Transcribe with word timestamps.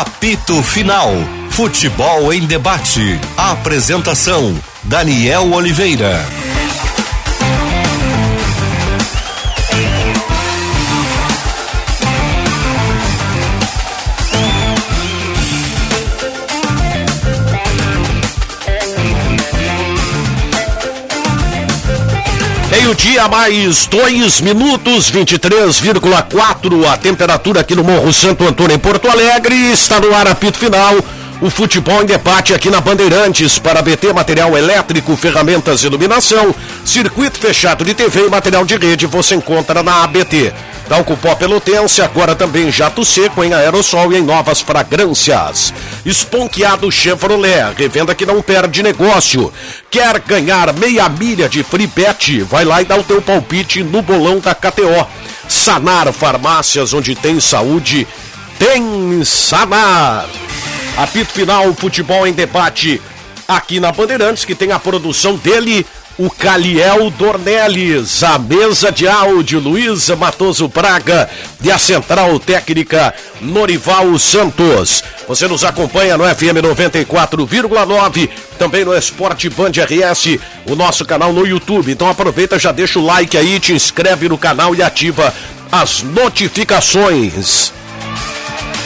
Apito 0.00 0.62
Final. 0.62 1.12
Futebol 1.50 2.32
em 2.32 2.46
debate. 2.46 3.20
Apresentação: 3.36 4.58
Daniel 4.82 5.52
Oliveira. 5.52 6.39
Meio-dia 22.80 23.28
mais 23.28 23.84
dois 23.84 24.40
minutos, 24.40 25.10
23,4 25.10 26.86
a 26.90 26.96
temperatura 26.96 27.60
aqui 27.60 27.74
no 27.74 27.84
Morro 27.84 28.10
Santo 28.10 28.42
Antônio 28.42 28.74
em 28.74 28.78
Porto 28.78 29.06
Alegre. 29.06 29.54
Está 29.70 30.00
no 30.00 30.14
ar 30.14 30.26
apito 30.26 30.58
final. 30.58 30.96
O 31.42 31.50
futebol 31.50 32.02
em 32.02 32.06
debate 32.06 32.54
aqui 32.54 32.70
na 32.70 32.80
Bandeirantes 32.80 33.58
para 33.58 33.82
BT 33.82 34.14
material 34.14 34.56
elétrico, 34.56 35.14
ferramentas, 35.14 35.84
iluminação, 35.84 36.54
circuito 36.82 37.38
fechado 37.38 37.84
de 37.84 37.92
TV 37.92 38.26
e 38.26 38.30
material 38.30 38.64
de 38.64 38.76
rede 38.76 39.04
você 39.04 39.34
encontra 39.34 39.82
na 39.82 40.02
ABT. 40.02 40.50
Talco 40.90 41.16
pó 41.16 41.36
pelotense, 41.36 42.02
agora 42.02 42.34
também 42.34 42.68
jato 42.72 43.04
seco 43.04 43.44
em 43.44 43.54
aerossol 43.54 44.12
e 44.12 44.16
em 44.16 44.22
novas 44.22 44.60
fragrâncias. 44.60 45.72
Esponqueado 46.04 46.90
Chevrolet, 46.90 47.72
revenda 47.78 48.12
que 48.12 48.26
não 48.26 48.42
perde 48.42 48.82
negócio. 48.82 49.52
Quer 49.88 50.18
ganhar 50.18 50.72
meia 50.72 51.08
milha 51.08 51.48
de 51.48 51.62
free 51.62 51.86
bet? 51.86 52.42
Vai 52.42 52.64
lá 52.64 52.82
e 52.82 52.84
dá 52.84 52.96
o 52.96 53.04
teu 53.04 53.22
palpite 53.22 53.84
no 53.84 54.02
bolão 54.02 54.40
da 54.40 54.52
KTO. 54.52 55.06
Sanar 55.48 56.12
Farmácias, 56.12 56.92
onde 56.92 57.14
tem 57.14 57.38
saúde, 57.38 58.04
tem 58.58 59.24
Sanar. 59.24 60.26
Apito 60.96 61.32
final, 61.32 61.72
futebol 61.72 62.26
em 62.26 62.32
debate 62.32 63.00
aqui 63.46 63.78
na 63.78 63.92
Bandeirantes, 63.92 64.44
que 64.44 64.56
tem 64.56 64.72
a 64.72 64.78
produção 64.80 65.36
dele, 65.36 65.86
o 66.20 66.28
Caliel 66.28 67.10
Dornelles, 67.12 68.22
a 68.22 68.38
mesa 68.38 68.92
de 68.92 69.08
áudio 69.08 69.58
Luísa 69.58 70.14
Matoso 70.14 70.68
Braga 70.68 71.30
e 71.62 71.70
a 71.70 71.78
central 71.78 72.38
técnica 72.38 73.14
Norival 73.40 74.18
Santos. 74.18 75.02
Você 75.26 75.48
nos 75.48 75.64
acompanha 75.64 76.18
no 76.18 76.24
FM 76.24 76.60
94,9, 76.62 78.28
também 78.58 78.84
no 78.84 78.94
Esporte 78.94 79.48
Band 79.48 79.70
RS, 79.70 80.38
o 80.66 80.76
nosso 80.76 81.06
canal 81.06 81.32
no 81.32 81.46
YouTube. 81.46 81.90
Então 81.90 82.10
aproveita, 82.10 82.58
já 82.58 82.70
deixa 82.70 82.98
o 82.98 83.06
like 83.06 83.38
aí, 83.38 83.58
te 83.58 83.72
inscreve 83.72 84.28
no 84.28 84.36
canal 84.36 84.74
e 84.74 84.82
ativa 84.82 85.32
as 85.72 86.02
notificações. 86.02 87.72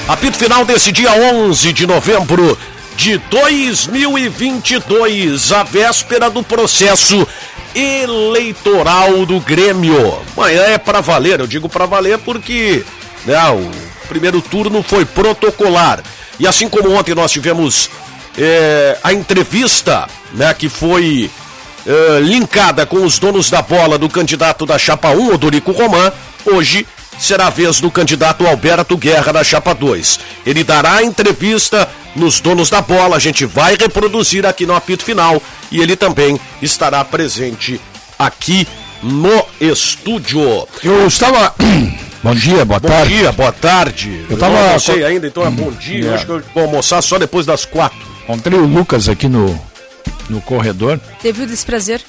Apito 0.07 0.39
final 0.39 0.65
desse 0.65 0.93
dia 0.93 1.11
11 1.11 1.73
de 1.73 1.85
novembro 1.85 2.57
de 2.97 3.19
2022, 3.19 5.53
a 5.53 5.63
véspera 5.63 6.31
do 6.31 6.43
processo 6.43 7.29
eleitoral 7.75 9.27
do 9.27 9.39
Grêmio. 9.41 10.19
Amanhã 10.37 10.63
é 10.63 10.79
para 10.79 11.01
valer, 11.01 11.41
eu 11.41 11.47
digo 11.47 11.69
para 11.69 11.85
valer 11.87 12.19
porque 12.19 12.85
né, 13.25 13.37
o 13.51 13.71
primeiro 14.09 14.41
turno 14.41 14.83
foi 14.83 15.05
protocolar. 15.05 16.03
E 16.39 16.47
assim 16.47 16.69
como 16.69 16.93
ontem 16.93 17.15
nós 17.15 17.33
tivemos 17.33 17.91
é, 18.39 18.97
a 19.03 19.13
entrevista 19.13 20.07
né, 20.33 20.55
que 20.55 20.69
foi 20.69 21.29
é, 21.87 22.21
linkada 22.21 22.87
com 22.87 23.05
os 23.05 23.19
donos 23.19 23.51
da 23.51 23.63
bola 23.63 23.99
do 23.99 24.09
candidato 24.09 24.65
da 24.65 24.79
Chapa 24.79 25.11
1, 25.11 25.35
Odorico 25.35 25.73
Roman, 25.73 26.13
hoje 26.47 26.87
será 27.19 27.47
a 27.47 27.51
vez 27.51 27.81
do 27.81 27.91
candidato 27.91 28.47
Alberto 28.47 28.97
Guerra 28.97 29.33
da 29.33 29.45
Chapa 29.45 29.75
2. 29.75 30.21
Ele 30.47 30.65
dará 30.65 31.03
entrevista 31.03 31.89
nos 32.15 32.41
donos 32.41 32.71
da 32.71 32.81
bola, 32.81 33.17
a 33.17 33.19
gente 33.19 33.45
vai 33.45 33.77
reproduzir 33.77 34.47
aqui 34.47 34.67
no 34.67 34.75
apito 34.75 35.05
final 35.05 35.43
e 35.71 35.81
ele 35.81 35.97
também 35.97 36.41
estará 36.63 37.05
presente 37.05 37.81
aqui 38.19 38.67
no 39.03 39.45
estúdio. 39.61 40.67
Eu 40.83 41.07
estava. 41.07 41.55
Bom 42.23 42.35
dia, 42.35 42.65
boa 42.65 42.81
bom 42.81 42.89
tarde. 42.89 43.13
Bom 43.13 43.19
dia, 43.19 43.33
boa 43.33 43.53
tarde. 43.53 44.27
Eu 44.31 44.39
tava. 44.39 44.55
Não 44.55 44.67
almocei 44.69 45.05
ainda, 45.05 45.27
então 45.27 45.45
é 45.45 45.51
bom 45.51 45.71
dia. 45.71 46.09
É. 46.09 46.15
Acho 46.15 46.25
que 46.25 46.33
eu 46.33 46.43
vou 46.55 46.63
almoçar 46.63 47.03
só 47.03 47.19
depois 47.19 47.45
das 47.45 47.67
quatro. 47.67 47.99
Encontrei 48.23 48.59
o 48.59 48.65
Lucas 48.65 49.11
aqui 49.11 49.29
no, 49.29 49.61
no 50.31 50.41
corredor. 50.41 50.99
Teve 51.21 51.43
o 51.43 51.47
desprazer. 51.47 52.01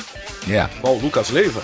É. 0.50 0.70
Qual 0.80 0.96
o 0.96 1.02
Lucas 1.02 1.30
Leiva? 1.32 1.62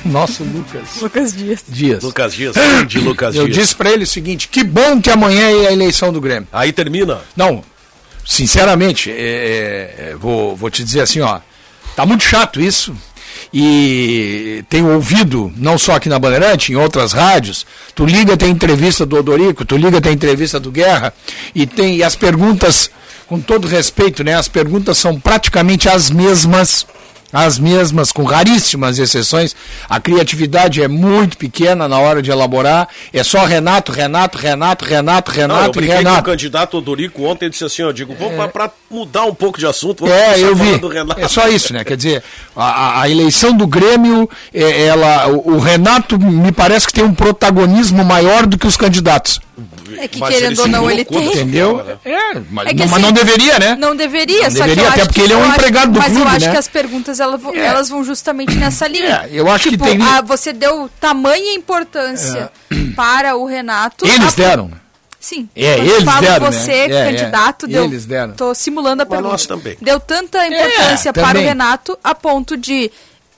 Nosso 0.04 0.44
Lucas. 0.44 1.00
Lucas 1.00 1.32
Dias. 1.32 1.64
Dias. 1.68 2.02
Lucas 2.02 2.34
Dias, 2.34 2.54
de 2.86 2.98
Lucas 2.98 3.34
Eu 3.34 3.44
Dias. 3.46 3.56
disse 3.56 3.74
pra 3.74 3.90
ele 3.90 4.04
o 4.04 4.06
seguinte: 4.06 4.48
que 4.48 4.62
bom 4.64 5.00
que 5.00 5.10
amanhã 5.10 5.48
é 5.48 5.68
a 5.68 5.72
eleição 5.72 6.12
do 6.12 6.20
Grêmio. 6.20 6.48
Aí 6.52 6.72
termina. 6.72 7.20
Não, 7.36 7.62
sinceramente, 8.24 9.10
é, 9.10 9.14
é, 10.12 10.16
vou, 10.18 10.56
vou 10.56 10.70
te 10.70 10.84
dizer 10.84 11.00
assim, 11.00 11.20
ó. 11.20 11.40
Tá 11.94 12.04
muito 12.04 12.24
chato 12.24 12.60
isso. 12.60 12.94
E 13.52 14.64
tenho 14.68 14.92
ouvido, 14.92 15.52
não 15.56 15.78
só 15.78 15.94
aqui 15.94 16.08
na 16.08 16.18
Bandeirante, 16.18 16.72
em 16.72 16.76
outras 16.76 17.12
rádios, 17.12 17.66
tu 17.94 18.04
liga, 18.04 18.36
tem 18.36 18.50
entrevista 18.50 19.06
do 19.06 19.16
Odorico, 19.16 19.64
tu 19.64 19.76
liga, 19.76 20.00
tem 20.00 20.12
entrevista 20.12 20.58
do 20.58 20.70
Guerra, 20.70 21.12
e 21.54 21.66
tem 21.66 21.96
e 21.96 22.02
as 22.02 22.16
perguntas, 22.16 22.90
com 23.26 23.40
todo 23.40 23.68
respeito, 23.68 24.24
né? 24.24 24.34
As 24.34 24.48
perguntas 24.48 24.98
são 24.98 25.18
praticamente 25.18 25.88
as 25.88 26.10
mesmas 26.10 26.86
as 27.32 27.58
mesmas, 27.58 28.12
com 28.12 28.22
raríssimas 28.24 28.98
exceções. 28.98 29.54
A 29.88 29.98
criatividade 30.00 30.82
é 30.82 30.88
muito 30.88 31.36
pequena 31.36 31.88
na 31.88 31.98
hora 31.98 32.22
de 32.22 32.30
elaborar. 32.30 32.88
É 33.12 33.22
só 33.24 33.44
Renato, 33.44 33.92
Renato, 33.92 34.38
Renato, 34.38 34.84
Renato, 34.84 35.32
Não, 35.32 35.42
eu 35.42 35.48
Renato 35.48 35.72
com 35.72 35.78
o 35.80 35.82
Renato. 35.82 36.22
candidato 36.24 36.78
Odorico 36.78 37.24
ontem 37.24 37.46
e 37.46 37.50
disse 37.50 37.64
assim, 37.64 37.82
ó, 37.82 37.90
digo, 37.92 38.14
vou 38.14 38.30
pra, 38.30 38.48
pra 38.48 38.70
mudar 38.90 39.24
um 39.24 39.34
pouco 39.34 39.58
de 39.58 39.66
assunto, 39.66 40.04
vamos 40.06 40.14
É, 40.16 40.38
eu 40.40 40.54
vi. 40.54 40.76
Renato. 40.86 41.20
É 41.20 41.28
só 41.28 41.48
isso, 41.48 41.72
né? 41.72 41.84
Quer 41.84 41.96
dizer, 41.96 42.22
a, 42.54 43.00
a- 43.02 43.10
eleição 43.10 43.52
do 43.56 43.66
Grêmio, 43.66 44.28
é, 44.54 44.86
ela, 44.86 45.28
o, 45.28 45.54
o 45.54 45.58
Renato 45.58 46.18
me 46.18 46.52
parece 46.52 46.86
que 46.86 46.92
tem 46.92 47.04
um 47.04 47.14
protagonismo 47.14 48.04
maior 48.04 48.46
do 48.46 48.56
que 48.58 48.66
os 48.66 48.76
candidatos. 48.76 49.40
É 49.98 50.06
que 50.08 50.18
Mas 50.18 50.34
querendo 50.34 50.58
ou 50.60 50.68
não, 50.68 50.90
ele 50.90 51.04
tem. 51.04 51.26
Entendeu? 51.28 51.80
É, 52.04 52.18
mas, 52.50 52.66
É 52.66 52.70
que 52.70 52.76
não, 52.76 52.86
mas 52.88 52.92
assim, 52.94 53.02
não 53.02 53.12
deveria, 53.12 53.58
né? 53.58 53.76
Não 53.78 53.96
deveria, 53.96 54.42
Não 54.44 54.50
só 54.50 54.64
deveria, 54.64 54.74
que 54.74 54.80
eu 54.80 54.88
até 54.88 55.00
acho 55.00 55.08
porque 55.08 55.20
que- 55.20 55.26
ele 55.26 55.32
é 55.32 55.36
um 55.36 55.40
eu 55.40 55.46
acho- 55.46 55.54
empregado 55.54 55.92
do 55.92 55.98
Mas 55.98 56.08
eu 56.12 56.14
clube, 56.20 56.36
acho 56.36 56.46
né? 56.46 56.52
que 56.52 56.58
as 56.58 56.68
perguntas 56.68 57.15
elas, 57.20 57.40
vão- 57.40 57.54
É. 57.54 57.66
elas 57.66 57.88
vão 57.88 58.02
justamente 58.04 58.54
nessa 58.56 58.86
linha. 58.88 59.22
É, 59.24 59.28
eu 59.32 59.50
acho 59.50 59.64
que 59.64 59.70
tipo, 59.70 59.84
tem- 59.84 60.00
ah, 60.02 60.20
você 60.22 60.52
deu 60.52 60.90
tamanha 61.00 61.54
importância 61.54 62.50
para 62.94 63.36
o 63.36 63.44
Renato. 63.46 64.06
Eles 64.06 64.32
a- 64.32 64.36
deram. 64.36 64.70
Sim. 65.18 65.48
É, 65.56 65.78
eles 65.78 66.04
falo 66.04 66.20
deram, 66.20 66.46
você, 66.52 66.86
né? 66.88 66.94
É, 66.94 67.04
candidato, 67.10 67.66
é. 67.66 67.68
deu. 67.70 67.84
Eles 67.84 68.06
deram. 68.06 68.34
Tô 68.34 68.54
simulando 68.54 69.02
a 69.02 69.04
Mas 69.04 69.08
pergunta. 69.10 69.32
nós 69.32 69.46
também. 69.46 69.76
Deu 69.82 69.98
tanta 69.98 70.46
importância 70.46 71.12
para 71.12 71.22
o 71.22 71.26
também. 71.32 71.44
Renato 71.46 71.98
a 72.04 72.14
ponto 72.14 72.56
de 72.56 72.92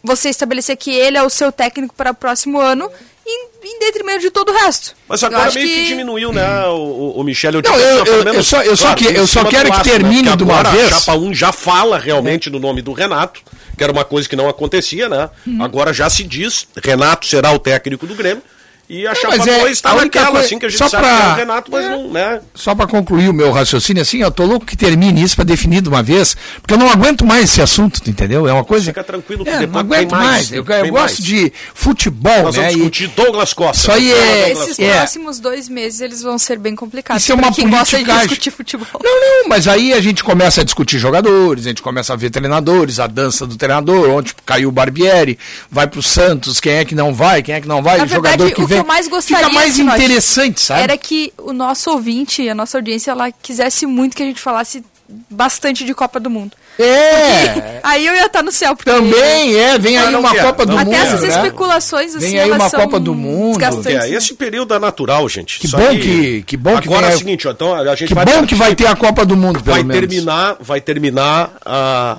você 0.08 0.28
estabelecer 0.30 0.76
que 0.76 0.90
ele 0.90 1.16
é 1.16 1.22
o 1.22 1.30
seu 1.30 1.52
técnico 1.52 1.94
para 1.94 2.10
o 2.10 2.14
próximo 2.14 2.58
ano 2.58 2.90
em, 3.26 3.48
em 3.62 3.78
detrimento 3.78 4.20
de 4.20 4.30
todo 4.30 4.50
o 4.50 4.52
resto. 4.54 4.94
Mas 5.06 5.22
agora 5.22 5.50
meio 5.52 5.66
que... 5.68 5.86
diminuiu, 5.86 6.32
né, 6.32 6.66
o, 6.68 7.12
o, 7.16 7.22
Michel. 7.22 7.52
Eu, 7.52 7.62
Não, 7.62 7.76
eu- 7.76 8.04
pelo 8.04 8.16
eu- 8.16 8.24
menos, 8.24 8.36
eu 8.38 8.42
só- 8.42 8.62
eu 8.62 8.76
só 8.76 8.94
que- 8.94 9.04
eu 9.04 9.26
só 9.26 9.44
quero 9.44 9.70
que 9.70 9.76
aço, 9.76 9.84
termine 9.90 10.22
Porque 10.24 10.36
de 10.38 10.42
uma 10.44 10.62
vez. 10.62 10.86
A 10.92 10.98
Chapa 10.98 11.14
1 11.18 11.34
já 11.34 11.52
fala 11.52 11.98
realmente 11.98 12.48
no 12.50 12.58
nome 12.58 12.80
do 12.82 12.92
Renato, 12.92 13.42
que 13.76 13.84
era 13.84 13.92
uma 13.92 14.04
coisa 14.04 14.28
que 14.28 14.34
não 14.34 14.48
acontecia, 14.48 15.08
né? 15.08 15.28
Uhum. 15.46 15.62
Agora 15.62 15.92
já 15.92 16.08
se 16.08 16.24
diz, 16.24 16.66
Renato 16.82 17.26
será 17.26 17.52
o 17.52 17.58
técnico 17.58 18.06
do 18.06 18.14
Grêmio. 18.14 18.42
E 18.90 19.06
a 19.06 19.14
Chapa 19.14 19.36
mas 19.36 19.46
é 19.46 19.58
2 19.60 19.72
está 19.72 19.94
naquela, 19.94 20.30
coisa- 20.30 20.46
assim, 20.46 20.58
que 20.58 20.64
a 20.64 20.68
gente 20.70 20.78
só 20.78 20.88
sabe 20.88 21.04
pra- 21.04 21.16
que 21.16 21.22
é 21.22 21.32
o 21.32 21.36
Renato, 21.36 21.70
mas 21.70 21.84
É. 21.84 21.88
não, 21.90 22.08
né? 22.10 22.40
Só 22.54 22.74
para 22.74 22.86
concluir 22.86 23.28
o 23.28 23.34
meu 23.34 23.52
raciocínio, 23.52 24.00
assim, 24.00 24.22
eu 24.22 24.30
tô 24.30 24.46
louco 24.46 24.64
que 24.64 24.74
termine 24.78 25.22
isso 25.22 25.36
para 25.36 25.44
definir 25.44 25.82
de 25.82 25.90
uma 25.90 26.02
vez, 26.02 26.34
porque 26.62 26.72
eu 26.72 26.78
não 26.78 26.88
aguento 26.88 27.26
mais 27.26 27.44
esse 27.44 27.60
assunto, 27.60 28.00
entendeu? 28.08 28.48
É 28.48 28.52
uma 28.52 28.64
coisa. 28.64 28.86
Fica 28.86 29.04
tranquilo 29.04 29.44
que 29.44 29.50
É, 29.50 29.58
depois 29.58 29.84
não 29.84 29.90
tem 29.90 29.98
aguento 29.98 30.10
mais, 30.12 30.26
mais. 30.26 30.52
Eu, 30.52 30.58
eu 30.64 30.64
gosto 30.64 30.92
mais. 30.92 31.16
de 31.18 31.52
futebol, 31.74 32.42
Nós 32.44 32.56
né? 32.56 32.62
vamos 32.62 32.74
E- 32.74 32.76
discutir 32.78 33.08
Douglas 33.08 33.52
Costa. 33.52 33.76
Isso 33.78 33.92
aí 33.92 34.10
é- 34.10 34.52
Esses 34.52 34.78
É. 34.78 34.96
próximos 34.96 35.38
dois 35.38 35.68
meses 35.68 36.00
eles 36.00 36.22
vão 36.22 36.38
ser 36.38 36.58
bem 36.58 36.74
complicados. 36.74 37.22
Isso 37.22 37.32
é 37.32 37.34
uma 37.34 37.52
politicagem. 37.52 38.26
discutir 38.28 38.50
futebol. 38.50 38.86
Não, 39.04 39.20
não, 39.42 39.48
mas 39.50 39.68
aí 39.68 39.92
a 39.92 40.00
gente 40.00 40.24
começa 40.24 40.62
a 40.62 40.64
discutir 40.64 40.98
jogadores, 40.98 41.66
a 41.66 41.68
gente 41.68 41.82
começa 41.82 42.14
a 42.14 42.16
ver 42.16 42.30
treinadores, 42.30 42.98
a 42.98 43.06
dança 43.06 43.46
do 43.46 43.54
treinador, 43.56 44.08
onde 44.10 44.34
caiu 44.46 44.70
o 44.70 44.72
Barbieri, 44.72 45.38
vai 45.70 45.86
pro 45.86 46.02
Santos, 46.02 46.58
quem 46.58 46.72
é 46.72 46.84
que 46.86 46.94
não 46.94 47.12
vai, 47.14 47.42
quem 47.42 47.54
é 47.54 47.60
que 47.60 47.68
não 47.68 47.82
vai, 47.82 47.98
Na 47.98 48.04
o 48.04 48.08
jogador 48.08 48.44
verdade, 48.44 48.54
que 48.54 48.62
o 48.62 48.77
que 48.80 48.84
eu 48.84 48.88
mais 48.88 49.08
gostaria, 49.08 49.44
Fica 49.44 49.52
mais 49.54 49.74
Sinote, 49.74 49.96
interessante, 50.04 50.60
sabe? 50.60 50.82
Era 50.82 50.96
que 50.98 51.32
o 51.38 51.52
nosso 51.52 51.90
ouvinte, 51.90 52.48
a 52.48 52.54
nossa 52.54 52.78
audiência, 52.78 53.10
ela 53.10 53.30
quisesse 53.30 53.86
muito 53.86 54.16
que 54.16 54.22
a 54.22 54.26
gente 54.26 54.40
falasse 54.40 54.82
bastante 55.30 55.84
de 55.84 55.94
Copa 55.94 56.20
do 56.20 56.28
Mundo. 56.28 56.54
É, 56.78 57.80
Aí 57.82 58.06
eu 58.06 58.14
ia 58.14 58.26
estar 58.26 58.42
no 58.42 58.52
céu. 58.52 58.76
Porque 58.76 58.90
também 58.90 59.54
é, 59.56 59.78
vem 59.78 59.96
Ah, 59.96 60.06
aí 60.06 60.12
não 60.12 60.20
uma 60.20 60.30
quero, 60.32 60.46
Copa 60.48 60.66
do 60.66 60.72
não 60.76 60.84
Mundo. 60.84 60.94
Até 60.94 61.02
essas 61.02 61.22
né? 61.22 61.28
especulações, 61.28 62.14
assim, 62.14 62.30
Vem 62.30 62.40
aí 62.40 62.50
uma 62.50 62.70
Copa 62.70 63.00
do 63.00 63.14
Mundo. 63.14 63.58
É, 63.86 63.94
né? 63.94 64.10
esse 64.10 64.34
período 64.34 64.74
é 64.74 64.78
natural, 64.78 65.28
gente. 65.28 65.58
Que 65.58 65.66
Isso 65.66 65.76
bom 65.76 65.88
aí- 65.88 65.98
que- 65.98 66.42
que 66.42 66.56
bom 66.56 66.78
que 66.80 66.86
Agora 66.88 67.06
é 67.08 67.12
a- 67.12 67.14
o 67.14 67.18
seguinte, 67.18 67.48
ó, 67.48 67.50
então 67.52 67.74
a 67.74 67.96
gente 67.96 68.08
Que 68.08 68.14
vai 68.14 68.24
bom 68.26 68.46
que 68.46 68.54
vai 68.54 68.74
ter 68.74 68.86
a 68.86 68.94
Copa 68.94 69.24
do 69.24 69.36
Mundo, 69.36 69.60
pelo 69.62 69.74
vai 69.74 69.82
menos. 69.82 70.08
terminar, 70.08 70.56
vai 70.60 70.80
terminar 70.80 71.52
a, 71.64 72.18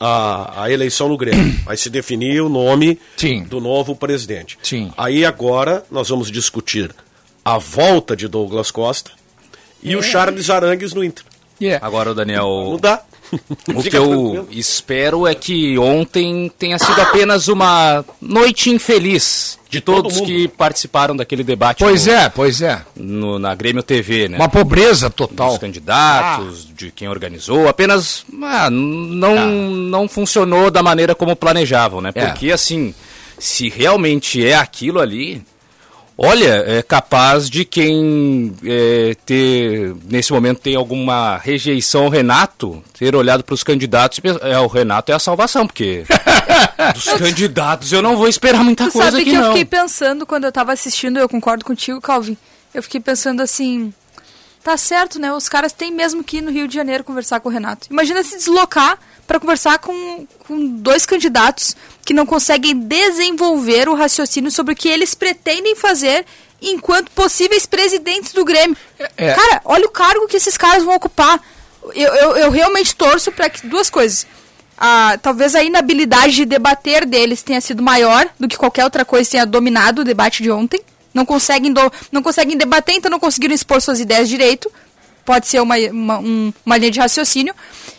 a, 0.00 0.62
a 0.64 0.70
eleição 0.70 1.08
no 1.08 1.16
Grêmio. 1.16 1.54
Vai 1.64 1.76
se 1.76 1.90
definir 1.90 2.40
o 2.42 2.48
nome 2.48 2.98
Sim. 3.16 3.44
do 3.44 3.60
novo 3.60 3.94
presidente. 3.94 4.58
Sim. 4.62 4.92
Aí 4.96 5.24
agora 5.24 5.84
nós 5.90 6.08
vamos 6.08 6.30
discutir 6.30 6.94
a 7.44 7.58
volta 7.58 8.16
de 8.16 8.26
Douglas 8.28 8.70
Costa 8.70 9.10
e 9.82 9.94
o 9.96 10.02
Charles 10.02 10.48
Arangues 10.48 10.94
no 10.94 11.04
Inter. 11.04 11.24
Yeah. 11.60 11.86
Agora, 11.86 12.10
o 12.12 12.14
Daniel, 12.14 12.46
Não 12.70 12.78
dá. 12.78 13.02
o 13.74 13.82
que 13.82 13.96
eu 13.96 14.48
espero 14.50 15.26
é 15.26 15.34
que 15.34 15.78
ontem 15.78 16.50
tenha 16.58 16.78
sido 16.78 17.00
apenas 17.00 17.48
uma 17.48 18.04
noite 18.20 18.70
infeliz 18.70 19.58
de 19.74 19.80
todo 19.80 20.02
todos 20.04 20.16
mundo. 20.18 20.26
que 20.26 20.48
participaram 20.48 21.14
daquele 21.16 21.44
debate 21.44 21.78
Pois 21.78 22.06
no- 22.06 22.12
é, 22.12 22.28
pois 22.28 22.60
é. 22.62 22.82
no- 22.96 23.38
na 23.38 23.54
Grêmio 23.54 23.82
TV, 23.82 24.28
né? 24.28 24.36
Uma 24.38 24.48
pobreza 24.48 25.08
total. 25.10 25.50
dos 25.50 25.58
candidatos, 25.58 26.66
de 26.74 26.90
quem 26.90 27.08
organizou, 27.08 27.68
apenas 27.68 28.24
ah, 28.42 28.68
não, 28.70 29.50
não 29.50 30.08
funcionou 30.08 30.70
da 30.70 30.82
maneira 30.82 31.14
como 31.14 31.34
planejavam, 31.36 32.00
né? 32.00 32.10
É. 32.14 32.26
Porque 32.26 32.50
assim, 32.50 32.94
se 33.38 33.68
realmente 33.68 34.44
é 34.46 34.54
aquilo 34.54 35.00
ali, 35.00 35.42
olha, 36.16 36.64
é 36.66 36.82
capaz 36.82 37.48
de 37.50 37.64
quem 37.64 38.54
é, 38.64 39.16
ter 39.26 39.94
nesse 40.08 40.32
momento 40.32 40.60
tem 40.60 40.74
alguma 40.76 41.36
rejeição 41.38 42.04
ao 42.04 42.08
Renato, 42.10 42.82
ter 42.98 43.14
olhado 43.14 43.42
para 43.42 43.54
os 43.54 43.62
candidatos 43.62 44.18
e 44.18 44.48
é, 44.48 44.58
o 44.58 44.66
Renato 44.66 45.10
é 45.12 45.14
a 45.14 45.18
salvação, 45.18 45.66
porque 45.66 46.04
dos 46.94 47.04
candidatos 47.04 47.92
eu 47.92 48.00
não 48.02 48.16
vou 48.16 48.28
esperar 48.28 48.62
muita 48.62 48.86
Tu 48.86 48.92
coisa 48.92 49.10
sabe 49.10 49.22
aqui 49.22 49.30
que 49.30 49.36
eu 49.36 49.40
não. 49.42 49.48
fiquei 49.48 49.64
pensando 49.64 50.26
quando 50.26 50.44
eu 50.44 50.52
tava 50.52 50.72
assistindo, 50.72 51.18
eu 51.18 51.28
concordo 51.28 51.64
contigo, 51.64 52.00
Calvin. 52.00 52.36
Eu 52.72 52.82
fiquei 52.82 53.00
pensando 53.00 53.40
assim, 53.40 53.92
tá 54.64 54.78
certo, 54.78 55.20
né? 55.20 55.30
Os 55.32 55.46
caras 55.46 55.72
têm 55.72 55.92
mesmo 55.92 56.24
que 56.24 56.38
ir 56.38 56.40
no 56.40 56.50
Rio 56.50 56.66
de 56.66 56.74
Janeiro 56.74 57.04
conversar 57.04 57.38
com 57.38 57.50
o 57.50 57.52
Renato. 57.52 57.86
Imagina 57.90 58.24
se 58.24 58.38
deslocar 58.38 58.98
para 59.26 59.38
conversar 59.38 59.78
com, 59.78 60.26
com 60.46 60.66
dois 60.66 61.04
candidatos 61.04 61.76
que 62.04 62.14
não 62.14 62.24
conseguem 62.24 62.74
desenvolver 62.74 63.88
o 63.90 63.94
raciocínio 63.94 64.50
sobre 64.50 64.72
o 64.72 64.76
que 64.76 64.88
eles 64.88 65.14
pretendem 65.14 65.76
fazer 65.76 66.24
enquanto 66.62 67.10
possíveis 67.10 67.66
presidentes 67.66 68.32
do 68.32 68.42
Grêmio. 68.42 68.76
É. 69.18 69.34
Cara, 69.34 69.60
olha 69.66 69.84
o 69.84 69.90
cargo 69.90 70.26
que 70.26 70.38
esses 70.38 70.56
caras 70.56 70.82
vão 70.82 70.94
ocupar. 70.94 71.38
Eu, 71.94 72.14
eu, 72.14 72.36
eu 72.38 72.50
realmente 72.50 72.96
torço 72.96 73.30
para 73.30 73.50
que 73.50 73.66
duas 73.66 73.90
coisas. 73.90 74.26
Ah, 74.78 75.18
talvez 75.22 75.54
a 75.54 75.62
inabilidade 75.62 76.34
de 76.34 76.44
debater 76.46 77.04
deles 77.04 77.42
tenha 77.42 77.60
sido 77.60 77.82
maior 77.82 78.26
do 78.40 78.48
que 78.48 78.56
qualquer 78.56 78.84
outra 78.84 79.04
coisa 79.04 79.30
tenha 79.30 79.46
dominado 79.46 80.00
o 80.00 80.04
debate 80.04 80.42
de 80.42 80.50
ontem. 80.50 80.80
Não 81.14 81.24
conseguem, 81.24 81.72
do- 81.72 81.92
não 82.12 82.22
conseguem 82.22 82.58
debater, 82.58 82.96
então 82.96 83.10
não 83.10 83.20
conseguiram 83.20 83.54
expor 83.54 83.80
suas 83.80 84.00
ideias 84.00 84.28
direito. 84.28 84.70
Pode 85.24 85.46
ser 85.46 85.60
uma, 85.62 85.76
uma, 85.78 86.18
um- 86.18 86.52
uma 86.66 86.76
linha 86.76 86.90
de 86.90 86.98
raciocínio. 87.00 87.54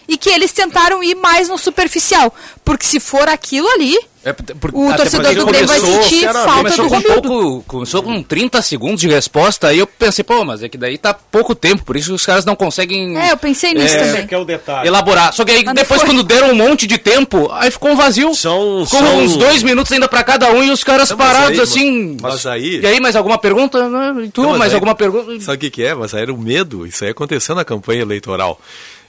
E 0.07 0.17
que 0.17 0.29
eles 0.29 0.51
tentaram 0.51 1.01
ir 1.03 1.15
mais 1.15 1.47
no 1.49 1.57
superficial. 1.57 2.31
Porque 2.63 2.85
se 2.85 2.99
for 2.99 3.27
aquilo 3.27 3.67
ali, 3.69 3.97
É, 4.25 4.33
por- 4.33 4.71
O 4.73 4.91
torcedor 4.95 5.35
do 5.35 5.45
Grêmio 5.45 5.67
vai 5.67 5.79
sentir 5.79 6.25
falta 6.33 6.51
começou 6.55 6.85
do 6.85 6.89
com 6.89 6.95
Romildo. 6.97 7.21
pouco, 7.29 7.63
Começou 7.67 8.01
com 8.01 8.23
30 8.23 8.59
segundos 8.63 8.99
de 8.99 9.07
resposta, 9.07 9.67
aí 9.67 9.77
eu 9.77 9.85
pensei, 9.85 10.23
pô, 10.23 10.43
mas 10.43 10.63
é 10.63 10.67
que 10.67 10.79
daí 10.79 10.97
tá 10.97 11.13
pouco 11.13 11.53
tempo, 11.53 11.83
por 11.85 11.95
isso 11.95 12.11
os 12.13 12.25
caras 12.25 12.43
não 12.43 12.55
conseguem 12.55 13.15
É, 13.19 13.31
eu 13.31 13.37
pensei 13.37 13.71
nisso 13.75 13.95
também. 13.95 14.15
Esse 14.15 14.27
que 14.27 14.33
é 14.33 14.37
o 14.39 14.43
detalhe. 14.43 14.87
elaborar. 14.87 15.31
Só 15.31 15.45
que 15.45 15.51
aí 15.51 15.63
Mas 15.63 15.75
depois, 15.75 16.01
foi. 16.01 16.09
quando 16.09 16.23
deram 16.23 16.49
um 16.49 16.55
monte 16.55 16.87
de 16.87 16.97
tempo, 16.97 17.51
aí 17.51 17.69
ficou 17.69 17.91
um 17.91 17.95
vazio. 17.95 18.33
São- 18.33 18.83
ficou 18.85 18.99
são- 18.99 19.17
uns 19.19 19.37
dois 19.37 19.61
minutos 19.61 19.91
ainda 19.91 20.07
pra 20.07 20.23
cada 20.23 20.51
um 20.51 20.63
e 20.63 20.71
os 20.71 20.83
caras 20.83 21.11
Não, 21.11 21.17
mas 21.17 21.27
parados 21.27 21.59
aí- 21.59 21.63
assim. 21.63 22.17
mas 22.19 22.45
aí- 22.47 22.79
E 22.81 22.87
aí, 22.87 22.99
mais 22.99 23.15
alguma 23.15 23.37
pergunta? 23.37 23.87
Não, 23.87 24.23
E 24.23 24.29
tu, 24.29 24.41
Não, 24.41 24.49
mas 24.49 24.57
mais 24.59 24.71
aí- 24.71 24.75
alguma 24.75 24.95
pergunta? 24.95 25.39
Sabe 25.39 25.57
o 25.57 25.59
que, 25.59 25.69
que 25.69 25.83
é? 25.83 25.93
Mas 25.93 26.15
aí 26.15 26.23
era 26.23 26.33
o 26.33 26.37
medo. 26.37 26.87
Isso 26.87 27.03
aí 27.03 27.11
aconteceu 27.11 27.53
na 27.53 27.63
campanha 27.63 28.01
eleitoral. 28.01 28.59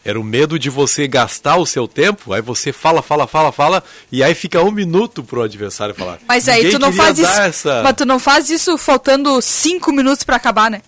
Era 0.08 0.20
o 0.20 0.24
medo 0.24 0.58
de 0.58 0.70
você 0.70 1.08
gastar 1.08 1.56
o 1.56 1.66
seu 1.66 1.88
tempo, 1.88 2.32
aí 2.32 2.40
você 2.40 2.72
fala, 2.72 3.02
fala, 3.02 3.26
fala, 3.26 3.50
fala, 3.50 3.82
e 4.10 4.22
aí 4.22 4.34
fica 4.34 4.62
um 4.62 4.70
minuto 4.70 5.24
pro 5.24 5.42
adversário 5.42 5.94
falar. 5.94 6.18
Mas 6.28 6.48
aí 6.48 6.70
tu 6.70 6.78
não 6.78 6.92
faz 6.92 7.18
isso. 7.18 7.40
Essa... 7.40 7.82
Mas 7.82 7.94
tu 7.96 8.06
não 8.06 8.18
faz 8.20 8.48
isso 8.48 8.78
faltando 8.78 9.42
cinco 9.42 9.90
minutos 9.92 10.22
pra 10.24 10.36
acabar, 10.36 10.70
né? 10.70 10.80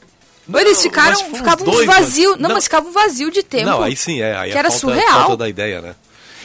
Não, 0.46 0.60
Eles 0.60 0.80
ficaram, 0.80 1.16
ficavam 1.34 1.66
dois, 1.66 1.84
vazios. 1.84 2.30
mas- 2.32 2.40
Não, 2.40 2.48
não. 2.48 2.54
mas 2.54 2.64
ficava 2.64 2.88
um 2.88 2.92
vazio 2.92 3.30
de 3.30 3.42
tempo. 3.42 3.66
Não, 3.66 3.82
aí 3.82 3.94
sim, 3.96 4.20
é. 4.22 4.34
Aí 4.36 4.50
que 4.50 4.56
é 4.56 4.60
era 4.60 4.70
falta, 4.70 4.86
surreal. 4.86 5.20
falta 5.20 5.36
da 5.36 5.48
ideia, 5.48 5.82
né? 5.82 5.94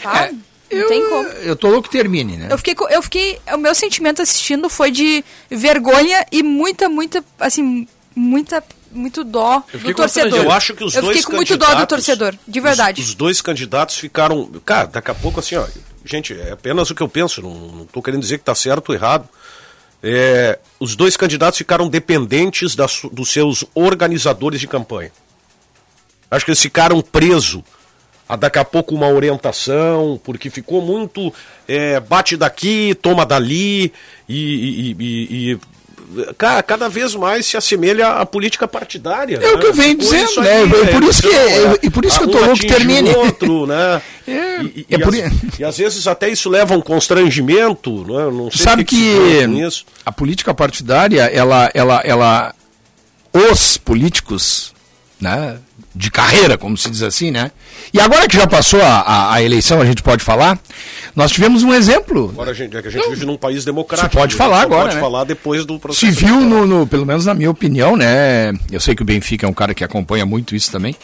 tá? 0.02 0.30
não 0.72 0.88
tem 0.88 1.10
como. 1.10 1.28
Eu 1.30 1.56
tô 1.56 1.70
louco 1.70 1.88
que 1.88 1.96
termine, 1.98 2.36
né? 2.36 2.48
Eu 2.50 2.58
fiquei, 2.58 2.76
eu 2.90 3.02
fiquei. 3.02 3.40
O 3.54 3.58
meu 3.58 3.74
sentimento 3.76 4.22
assistindo 4.22 4.68
foi 4.70 4.92
de 4.92 5.24
vergonha 5.50 6.26
e 6.32 6.42
muita, 6.44 6.90
muita, 6.90 7.24
assim, 7.40 7.88
muita, 8.16 8.62
muito 8.94 9.24
dó 9.24 9.64
do 9.74 9.94
torcedor. 9.94 10.40
Eu 10.44 10.52
acho 10.52 10.74
que 10.74 10.84
os 10.84 10.96
Eu 10.96 11.02
dois 11.02 11.18
fiquei 11.18 11.32
com 11.32 11.36
muito 11.38 11.58
dó 11.58 11.74
do 11.76 11.88
torcedor, 11.88 12.36
de 12.48 12.60
os- 12.60 12.64
verdade. 12.64 13.02
Os, 13.02 13.14
dois 13.16 13.42
candidatos 13.42 13.98
ficaram. 13.98 14.46
Cara, 14.66 14.88
daqui 14.88 15.12
a 15.12 15.16
pouco 15.16 15.40
assim, 15.40 15.56
ó. 15.56 15.66
Gente, 16.06 16.34
é 16.34 16.52
apenas 16.52 16.90
o 16.90 16.96
que 16.96 17.02
eu 17.02 17.08
penso, 17.08 17.42
não, 17.42 17.86
tô 17.92 18.02
querendo 18.02 18.22
dizer 18.22 18.38
que 18.38 18.44
tá 18.44 18.54
certo 18.54 18.90
ou 18.90 18.96
errado. 18.96 19.28
É, 20.02 20.60
os 20.80 20.96
dois 20.98 21.16
candidatos 21.16 21.58
ficaram 21.58 21.88
dependentes 21.88 22.76
da 22.76 22.88
su- 22.90 23.10
dos 23.10 23.30
seus 23.32 23.64
organizadores 23.74 24.60
de 24.60 24.68
campanha. 24.68 25.12
Acho 26.30 26.44
que 26.44 26.52
eles 26.52 26.62
ficaram 26.62 27.00
presos 27.02 27.62
a 28.28 28.36
daqui 28.36 28.58
a 28.60 28.66
pouco 28.66 28.94
uma 28.96 29.08
orientação, 29.08 30.20
porque 30.24 30.50
ficou 30.50 30.82
muito 30.82 31.34
é, 31.68 32.00
bate 32.02 32.36
daqui, 32.36 32.94
toma 33.02 33.26
dali, 33.26 33.94
e, 34.28 34.36
e- 34.36 34.96
e- 35.00 35.52
e- 35.54 35.60
ca- 36.38 36.62
cada 36.64 36.88
vez 36.90 37.16
mais 37.16 37.46
se 37.46 37.58
assemelha 37.58 38.08
à 38.10 38.26
política 38.26 38.68
partidária. 38.68 39.40
É 39.42 39.52
o 39.54 39.60
que 39.60 39.66
eu 39.68 39.74
venho 39.74 40.00
Ficou 40.02 40.18
dizendo, 40.18 40.42
né? 40.42 40.52
aí, 40.52 40.64
E 40.64 40.88
por 40.92 41.04
isso 41.04 41.22
que- 41.22 41.28
então, 41.30 41.78
e 41.84 41.90
por 41.90 42.06
isso 42.06 42.18
que 42.20 42.24
eu 42.26 42.30
tô 42.32 42.40
louco 42.40 42.56
que 42.60 42.68
termine. 42.68 43.10
outro, 43.16 43.66
né? 43.66 44.02
É, 44.26 44.62
e, 44.62 44.86
é 44.90 44.96
e 44.96 45.00
por 45.00 45.10
às- 45.14 45.20
i- 45.20 45.32
e 45.60 45.64
às 45.66 45.78
vezes 45.78 46.08
até 46.08 46.30
isso 46.30 46.50
leva 46.50 46.74
a 46.74 46.78
um 46.78 46.82
constrangimento, 46.82 47.92
né? 48.06 48.24
Não 48.32 48.50
sei 48.50 48.64
sabe 48.64 48.86
que, 48.86 48.96
que, 48.96 49.74
a 50.06 50.12
política 50.14 50.54
partidária, 50.54 51.24
ela, 51.24 51.70
ela, 51.74 52.02
ela, 52.06 52.56
os 53.34 53.76
políticos, 53.78 54.73
né, 55.24 55.58
de 55.96 56.12
carreira, 56.12 56.58
como 56.58 56.78
se 56.78 56.90
diz 56.90 57.02
assim, 57.02 57.32
né? 57.32 57.52
E 57.94 58.00
agora 58.00 58.28
que 58.28 58.36
já 58.36 58.46
passou 58.46 58.82
a, 58.82 59.00
a, 59.02 59.34
a 59.36 59.42
eleição, 59.44 59.80
a 59.82 59.86
gente 59.86 60.04
pode 60.04 60.24
falar. 60.24 60.60
Nós 61.16 61.32
tivemos 61.32 61.64
um 61.64 61.74
exemplo. 61.74 62.30
Agora 62.32 62.52
a 62.52 62.54
gente, 62.54 62.76
é 62.76 62.82
que 62.82 62.88
a 62.88 62.92
gente 62.92 63.10
vive 63.10 63.26
num 63.26 63.38
país 63.38 63.64
democrático. 63.64 64.12
Você 64.12 64.18
pode 64.18 64.32
gente 64.34 64.38
falar 64.38 64.58
só 64.58 64.64
agora, 64.64 64.84
Pode 64.84 64.96
né? 64.96 65.02
falar 65.02 65.24
depois 65.24 65.66
do 65.66 65.80
processo. 65.80 66.06
Se 66.06 66.12
viu, 66.12 66.42
no, 66.42 66.66
no- 66.66 66.88
pelo 66.88 67.06
menos 67.06 67.26
na 67.26 67.34
minha 67.34 67.50
opinião, 67.52 67.96
né? 67.96 68.52
Eu 68.72 68.80
sei 68.80 68.96
que 68.96 69.02
o 69.04 69.06
Benfica 69.06 69.46
é 69.46 69.50
um 69.50 69.54
cara 69.54 69.74
que 69.74 69.84
acompanha 69.84 70.26
muito 70.26 70.56
isso 70.56 70.72
também. 70.72 70.96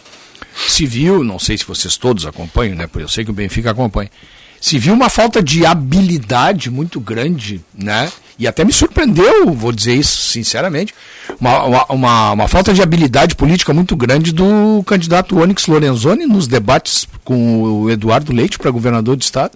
Se 0.68 0.86
viu, 0.86 1.24
não 1.24 1.38
sei 1.38 1.58
se 1.58 1.66
vocês 1.66 1.96
todos 1.96 2.26
acompanham, 2.26 2.76
né? 2.76 2.88
porque 2.88 3.04
Eu 3.04 3.10
sei 3.10 3.24
que 3.24 3.30
o 3.30 3.34
Benfica 3.34 3.70
acompanha. 3.72 4.10
Se 4.60 4.78
viu 4.80 4.94
uma 4.94 5.10
falta 5.10 5.42
de 5.44 5.66
habilidade 5.66 6.70
muito 6.72 7.00
grande, 7.00 7.62
né? 7.74 8.12
E 8.40 8.48
até 8.48 8.64
me 8.64 8.72
surpreendeu, 8.72 9.52
vou 9.54 9.72
dizer 9.74 9.94
isso 9.96 10.18
sinceramente, 10.32 10.96
uma, 11.40 11.84
uma, 11.90 12.32
uma, 12.32 12.48
falta 12.48 12.74
de 12.74 12.82
habilidade 12.82 13.36
política 13.36 13.74
muito 13.74 13.96
grande 13.98 14.32
do 14.32 14.82
candidato 14.86 15.38
Onyx 15.38 15.68
Lorenzoni 15.68 16.26
nos 16.26 16.48
debates 16.48 17.06
com 17.26 17.62
o 17.62 17.90
Eduardo 17.90 18.32
Leite 18.32 18.58
para 18.58 18.72
governador 18.72 19.18
do 19.18 19.22
estado. 19.22 19.52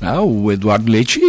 né? 0.00 0.18
O 0.18 0.50
Eduardo 0.50 0.90
Leite 0.90 1.20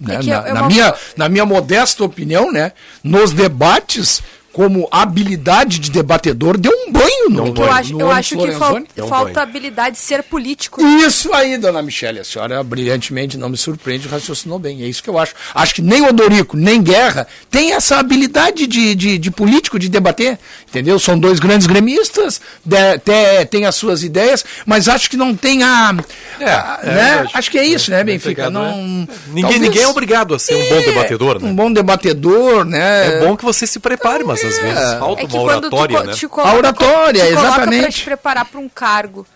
né, 0.00 0.16
É 0.16 0.22
na, 0.24 0.34
é 0.48 0.52
na 0.52 0.60
uma- 0.62 0.68
minha, 0.68 0.94
na 1.16 1.28
minha 1.28 1.46
modesta 1.46 2.02
opinião, 2.02 2.50
né, 2.52 2.72
nos 3.02 3.32
debates, 3.32 4.20
como 4.54 4.88
habilidade 4.90 5.80
de 5.80 5.90
debatedor, 5.90 6.56
deu 6.56 6.70
um 6.72 6.92
banho 6.92 7.28
no, 7.28 7.52
Que 7.52 7.60
eu 7.60 7.72
acho, 7.72 7.92
no 7.92 8.00
eu 8.02 8.10
acho 8.10 8.36
que 8.38 8.52
fal-. 8.52 8.78
É 8.96 9.02
falta 9.02 9.24
banho. 9.34 9.40
habilidade 9.40 9.96
de 9.96 10.00
ser 10.02 10.22
político. 10.22 10.80
Isso 10.80 11.32
aí, 11.34 11.58
dona 11.58 11.82
Michele, 11.82 12.20
a 12.20 12.24
senhora 12.24 12.62
brilhantemente 12.62 13.36
não 13.36 13.48
me 13.48 13.56
surpreende, 13.56 14.06
raciocinou 14.06 14.58
bem. 14.60 14.82
É 14.82 14.86
isso 14.86 15.02
que 15.02 15.10
eu 15.10 15.18
acho. 15.18 15.34
Acho 15.52 15.74
que 15.74 15.82
nem 15.82 16.06
Odorico, 16.06 16.56
nem 16.56 16.80
Guerra 16.80 17.26
tem 17.50 17.72
essa 17.72 17.96
habilidade 17.98 18.68
de, 18.68 18.94
de, 18.94 19.18
de 19.18 19.30
político, 19.30 19.76
de 19.78 19.88
debater. 19.88 20.38
Entendeu? 20.68 20.98
São 21.00 21.18
dois 21.18 21.40
grandes 21.40 21.66
gremistas, 21.66 22.40
de- 22.64 22.98
te- 23.00 23.46
têm 23.50 23.66
as 23.66 23.74
suas 23.74 24.04
ideias, 24.04 24.44
mas 24.64 24.88
acho 24.88 25.10
que 25.10 25.16
não 25.16 25.34
tem 25.34 25.64
a. 25.64 25.96
É, 26.38 26.44
a- 26.44 26.78
é 26.82 26.86
né? 26.86 26.94
verdade. 27.16 27.30
Acho 27.34 27.50
que 27.50 27.58
é 27.58 27.66
isso, 27.66 27.90
né, 27.90 28.04
Bem 28.04 28.14
Benfica? 28.14 28.28
pegado, 28.44 28.52
Não, 28.52 28.62
né? 28.76 29.08
Ninguém, 29.28 29.42
talvez- 29.42 29.60
ninguém 29.62 29.82
é 29.82 29.88
obrigado 29.88 30.32
a 30.32 30.38
ser 30.38 30.54
um 30.54 30.68
bom 30.68 30.80
debatedor, 30.82 31.40
né? 31.42 31.48
Um 31.48 31.54
bom 31.56 31.72
debatedor, 31.72 32.64
né? 32.64 33.06
É 33.16 33.20
bom 33.26 33.36
que 33.36 33.44
você 33.44 33.66
se 33.66 33.80
prepare, 33.80 34.22
mas 34.24 34.43
às 34.46 34.58
vezes 34.58 34.94
falta 34.98 35.22
É 35.22 35.26
que 35.26 35.34
uma 35.36 35.44
quando 35.44 35.70
tu, 35.70 35.76
oratória, 35.76 35.98
co- 35.98 36.04
né? 36.04 36.12
te 36.14 36.28
coloca, 36.28 36.50
A 36.52 36.56
oratória, 36.56 37.22
te 37.26 37.28
coloca 37.34 37.40
pra 37.52 37.62
exatamente. 37.64 37.96
te 37.98 38.04
preparar 38.04 38.44
para 38.44 38.60
um 38.60 38.68
cargo 38.68 39.26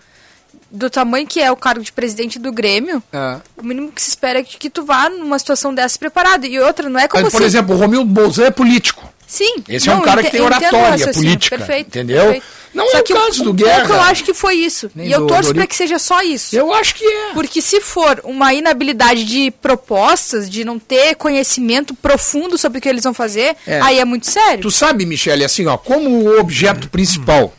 do 0.71 0.91
tamanho 0.91 1.27
que 1.27 1.41
é 1.41 1.50
o 1.50 1.57
cargo 1.57 1.83
de 1.83 1.91
presidente 1.93 2.38
do 2.38 2.53
Grêmio, 2.53 3.03
É. 3.12 3.37
o 3.57 3.65
mínimo 3.65 3.91
que 3.91 4.03
se 4.03 4.11
espera 4.11 4.41
é 4.41 4.43
que, 4.43 4.57
que 4.59 4.69
tu 4.69 4.85
vá 4.85 5.09
numa 5.09 5.38
situação 5.38 5.73
dessa 5.75 5.99
preparado. 5.99 6.45
E 6.45 6.59
outra, 6.61 6.88
não 6.88 7.00
é 7.00 7.09
como 7.09 7.25
Mas, 7.25 7.33
por 7.33 7.38
se... 7.41 7.45
exemplo, 7.45 7.75
o 7.75 7.79
Romildo 7.79 8.05
Bolzan 8.07 8.45
é 8.47 8.50
político. 8.50 9.09
Sim. 9.27 9.62
Esse 9.69 9.88
é 9.91 9.95
um 9.95 10.00
cara 10.00 10.23
que 10.23 10.31
tem 10.31 10.41
oratória 10.41 11.12
política, 11.12 11.57
Perfeito. 11.59 11.88
entendeu? 11.88 12.23
perfeito. 12.23 12.47
Não 12.75 12.89
Só 12.91 12.99
é 12.99 13.01
o 13.01 13.05
que 13.05 13.15
caso 13.15 13.45
do 13.45 13.51
um 13.51 13.55
Guerra. 13.55 13.89
eu 13.95 14.01
acho 14.03 14.23
que 14.25 14.35
foi 14.35 14.55
isso. 14.57 14.91
Nem 14.95 15.09
e 15.09 15.13
eu 15.13 15.27
torço 15.27 15.55
para 15.55 15.67
que 15.67 15.75
seja 15.75 15.99
só 15.99 16.23
isso. 16.23 16.55
Eu 16.55 16.73
acho 16.73 16.95
que 16.95 17.05
é. 17.05 17.33
Porque 17.33 17.63
se 17.63 17.81
for 17.81 18.21
uma 18.25 18.53
inabilidade 18.53 19.25
de 19.25 19.51
propostas, 19.51 20.49
de 20.51 20.65
não 20.65 20.79
ter 20.79 21.15
conhecimento 21.17 21.95
profundo 21.95 22.59
sobre 22.59 22.79
o 22.79 22.81
que 22.81 22.89
eles 22.89 23.05
vão 23.05 23.15
fazer, 23.15 23.57
É. 23.67 23.81
aí 23.81 23.99
é 23.99 24.05
muito 24.05 24.31
sério. 24.31 24.63
Tu 24.63 24.71
sabe, 24.71 25.07
Michele, 25.07 25.45
assim, 25.45 25.67
ó, 25.67 25.77
como 25.79 26.11
o 26.11 26.39
objeto 26.39 26.89
principal 26.91 27.53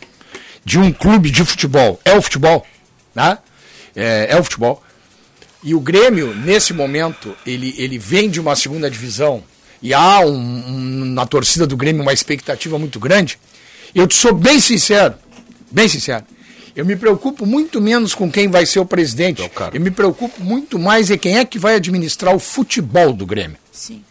de 0.64 0.78
um 0.78 0.92
clube 0.92 1.32
de 1.32 1.44
futebol 1.44 2.00
é 2.06 2.16
o 2.16 2.22
futebol, 2.22 2.66
né? 3.16 3.40
É, 3.96 4.28
é 4.30 4.40
o 4.40 4.44
futebol. 4.44 4.84
E 5.64 5.74
o 5.76 5.80
Grêmio, 5.80 6.34
nesse 6.36 6.72
momento, 6.74 7.36
ele, 7.46 7.74
ele 7.78 7.98
vem 7.98 8.30
de 8.30 8.40
uma 8.40 8.56
segunda 8.56 8.90
divisão 8.90 9.44
e 9.82 9.94
há 9.94 10.20
um- 10.22 10.30
um- 10.38 11.06
na 11.06 11.26
torcida 11.26 11.66
do 11.68 11.76
Grêmio 11.76 12.02
uma 12.02 12.14
expectativa 12.14 12.78
muito 12.80 13.00
grande. 13.00 13.38
Eu 13.94 14.08
te 14.08 14.16
sou 14.16 14.34
bem 14.34 14.60
sincero, 14.60 15.16
bem 15.72 15.88
sincero. 15.88 16.26
Eu 16.76 16.86
me 16.86 16.96
preocupo 16.96 17.46
muito 17.46 17.82
menos 17.82 18.14
com 18.16 18.32
quem 18.32 18.48
vai 18.48 18.66
ser 18.66 18.80
o 18.80 18.86
presidente. 18.86 19.48
Cara. 19.50 19.76
Eu 19.76 19.82
me 19.82 19.92
preocupo 19.92 20.42
muito 20.44 20.78
mais 20.80 21.10
em 21.10 21.18
quem 21.18 21.38
é 21.38 21.44
que 21.46 21.60
vai 21.60 21.76
administrar 21.76 22.34
o 22.34 22.40
futebol 22.40 23.12
do 23.12 23.26
Grêmio. 23.26 23.58
Sim. 23.72 24.04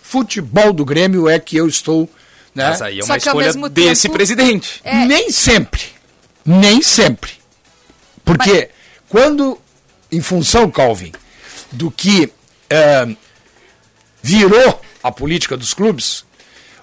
Futebol 0.00 0.72
do 0.72 0.84
Grêmio 0.84 1.28
é 1.28 1.38
que 1.38 1.56
eu 1.56 1.66
estou. 1.68 2.08
Né? 2.54 2.68
Mas 2.70 2.80
aí 2.80 3.00
é 3.00 3.02
Só 3.02 3.12
uma 3.12 3.18
que 3.18 3.28
ao 3.28 3.32
escolha 3.32 3.46
mesmo 3.46 3.68
desse 3.68 4.02
tempo- 4.02 4.14
presidente. 4.14 4.80
É. 4.84 5.04
Nem 5.04 5.30
sempre. 5.30 5.82
Nem 6.46 6.80
sempre. 6.80 7.32
Porque 8.24 8.70
quando, 9.08 9.58
em 10.10 10.20
função, 10.22 10.70
Calvin, 10.70 11.12
do 11.72 11.90
que 11.90 12.32
eh, 12.70 13.08
virou 14.22 14.80
a 15.02 15.10
política 15.12 15.56
dos 15.56 15.74
clubes, 15.74 16.24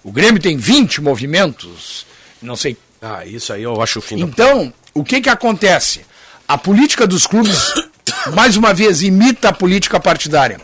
o 0.03 0.11
Grêmio 0.11 0.41
tem 0.41 0.57
20 0.57 1.01
movimentos, 1.01 2.05
não 2.41 2.55
sei 2.55 2.75
Ah, 3.01 3.25
isso 3.25 3.53
aí 3.53 3.63
eu 3.63 3.81
acho 3.81 3.99
o 3.99 4.01
fim 4.01 4.17
da... 4.17 4.23
então, 4.23 4.73
o 4.93 5.03
que 5.03 5.21
que 5.21 5.29
acontece? 5.29 6.01
A 6.47 6.57
política 6.57 7.07
dos 7.07 7.25
clubes, 7.25 7.73
mais 8.33 8.57
uma 8.57 8.73
vez, 8.73 9.01
imita 9.01 9.49
a 9.49 9.53
política 9.53 9.99
partidária. 9.99 10.59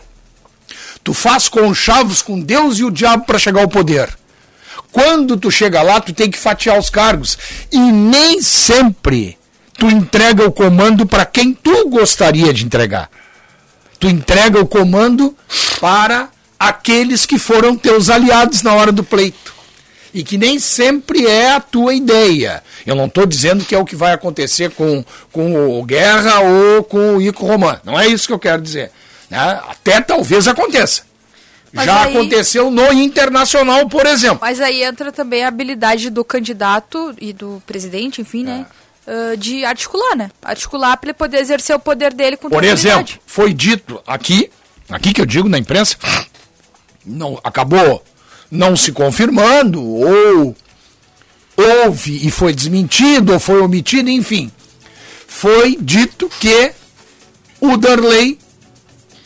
Tu 1.02 1.14
faz 1.14 1.48
conchavos 1.48 2.20
com 2.20 2.38
Deus 2.38 2.78
e 2.78 2.84
o 2.84 2.90
diabo 2.90 3.24
para 3.24 3.38
chegar 3.38 3.62
ao 3.62 3.68
poder. 3.68 4.10
Quando 4.92 5.36
tu 5.36 5.50
chega 5.50 5.80
lá, 5.82 6.00
tu 6.00 6.12
tem 6.12 6.30
que 6.30 6.38
fatiar 6.38 6.78
os 6.78 6.90
cargos. 6.90 7.38
E 7.72 7.78
nem 7.78 8.42
sempre 8.42 9.38
tu 9.78 9.86
entrega 9.86 10.44
o 10.46 10.52
comando 10.52 11.06
para 11.06 11.24
quem 11.24 11.54
tu 11.54 11.88
gostaria 11.88 12.52
de 12.52 12.64
entregar. 12.64 13.08
Tu 13.98 14.08
entrega 14.08 14.60
o 14.60 14.66
comando 14.66 15.36
para 15.80 16.28
aqueles 16.58 17.24
que 17.24 17.38
foram 17.38 17.76
teus 17.76 18.10
aliados 18.10 18.62
na 18.62 18.74
hora 18.74 18.92
do 18.92 19.04
pleito 19.04 19.57
e 20.18 20.24
que 20.24 20.36
nem 20.36 20.58
sempre 20.58 21.24
é 21.28 21.52
a 21.52 21.60
tua 21.60 21.94
ideia. 21.94 22.60
Eu 22.84 22.96
não 22.96 23.06
estou 23.06 23.24
dizendo 23.24 23.64
que 23.64 23.72
é 23.72 23.78
o 23.78 23.84
que 23.84 23.94
vai 23.94 24.12
acontecer 24.12 24.68
com, 24.72 25.04
com 25.30 25.78
o 25.78 25.84
Guerra 25.84 26.40
ou 26.40 26.82
com 26.82 27.14
o 27.14 27.22
Ico 27.22 27.46
Roman. 27.46 27.80
Não 27.84 27.98
é 27.98 28.08
isso 28.08 28.26
que 28.26 28.32
eu 28.32 28.38
quero 28.38 28.60
dizer. 28.60 28.90
né? 29.30 29.38
Até 29.68 30.00
talvez 30.00 30.48
aconteça. 30.48 31.02
Mas 31.72 31.84
Já 31.84 32.02
aí- 32.02 32.10
aconteceu 32.16 32.68
no 32.68 32.92
Internacional, 32.92 33.88
por 33.88 34.06
exemplo. 34.06 34.40
Mas 34.40 34.60
aí 34.60 34.82
entra 34.82 35.12
também 35.12 35.44
a 35.44 35.48
habilidade 35.48 36.10
do 36.10 36.24
candidato 36.24 37.14
e 37.20 37.32
do 37.32 37.62
presidente, 37.64 38.20
enfim, 38.20 38.42
né? 38.42 38.66
É. 39.06 39.12
ah, 39.32 39.36
de 39.36 39.64
articular, 39.64 40.16
né? 40.16 40.32
Articular 40.42 40.96
para 40.96 41.10
ele 41.10 41.14
poder 41.14 41.38
exercer 41.38 41.76
o 41.76 41.78
poder 41.78 42.12
dele 42.12 42.36
com 42.36 42.50
Por 42.50 42.64
exemplo, 42.64 43.14
foi 43.24 43.54
dito 43.54 44.02
aqui, 44.04 44.50
aqui 44.90 45.12
que 45.12 45.20
eu 45.20 45.26
digo 45.26 45.48
na 45.48 45.58
imprensa, 45.58 45.96
não 47.06 47.38
acabou 47.44 48.02
não 48.50 48.76
se 48.76 48.92
confirmando, 48.92 49.82
ou 49.82 50.56
houve 51.56 52.26
e 52.26 52.30
foi 52.30 52.54
desmentido, 52.54 53.32
ou 53.32 53.40
foi 53.40 53.60
omitido, 53.60 54.08
enfim. 54.08 54.50
Foi 55.26 55.76
dito 55.80 56.30
que 56.40 56.72
o 57.60 57.76
Darley 57.76 58.38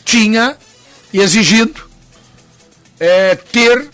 tinha 0.03 0.57
exigido 1.13 1.81
é, 2.99 3.35
ter 3.35 3.89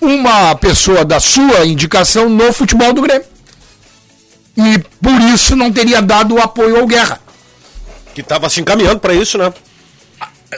uma 0.00 0.54
pessoa 0.54 1.04
da 1.04 1.18
sua 1.18 1.66
indicação 1.66 2.28
no 2.28 2.52
futebol 2.52 2.92
do 2.92 3.02
Grêmio. 3.02 3.26
E 4.56 4.78
por 5.02 5.20
isso 5.34 5.54
não 5.54 5.72
teria 5.72 6.00
dado 6.00 6.34
o 6.34 6.40
apoio 6.40 6.76
ao 6.78 6.86
Guerra. 6.86 7.20
Que 8.14 8.22
estava 8.22 8.48
se 8.48 8.60
encaminhando 8.60 9.00
para 9.00 9.14
isso, 9.14 9.36
né? 9.36 9.52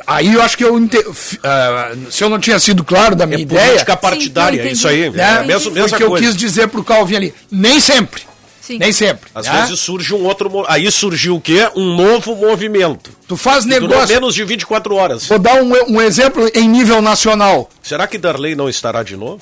Aí 0.07 0.33
eu 0.35 0.43
acho 0.43 0.57
que 0.57 0.65
eu. 0.65 0.79
ente- 0.79 0.99
f- 0.99 1.39
ah, 1.43 1.93
se 2.11 2.23
eu 2.23 2.29
não 2.29 2.39
tinha 2.39 2.59
sido 2.59 2.85
claro 2.85 3.17
da 3.17 3.27
minha 3.27 3.39
É 3.39 3.43
ideia. 3.43 3.67
política 3.67 3.97
partidária, 3.97 4.63
Sim, 4.63 4.69
isso 4.71 4.87
aí. 4.89 5.05
É, 5.05 5.11
né, 5.11 5.39
a 5.39 5.43
mesma, 5.45 5.97
que 5.97 6.03
eu 6.03 6.15
quis 6.15 6.37
dizer 6.37 6.69
pro 6.69 6.85
Calvin 6.85 7.17
ali. 7.17 7.35
Nem 7.51 7.81
sempre. 7.81 8.23
Sim. 8.61 8.77
Nem 8.79 8.93
sempre. 8.93 9.31
Às 9.35 9.47
né? 9.47 9.63
vezes 9.63 9.81
surge 9.81 10.15
um 10.15 10.25
outro. 10.25 10.63
Aí 10.69 10.91
surgiu 10.93 11.37
o 11.37 11.41
quê? 11.41 11.71
Um 11.75 11.97
novo 11.97 12.37
movimento. 12.37 13.11
Tu 13.27 13.35
faz 13.35 13.65
negócio. 13.65 14.09
menos 14.09 14.35
de 14.35 14.45
24 14.45 14.95
horas. 14.95 15.27
Vou 15.27 15.39
dar 15.39 15.55
um, 15.63 15.73
um 15.95 16.03
exemplo 16.03 16.47
em 16.55 16.69
nível 16.69 17.01
nacional. 17.01 17.71
Será 17.83 18.07
que 18.07 18.19
Darley 18.19 18.55
não 18.55 18.69
estará 18.69 19.03
de 19.03 19.17
novo? 19.17 19.41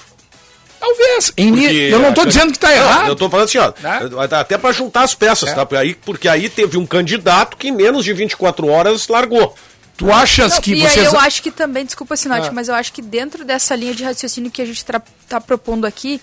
Talvez. 0.79 1.33
Em 1.37 1.51
Porque 1.53 1.89
eu 1.91 1.99
não 1.99 2.11
estou 2.11 2.25
dizendo 2.27 2.53
que 2.53 2.59
está 2.59 2.69
Não, 2.69 2.77
errado. 2.77 3.07
Eu 3.09 3.13
estou 3.15 3.29
falando 3.29 3.47
assim, 3.47 3.59
ó. 3.59 3.73
Né? 3.83 4.01
Até 4.39 4.57
para 4.57 4.71
juntar 4.73 5.03
as 5.03 5.15
peças, 5.15 5.49
É. 5.51 5.55
tá? 5.55 5.67
Porque 5.67 5.81
aí, 5.83 5.95
porque 5.95 6.29
aí 6.29 6.49
teve 6.49 6.77
um 6.79 6.87
candidato 6.87 7.57
que 7.57 7.67
em 7.69 7.73
menos 7.73 8.05
de 8.05 8.13
24 8.13 8.69
horas 8.69 9.09
largou. 9.09 9.57
Tu 9.97 10.13
achas 10.13 10.55
Não, 10.55 10.61
que 10.61 10.73
e 10.75 10.81
vocês. 10.81 10.99
aí 10.99 11.05
eu 11.15 11.19
acho 11.19 11.43
que 11.43 11.51
também, 11.51 11.85
desculpa, 11.85 12.17
Sinote, 12.17 12.49
Ah. 12.49 12.53
mas 12.53 12.69
eu 12.69 12.75
acho 12.75 12.93
que 12.93 13.01
dentro 13.01 13.45
dessa 13.45 13.75
linha 13.75 13.95
de 13.95 14.05
raciocínio 14.05 14.51
que 14.51 14.61
a 14.61 14.67
gente 14.67 14.77
está 14.79 15.41
propondo 15.41 15.87
aqui, 15.87 16.21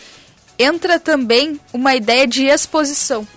entra 0.59 0.99
também 0.99 1.59
uma 1.73 1.95
ideia 1.95 2.27
de 2.27 2.45
exposição. 2.45 3.27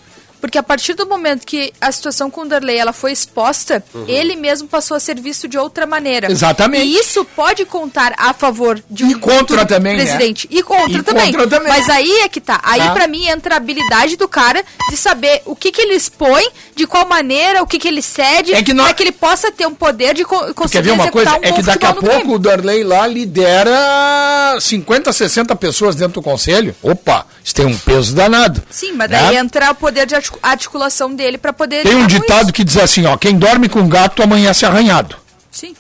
Porque 0.47 0.59
a 0.59 0.63
partir 0.63 0.95
do 0.95 1.07
momento 1.09 1.45
que 1.45 1.73
a 1.81 1.91
situação 1.91 2.31
com 2.31 2.43
o 2.43 2.45
Darley 2.47 2.77
ela 2.77 2.93
foi 2.93 3.11
exposta, 3.11 3.83
ele 4.07 4.37
mesmo 4.37 4.69
passou 4.69 4.97
a 4.97 5.01
ser 5.01 5.19
visto 5.21 5.49
de 5.49 5.59
outra 5.59 5.87
maneira. 5.87 6.31
Exatamente. 6.31 6.85
E 6.87 6.97
isso 7.01 7.25
pode 7.25 7.65
contar 7.65 8.15
a 8.17 8.33
favor 8.33 8.81
de 8.89 9.05
um 9.05 9.11
E 9.11 9.15
contra 9.17 9.67
também, 9.67 9.97
né? 9.97 10.05
presidente. 10.05 10.47
E 10.49 10.63
contra 10.63 10.99
E 10.99 11.03
também. 11.03 11.33
contra 11.33 11.49
também. 11.49 11.69
Mas 11.69 11.89
aí 11.91 12.21
é 12.21 12.29
que 12.29 12.41
tá. 12.41 12.61
Aí 12.63 12.79
Tá. 12.81 12.93
pra 12.93 13.09
mim 13.09 13.27
entra 13.27 13.55
a 13.55 13.57
habilidade 13.57 14.17
do 14.17 14.29
cara 14.29 14.63
de 14.89 14.97
saber 14.97 15.43
o 15.47 15.57
que 15.57 15.73
que 15.73 15.83
ele 15.83 15.95
expõe, 15.95 16.49
de 16.77 16.87
qual 16.87 17.09
maneira, 17.09 17.61
o 17.61 17.67
que 17.67 17.77
que 17.81 17.89
ele 17.89 18.01
cede, 18.01 18.55
É 18.55 18.63
que 18.63 18.73
nós- 18.73 18.87
pra 18.87 18.95
que 18.95 19.03
ele 19.03 19.13
possa 19.13 19.51
ter 19.51 19.67
um 19.67 19.75
poder 19.75 20.15
de 20.15 20.25
co- 20.25 20.55
conseguir 20.55 20.71
quer 20.71 20.83
ver 20.83 20.91
uma 20.93 21.11
coisa? 21.11 21.33
um 21.33 21.41
É 21.43 21.51
que 21.51 21.63
daqui 21.63 21.87
a 21.87 21.93
pouco 21.93 22.35
o 22.35 22.39
Darley 22.39 22.85
lá 22.85 23.05
lidera 23.05 24.57
50, 24.61 25.13
60 25.13 25.55
pessoas 25.57 25.97
dentro 25.97 26.15
do 26.15 26.23
conselho. 26.23 26.75
Opa, 26.83 27.27
isso 27.43 27.55
tem 27.55 27.67
um 27.67 27.77
peso 27.77 28.15
danado. 28.15 28.63
Sim, 28.71 28.93
mas 28.93 29.11
né? 29.11 29.19
daí 29.21 29.37
entra 29.37 29.71
o 29.71 29.75
poder 29.75 30.07
de 30.07 30.15
articu- 30.15 30.36
articulação 30.43 31.15
dele 31.15 31.39
pra 31.39 31.53
poder. 31.53 31.83
Tem 31.83 31.95
um 31.95 32.07
ditado 32.07 32.45
isso. 32.45 32.53
que 32.53 32.65
diz 32.65 32.77
assim, 32.77 33.07
ó, 33.07 33.17
quem 33.17 33.39
dorme 33.39 33.69
com 33.69 33.89
gato 33.89 34.23
amanhece 34.23 34.65
arranhado. 34.65 35.17
Sim. 35.51 35.75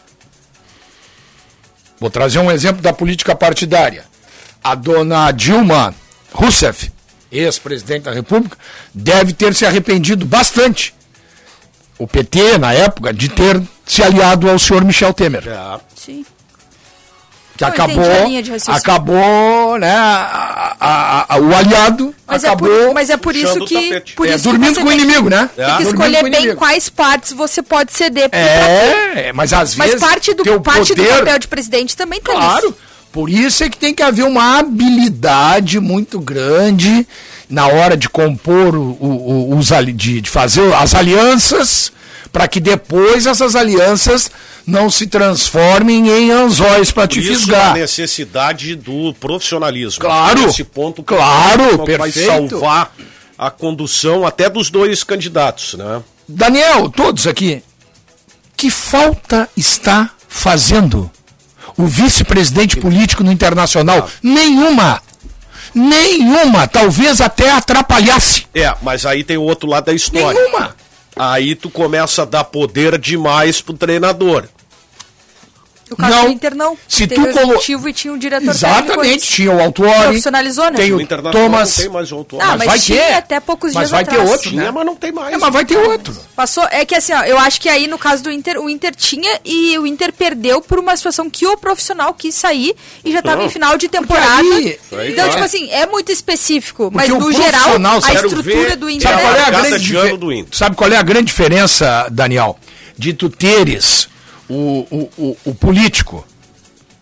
Vou 1.98 2.10
trazer 2.10 2.38
um 2.38 2.50
exemplo 2.50 2.82
da 2.82 2.92
política 2.92 3.34
partidária. 3.34 4.04
A 4.62 4.74
dona 4.74 5.30
Dilma 5.30 5.94
Rousseff, 6.32 6.92
ex-presidente 7.30 8.02
da 8.02 8.12
República, 8.12 8.56
deve 8.92 9.32
ter 9.32 9.54
se 9.54 9.64
arrependido 9.64 10.26
bastante. 10.26 10.94
O 11.98 12.06
PT, 12.06 12.58
na 12.58 12.72
época, 12.74 13.12
de 13.12 13.28
ter 13.28 13.62
se 13.86 14.02
aliado 14.02 14.50
ao 14.50 14.58
senhor 14.58 14.84
Michel 14.84 15.14
Temer. 15.14 15.44
Sim. 15.94 16.26
Que 17.56 17.64
Eu 17.64 17.68
acabou, 17.68 18.04
entendi 18.04 18.18
a 18.18 18.24
linha 18.26 18.42
de 18.42 18.50
raciocínio. 18.50 18.78
acabou, 18.78 19.78
né, 19.78 19.94
a- 19.96 20.76
a- 20.78 21.34
a- 21.34 21.38
o 21.38 21.54
aliado 21.56 22.14
Mas 22.26 22.44
é, 22.44 22.48
acabou 22.48 22.68
por, 22.68 22.94
mas 22.94 23.08
é 23.10 23.16
por 23.16 23.34
isso 23.34 23.64
que. 23.64 24.02
Por 24.14 24.26
é, 24.26 24.34
isso 24.34 24.38
que 24.44 24.50
dormindo 24.50 24.74
você 24.74 24.80
com 24.80 24.86
o 24.86 24.90
tem- 24.90 25.00
inimigo, 25.00 25.30
né? 25.30 25.48
Tem 25.56 25.64
que 25.64 25.70
Dormindo 25.70 25.88
escolher 25.88 26.22
bem 26.24 26.32
inimigo. 26.40 26.56
quais 26.58 26.88
partes 26.90 27.32
você 27.32 27.62
pode 27.62 27.92
ceder. 27.94 28.28
É, 28.32 29.32
mas 29.32 29.52
às 29.52 29.74
Mas 29.76 29.92
vezes 29.92 30.00
parte 30.06 30.34
do, 30.34 30.42
teu 30.42 30.60
parte 30.60 30.94
do 30.94 31.02
poder- 31.02 31.18
papel 31.18 31.38
de 31.38 31.48
presidente 31.48 31.96
também 31.96 32.20
tá 32.20 32.32
Claro. 32.32 32.54
nisso. 32.66 32.76
Por 33.10 33.30
isso 33.30 33.64
é 33.64 33.70
que 33.70 33.78
tem 33.78 33.94
que 33.94 34.02
haver 34.02 34.24
uma 34.24 34.58
habilidade 34.58 35.80
muito 35.80 36.20
grande 36.20 37.06
na 37.48 37.66
hora 37.68 37.96
de 37.96 38.08
compor 38.10 38.74
o, 38.74 38.96
o- 39.00 39.50
o- 39.54 39.56
os 39.58 39.68
de, 39.94 40.20
de 40.20 40.28
fazer 40.28 40.74
as 40.74 40.94
alianças 40.94 41.90
para 42.32 42.46
que 42.46 42.60
depois 42.60 43.24
essas 43.24 43.56
alianças 43.56 44.30
não 44.66 44.90
se 44.90 45.06
transformem 45.06 46.08
em 46.08 46.30
anzóis 46.32 46.90
para 46.90 47.06
te 47.06 47.20
isso 47.20 47.32
a 47.32 47.36
fisgar. 47.36 47.74
necessidade 47.74 48.74
do 48.74 49.14
profissionalismo. 49.14 50.00
Claro. 50.00 50.40
Nesse 50.42 50.64
ponto, 50.64 51.02
Claro, 51.02 51.76
vai 51.78 52.10
perfeito. 52.10 52.50
salvar 52.58 52.92
a 53.38 53.50
condução 53.50 54.26
até 54.26 54.48
dos 54.50 54.70
dois 54.70 55.04
candidatos, 55.04 55.74
né? 55.74 56.02
Daniel, 56.28 56.88
todos 56.90 57.26
aqui, 57.26 57.62
que 58.56 58.70
falta 58.70 59.48
está 59.56 60.10
fazendo 60.28 61.08
o 61.76 61.86
vice-presidente 61.86 62.76
político 62.78 63.22
no 63.22 63.30
Internacional? 63.30 64.08
Nenhuma. 64.22 65.00
Nenhuma. 65.74 66.66
Talvez 66.66 67.20
até 67.20 67.50
atrapalhasse. 67.52 68.46
É, 68.54 68.74
mas 68.82 69.04
aí 69.04 69.22
tem 69.22 69.36
o 69.36 69.42
outro 69.42 69.68
lado 69.68 69.84
da 69.84 69.92
história. 69.92 70.40
Nenhuma. 70.40 70.74
Aí 71.14 71.54
tu 71.54 71.70
começa 71.70 72.22
a 72.22 72.24
dar 72.24 72.44
poder 72.44 72.98
demais 72.98 73.60
pro 73.60 73.74
treinador. 73.74 74.44
No 75.88 75.96
caso 75.96 76.16
Não. 76.16 76.24
do 76.24 76.30
Inter, 76.32 76.54
não. 76.56 76.76
Se 76.88 77.06
Teve 77.06 77.14
tu 77.22 77.30
o 77.30 77.32
colo- 77.32 77.44
executivo 77.52 77.88
e 77.88 77.92
tinha 77.92 78.12
um 78.12 78.18
diretor 78.18 78.50
Exatamente. 78.50 79.20
Tinha 79.28 79.52
o 79.52 79.60
Autuori. 79.60 80.00
Profissionalizou, 80.02 80.64
né? 80.64 80.72
Tem 80.78 80.92
O 80.92 80.96
o 80.96 81.06
Thomas. 81.30 81.76
não 81.76 81.84
tem 81.84 81.92
mais 81.92 82.10
outro. 82.10 82.38
Ah, 82.40 82.56
mas 82.56 82.66
vai 82.66 82.78
tinha 82.80 83.00
ter. 83.02 83.12
até 83.14 83.38
poucos 83.38 83.72
Mas 83.72 83.88
dias 83.88 83.90
vai 83.92 84.04
ter 84.04 84.18
outro, 84.18 84.50
Tinha, 84.50 84.64
né? 84.64 84.70
mas 84.72 84.84
não 84.84 84.96
tem 84.96 85.12
mais. 85.12 85.32
É, 85.32 85.38
mas 85.38 85.52
vai 85.52 85.64
ter 85.64 85.76
outro. 85.76 86.12
Passou, 86.34 86.66
é 86.72 86.84
que 86.84 86.92
assim, 86.94 87.12
ó, 87.12 87.22
eu 87.22 87.38
acho 87.38 87.60
que 87.60 87.68
aí 87.68 87.86
no 87.86 87.96
caso 87.98 88.24
do 88.24 88.32
Inter, 88.32 88.58
o 88.60 88.68
Inter 88.68 88.96
tinha 88.96 89.38
e 89.44 89.78
o 89.78 89.86
Inter 89.86 90.12
perdeu 90.12 90.60
por 90.60 90.78
uma 90.80 90.96
situação 90.96 91.30
que 91.30 91.46
o 91.46 91.56
profissional 91.56 92.12
quis 92.12 92.34
sair 92.34 92.74
e 93.04 93.12
já 93.12 93.20
estava 93.20 93.36
Não. 93.36 93.46
em 93.46 93.50
final 93.50 93.78
de 93.78 93.86
temporada. 93.88 94.26
aí- 94.42 94.78
aí 94.92 95.12
então, 95.12 95.24
tá. 95.26 95.30
tipo 95.30 95.44
assim, 95.44 95.70
é 95.70 95.86
muito 95.86 96.10
específico, 96.10 96.90
mas 96.92 97.08
Porque 97.08 97.22
o 97.22 97.26
no 97.28 97.32
geral, 97.32 97.70
a 98.02 98.12
estrutura 98.12 98.42
ver- 98.42 98.76
do 98.76 98.90
Inter 98.90 99.08
Sabe 99.08 99.22
É, 99.22 99.24
qual 99.24 99.36
é 99.36 99.40
a 99.44 99.50
grande 99.50 99.78
de 99.78 99.84
dife- 99.86 99.96
ano 99.98 100.16
do 100.16 100.32
Inter. 100.32 100.58
Sabe 100.58 100.74
qual 100.76 100.90
é 100.90 100.96
a 100.96 101.02
grande 101.02 101.26
diferença, 101.26 102.08
Daniel? 102.10 102.58
De 102.98 103.12
tu 103.12 103.28
teres 103.30 104.08
o, 104.48 104.86
o, 104.90 105.10
o, 105.18 105.36
o 105.46 105.54
político, 105.54 106.26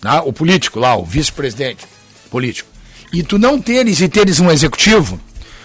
né? 0.03 0.21
o 0.25 0.33
político 0.33 0.79
lá, 0.79 0.97
o 0.97 1.05
vice-presidente 1.05 1.85
político, 2.31 2.69
e 3.13 3.23
tu 3.23 3.39
não 3.39 3.61
teres 3.61 4.01
e 4.01 4.09
teres 4.09 4.41
um 4.41 4.51
executivo. 4.51 5.21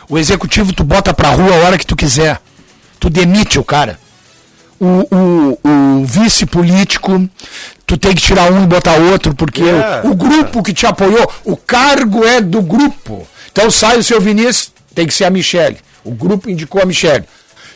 O 0.08 0.18
executivo 0.18 0.74
tu 0.74 0.84
bota 0.84 1.14
pra 1.14 1.30
rua 1.30 1.54
a 1.54 1.60
hora 1.66 1.78
que 1.78 1.86
tu 1.86 1.96
quiser. 1.96 2.42
Tu 3.00 3.10
demite 3.10 3.60
o 3.60 3.64
cara. 3.64 4.00
O, 4.80 5.08
o, 5.16 5.60
o 6.02 6.06
vice 6.06 6.46
político, 6.46 7.30
tu 7.86 7.98
tem 7.98 8.16
que 8.16 8.22
tirar 8.22 8.52
um 8.52 8.64
e 8.64 8.68
botar 8.68 8.96
outro, 8.96 9.36
porque 9.36 9.62
É. 9.64 10.02
o, 10.04 10.12
o 10.12 10.16
grupo 10.16 10.64
que 10.64 10.74
te 10.74 10.86
apoiou, 10.86 11.32
o 11.44 11.56
cargo 11.58 12.26
é 12.26 12.40
do 12.42 12.62
grupo. 12.62 13.28
Então 13.52 13.70
sai 13.70 13.98
o 14.00 14.04
seu 14.04 14.20
Vinícius, 14.22 14.72
tem 14.96 15.06
que 15.06 15.14
ser 15.14 15.26
a 15.26 15.30
Michele. 15.30 15.78
O 16.04 16.12
grupo 16.12 16.50
indicou 16.50 16.82
a 16.82 16.86
Michele. 16.86 17.26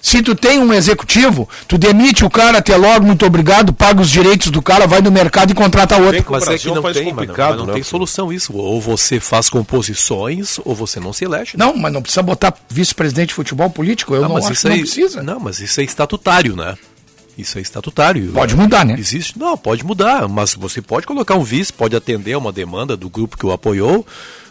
Se 0.04 0.22
tu 0.22 0.36
tem 0.36 0.60
um 0.60 0.74
executivo, 0.74 1.48
tu 1.66 1.78
demite 1.78 2.26
o 2.26 2.30
cara 2.30 2.58
até 2.58 2.76
logo, 2.76 3.06
muito 3.06 3.26
obrigado, 3.26 3.72
paga 3.72 4.02
os 4.02 4.10
direitos 4.10 4.52
do 4.52 4.62
cara, 4.62 4.86
vai 4.86 5.02
no 5.02 5.10
mercado 5.10 5.52
e 5.52 5.56
contrata 5.56 5.96
outro. 5.96 6.26
Mas 6.30 6.46
é 6.50 6.58
que 6.58 6.68
não 6.68 6.82
faz 6.82 6.98
tem, 6.98 7.06
mas 7.06 7.14
não, 7.14 7.22
complicado, 7.22 7.50
mas 7.52 7.60
não 7.60 7.66
né? 7.68 7.74
tem 7.74 7.84
solução 7.84 8.32
isso. 8.32 8.54
Ou 8.54 8.82
você 8.82 9.22
faz 9.22 9.50
composições, 9.50 10.60
ou 10.66 10.76
você 10.76 11.00
não 11.00 11.14
se 11.14 11.24
elege. 11.24 11.56
Não, 11.56 11.78
mas 11.78 11.94
não 11.94 12.02
precisa 12.02 12.22
botar 12.22 12.54
vice-presidente 12.68 13.30
de 13.30 13.34
futebol 13.34 13.70
político, 13.70 14.14
eu 14.14 14.24
não, 14.24 14.34
mas 14.34 14.44
acho 14.44 14.54
isso 14.54 14.68
que 14.68 14.74
aí, 14.74 14.80
não 14.80 14.84
precisa. 14.84 15.24
Não, 15.24 15.40
mas 15.40 15.62
isso 15.62 15.80
é 15.80 15.86
estatutário, 15.86 16.54
né? 16.54 16.76
Isso 17.38 17.58
é 17.58 17.62
estatutário. 17.62 18.30
Pode 18.34 18.56
mudar, 18.58 18.86
né? 18.86 18.96
Existe? 19.00 19.40
Não, 19.40 19.58
pode 19.58 19.86
mudar, 19.86 20.28
mas 20.28 20.54
você 20.54 20.82
pode 20.82 21.08
colocar 21.08 21.36
um 21.36 21.44
vice, 21.44 21.72
pode 21.72 21.96
atender 21.96 22.34
a 22.34 22.38
uma 22.38 22.52
demanda 22.52 22.98
do 22.98 23.10
grupo 23.10 23.38
que 23.38 23.46
o 23.46 23.54
apoiou, 23.54 24.06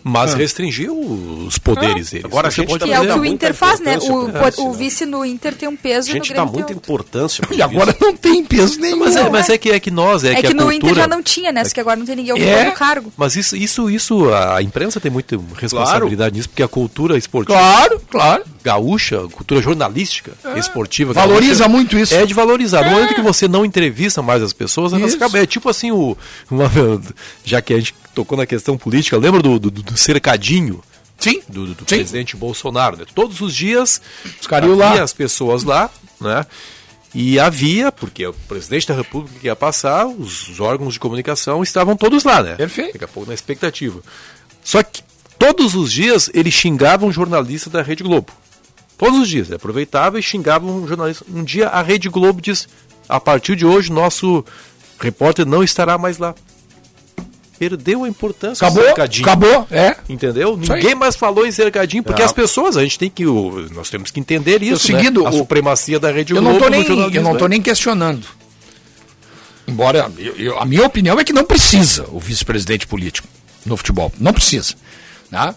mas 0.05 0.35
restringir 0.35 0.91
os 0.93 1.59
poderes 1.59 2.11
dele. 2.11 2.25
Agora 2.27 2.49
a 2.49 2.51
Você 2.51 2.63
gente 2.63 2.69
pode 2.69 2.81
tá 2.81 2.87
Que 2.87 2.93
é 2.93 3.01
o 3.01 3.03
que 3.07 3.13
o 3.13 3.17
muita 3.19 3.35
Inter 3.35 3.55
faz, 3.55 3.81
né? 3.81 3.99
O, 3.99 4.13
o 4.15 4.27
né? 4.29 4.77
vice 4.77 5.07
no 5.07 5.25
Inter 5.25 5.55
tem 5.55 5.69
um 5.69 5.77
peso 5.77 6.11
A 6.11 6.13
gente 6.13 6.33
dá 6.33 6.43
tem 6.43 6.53
muita 6.53 6.73
outro. 6.73 6.77
importância 6.77 7.43
E 7.51 7.63
agora 7.63 7.97
não 8.01 8.15
tem 8.15 8.45
peso 8.45 8.81
nenhum. 8.81 8.99
Mas 8.99 9.17
é, 9.17 9.29
mas 9.31 9.49
é. 9.49 9.55
é 9.55 9.59
que 9.59 9.71
é 9.71 9.81
que 9.81 9.91
nós, 9.91 10.25
é, 10.25 10.33
É 10.33 10.35
que, 10.37 10.41
que, 10.43 10.47
a 10.49 10.51
no 10.51 10.63
cultura... 10.65 10.77
Inter 10.77 10.95
já 10.95 11.07
não 11.07 11.23
tinha, 11.23 11.53
né? 11.53 11.63
Porque 11.63 11.81
agora 11.81 11.97
não 11.97 12.07
tem 12.07 12.17
ninguém 12.17 12.33
ocupando 12.33 12.53
É. 12.57 12.69
o 12.69 12.73
cargo. 12.73 13.13
Mas 13.17 13.37
isso, 13.37 13.57
isso, 13.57 13.89
isso, 13.91 14.33
a 14.35 14.63
imprensa 14.63 15.01
tem 15.01 15.11
muita 15.11 15.39
responsabilidade 15.57 16.37
nisso, 16.37 16.49
porque 16.49 16.63
a 16.63 16.69
cultura 16.69 17.17
esportiva 17.17 17.59
Claro, 17.59 18.01
claro. 18.11 18.45
gaúcha, 18.63 19.19
cultura 19.33 19.61
jornalística, 19.63 20.33
esportiva. 20.57 21.13
Valoriza 21.13 21.65
gaúcha, 21.65 21.69
muito 21.69 21.99
isso. 21.99 22.15
É 22.15 22.27
de 22.27 22.35
valorizar. 22.35 22.85
No 22.85 22.91
momento 22.93 23.15
que 23.15 23.21
você 23.23 23.47
não 23.49 23.65
entrevista 23.65 24.23
mais 24.23 24.43
as 24.43 24.53
pessoas, 24.53 24.93
elas 24.93 25.15
acabam. 25.15 25.41
É 25.41 25.47
tipo 25.47 25.69
assim, 25.69 25.91
o, 25.93 26.17
uma- 26.51 26.71
já 27.45 27.61
que 27.63 27.73
a 27.75 27.79
gente 27.79 27.95
tocou 28.15 28.37
na 28.39 28.47
questão 28.47 28.77
política, 28.79 29.17
lembra 29.17 29.43
do, 29.43 29.59
do, 29.59 29.71
do 29.71 29.97
cercadinho? 29.97 30.83
Sim. 31.19 31.41
do, 31.49 31.67
do- 31.67 31.75
do 31.75 31.81
Sim. 31.81 31.97
presidente 31.97 32.37
Bolsonaro. 32.37 32.97
né? 32.97 33.05
Todos 33.15 33.41
os 33.41 33.55
dias 33.55 34.01
Os 34.41 34.53
havia 34.53 34.75
lá. 34.75 35.03
as 35.03 35.13
pessoas 35.13 35.63
lá, 35.63 35.89
né? 36.21 36.45
E 37.15 37.39
havia, 37.39 37.93
porque 37.93 38.27
o 38.27 38.33
presidente 38.33 38.89
da 38.89 38.95
República 38.95 39.39
ia 39.43 39.55
passar, 39.55 40.07
os, 40.07 40.49
os 40.49 40.59
órgãos 40.61 40.95
de 40.95 41.01
comunicação 41.01 41.63
estavam 41.63 41.95
todos 41.97 42.25
lá, 42.25 42.43
né? 42.43 42.55
Perfeito. 42.57 42.95
Daqui 42.95 43.05
a 43.05 43.09
pouco 43.09 43.29
na 43.29 43.35
expectativa. 43.35 44.01
Só 44.65 44.83
que 44.83 45.03
todos 45.39 45.75
os 45.75 45.93
dias 45.93 46.31
ele 46.35 46.51
xingava 46.51 47.05
um 47.07 47.13
jornalista 47.13 47.69
da 47.71 47.83
Rede 47.83 48.03
Globo. 48.03 48.33
Todos 48.97 49.21
os 49.21 49.29
dias. 49.29 49.47
Ele 49.49 49.57
aproveitava 49.57 50.19
e 50.19 50.23
xingava 50.23 50.65
um 50.67 50.89
jornalista. 50.89 51.25
Um 51.29 51.45
dia 51.45 51.69
a 51.69 51.83
Rede 51.83 52.09
Globo 52.09 52.41
diz: 52.41 52.67
a 53.09 53.21
partir 53.21 53.57
de 53.57 53.67
hoje, 53.67 53.93
nosso 53.93 54.45
repórter 54.99 55.45
não 55.47 55.63
estará 55.63 55.99
mais 55.99 56.17
lá. 56.19 56.35
Perdeu 57.69 58.03
a 58.03 58.09
importância 58.09 58.65
do 58.67 58.71
Acabou, 58.71 58.85
cercadinho. 58.85 59.25
acabou, 59.29 59.67
é. 59.71 59.95
Entendeu? 60.09 60.59
Isso 60.61 60.73
aí. 60.73 60.81
Ninguém 60.83 60.97
mais 60.97 61.15
falou 61.15 61.47
em 61.47 61.53
cercadinho, 61.53 62.03
porque 62.03 62.21
as 62.21 62.33
pessoas, 62.33 62.77
a 62.77 62.83
gente 62.83 62.99
tem 62.99 63.09
que. 63.09 63.25
Nós 63.73 63.89
temos 63.89 64.11
que 64.11 64.19
entender 64.19 64.63
isso. 64.65 64.85
seguido, 64.89 65.21
né? 65.23 65.29
A 65.29 65.31
o- 65.31 65.39
supremacia 65.39 66.01
da 66.01 66.11
Rede 66.11 66.33
Eu 66.35 66.41
Globo 66.43 66.55
não 66.55 66.61
tô 66.61 66.69
nem, 66.69 66.81
eu 66.81 66.87
jornalismo, 66.89 67.23
não 67.35 67.41
né? 67.41 67.49
nem 67.49 67.63
questionando. 67.63 68.27
Embora 69.67 70.11
eu- 70.19 70.35
eu- 70.37 70.59
a 70.59 70.65
minha 70.65 70.85
opinião 70.85 71.21
é 71.21 71.25
que 71.25 71.33
não 71.33 71.45
precisa 71.45 72.05
o 72.11 72.19
vice-presidente 72.19 72.85
político 72.87 73.29
no 73.65 73.77
futebol. 73.77 74.11
Não 74.19 74.33
precisa. 74.33 74.75
Né? 75.31 75.55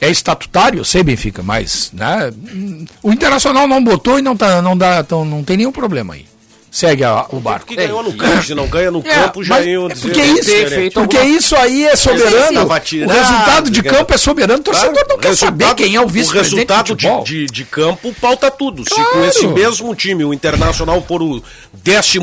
É 0.00 0.08
estatutário, 0.08 0.78
eu 0.80 0.84
sei, 0.84 1.02
Benfica, 1.02 1.42
mas 1.42 1.90
né, 1.92 2.32
hum, 2.34 2.86
o 3.02 3.12
Internacional 3.12 3.68
não 3.68 3.84
botou 3.84 4.18
e 4.18 4.22
não, 4.22 4.34
tá, 4.34 4.62
não, 4.62 4.74
dá, 4.76 5.00
então, 5.00 5.22
não 5.24 5.44
tem 5.44 5.58
nenhum 5.58 5.72
problema 5.72 6.14
aí. 6.14 6.24
Segue 6.76 7.04
a- 7.04 7.24
o 7.30 7.40
barco. 7.40 7.64
Porque 7.64 7.74
ganhou 7.74 8.02
no 8.02 8.12
campo, 8.12 8.42
se 8.42 8.54
não 8.54 8.66
ganha 8.68 8.90
no 8.90 8.98
É, 8.98 9.02
campo, 9.02 9.42
já 9.42 9.62
iam 9.62 9.86
é 9.86 9.94
dizer. 9.94 10.08
porque 10.08 10.20
que 10.20 10.26
isso, 10.26 10.42
diferente. 10.42 10.74
feito 10.74 10.92
porque 11.00 11.16
alguma- 11.16 11.36
isso 11.38 11.56
aí 11.56 11.84
é 11.86 11.96
soberano. 11.96 12.60
O 12.66 13.08
resultado 13.08 13.70
de 13.70 13.82
campo 13.82 14.12
é 14.12 14.18
soberano. 14.18 14.60
O 14.60 14.62
torcedor 14.62 15.06
não 15.08 15.16
quer 15.16 15.34
saber 15.34 15.74
quem 15.74 15.94
é 15.96 16.00
o 16.02 16.06
vice-presidente 16.06 16.70
O 16.70 16.74
resultado 16.76 16.94
de 16.94 17.06
de, 17.24 17.46
de, 17.46 17.52
de 17.52 17.64
campo 17.64 18.14
pauta 18.20 18.50
tudo. 18.50 18.84
Se 18.84 18.94
Claro. 18.94 19.10
com 19.10 19.24
esse 19.24 19.46
mesmo 19.46 19.94
time 19.94 20.22
o 20.26 20.34
Internacional 20.34 21.02
for 21.08 21.22
o 21.22 21.42
15 21.82 22.18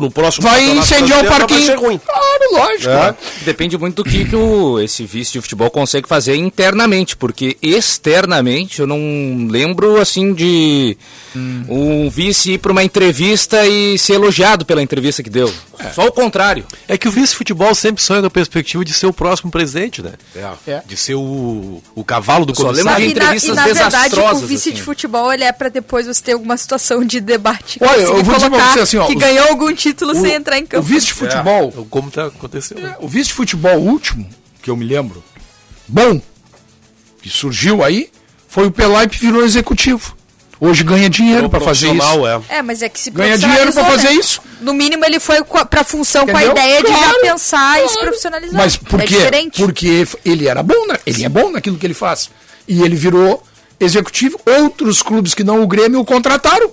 no 0.00 0.10
próximo 0.10 0.48
Vai 0.48 0.64
incendiar 0.76 1.24
o 1.24 1.28
parquinho. 1.28 1.60
Vai 1.60 1.68
ser 1.68 1.76
ruim. 1.78 2.00
Claro, 2.04 2.52
lógico. 2.52 2.90
É. 2.90 3.14
Depende 3.44 3.78
muito 3.78 4.02
do 4.02 4.10
que, 4.10 4.24
que 4.24 4.34
o, 4.34 4.80
esse 4.80 5.04
vice 5.04 5.34
de 5.34 5.40
futebol 5.40 5.70
consegue 5.70 6.08
fazer 6.08 6.34
internamente, 6.34 7.16
porque 7.16 7.56
externamente 7.62 8.80
eu 8.80 8.88
não 8.88 9.46
lembro 9.48 10.00
assim 10.00 10.32
de 10.34 10.96
um 11.68 12.10
vice 12.10 12.52
ir 12.54 12.58
para 12.58 12.72
uma 12.72 12.82
entrevista 12.82 13.64
e 13.66 13.83
ser 13.98 14.14
elogiado 14.14 14.64
pela 14.64 14.82
entrevista 14.82 15.22
que 15.22 15.30
deu. 15.30 15.52
Só 15.94 16.06
o 16.06 16.12
contrário. 16.12 16.64
É 16.88 16.96
que 16.96 17.06
o 17.08 17.10
vice-futebol 17.10 17.74
sempre 17.74 18.02
sonha 18.02 18.22
na 18.22 18.30
perspectiva 18.30 18.84
de 18.84 18.92
ser 18.92 19.06
o 19.06 19.12
próximo 19.12 19.50
presidente, 19.50 20.00
né? 20.02 20.12
É. 20.66 20.82
De 20.86 20.96
ser 20.96 21.14
o, 21.14 21.82
o 21.94 22.04
cavalo 22.04 22.44
do 22.46 22.54
Só 22.54 22.64
comissário. 22.66 22.98
lembro 22.98 23.04
de 23.08 23.10
E 23.10 23.14
na, 23.14 23.24
e 23.24 23.36
entrevistas 23.36 23.56
na 23.56 23.64
verdade, 23.64 23.86
o 23.96 23.98
desastrosas, 24.10 24.48
vice 24.48 24.68
assim. 24.70 24.76
de 24.76 24.82
futebol 24.82 25.32
ele 25.32 25.44
é 25.44 25.52
pra 25.52 25.68
depois 25.68 26.06
você 26.06 26.22
ter 26.22 26.32
alguma 26.32 26.56
situação 26.56 27.04
de 27.04 27.20
debate. 27.20 27.78
Olha, 27.82 28.00
eu 28.00 28.22
vou 28.24 28.34
dizer 28.34 28.50
pra 28.50 28.72
você 28.72 28.80
assim, 28.80 28.96
ó, 28.96 29.06
que 29.06 29.14
os- 29.14 29.20
ganhou 29.20 29.48
algum 29.48 29.72
título 29.74 30.14
sem 30.14 30.32
entrar 30.32 30.58
em 30.58 30.64
O 30.64 30.68
campo. 30.68 30.82
vice 30.84 31.06
de 31.06 31.14
futebol, 31.14 31.72
É, 31.76 31.84
Como 31.90 32.10
tá 32.10 32.26
acontecendo. 32.26 32.80
né? 32.80 32.96
o 33.00 33.08
vice 33.08 33.28
de 33.28 33.34
futebol 33.34 33.76
último, 33.78 34.28
que 34.62 34.70
eu 34.70 34.76
me 34.76 34.84
lembro, 34.84 35.22
bom, 35.88 36.20
que 37.22 37.28
surgiu 37.28 37.82
aí, 37.82 38.10
foi 38.48 38.66
o 38.66 38.70
Pelaipe 38.70 39.18
que 39.18 39.26
virou 39.26 39.44
executivo. 39.44 40.16
Hoje 40.60 40.84
ganha 40.84 41.10
dinheiro 41.10 41.50
para 41.50 41.60
fazer 41.60 41.92
isso. 41.92 42.26
É. 42.48 42.58
É, 42.58 42.62
mas 42.62 42.80
é 42.80 42.88
que 42.88 42.98
se 42.98 43.10
Ganha 43.10 43.36
dinheiro 43.36 43.72
pra 43.72 43.82
profissionalizou, 43.82 44.02
fazer 44.02 44.14
né? 44.14 44.20
isso. 44.20 44.40
No 44.60 44.72
mínimo 44.72 45.04
ele 45.04 45.18
foi 45.18 45.42
co- 45.42 45.66
pra 45.66 45.82
função 45.84 46.24
com 46.26 46.36
a 46.36 46.44
Entendeu? 46.44 46.52
ideia 46.52 46.82
de 46.82 46.88
já 46.88 46.98
Claro, 46.98 47.20
pensar 47.20 47.78
e 47.78 47.88
se 47.88 47.92
claro. 47.94 48.08
profissionalizar. 48.08 48.56
Mas 48.56 48.76
por 48.76 49.00
é 49.00 49.06
quê? 49.06 49.14
diferente. 49.16 49.60
Porque 49.60 50.06
ele 50.24 50.46
era 50.48 50.62
bom, 50.62 50.86
na- 50.86 50.98
ele 51.04 51.24
é 51.24 51.28
bom 51.28 51.50
naquilo 51.50 51.76
que 51.76 51.86
ele 51.86 51.92
faz. 51.94 52.30
E 52.68 52.80
ele 52.82 52.94
virou 52.94 53.42
executivo. 53.80 54.40
Outros 54.46 55.02
clubes 55.02 55.34
que 55.34 55.42
não 55.44 55.60
o 55.62 55.66
Grêmio 55.66 56.00
o 56.00 56.04
contrataram, 56.04 56.70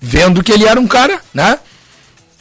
vendo 0.00 0.42
que 0.42 0.52
ele 0.52 0.66
era 0.66 0.78
um 0.78 0.86
cara, 0.86 1.20
né? 1.32 1.58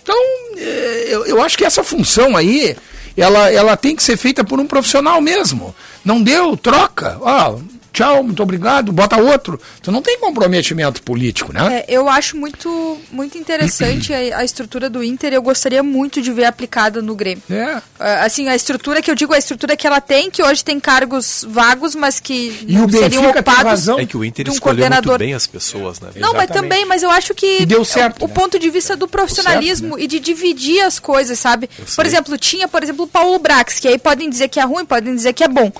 Então, 0.03 0.15
eu, 0.57 1.25
eu 1.25 1.41
acho 1.41 1.57
que 1.57 1.63
essa 1.63 1.83
função 1.83 2.35
aí, 2.35 2.75
ela, 3.15 3.49
ela 3.51 3.77
tem 3.77 3.95
que 3.95 4.03
ser 4.03 4.17
feita 4.17 4.43
por 4.43 4.59
um 4.59 4.67
profissional 4.67 5.21
mesmo. 5.21 5.73
Não 6.03 6.21
deu, 6.21 6.57
troca. 6.57 7.17
Ó, 7.21 7.57
tchau, 7.93 8.23
muito 8.23 8.41
obrigado, 8.41 8.91
bota 8.91 9.17
outro. 9.17 9.59
Tu 9.81 9.91
não 9.91 10.01
tem 10.01 10.19
comprometimento 10.19 11.01
político, 11.03 11.53
né? 11.53 11.79
É, 11.79 11.85
eu 11.87 12.09
acho 12.09 12.35
muito, 12.35 12.97
muito 13.11 13.37
interessante 13.37 14.11
a, 14.11 14.39
a 14.39 14.43
estrutura 14.43 14.89
do 14.89 15.03
Inter 15.03 15.31
e 15.31 15.35
eu 15.35 15.41
gostaria 15.41 15.83
muito 15.83 16.21
de 16.21 16.31
ver 16.31 16.45
aplicada 16.45 17.01
no 17.01 17.15
Grêmio. 17.15 17.43
É. 17.49 17.81
Ah, 17.99 18.23
Assim, 18.25 18.47
a 18.47 18.55
estrutura 18.55 19.01
que 19.01 19.11
eu 19.11 19.15
digo, 19.15 19.33
a 19.33 19.37
estrutura 19.37 19.77
que 19.77 19.85
ela 19.85 20.01
tem, 20.01 20.31
que 20.31 20.41
hoje 20.41 20.63
tem 20.63 20.79
cargos 20.79 21.45
vagos, 21.47 21.93
mas 21.93 22.19
que 22.19 22.65
E 22.67 22.79
o 22.79 22.89
seriam 22.89 23.29
ocupados. 23.29 23.87
É 23.87 24.05
que 24.05 24.17
o 24.17 24.25
Inter 24.25 24.49
um 24.49 24.53
escolheu 24.53 24.89
muito 24.89 25.17
bem 25.17 25.33
as 25.33 25.45
pessoas, 25.45 25.99
né? 25.99 26.09
Não, 26.15 26.33
mas 26.33 26.45
Exatamente. 26.45 26.69
também, 26.69 26.85
mas 26.85 27.03
eu 27.03 27.11
acho 27.11 27.33
que 27.35 27.61
E 27.61 27.65
deu 27.65 27.85
certo, 27.85 28.25
o, 28.25 28.27
né? 28.27 28.33
ponto 28.33 28.57
de 28.57 28.69
vista 28.69 28.95
do 28.95 29.07
profissionalismo 29.07 29.89
certo, 29.89 30.03
e 30.03 30.07
de 30.07 30.19
dividir 30.19 30.81
as 30.81 30.97
coisas, 30.97 31.37
sabe? 31.37 31.69
Por 31.95 32.05
exemplo, 32.05 32.37
tinha, 32.37 32.67
por 32.67 32.81
exemplo, 32.81 33.05
o 33.05 33.07
Paulo 33.07 33.37
Brax, 33.37 33.79
que 33.79 33.87
aí 33.87 33.99
podem 33.99 34.29
dizer 34.29 34.47
que 34.47 34.59
é 34.59 34.63
ruim, 34.63 34.85
podem 34.85 35.13
dizer 35.13 35.33
que 35.33 35.43
é 35.43 35.47
bom. 35.47 35.71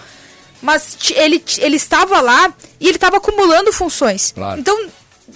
Mas 0.64 0.98
ele, 1.14 1.44
ele 1.60 1.76
estava 1.76 2.22
lá 2.22 2.52
e 2.80 2.88
ele 2.88 2.96
estava 2.96 3.18
acumulando 3.18 3.72
funções. 3.74 4.32
Claro. 4.34 4.60
Então, 4.60 4.88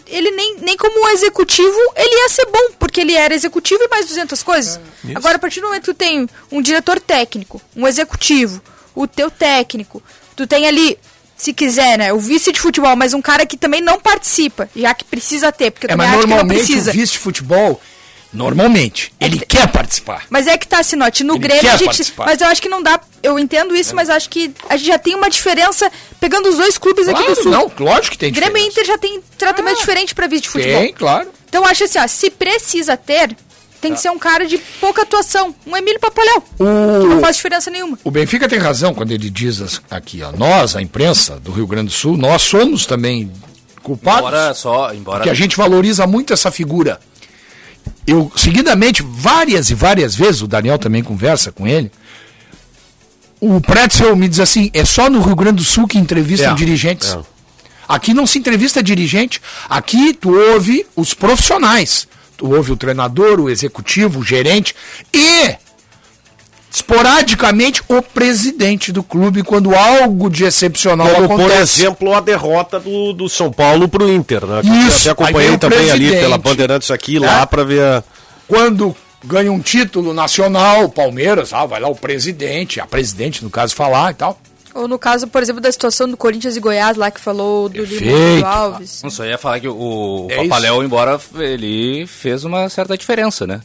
ele 0.07 0.31
nem, 0.31 0.55
nem 0.61 0.77
como 0.77 1.03
um 1.05 1.09
executivo, 1.09 1.77
ele 1.95 2.15
ia 2.23 2.29
ser 2.29 2.45
bom, 2.45 2.71
porque 2.79 3.01
ele 3.01 3.13
era 3.13 3.35
executivo 3.35 3.83
e 3.83 3.87
mais 3.89 4.05
200 4.07 4.41
coisas. 4.41 4.79
isso. 5.03 5.17
Agora, 5.17 5.35
a 5.35 5.39
partir 5.39 5.59
do 5.59 5.67
momento 5.67 5.83
que 5.83 5.93
tu 5.93 5.97
tem 5.97 6.27
um 6.51 6.61
diretor 6.61 6.99
técnico, 6.99 7.61
um 7.75 7.85
executivo, 7.85 8.61
o 8.95 9.05
teu 9.05 9.29
técnico, 9.29 10.01
tu 10.35 10.47
tem 10.47 10.65
ali, 10.65 10.97
se 11.35 11.53
quiser, 11.53 11.97
né, 11.97 12.13
o 12.13 12.19
vice 12.19 12.51
de 12.53 12.59
futebol, 12.61 12.95
mas 12.95 13.13
um 13.13 13.21
cara 13.21 13.45
que 13.45 13.57
também 13.57 13.81
não 13.81 13.99
participa, 13.99 14.69
já 14.75 14.93
que 14.93 15.03
precisa 15.03 15.51
ter, 15.51 15.71
porque 15.71 15.87
eu 15.87 15.89
É, 15.89 15.91
também 15.93 16.07
mas 16.07 16.15
acho 16.15 16.23
que 16.23 16.29
não 16.29 16.37
normalmente 16.37 16.65
precisa. 16.65 16.89
o 16.91 16.93
vice 16.93 17.11
de 17.11 17.19
futebol, 17.19 17.81
normalmente, 18.37 19.11
ele 19.19 19.39
quer 19.39 19.67
participar. 19.67 20.23
Mas 20.29 20.47
é 20.47 20.57
que 20.57 20.67
tá, 20.67 20.81
Sinote, 20.83 21.23
no 21.23 21.33
Ele 21.33 21.39
Grêmio 21.39 21.61
quer 21.61 21.69
a 21.71 21.77
gente. 21.77 21.85
participar. 21.87 22.25
Mas 22.27 22.39
eu 22.39 22.47
acho 22.47 22.61
que 22.61 22.69
não 22.69 22.81
dá. 22.81 22.99
Eu 23.23 23.37
entendo 23.39 23.75
isso, 23.75 23.95
mas 23.95 24.09
acho 24.09 24.29
que 24.29 24.53
a 24.69 24.77
gente 24.77 24.87
já 24.87 24.97
tem 24.99 25.15
uma 25.15 25.29
diferença 25.29 25.91
pegando 26.19 26.47
os 26.49 26.55
dois 26.57 26.77
clubes 26.77 27.07
aqui 27.07 27.17
Claro, 27.19 27.35
do 27.35 27.41
Sul. 27.43 27.51
não, 27.51 27.71
lógico 27.79 28.11
que 28.11 28.17
tem 28.17 28.31
Grêmio 28.31 28.55
e 28.57 28.69
diferença. 28.69 28.79
Inter 28.81 28.85
já 28.85 28.97
tem 28.97 29.21
tratamento 29.37 29.75
Ah, 29.77 29.79
diferente 29.79 30.15
pra 30.15 30.27
vice 30.27 30.43
de 30.43 30.49
futebol. 30.49 30.79
Tem, 30.81 30.93
claro. 30.93 31.27
Então 31.49 31.63
eu 31.63 31.67
acho 31.69 31.83
assim, 31.83 31.99
ó, 31.99 32.07
se 32.07 32.29
precisa 32.29 32.95
ter, 32.95 33.35
tem 33.81 33.93
que 33.93 33.99
ser 33.99 34.09
um 34.11 34.19
cara 34.19 34.45
de 34.45 34.57
pouca 34.79 35.01
atuação. 35.01 35.53
Um 35.65 35.75
Emílio 35.75 35.99
Papaléu. 35.99 36.41
Que 36.41 36.63
não 37.07 37.17
O, 37.17 37.21
faz 37.21 37.35
diferença 37.37 37.69
nenhuma. 37.71 37.97
o 38.03 38.11
Benfica 38.11 38.47
tem 38.47 38.59
razão 38.59 38.93
quando 38.93 39.11
ele 39.11 39.29
diz 39.29 39.81
aqui, 39.89 40.21
ó, 40.21 40.31
nós, 40.31 40.75
a 40.75 40.81
imprensa 40.81 41.39
do 41.39 41.51
Rio 41.51 41.65
Grande 41.67 41.87
do 41.87 41.93
Sul, 41.93 42.15
nós 42.17 42.41
somos 42.43 42.85
também 42.85 43.31
culpados, 43.81 44.19
Embora 44.27 44.53
só, 44.53 44.93
embora 44.93 45.19
porque 45.19 45.29
a 45.29 45.33
gente 45.33 45.55
valoriza 45.55 46.05
muito 46.05 46.33
essa 46.33 46.51
figura. 46.51 46.99
Eu, 48.07 48.31
seguidamente, 48.35 49.03
várias 49.03 49.69
e 49.69 49.75
várias 49.75 50.15
vezes, 50.15 50.41
o 50.41 50.47
Daniel 50.47 50.79
também 50.79 51.03
conversa 51.03 51.51
com 51.51 51.67
ele, 51.67 51.91
o 53.39 53.59
Pretzel 53.61 54.15
me 54.15 54.27
diz 54.27 54.39
assim, 54.39 54.71
é 54.73 54.83
só 54.85 55.09
no 55.09 55.21
Rio 55.21 55.35
Grande 55.35 55.57
do 55.57 55.63
Sul 55.63 55.87
que 55.87 55.97
entrevistam 55.99 56.53
É, 56.53 56.55
dirigentes. 56.55 57.09
é. 57.13 57.19
Aqui 57.87 58.13
não 58.13 58.25
se 58.25 58.39
entrevista 58.39 58.81
dirigente, 58.81 59.41
aqui 59.69 60.13
tu 60.13 60.33
ouve 60.33 60.85
os 60.95 61.13
profissionais. 61.13 62.07
Tu 62.35 62.49
ouve 62.53 62.71
o 62.71 62.77
treinador, 62.77 63.39
o 63.39 63.49
executivo, 63.49 64.19
o 64.19 64.23
gerente 64.23 64.75
e 65.13 65.55
esporadicamente 66.77 67.81
o 67.87 68.01
presidente 68.01 68.91
do 68.91 69.03
clube 69.03 69.43
quando 69.43 69.75
algo 69.75 70.29
de 70.29 70.45
excepcional 70.45 71.07
Como, 71.09 71.25
acontece. 71.25 71.49
por 71.49 71.61
exemplo, 71.61 72.13
a 72.13 72.19
derrota 72.21 72.79
do, 72.79 73.13
do 73.13 73.27
São 73.29 73.51
Paulo 73.51 73.87
pro 73.87 74.11
Inter, 74.11 74.45
né? 74.45 74.61
Que 74.61 74.67
Isso, 74.87 75.07
eu 75.07 75.11
até 75.13 75.23
acompanhei 75.23 75.51
o 75.55 75.57
também 75.57 75.91
ali 75.91 76.11
pela 76.11 76.37
Bandeirantes 76.37 76.91
aqui, 76.91 77.19
lá 77.19 77.41
É. 77.41 77.45
pra 77.45 77.63
ver 77.63 77.81
a... 77.81 78.03
quando 78.47 78.95
ganha 79.25 79.51
um 79.51 79.59
título 79.59 80.13
nacional, 80.13 80.87
Palmeiras, 80.89 81.51
ah, 81.53 81.65
vai 81.65 81.79
lá 81.81 81.87
o 81.89 81.95
presidente, 81.95 82.79
a 82.79 82.85
presidente 82.85 83.43
no 83.43 83.49
caso 83.49 83.75
falar 83.75 84.11
e 84.11 84.15
tal. 84.15 84.39
Ou 84.73 84.87
no 84.87 84.99
caso, 84.99 85.25
por 85.27 85.41
exemplo, 85.41 85.59
da 85.59 85.71
situação 85.71 86.07
do 86.07 86.15
Corinthians 86.15 86.55
e 86.55 86.59
Goiás, 86.59 86.95
lá 86.97 87.09
que 87.09 87.19
falou 87.19 87.67
do 87.67 87.75
Perfeito. 87.81 88.03
Lima 88.05 88.47
Alves. 88.47 89.01
Não 89.01 89.09
só 89.09 89.25
ia 89.25 89.37
falar 89.37 89.59
que 89.59 89.67
o 89.67 90.27
É 90.29 90.43
Papaléu, 90.43 90.83
embora 90.83 91.19
ele 91.35 92.05
fez 92.05 92.43
uma 92.43 92.69
certa 92.69 92.95
diferença, 92.95 93.47
né? 93.47 93.59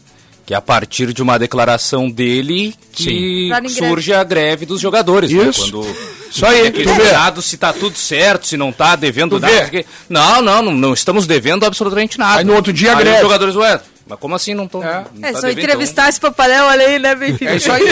Que 0.45 0.55
é 0.55 0.57
a 0.57 0.61
partir 0.61 1.13
de 1.13 1.23
uma 1.23 1.39
declaração 1.39 2.11
dele 2.11 2.75
que 2.93 3.49
surge 3.71 4.13
a 4.13 4.25
greve 4.25 4.67
dos 4.67 4.81
jogadores. 4.81 5.31
Isso. 5.31 5.65
Né? 5.67 5.71
Quando 5.71 5.97
Isso 6.31 6.45
aí, 6.47 6.67
é 6.67 6.71
tu 6.71 6.79
vê. 6.79 6.85
questionado 6.85 7.41
se 7.43 7.57
tá 7.57 7.73
tudo 7.73 7.97
certo, 7.97 8.47
se 8.47 8.57
não 8.57 8.73
tá 8.73 8.97
devendo 8.97 9.37
Tu 9.39 9.41
nada. 9.41 9.69
vê. 9.71 9.87
não. 10.09 10.23
Não, 10.35 10.43
não, 10.43 10.63
não, 10.63 10.73
não 10.73 10.95
estamos 10.95 11.27
devendo 11.27 11.65
absolutamente 11.65 12.19
nada. 12.19 12.39
Aí 12.41 12.45
no 12.45 12.55
outro 12.55 12.73
dia 12.73 12.93
a 12.93 12.95
greve. 12.97 13.17
os 13.17 13.23
jogadores, 13.23 13.55
ué, 13.55 13.81
mas 14.07 14.19
como 14.19 14.35
assim 14.35 14.53
não 14.53 14.65
estão? 14.65 14.83
É. 14.83 15.05
É, 15.23 15.33
só 15.35 15.49
entrevistar 15.49 16.09
esse 16.09 16.19
papaléu, 16.19 16.65
olha 16.65 16.87
aí, 16.87 16.99
né, 16.99 17.15
Benfica? 17.15 17.53
É 17.53 17.57
isso 17.57 17.71
aí. 17.71 17.89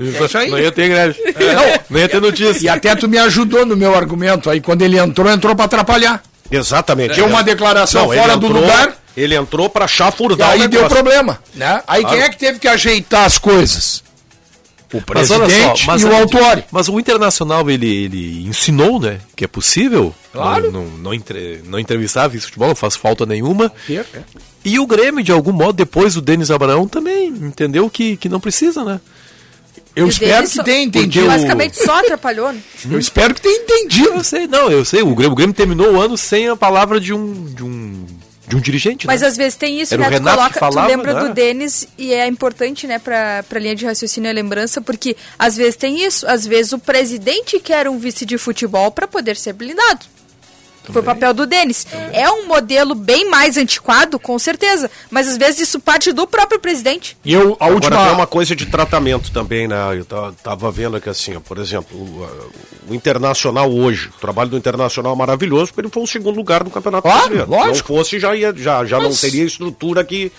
É 0.00 0.24
isso 0.24 0.38
aí. 0.38 0.50
Não 0.50 0.58
ia 0.58 0.72
ter 0.72 0.88
greve. 0.88 1.16
Não, 1.24 1.80
Não 1.90 2.00
ia 2.00 2.08
ter 2.08 2.20
notícia. 2.20 2.64
E 2.64 2.68
até 2.68 2.96
tu 2.96 3.08
me 3.08 3.18
ajudou 3.18 3.64
no 3.64 3.76
meu 3.76 3.94
argumento 3.94 4.50
aí, 4.50 4.60
quando 4.60 4.82
ele 4.82 4.98
entrou, 4.98 5.30
entrou 5.30 5.54
pra 5.54 5.66
atrapalhar. 5.66 6.20
Exatamente. 6.50 7.14
Deu 7.14 7.26
uma 7.26 7.42
declaração 7.42 8.12
ele 8.12 8.20
fora 8.20 8.36
do 8.36 8.48
lugar. 8.48 8.96
Ele 9.16 9.34
entrou 9.34 9.68
pra 9.70 9.84
E 9.84 9.88
chafurdar 9.88 10.50
o 10.50 10.52
aí 10.62 10.68
deu 10.68 10.86
problema, 10.88 11.38
né? 11.54 11.82
Aí 11.86 12.04
quem 12.04 12.20
é 12.20 12.28
que 12.28 12.36
teve 12.38 12.58
que 12.58 12.66
ajeitar 12.68 13.24
as 13.24 13.38
coisas? 13.38 14.02
O 14.92 14.96
Mas 15.12 15.26
presidente 15.28 15.80
só, 15.80 15.86
mas, 15.86 16.02
e 16.02 16.06
o 16.06 16.12
a- 16.14 16.18
autor. 16.20 16.64
mas 16.70 16.88
o 16.88 17.00
Internacional 17.00 17.68
ele, 17.68 17.86
ele 18.04 18.46
ensinou, 18.46 19.00
né, 19.00 19.18
que 19.34 19.44
é 19.44 19.48
possível. 19.48 20.14
Claro. 20.32 20.70
Não, 20.70 20.84
não, 20.84 20.90
não, 20.98 21.14
entre, 21.14 21.62
não 21.64 21.78
entrevistar 21.80 22.28
vice 22.28 22.46
futebol, 22.46 22.68
não 22.68 22.76
faz 22.76 22.94
falta 22.94 23.26
nenhuma. 23.26 23.72
É. 23.90 24.04
E 24.64 24.78
o 24.78 24.86
Grêmio, 24.86 25.22
de 25.24 25.32
algum 25.32 25.52
modo, 25.52 25.72
depois 25.72 26.16
o 26.16 26.20
Denis 26.20 26.48
Abraão 26.50 26.86
também 26.86 27.26
entendeu 27.26 27.90
que, 27.90 28.16
que 28.16 28.28
não 28.28 28.38
precisa, 28.38 28.84
né? 28.84 29.00
Eu 29.96 30.06
E 30.06 30.10
espero 30.10 30.48
que 30.48 30.62
tenha 30.64 30.82
entendido. 30.84 31.26
Basicamente 31.26 31.76
só 31.84 31.98
atrapalhou, 32.00 32.52
né? 32.52 32.60
Eu 32.88 32.98
espero 32.98 33.34
que 33.34 33.40
tenha 33.40 33.62
entendido. 33.62 34.08
Eu 34.10 34.24
sei, 34.24 34.46
não, 34.46 34.70
eu 34.70 34.84
sei. 34.84 35.02
O 35.02 35.14
Grêmio, 35.14 35.32
o 35.32 35.36
Grêmio 35.36 35.54
terminou 35.54 35.92
o 35.94 36.00
ano 36.00 36.16
sem 36.16 36.48
a 36.48 36.56
palavra 36.56 37.00
de 37.00 37.12
um, 37.12 37.44
de 37.44 37.62
um, 37.64 38.04
de 38.46 38.56
um 38.56 38.60
dirigente. 38.60 39.06
Mas 39.06 39.20
né? 39.20 39.28
às 39.28 39.36
vezes 39.36 39.56
tem 39.56 39.80
isso, 39.80 39.94
Era 39.94 40.04
né? 40.04 40.08
Tu, 40.08 40.12
Renato 40.12 40.36
coloca, 40.36 40.60
falava, 40.60 40.88
tu 40.88 40.96
lembra 40.96 41.14
né? 41.14 41.20
do 41.20 41.34
Denis 41.34 41.88
e 41.96 42.12
é 42.12 42.26
importante, 42.26 42.86
né, 42.86 42.98
pra, 42.98 43.42
pra 43.48 43.58
linha 43.58 43.74
de 43.74 43.84
raciocínio 43.86 44.30
e 44.30 44.32
lembrança, 44.32 44.80
porque 44.80 45.16
às 45.38 45.56
vezes 45.56 45.76
tem 45.76 46.04
isso, 46.04 46.26
às 46.26 46.46
vezes 46.46 46.72
o 46.72 46.78
presidente 46.78 47.58
quer 47.58 47.88
um 47.88 47.98
vice 47.98 48.26
de 48.26 48.36
futebol 48.38 48.90
pra 48.90 49.06
poder 49.06 49.36
ser 49.36 49.52
blindado. 49.52 50.13
Foi 50.92 51.00
o 51.00 51.04
papel 51.04 51.32
do 51.32 51.46
Denis. 51.46 51.86
É 52.12 52.30
um 52.30 52.46
modelo 52.46 52.94
bem 52.94 53.28
mais 53.30 53.56
antiquado, 53.56 54.18
com 54.18 54.38
certeza, 54.38 54.90
mas 55.10 55.26
às 55.28 55.36
vezes 55.38 55.60
isso 55.60 55.80
parte 55.80 56.12
do 56.12 56.26
próprio 56.26 56.60
presidente. 56.60 57.16
E 57.24 57.32
eu, 57.32 57.56
a 57.58 57.64
Agora 57.66 57.74
última. 57.74 58.04
tem 58.04 58.14
uma 58.14 58.26
coisa 58.26 58.54
de 58.54 58.66
tratamento 58.66 59.30
também, 59.32 59.66
né? 59.66 59.76
Eu 59.98 60.04
ta- 60.04 60.32
tava 60.42 60.70
vendo 60.70 60.96
aqui 60.96 61.08
assim, 61.08 61.34
ó, 61.36 61.40
por 61.40 61.58
exemplo, 61.58 61.96
o, 61.96 62.28
o 62.90 62.94
Internacional 62.94 63.72
hoje, 63.72 64.08
o 64.16 64.20
trabalho 64.20 64.50
do 64.50 64.56
Internacional 64.56 65.14
é 65.14 65.16
maravilhoso, 65.16 65.72
porque 65.72 65.80
ele 65.86 65.92
foi 65.92 66.02
o 66.02 66.06
segundo 66.06 66.36
lugar 66.36 66.62
do 66.62 66.70
Campeonato 66.70 67.02
Claro, 67.02 67.20
Brasileiro. 67.34 67.50
lógico. 67.50 67.74
Se 67.74 67.92
não 67.92 67.98
fosse, 67.98 68.18
já, 68.20 68.36
ia, 68.36 68.52
já, 68.54 68.84
já 68.84 68.98
não 68.98 69.08
Mas- 69.08 69.20
teria 69.20 69.44
estrutura 69.44 70.04
que. 70.04 70.30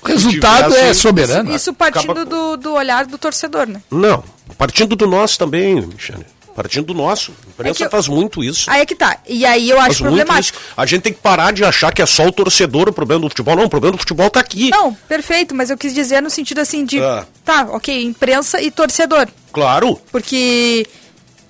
O 0.00 0.06
resultado 0.06 0.66
tivesse- 0.70 0.90
é 0.90 0.94
soberano. 0.94 1.52
Isso 1.54 1.74
partindo 1.74 2.12
Acaba- 2.12 2.24
do, 2.24 2.56
do 2.56 2.72
olhar 2.74 3.04
do 3.04 3.18
torcedor, 3.18 3.66
né? 3.66 3.82
Não, 3.90 4.22
partindo 4.56 4.94
do 4.94 5.08
nosso 5.08 5.36
também, 5.36 5.74
Michele. 5.80 6.24
Partindo 6.60 6.86
do 6.86 6.94
nosso. 6.94 7.30
A 7.46 7.50
imprensa 7.50 7.84
É 7.84 7.86
eu- 7.86 7.90
faz 7.90 8.08
muito 8.08 8.42
isso. 8.42 8.68
Aí 8.68 8.80
é 8.80 8.86
que 8.86 8.96
tá. 8.96 9.16
E 9.28 9.46
aí 9.46 9.70
eu 9.70 9.76
acho 9.78 9.98
Faz 9.98 10.00
problemático. 10.00 10.58
A 10.76 10.84
gente 10.84 11.02
tem 11.02 11.12
que 11.12 11.20
parar 11.20 11.52
de 11.52 11.64
achar 11.64 11.92
que 11.92 12.02
é 12.02 12.06
só 12.06 12.26
o 12.26 12.32
torcedor 12.32 12.88
o 12.88 12.92
problema 12.92 13.20
do 13.22 13.28
futebol. 13.28 13.54
Não, 13.54 13.64
o 13.66 13.68
problema 13.70 13.92
do 13.96 14.00
futebol 14.00 14.28
tá 14.28 14.40
aqui. 14.40 14.70
Não, 14.70 14.92
perfeito, 14.92 15.54
mas 15.54 15.70
eu 15.70 15.78
quis 15.78 15.94
dizer 15.94 16.20
no 16.20 16.28
sentido 16.28 16.58
assim 16.60 16.84
de. 16.84 17.00
Ah. 17.00 17.24
Tá, 17.44 17.68
ok, 17.70 18.02
imprensa 18.02 18.60
e 18.60 18.72
torcedor. 18.72 19.28
Claro. 19.52 20.00
Porque 20.10 20.84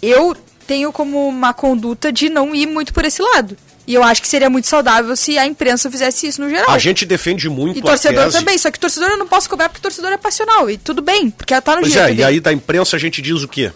eu 0.02 0.36
tenho 0.66 0.92
como 0.92 1.26
uma 1.26 1.54
conduta 1.54 2.12
de 2.12 2.28
não 2.28 2.54
ir 2.54 2.66
muito 2.66 2.92
por 2.92 3.06
esse 3.06 3.22
lado. 3.22 3.56
E 3.86 3.94
eu 3.94 4.02
acho 4.02 4.20
que 4.20 4.28
seria 4.28 4.50
muito 4.50 4.66
saudável 4.68 5.16
se 5.16 5.38
a 5.38 5.46
imprensa 5.46 5.90
fizesse 5.90 6.26
isso 6.26 6.42
no 6.42 6.50
geral. 6.50 6.70
A 6.70 6.76
gente 6.78 7.06
defende 7.06 7.48
muito 7.48 7.78
E 7.78 7.80
torcedor 7.82 8.20
a 8.20 8.24
tese. 8.26 8.38
também, 8.38 8.58
só 8.58 8.70
que 8.70 8.78
torcedor 8.78 9.08
eu 9.08 9.16
não 9.16 9.26
posso 9.26 9.48
cobrar 9.48 9.70
porque 9.70 9.80
torcedor 9.80 10.12
é 10.12 10.18
passional. 10.18 10.68
E 10.68 10.76
tudo 10.76 11.00
bem, 11.00 11.30
porque 11.30 11.54
ela 11.54 11.62
tá 11.62 11.76
no 11.76 11.80
Pois 11.80 11.94
direito 11.94 12.18
é, 12.18 12.20
e 12.20 12.24
aí 12.24 12.38
da 12.40 12.52
imprensa 12.52 12.96
a 12.96 12.98
gente 12.98 13.22
diz 13.22 13.42
o 13.42 13.48
quê? 13.48 13.72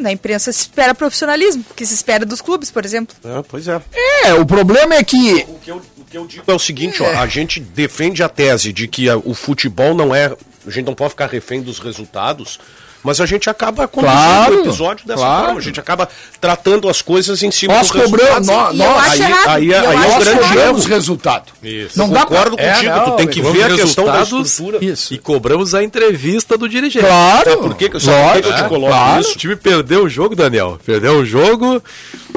Na 0.00 0.12
imprensa 0.12 0.52
se 0.52 0.60
espera 0.60 0.94
profissionalismo, 0.94 1.64
que 1.76 1.84
se 1.86 1.94
espera 1.94 2.24
dos 2.26 2.40
clubes, 2.40 2.70
por 2.70 2.84
exemplo. 2.84 3.16
É, 3.24 3.42
pois 3.48 3.66
é. 3.68 3.80
É, 4.24 4.34
o 4.34 4.44
problema 4.46 4.94
é 4.94 5.02
que. 5.02 5.44
O 5.48 5.58
que 5.58 5.70
eu, 5.70 5.76
o 5.98 6.04
que 6.04 6.16
eu 6.18 6.26
digo 6.26 6.44
é 6.46 6.52
o 6.54 6.58
seguinte, 6.58 7.02
ó, 7.02 7.18
a 7.18 7.26
gente 7.26 7.58
defende 7.60 8.22
a 8.22 8.28
tese 8.28 8.72
de 8.72 8.86
que 8.86 9.08
a- 9.08 9.16
o 9.16 9.34
futebol 9.34 9.94
não 9.94 10.14
é. 10.14 10.26
A 10.66 10.70
gente 10.70 10.86
não 10.86 10.94
pode 10.94 11.10
ficar 11.10 11.26
refém 11.28 11.62
dos 11.62 11.78
resultados, 11.78 12.60
mas 13.02 13.20
a 13.20 13.26
gente 13.26 13.48
acaba 13.48 13.86
conduzindo 13.86 14.16
Claro, 14.18 14.56
o 14.56 14.60
episódio 14.60 15.06
dessa 15.06 15.20
claro. 15.20 15.44
forma. 15.44 15.60
A 15.60 15.62
gente 15.62 15.80
acaba 15.80 16.08
tratando 16.40 16.88
as 16.88 17.00
coisas 17.00 17.42
em 17.42 17.50
cima 17.50 17.74
Nós 17.74 17.90
dos 17.90 18.02
cobramos. 18.02 18.48
resultados. 18.48 18.76
Nós, 18.76 18.76
nós, 18.76 19.12
aí, 19.12 19.20
errado. 19.20 19.48
aí, 19.48 19.74
aí 19.74 19.86
é 19.86 19.86
acho 19.88 20.08
o 20.08 20.24
nós 20.34 20.46
cobramos 20.48 20.84
resultado. 20.86 21.52
Isso. 21.62 21.98
Não 21.98 22.08
dá 22.10 22.24
concordo 22.26 22.56
pra... 22.56 22.74
contigo, 22.74 22.92
É, 22.92 23.00
tu 23.00 23.08
não, 23.10 23.16
tem 23.16 23.26
que 23.28 23.40
ver 23.42 23.62
a 23.64 23.68
questão 23.76 24.04
da 24.04 24.12
resultados 24.18 24.50
estrutura. 24.50 24.84
Isso. 24.84 25.14
E 25.14 25.18
cobramos 25.18 25.74
a 25.74 25.82
entrevista 25.82 26.58
do 26.58 26.68
dirigente. 26.68 27.06
Claro. 27.06 27.50
Sabe 27.50 27.62
por 27.62 27.74
que- 27.76 27.88
que 27.88 27.98
que 27.98 28.48
eu 28.48 28.54
te 28.56 28.64
coloco 28.68 28.92
claro. 28.92 29.20
isso? 29.20 29.32
O 29.32 29.36
time 29.36 29.56
perdeu 29.56 30.04
o 30.04 30.08
jogo, 30.08 30.34
Daniel. 30.34 30.78
Perdeu 30.84 31.18
o 31.18 31.24
jogo. 31.24 31.82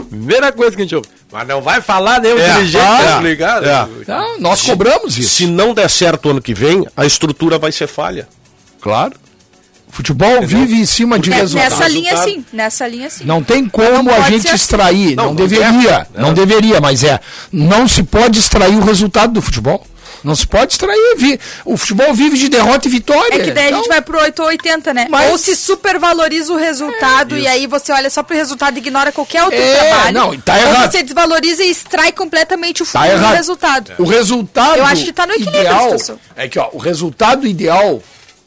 Primeira 0.10 0.52
coisa 0.52 0.76
que 0.76 0.82
a 0.82 0.86
gente 0.86 0.96
ouve. 0.96 1.08
Mas 1.32 1.48
não 1.48 1.62
vai 1.62 1.82
falar 1.82 2.20
nem 2.20 2.34
o 2.34 2.38
É, 2.40 2.54
dirigente, 2.56 2.78
é, 2.78 3.04
tá 3.06 3.22
ligado? 3.22 3.66
é. 3.66 3.88
Não, 4.08 4.40
nós 4.40 4.62
cobramos 4.64 5.18
isso. 5.18 5.30
Se 5.36 5.48
não 5.48 5.74
der 5.74 5.90
certo 5.90 6.30
ano 6.30 6.42
que 6.42 6.54
vem, 6.54 6.86
a 6.96 7.06
estrutura 7.06 7.58
vai 7.58 7.72
ser 7.72 7.88
falha. 7.88 8.28
Claro. 8.82 9.14
O 9.92 9.94
futebol 9.94 10.42
vive 10.48 10.76
em 10.80 10.86
cima 10.86 11.20
de 11.20 11.32
É, 11.32 11.36
resultados. 11.36 11.72
nessa 11.78 11.88
linha 11.90 12.12
Resultado. 12.12 12.34
sim, 12.34 12.46
nessa 12.54 12.88
linha 12.88 13.10
sim. 13.10 13.26
Não 13.26 13.44
tem 13.44 13.68
como 13.68 14.04
Não 14.04 14.14
a 14.16 14.22
gente 14.30 14.48
assim. 14.48 14.56
extrair, 14.56 15.16
não, 15.18 15.26
Não, 15.26 15.36
deveria, 15.36 16.08
não 16.16 16.34
deveria, 16.34 16.80
mas 16.80 17.04
é, 17.04 17.20
não 17.52 17.88
se 17.88 18.02
pode 18.04 18.40
extrair 18.40 18.76
o 18.78 18.82
resultado 18.84 19.34
do 19.34 19.42
futebol. 19.42 19.86
Não 20.24 20.36
se 20.36 20.46
pode 20.46 20.74
extrair. 20.74 21.40
O 21.66 21.76
futebol 21.76 22.14
vive 22.14 22.38
de 22.38 22.48
derrota 22.48 22.88
e 22.88 22.92
vitória. 22.92 23.36
É 23.36 23.40
que 23.40 23.52
daí 23.52 23.66
a 23.66 23.68
Então, 23.70 23.80
gente 23.80 23.88
vai 23.90 24.02
pro 24.02 24.20
8 24.20 24.40
ou 24.40 24.48
80, 24.50 24.94
né? 24.94 25.08
Mas- 25.10 25.32
Ou 25.32 25.38
se 25.38 25.56
supervaloriza 25.56 26.54
o 26.54 26.58
resultado 26.58 27.36
e 27.38 27.48
aí 27.48 27.66
você 27.68 27.92
olha 27.92 28.10
só 28.10 28.22
pro 28.22 28.36
resultado 28.36 28.76
e 28.78 28.80
ignora 28.80 29.12
qualquer 29.12 29.44
outro 29.44 29.58
É, 29.60 29.74
trabalho. 29.78 30.14
não, 30.14 30.40
tá 30.40 30.54
ou 30.54 30.60
errado. 30.60 30.92
você 30.92 31.02
desvaloriza 31.04 31.64
e 31.64 31.72
extrai 31.72 32.12
completamente 32.12 32.84
o 32.84 32.86
Tá 32.86 33.00
fundo 33.02 33.10
do 33.12 33.18
errado. 33.18 33.36
resultado. 33.36 33.92
O 33.98 34.06
resultado 34.06 34.78
Eu 34.78 34.86
acho 34.86 35.04
que 35.06 35.12
tá 35.12 35.26
no 35.26 35.34
equilíbrio 35.34 35.60
a 35.60 35.64
ideal 35.64 35.98
é 36.38 36.48
que 36.48 36.60
ó, 36.60 36.70
o 36.72 36.78
resultado 36.78 37.48
ideal, 37.48 38.02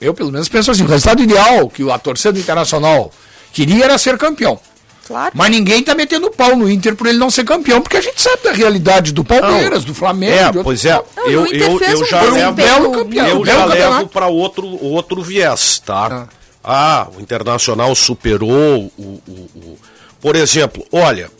eu 0.04 0.14
pelo 0.14 0.30
menos 0.32 0.48
penso 0.48 0.70
assim, 0.70 0.82
o 0.84 0.86
resultado 0.86 1.22
ideal 1.22 1.68
que 1.68 1.88
a 1.90 1.98
torcida 1.98 2.32
do 2.32 2.38
Internacional 2.38 3.10
queria 3.52 3.84
era 3.84 3.98
ser 3.98 4.16
campeão. 4.18 4.58
Claro. 5.06 5.32
Mas 5.34 5.50
ninguém 5.50 5.82
tá 5.82 5.94
metendo 5.94 6.30
pau 6.30 6.56
no 6.56 6.70
Inter 6.70 6.96
por 6.96 7.06
ele 7.06 7.18
não 7.18 7.30
ser 7.30 7.44
campeão, 7.44 7.80
porque 7.82 7.98
a 7.98 8.00
gente 8.00 8.22
sabe 8.22 8.42
da 8.44 8.52
realidade 8.52 9.12
do 9.12 9.22
Palmeiras, 9.22 9.84
do 9.84 9.92
Flamengo. 9.94 10.60
É, 10.60 10.62
pois 10.62 10.82
é. 10.86 10.94
Não, 11.16 11.26
eu, 11.26 11.46
eu, 11.46 11.80
eu 11.80 12.00
um 12.00 12.04
já 12.06 12.22
um 12.24 12.30
levo, 12.32 12.52
belo 12.52 12.90
campeão. 12.92 13.26
eu 13.28 13.40
belo 13.42 13.44
já 13.44 13.66
campeonato. 13.66 13.96
levo 13.98 14.08
para 14.08 14.28
outro, 14.28 14.66
outro 14.82 15.22
viés, 15.22 15.78
tá? 15.84 16.26
Ah, 16.62 17.06
o 17.14 17.20
Internacional 17.20 17.94
superou 17.94 18.90
o, 18.96 19.02
o- 19.28 19.48
o- 19.56 19.78
Por 20.22 20.36
exemplo, 20.36 20.82
olha, 20.90 21.30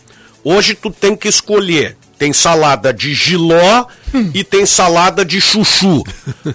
hoje 0.45 0.75
tu 0.75 0.91
tem 0.91 1.17
que 1.17 1.27
escolher. 1.29 1.97
Tem 2.19 2.33
salada 2.35 2.93
de 2.93 3.15
giló 3.15 3.87
e 4.33 4.45
tem 4.45 4.65
salada 4.65 5.25
de 5.25 5.41
chuchu. 5.41 6.03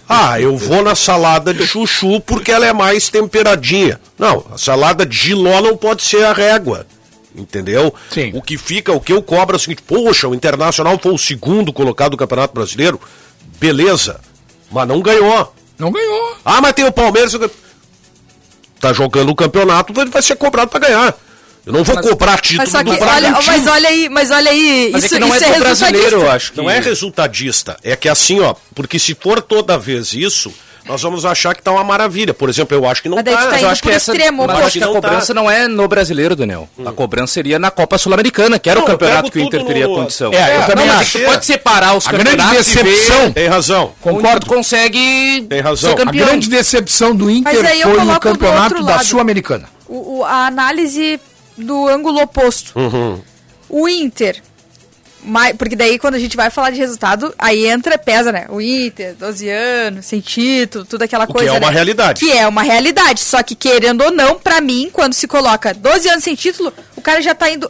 Ah, 0.07 0.39
eu 0.39 0.57
vou 0.57 0.83
na 0.83 0.95
salada 0.95 1.53
de 1.53 1.65
chuchu 1.67 2.21
porque 2.21 2.51
ela 2.51 2.65
é 2.65 2.73
mais 2.73 3.09
temperadinha. 3.09 3.99
Não, 4.17 4.45
a 4.51 4.57
salada 4.57 5.05
de 5.05 5.15
giló 5.15 5.61
não 5.61 5.75
pode 5.75 6.03
ser 6.03 6.23
a 6.23 6.33
régua. 6.33 6.85
Entendeu? 7.35 7.93
Sim. 8.09 8.31
O 8.33 8.41
que 8.41 8.57
fica, 8.57 8.91
o 8.91 8.99
que 8.99 9.13
eu 9.13 9.21
cobro 9.21 9.55
é 9.55 9.57
o 9.57 9.59
seguinte: 9.59 9.83
poxa, 9.83 10.27
o 10.27 10.35
Internacional 10.35 10.97
foi 11.01 11.13
o 11.13 11.17
segundo 11.17 11.71
colocado 11.71 12.11
do 12.11 12.17
Campeonato 12.17 12.53
Brasileiro. 12.53 12.99
Beleza, 13.59 14.19
mas 14.71 14.87
não 14.87 14.99
ganhou. 15.01 15.53
Não 15.77 15.91
ganhou. 15.91 16.37
Ah, 16.43 16.59
mas 16.59 16.73
tem 16.73 16.85
o 16.85 16.91
Palmeiras. 16.91 17.37
Tá 18.79 18.93
jogando 18.93 19.29
o 19.29 19.35
campeonato, 19.35 19.93
ele 19.99 20.09
vai 20.09 20.21
ser 20.21 20.35
cobrado 20.37 20.71
pra 20.71 20.79
ganhar. 20.79 21.15
Eu 21.65 21.73
não 21.73 21.83
vou 21.83 21.97
cobrar 22.01 22.39
título 22.39 22.59
Mas 22.59 22.69
só 22.69 22.77
que, 22.79 22.85
do 22.97 23.03
olha, 23.05 23.31
mas 23.45 23.67
olha 23.67 23.89
aí, 23.89 24.09
mas 24.09 24.31
olha 24.31 24.51
aí, 24.51 24.89
Mas 24.91 25.03
isso, 25.05 25.15
é 25.15 25.17
que 25.19 25.25
não 25.25 25.35
isso 25.35 25.43
é 25.43 25.49
é, 25.49 25.53
do 25.53 25.59
brasileiro, 25.59 26.21
eu 26.21 26.31
acho 26.31 26.51
que... 26.51 26.57
Não 26.57 26.69
é 26.69 26.79
resultadista. 26.79 27.77
É 27.83 27.95
que 27.95 28.09
assim, 28.09 28.39
ó, 28.39 28.55
porque 28.73 28.97
se 28.97 29.13
for 29.15 29.41
toda 29.41 29.77
vez 29.77 30.13
isso, 30.13 30.51
nós 30.85 31.01
vamos 31.03 31.25
achar 31.25 31.53
que 31.53 31.61
tá 31.61 31.71
uma 31.71 31.83
maravilha. 31.83 32.33
Por 32.33 32.49
exemplo, 32.49 32.75
eu 32.75 32.89
acho 32.89 33.03
que 33.03 33.09
não 33.09 33.17
Mas 33.17 33.25
tá. 33.25 33.31
tá 33.31 33.37
Mas 33.37 33.51
eu 33.51 33.57
indo 33.59 33.67
acho 33.69 33.81
que 33.83 33.89
essa- 33.91 34.11
extremo, 34.11 34.47
Mas 34.47 34.59
acho 34.65 34.77
que 34.79 34.83
a 34.83 34.87
não 34.87 34.93
cobrança 34.93 35.27
tá. 35.27 35.33
não 35.35 35.51
é 35.51 35.67
no 35.67 35.87
brasileiro, 35.87 36.35
Daniel. 36.35 36.67
A 36.83 36.91
cobrança 36.91 37.33
seria 37.33 37.59
na 37.59 37.69
Copa 37.69 37.97
Sul-Americana, 37.99 38.57
que 38.57 38.69
era 38.69 38.79
Não, 38.79 38.87
o 38.87 38.89
campeonato 38.89 39.31
que 39.31 39.37
o 39.37 39.41
Inter 39.41 39.63
teria 39.65 39.87
no- 39.87 39.93
condição. 39.95 40.33
É, 40.33 40.55
eu 40.57 40.65
também 40.65 40.87
não, 40.87 40.95
mas 40.95 41.01
acho. 41.15 41.19
pode 41.19 41.45
separar 41.45 41.95
os 41.95 42.07
A 42.07 42.11
grande 42.11 42.31
campeonatos 42.31 42.67
e 42.67 42.73
decepção- 42.83 43.25
ver 43.25 43.33
Tem 43.33 43.47
razão. 43.47 43.91
Concordo. 44.01 44.45
consegue 44.47 45.45
Tem 45.47 45.59
razão. 45.61 45.95
ser 45.95 46.01
A 46.01 46.05
grande 46.11 46.49
decepção 46.49 47.15
do 47.15 47.29
Inter 47.29 47.53
Mas 47.61 47.81
foi 47.81 48.03
no 48.05 48.19
campeonato 48.19 48.83
da. 48.83 48.99
Sul-Americana. 48.99 49.69
O, 49.87 50.19
o- 50.19 50.23
a 50.25 50.47
análise 50.47 51.19
do 51.59 51.87
ângulo 51.87 52.21
oposto. 52.21 52.77
Uhum. 52.77 53.21
O 53.69 53.87
Inter. 53.87 54.41
mai- 55.21 55.53
porque 55.53 55.75
daí 55.75 55.99
quando 55.99 56.15
a 56.15 56.19
gente 56.19 56.37
vai 56.37 56.49
falar 56.49 56.71
de 56.71 56.77
resultado, 56.79 57.33
aí 57.37 57.67
entra, 57.67 57.97
pesa, 57.97 58.31
né? 58.31 58.45
O 58.49 58.61
Inter, 58.61 59.13
12 59.15 59.49
anos, 59.49 60.05
sem 60.05 60.21
título, 60.21 60.85
tudo 60.85 61.01
aquela 61.03 61.27
que 61.27 61.33
coisa. 61.33 61.49
é 61.49 61.57
uma 61.57 61.67
né? 61.67 61.73
realidade. 61.73 62.19
Que 62.25 62.31
é 62.31 62.47
uma 62.47 62.63
realidade. 62.63 63.19
Só 63.19 63.43
que 63.43 63.53
querendo 63.53 64.01
ou 64.01 64.11
não, 64.11 64.39
pra 64.39 64.61
mim, 64.61 64.89
quando 64.91 65.13
se 65.13 65.27
coloca 65.27 65.73
12 65.73 66.07
anos 66.09 66.23
sem 66.23 66.35
título, 66.35 66.73
o 66.95 67.01
cara 67.01 67.21
já 67.21 67.35
tá 67.35 67.49
indo. 67.49 67.69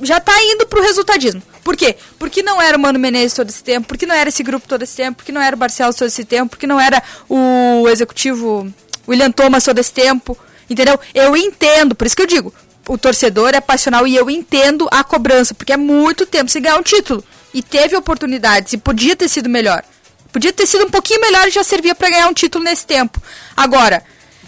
Já 0.00 0.18
tá 0.18 0.32
indo 0.42 0.66
pro 0.66 0.82
resultadismo. 0.82 1.40
Por 1.62 1.76
quê? 1.76 1.94
Porque 2.18 2.42
não 2.42 2.60
era 2.60 2.76
o 2.76 2.80
Mano 2.80 2.98
Menezes 2.98 3.34
todo 3.34 3.48
esse 3.48 3.62
tempo, 3.62 3.86
porque 3.86 4.04
não 4.04 4.16
era 4.16 4.28
esse 4.28 4.42
grupo 4.42 4.66
todo 4.66 4.82
esse 4.82 4.96
tempo, 4.96 5.18
porque 5.18 5.30
não 5.30 5.40
era 5.40 5.54
o 5.54 5.58
Barcelos 5.58 5.94
todo 5.94 6.08
esse 6.08 6.24
tempo, 6.24 6.50
porque 6.50 6.66
não 6.66 6.80
era 6.80 7.00
o 7.28 7.88
executivo 7.88 8.68
William 9.06 9.30
Thomas 9.30 9.62
todo 9.64 9.78
esse 9.78 9.92
tempo. 9.92 10.36
Entendeu? 10.68 10.98
Eu 11.14 11.36
entendo, 11.36 11.94
por 11.94 12.04
isso 12.08 12.16
que 12.16 12.22
eu 12.22 12.26
digo, 12.26 12.52
o 12.92 12.98
torcedor 12.98 13.54
é 13.54 13.60
passional 13.60 14.06
e 14.06 14.14
eu 14.14 14.28
entendo 14.28 14.86
a 14.90 15.02
cobrança, 15.02 15.54
porque 15.54 15.72
é 15.72 15.76
muito 15.78 16.26
tempo 16.26 16.50
sem 16.50 16.60
ganhar 16.60 16.76
um 16.76 16.82
título. 16.82 17.24
E 17.54 17.62
teve 17.62 17.96
oportunidades 17.96 18.74
e 18.74 18.76
podia 18.76 19.16
ter 19.16 19.28
sido 19.28 19.48
melhor. 19.48 19.82
Podia 20.30 20.52
ter 20.52 20.66
sido 20.66 20.84
um 20.84 20.90
pouquinho 20.90 21.20
melhor 21.20 21.48
e 21.48 21.50
já 21.50 21.64
servia 21.64 21.94
para 21.94 22.10
ganhar 22.10 22.28
um 22.28 22.34
título 22.34 22.64
nesse 22.64 22.86
tempo. 22.86 23.20
Agora, 23.56 24.02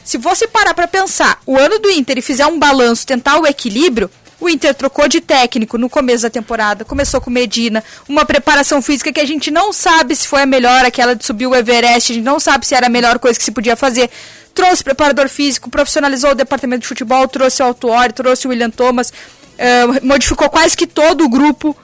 se 0.04 0.18
você 0.18 0.46
parar 0.46 0.74
para 0.74 0.86
pensar 0.86 1.40
o 1.46 1.56
ano 1.56 1.78
do 1.78 1.90
Inter 1.90 2.18
e 2.18 2.22
fizer 2.22 2.46
um 2.46 2.58
balanço, 2.58 3.06
tentar 3.06 3.38
o 3.38 3.46
equilíbrio, 3.46 4.10
o 4.44 4.48
Inter 4.48 4.74
trocou 4.74 5.08
de 5.08 5.20
técnico 5.20 5.78
no 5.78 5.88
começo 5.88 6.22
da 6.22 6.30
temporada, 6.30 6.84
começou 6.84 7.20
com 7.20 7.30
Medina, 7.30 7.82
uma 8.08 8.24
preparação 8.24 8.80
física 8.82 9.12
que 9.12 9.20
a 9.20 9.24
gente 9.26 9.50
não 9.50 9.72
sabe 9.72 10.14
se 10.14 10.28
foi 10.28 10.42
a 10.42 10.46
melhor, 10.46 10.84
aquela 10.84 11.14
de 11.14 11.24
subir 11.24 11.46
o 11.46 11.54
Everest, 11.54 12.12
a 12.12 12.14
gente 12.14 12.24
não 12.24 12.38
sabe 12.38 12.66
se 12.66 12.74
era 12.74 12.86
a 12.86 12.90
melhor 12.90 13.18
coisa 13.18 13.38
que 13.38 13.44
se 13.44 13.50
podia 13.52 13.76
fazer. 13.76 14.10
Trouxe 14.54 14.84
preparador 14.84 15.28
físico, 15.28 15.68
profissionalizou 15.68 16.30
o 16.30 16.34
departamento 16.34 16.82
de 16.82 16.86
futebol, 16.88 17.26
trouxe 17.26 17.62
o 17.62 17.66
Autuori, 17.66 18.12
trouxe 18.12 18.46
o 18.46 18.50
William 18.50 18.70
Thomas, 18.70 19.12
eh, 19.58 19.86
modificou 20.02 20.48
quase 20.48 20.76
que 20.76 20.86
todo 20.86 21.24
o 21.24 21.28
grupo. 21.28 21.76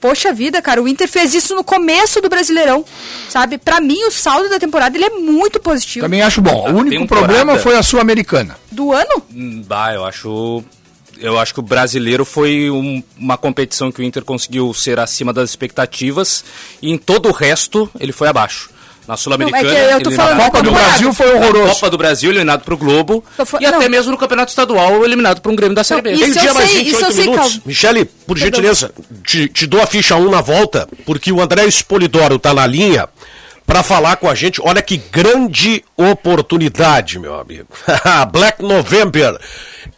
Poxa 0.00 0.32
vida, 0.32 0.60
cara, 0.60 0.82
o 0.82 0.88
Inter 0.88 1.06
fez 1.06 1.32
isso 1.32 1.54
no 1.54 1.62
começo 1.62 2.20
do 2.20 2.28
Brasileirão, 2.28 2.84
sabe? 3.28 3.56
Pra 3.56 3.80
mim, 3.80 4.02
o 4.02 4.10
saldo 4.10 4.48
da 4.48 4.58
temporada 4.58 4.96
ele 4.96 5.04
é 5.04 5.10
muito 5.10 5.60
positivo. 5.60 6.04
Também 6.04 6.22
acho 6.22 6.40
bom. 6.42 6.68
O 6.72 6.76
único 6.76 7.02
temporada. 7.02 7.26
problema 7.28 7.56
foi 7.60 7.76
a 7.76 7.82
Sul-Americana. 7.84 8.58
Do 8.68 8.92
ano? 8.92 9.22
Hum, 9.32 9.62
Bah, 9.64 9.94
eu 9.94 10.04
acho. 10.04 10.64
Eu 11.22 11.38
acho 11.38 11.54
que 11.54 11.60
o 11.60 11.62
brasileiro 11.62 12.24
foi 12.24 12.68
um- 12.70 13.02
uma 13.18 13.38
competição 13.38 13.90
que 13.92 14.00
o 14.00 14.04
Inter 14.04 14.24
conseguiu 14.24 14.72
ser 14.74 14.98
acima 14.98 15.32
das 15.32 15.50
expectativas 15.50 16.44
e 16.82 16.90
em 16.90 16.98
todo 16.98 17.28
o 17.28 17.32
resto 17.32 17.88
ele 17.98 18.12
foi 18.12 18.28
abaixo. 18.28 18.70
Na 19.06 19.16
Sul-Americana. 19.16 19.68
É 19.68 19.94
A 19.94 20.00
Copa 20.44 20.62
do. 20.62 20.70
Brasil 20.70 21.12
foi 21.12 21.26
Na 21.26 21.34
horroroso. 21.34 21.74
Copa 21.74 21.90
do 21.90 21.98
Brasil 21.98 22.30
eliminado 22.30 22.62
pro 22.62 22.76
Globo 22.76 23.24
foi- 23.44 23.60
e 23.60 23.66
até 23.66 23.76
não. 23.80 23.88
mesmo 23.90 24.12
no 24.12 24.16
Campeonato 24.16 24.50
Estadual 24.50 25.04
eliminado 25.04 25.40
por 25.40 25.50
um 25.50 25.56
Grêmio 25.56 25.74
da 25.74 25.82
Série 25.82 26.02
B. 26.02 26.16
Tem 26.16 26.30
dia 26.30 26.54
mais 26.54 26.68
sei, 26.70 26.84
28 26.84 26.86
isso 26.96 27.04
eu 27.04 27.12
sei, 27.12 27.24
minutos. 27.24 27.48
calma. 27.48 27.62
Michele, 27.66 28.04
por 28.04 28.38
Perdão. 28.38 28.44
gentileza, 28.46 28.92
te, 29.26 29.48
te 29.48 29.66
dou 29.66 29.82
a 29.82 29.86
ficha 29.86 30.14
1 30.14 30.30
na 30.30 30.40
volta, 30.40 30.88
porque 31.04 31.32
o 31.32 31.40
André 31.42 31.64
Espolidoro 31.66 32.38
tá 32.38 32.54
na 32.54 32.64
linha 32.64 33.08
para 33.72 33.82
falar 33.82 34.16
com 34.16 34.28
a 34.28 34.34
gente. 34.34 34.60
Olha 34.62 34.82
que 34.82 34.98
grande 34.98 35.82
oportunidade, 35.96 37.18
meu 37.18 37.40
amigo. 37.40 37.68
Black 38.30 38.62
November. 38.62 39.40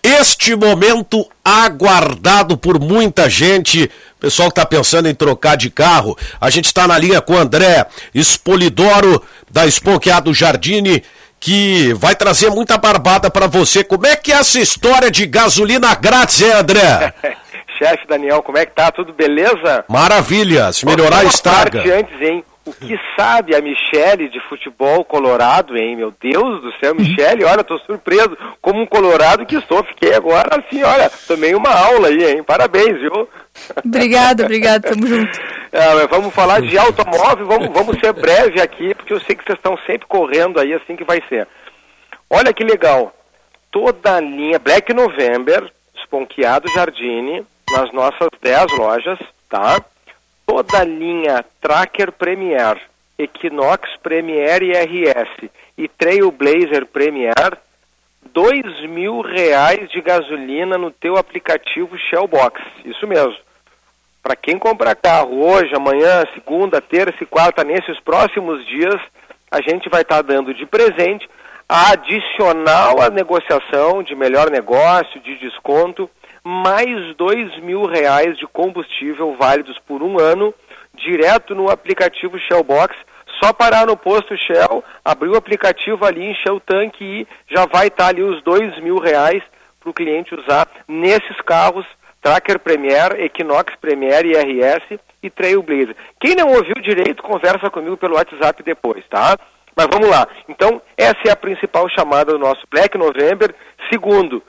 Este 0.00 0.54
momento 0.54 1.28
aguardado 1.44 2.56
por 2.56 2.78
muita 2.78 3.28
gente. 3.28 3.90
Pessoal 4.20 4.48
que 4.48 4.54
tá 4.54 4.64
pensando 4.64 5.08
em 5.08 5.14
trocar 5.14 5.56
de 5.56 5.70
carro, 5.70 6.16
a 6.40 6.50
gente 6.50 6.66
está 6.66 6.86
na 6.86 6.96
linha 6.96 7.20
com 7.20 7.32
o 7.32 7.36
André 7.36 7.84
Espolidoro 8.14 9.20
da 9.50 9.66
Esponqueado 9.66 10.32
Jardine 10.32 11.02
que 11.40 11.92
vai 11.94 12.14
trazer 12.14 12.50
muita 12.50 12.78
barbada 12.78 13.28
para 13.28 13.48
você. 13.48 13.82
Como 13.82 14.06
é 14.06 14.14
que 14.14 14.32
é 14.32 14.36
essa 14.36 14.60
história 14.60 15.10
de 15.10 15.26
gasolina 15.26 15.92
grátis, 15.96 16.40
hein, 16.42 16.52
André? 16.52 17.12
Chefe 17.76 18.06
Daniel, 18.06 18.40
como 18.40 18.56
é 18.56 18.64
que 18.64 18.72
tá? 18.72 18.92
Tudo 18.92 19.12
beleza? 19.12 19.84
Maravilha, 19.88 20.72
se 20.72 20.86
melhorar 20.86 21.24
estraga. 21.24 21.82
parte 21.82 21.90
antes, 21.90 22.20
hein? 22.22 22.44
O 22.66 22.72
que 22.72 22.98
sabe 23.14 23.54
a 23.54 23.60
Michele 23.60 24.28
de 24.28 24.40
futebol 24.48 25.04
colorado, 25.04 25.76
hein? 25.76 25.96
Meu 25.96 26.12
Deus 26.18 26.62
do 26.62 26.72
céu, 26.78 26.94
Michele, 26.94 27.44
olha, 27.44 27.62
tô 27.62 27.78
surpreso. 27.80 28.36
Como 28.62 28.80
um 28.80 28.86
colorado 28.86 29.44
que 29.44 29.60
sou, 29.62 29.84
fiquei 29.84 30.14
agora 30.14 30.58
assim, 30.58 30.82
olha, 30.82 31.10
tomei 31.26 31.54
uma 31.54 31.70
aula 31.70 32.08
aí, 32.08 32.24
hein? 32.24 32.42
Parabéns, 32.42 32.98
viu? 32.98 33.28
Obrigada, 33.84 34.44
obrigada, 34.44 34.90
tamo 34.90 35.06
junto. 35.06 35.38
É, 35.76 36.06
vamos 36.06 36.32
falar 36.32 36.62
de 36.62 36.78
automóvel, 36.78 37.46
vamos, 37.46 37.68
vamos 37.72 37.98
ser 37.98 38.12
breve 38.12 38.60
aqui, 38.60 38.94
porque 38.94 39.12
eu 39.12 39.18
sei 39.18 39.34
que 39.34 39.42
vocês 39.42 39.58
estão 39.58 39.76
sempre 39.84 40.06
correndo 40.06 40.60
aí, 40.60 40.72
assim 40.72 40.94
que 40.94 41.02
vai 41.02 41.20
ser. 41.28 41.48
Olha 42.30 42.52
que 42.52 42.62
legal, 42.62 43.12
toda 43.72 44.14
a 44.14 44.20
linha 44.20 44.56
Black 44.60 44.94
November, 44.94 45.68
Esponqueado 45.96 46.70
Jardine, 46.72 47.44
nas 47.72 47.92
nossas 47.92 48.28
10 48.40 48.66
lojas, 48.78 49.18
tá? 49.48 49.84
Toda 50.46 50.80
a 50.80 50.84
linha 50.84 51.44
Tracker 51.60 52.12
Premier, 52.12 52.80
Equinox 53.18 53.88
Premier 54.02 54.62
e 54.62 54.72
RS 54.72 55.50
e 55.76 55.88
Trailblazer 55.88 56.86
Premier, 56.86 57.34
dois 58.32 58.80
mil 58.88 59.20
reais 59.20 59.88
de 59.90 60.00
gasolina 60.00 60.76
no 60.76 60.90
teu 60.90 61.16
aplicativo 61.16 61.96
Shellbox, 61.96 62.60
isso 62.84 63.06
mesmo. 63.06 63.36
Para 64.22 64.36
quem 64.36 64.58
comprar 64.58 64.94
carro 64.96 65.46
hoje, 65.46 65.74
amanhã, 65.74 66.24
segunda, 66.34 66.80
terça 66.80 67.22
e 67.22 67.26
quarta, 67.26 67.62
nesses 67.62 68.00
próximos 68.00 68.66
dias, 68.66 68.98
a 69.50 69.60
gente 69.60 69.88
vai 69.88 70.02
estar 70.02 70.22
dando 70.22 70.54
de 70.54 70.64
presente 70.66 71.28
adicional 71.68 73.00
à 73.00 73.10
negociação 73.10 74.02
de 74.02 74.14
melhor 74.14 74.50
negócio, 74.50 75.20
de 75.20 75.36
desconto, 75.36 76.10
mais 76.44 77.16
dois 77.16 77.56
mil 77.62 77.86
reais 77.86 78.36
de 78.36 78.46
combustível 78.46 79.34
válidos 79.38 79.78
por 79.86 80.02
um 80.02 80.20
ano, 80.20 80.54
direto 80.94 81.54
no 81.54 81.70
aplicativo 81.70 82.38
Shellbox. 82.38 82.94
Só 83.42 83.52
parar 83.52 83.86
no 83.86 83.96
posto 83.96 84.36
Shell, 84.36 84.84
abrir 85.04 85.30
o 85.30 85.36
aplicativo 85.36 86.04
ali, 86.04 86.30
encher 86.30 86.52
o 86.52 86.60
tanque 86.60 87.02
e 87.04 87.26
já 87.48 87.66
vai 87.66 87.88
estar 87.88 88.08
ali 88.08 88.22
os 88.22 88.42
dois 88.42 88.78
mil 88.80 88.98
reais 88.98 89.42
para 89.80 89.90
o 89.90 89.94
cliente 89.94 90.34
usar 90.34 90.68
nesses 90.86 91.40
carros 91.44 91.84
Tracker 92.22 92.58
Premier, 92.58 93.20
Equinox 93.20 93.74
Premier 93.80 94.24
e 94.24 94.32
RS 94.32 94.98
e 95.22 95.28
Trailblazer. 95.28 95.94
Quem 96.18 96.34
não 96.34 96.52
ouviu 96.52 96.74
direito, 96.76 97.22
conversa 97.22 97.68
comigo 97.68 97.98
pelo 97.98 98.14
WhatsApp 98.14 98.62
depois, 98.62 99.04
tá? 99.10 99.36
Mas 99.76 99.86
vamos 99.92 100.08
lá. 100.08 100.26
Então, 100.48 100.80
essa 100.96 101.18
é 101.26 101.30
a 101.30 101.36
principal 101.36 101.86
chamada 101.90 102.32
do 102.32 102.38
nosso 102.38 102.62
Black 102.70 102.96
November. 102.96 103.54
Segundo, 103.90 104.42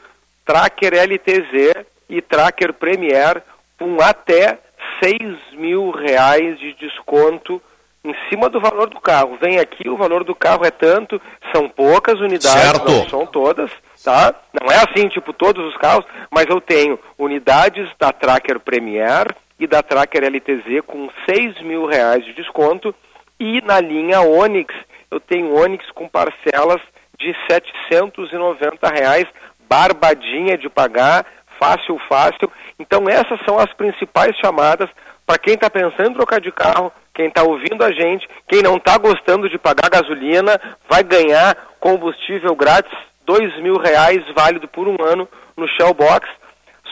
Tracker 0.46 0.94
LTZ 0.94 1.86
e 2.10 2.22
Tracker 2.22 2.74
Premier 2.74 3.42
com 3.80 4.00
até 4.02 4.60
6 5.04 5.20
mil 5.54 5.92
reais 5.92 6.60
de 6.60 6.74
desconto 6.74 7.62
em 8.04 8.16
cima 8.30 8.50
do 8.50 8.60
valor 8.62 8.88
do 8.88 9.00
carro. 9.02 9.38
Vem 9.42 9.58
aqui, 9.58 9.90
o 9.90 9.98
valor 9.98 10.24
do 10.24 10.36
carro 10.36 10.64
é 10.64 10.70
tanto, 10.70 11.20
são 11.54 11.68
poucas 11.68 12.20
unidades, 12.20 12.62
Certo. 12.62 12.92
não 12.92 13.10
são 13.10 13.26
todas, 13.26 13.72
tá? 14.04 14.34
Não 14.62 14.72
é 14.72 14.78
assim, 14.78 15.08
tipo, 15.10 15.34
todos 15.34 15.66
os 15.66 15.76
carros, 15.78 16.06
mas 16.30 16.46
eu 16.48 16.62
tenho 16.62 17.00
unidades 17.18 17.90
da 18.00 18.12
Tracker 18.12 18.60
Premier 18.60 19.26
e 19.60 19.66
da 19.66 19.82
Tracker 19.82 20.24
LTZ 20.24 20.82
com 20.86 21.10
6 21.28 21.62
mil 21.64 21.88
reais 21.88 22.24
de 22.24 22.34
desconto 22.34 22.94
e 23.40 23.60
na 23.62 23.80
linha 23.80 24.22
Onix 24.22 24.74
eu 25.10 25.20
tenho 25.20 25.54
Onix 25.56 25.90
com 25.92 26.08
parcelas 26.08 26.82
de 27.18 27.34
790 27.50 28.88
reais, 28.90 29.26
barbadinha 29.70 30.58
de 30.58 30.70
pagar, 30.70 31.26
fácil, 31.60 32.00
fácil. 32.08 32.52
Então 32.80 33.10
essas 33.10 33.40
são 33.46 33.58
as 33.58 33.72
principais 33.74 34.36
chamadas 34.38 34.90
para 35.26 35.40
quem 35.40 35.56
está 35.56 35.70
pensando 35.70 36.12
em 36.12 36.14
trocar 36.14 36.40
de 36.40 36.52
carro, 36.52 36.92
quem 37.14 37.28
está 37.28 37.42
ouvindo 37.44 37.84
a 37.84 37.92
gente, 37.92 38.28
quem 38.48 38.62
não 38.62 38.78
está 38.78 38.98
gostando 38.98 39.50
de 39.50 39.58
pagar 39.58 39.90
gasolina, 39.90 40.60
vai 40.88 41.04
ganhar 41.04 41.56
combustível 41.80 42.56
grátis, 42.56 42.92
dois 43.26 43.56
mil 43.62 43.78
reais 43.78 44.24
válido 44.36 44.68
por 44.68 44.88
um 44.88 44.98
ano 45.04 45.28
no 45.58 45.68
Shellbox. 45.68 46.30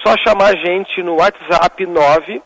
Só 0.06 0.16
chamar 0.18 0.54
a 0.54 0.56
gente 0.56 1.04
no 1.04 1.16
WhatsApp 1.18 1.86
9 1.86 2.42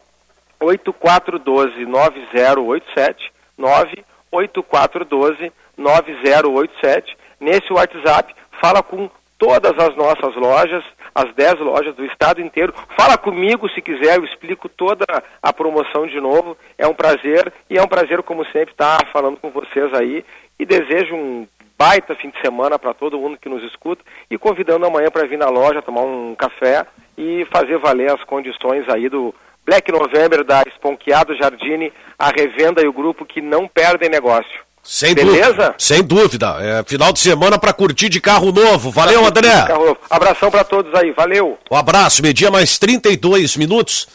8412 0.59 1.85
9087 1.85 3.31
98412 3.57 5.53
9087. 5.77 7.17
Nesse 7.39 7.71
WhatsApp, 7.71 8.35
fala 8.59 8.83
com 8.83 9.09
todas 9.37 9.73
as 9.77 9.95
nossas 9.95 10.35
lojas, 10.35 10.83
as 11.13 11.33
10 11.33 11.59
lojas 11.59 11.95
do 11.95 12.05
estado 12.05 12.41
inteiro. 12.41 12.73
Fala 12.97 13.17
comigo 13.17 13.69
se 13.69 13.81
quiser, 13.81 14.17
eu 14.17 14.25
explico 14.25 14.67
toda 14.69 15.05
a 15.41 15.53
promoção 15.53 16.07
de 16.07 16.19
novo. 16.19 16.57
É 16.77 16.87
um 16.87 16.93
prazer 16.93 17.51
e 17.69 17.77
é 17.77 17.81
um 17.81 17.87
prazer, 17.87 18.21
como 18.23 18.45
sempre, 18.45 18.71
estar 18.71 19.07
falando 19.11 19.37
com 19.37 19.49
vocês 19.49 19.93
aí. 19.93 20.25
E 20.59 20.65
desejo 20.65 21.15
um 21.15 21.47
baita 21.77 22.15
fim 22.15 22.29
de 22.29 22.41
semana 22.41 22.79
para 22.79 22.93
todo 22.93 23.19
mundo 23.19 23.37
que 23.37 23.47
nos 23.47 23.63
escuta 23.63 24.03
e 24.31 24.37
convidando 24.37 24.85
amanhã 24.85 25.11
para 25.11 25.27
vir 25.27 25.37
na 25.37 25.49
loja 25.49 25.81
tomar 25.81 26.01
um 26.01 26.33
café 26.33 26.85
e 27.15 27.45
fazer 27.51 27.77
valer 27.77 28.11
as 28.11 28.23
condições 28.23 28.89
aí 28.89 29.07
do 29.07 29.33
Black 29.63 29.91
November 29.91 30.43
da 30.43 30.63
Esponqueado 30.67 31.35
Jardine, 31.35 31.93
a 32.17 32.29
revenda 32.29 32.81
e 32.81 32.87
o 32.87 32.93
grupo 32.93 33.25
que 33.25 33.41
não 33.41 33.67
perdem 33.67 34.09
negócio. 34.09 34.66
Sem 34.89 35.13
Beleza? 35.13 35.47
dúvida. 35.47 35.75
Sem 35.77 36.01
dúvida. 36.01 36.55
É 36.61 36.83
final 36.87 37.11
de 37.11 37.19
semana 37.19 37.59
para 37.59 37.73
curtir 37.73 38.07
de 38.07 38.21
carro 38.21 38.53
novo. 38.53 38.89
Valeu, 38.89 39.25
André. 39.25 39.65
Carro 39.67 39.87
novo. 39.87 39.97
Abração 40.09 40.49
para 40.49 40.63
todos 40.63 40.93
aí, 40.95 41.11
valeu. 41.11 41.57
Um 41.69 41.75
abraço, 41.75 42.23
media 42.23 42.49
mais 42.49 42.77
32 42.77 43.57
minutos. 43.57 44.07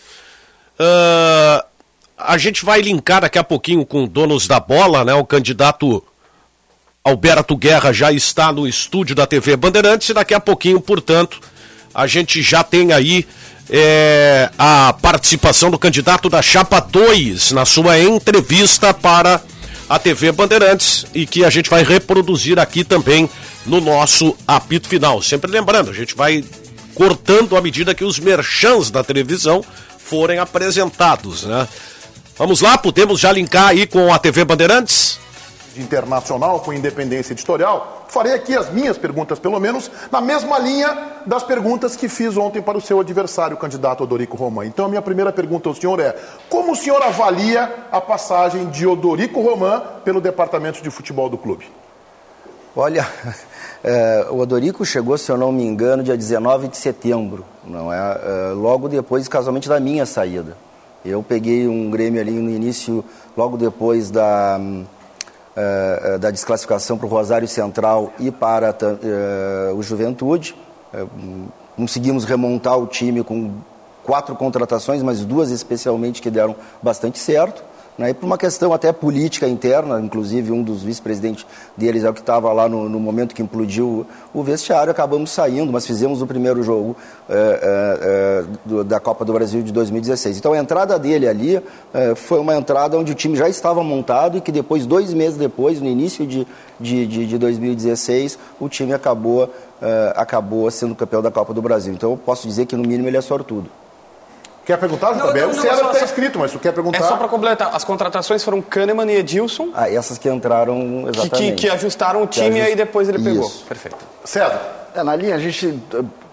Ah, 0.78 1.66
a 2.16 2.38
gente 2.38 2.64
vai 2.64 2.80
linkar 2.80 3.20
daqui 3.20 3.38
a 3.38 3.44
pouquinho 3.44 3.84
com 3.84 4.06
donos 4.06 4.46
da 4.46 4.58
bola, 4.58 5.04
né? 5.04 5.12
O 5.12 5.26
candidato 5.26 6.02
Alberto 7.04 7.54
Guerra 7.54 7.92
já 7.92 8.10
está 8.10 8.50
no 8.50 8.66
estúdio 8.66 9.14
da 9.14 9.26
TV 9.26 9.56
Bandeirantes 9.56 10.08
e 10.08 10.14
daqui 10.14 10.32
a 10.32 10.40
pouquinho, 10.40 10.80
portanto, 10.80 11.38
a 11.94 12.06
gente 12.06 12.40
já 12.40 12.64
tem 12.64 12.94
aí 12.94 13.26
é, 13.68 14.48
a 14.58 14.94
participação 15.02 15.70
do 15.70 15.78
candidato 15.78 16.30
da 16.30 16.40
Chapa 16.40 16.80
2 16.80 17.52
na 17.52 17.66
sua 17.66 17.98
entrevista 17.98 18.94
para 18.94 19.38
a 19.92 19.98
TV 19.98 20.32
Bandeirantes 20.32 21.04
e 21.12 21.26
que 21.26 21.44
a 21.44 21.50
gente 21.50 21.68
vai 21.68 21.84
reproduzir 21.84 22.58
aqui 22.58 22.82
também 22.82 23.28
no 23.66 23.78
nosso 23.78 24.34
apito 24.48 24.88
final. 24.88 25.20
Sempre 25.20 25.50
lembrando, 25.50 25.90
a 25.90 25.92
gente 25.92 26.14
vai 26.14 26.42
cortando 26.94 27.58
à 27.58 27.60
medida 27.60 27.94
que 27.94 28.02
os 28.02 28.18
merchans 28.18 28.90
da 28.90 29.04
televisão 29.04 29.62
forem 29.98 30.38
apresentados, 30.38 31.42
né? 31.42 31.68
Vamos 32.38 32.62
lá, 32.62 32.78
podemos 32.78 33.20
já 33.20 33.30
linkar 33.32 33.68
aí 33.68 33.86
com 33.86 34.10
a 34.10 34.18
TV 34.18 34.46
Bandeirantes? 34.46 35.20
Internacional, 35.76 36.60
com 36.60 36.72
independência 36.72 37.32
editorial, 37.32 38.06
farei 38.08 38.32
aqui 38.32 38.56
as 38.56 38.70
minhas 38.70 38.98
perguntas, 38.98 39.38
pelo 39.38 39.58
menos, 39.58 39.90
na 40.10 40.20
mesma 40.20 40.58
linha 40.58 40.96
das 41.26 41.42
perguntas 41.42 41.96
que 41.96 42.08
fiz 42.08 42.36
ontem 42.36 42.60
para 42.60 42.76
o 42.76 42.80
seu 42.80 43.00
adversário, 43.00 43.56
o 43.56 43.60
candidato 43.60 44.04
Odorico 44.04 44.36
Roman. 44.36 44.66
Então, 44.66 44.86
a 44.86 44.88
minha 44.88 45.02
primeira 45.02 45.32
pergunta 45.32 45.68
ao 45.68 45.74
senhor 45.74 46.00
é: 46.00 46.16
como 46.48 46.72
o 46.72 46.76
senhor 46.76 47.02
avalia 47.02 47.72
a 47.90 48.00
passagem 48.00 48.66
de 48.70 48.86
Odorico 48.86 49.40
Roman 49.40 49.80
pelo 50.04 50.20
departamento 50.20 50.82
de 50.82 50.90
futebol 50.90 51.28
do 51.28 51.38
clube? 51.38 51.70
Olha, 52.74 53.06
é, 53.84 54.26
o 54.30 54.38
Odorico 54.38 54.84
chegou, 54.84 55.16
se 55.18 55.30
eu 55.30 55.36
não 55.36 55.52
me 55.52 55.62
engano, 55.62 56.02
dia 56.02 56.16
19 56.16 56.68
de 56.68 56.76
setembro, 56.76 57.44
não 57.64 57.92
é? 57.92 57.98
é? 57.98 58.52
Logo 58.54 58.88
depois, 58.88 59.28
casualmente, 59.28 59.68
da 59.68 59.78
minha 59.78 60.06
saída. 60.06 60.56
Eu 61.04 61.22
peguei 61.22 61.66
um 61.66 61.90
Grêmio 61.90 62.20
ali 62.20 62.30
no 62.30 62.48
início, 62.48 63.04
logo 63.36 63.56
depois 63.56 64.10
da, 64.10 64.58
é, 65.56 66.18
da 66.18 66.30
desclassificação 66.30 66.96
para 66.96 67.06
o 67.06 67.08
Rosário 67.08 67.48
Central 67.48 68.12
e 68.18 68.30
para 68.30 68.76
é, 69.02 69.72
o 69.72 69.82
Juventude. 69.82 70.54
Conseguimos 71.76 72.24
remontar 72.24 72.78
o 72.78 72.86
time 72.86 73.24
com 73.24 73.52
quatro 74.04 74.34
contratações, 74.34 75.02
mas 75.02 75.24
duas 75.24 75.50
especialmente 75.50 76.20
que 76.20 76.30
deram 76.30 76.54
bastante 76.82 77.18
certo. 77.18 77.64
Né, 77.98 78.08
e 78.08 78.14
por 78.14 78.24
uma 78.24 78.38
questão 78.38 78.72
até 78.72 78.90
política 78.90 79.46
interna, 79.46 80.00
inclusive 80.00 80.50
um 80.50 80.62
dos 80.62 80.82
vice-presidentes 80.82 81.44
deles 81.76 82.04
é 82.04 82.08
o 82.08 82.14
que 82.14 82.20
estava 82.20 82.50
lá 82.50 82.66
no, 82.66 82.88
no, 82.88 82.98
momento 82.98 83.34
que 83.34 83.42
implodiu 83.42 84.06
o 84.32 84.42
vestiário, 84.42 84.90
acabamos 84.90 85.30
saindo, 85.30 85.70
mas 85.70 85.86
fizemos 85.86 86.22
o 86.22 86.26
primeiro 86.26 86.62
jogo 86.62 86.96
é, 87.28 87.34
é, 88.02 88.44
do, 88.64 88.82
da 88.82 88.98
Copa 88.98 89.26
do 89.26 89.32
Brasil 89.34 89.62
de 89.62 89.70
2016. 89.72 90.38
Então 90.38 90.54
a 90.54 90.58
entrada 90.58 90.98
dele 90.98 91.28
ali 91.28 91.62
é, 91.92 92.14
foi 92.14 92.38
uma 92.40 92.56
entrada 92.56 92.96
onde 92.96 93.12
o 93.12 93.14
time 93.14 93.36
já 93.36 93.46
estava 93.46 93.84
montado 93.84 94.38
e 94.38 94.40
que 94.40 94.50
depois, 94.50 94.86
dois 94.86 95.12
meses 95.12 95.36
depois, 95.36 95.78
no 95.78 95.86
início 95.86 96.26
de, 96.26 96.46
de, 96.80 97.06
de, 97.06 97.26
de 97.26 97.36
2016, 97.36 98.38
o 98.58 98.70
time 98.70 98.94
acabou, 98.94 99.52
acabou 100.14 100.70
sendo 100.70 100.94
campeão 100.94 101.20
da 101.20 101.30
Copa 101.30 101.52
do 101.52 101.60
Brasil. 101.60 101.92
Então 101.92 102.12
eu 102.12 102.16
posso 102.16 102.48
dizer 102.48 102.64
que 102.64 102.74
no 102.74 102.82
mínimo 102.82 103.06
ele 103.08 103.18
é 103.18 103.20
sortudo. 103.20 103.68
Quer 104.64 104.78
perguntar, 104.78 105.12
JB? 105.14 105.44
O 105.44 105.54
César 105.54 105.90
está 105.92 106.04
escrito, 106.04 106.38
mas 106.38 106.52
tu 106.52 106.58
quer 106.58 106.72
perguntar? 106.72 106.98
É 106.98 107.02
só 107.02 107.16
para 107.16 107.26
completar. 107.26 107.74
As 107.74 107.82
contratações 107.82 108.44
foram 108.44 108.62
Kahneman 108.62 109.10
e 109.10 109.16
Edilson. 109.16 109.70
Ah, 109.74 109.90
essas 109.90 110.18
que 110.18 110.28
entraram 110.28 111.08
exatamente. 111.08 111.30
Que, 111.30 111.52
que, 111.52 111.52
que 111.52 111.68
ajustaram 111.68 112.22
o 112.22 112.26
time 112.26 112.58
e 112.58 112.62
aí 112.62 112.76
depois 112.76 113.08
ele 113.08 113.18
pegou. 113.18 113.46
Isso. 113.46 113.64
Perfeito. 113.66 113.98
César. 114.24 114.60
É, 114.94 115.02
na 115.02 115.16
linha, 115.16 115.34
a 115.34 115.38
gente, 115.38 115.82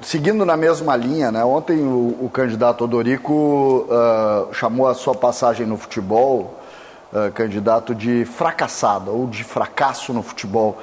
seguindo 0.02 0.46
na 0.46 0.58
mesma 0.58 0.96
linha, 0.96 1.32
né? 1.32 1.44
Ontem 1.44 1.80
o, 1.80 2.18
o 2.22 2.30
candidato 2.32 2.84
Odorico 2.84 3.88
uh, 3.90 4.54
chamou 4.54 4.88
a 4.88 4.94
sua 4.94 5.16
passagem 5.16 5.66
no 5.66 5.78
futebol, 5.78 6.60
uh, 7.14 7.32
candidato 7.32 7.96
de 7.96 8.26
fracassada 8.26 9.12
ou 9.12 9.28
de 9.28 9.44
fracasso 9.44 10.14
no 10.14 10.22
futebol. 10.22 10.78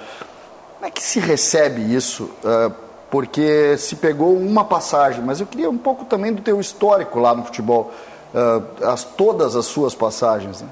Como 0.77 0.87
é 0.87 0.91
que 0.91 1.03
se 1.03 1.21
recebe 1.21 1.95
isso? 1.95 2.31
Uh, 2.43 2.86
porque 3.17 3.79
se 3.79 3.97
pegou 3.97 4.37
uma 4.37 4.63
passagem, 4.63 5.25
mas 5.25 5.41
eu 5.41 5.47
queria 5.47 5.71
um 5.71 5.79
pouco 5.79 6.05
também 6.05 6.35
do 6.35 6.43
teu 6.43 6.61
histórico 6.61 7.19
lá 7.19 7.35
no 7.35 7.45
futebol, 7.45 7.91
uh, 8.35 8.87
as, 8.87 9.05
todas 9.05 9.57
as 9.57 9.65
suas 9.65 9.95
passagens. 9.95 10.61
Né? 10.61 10.69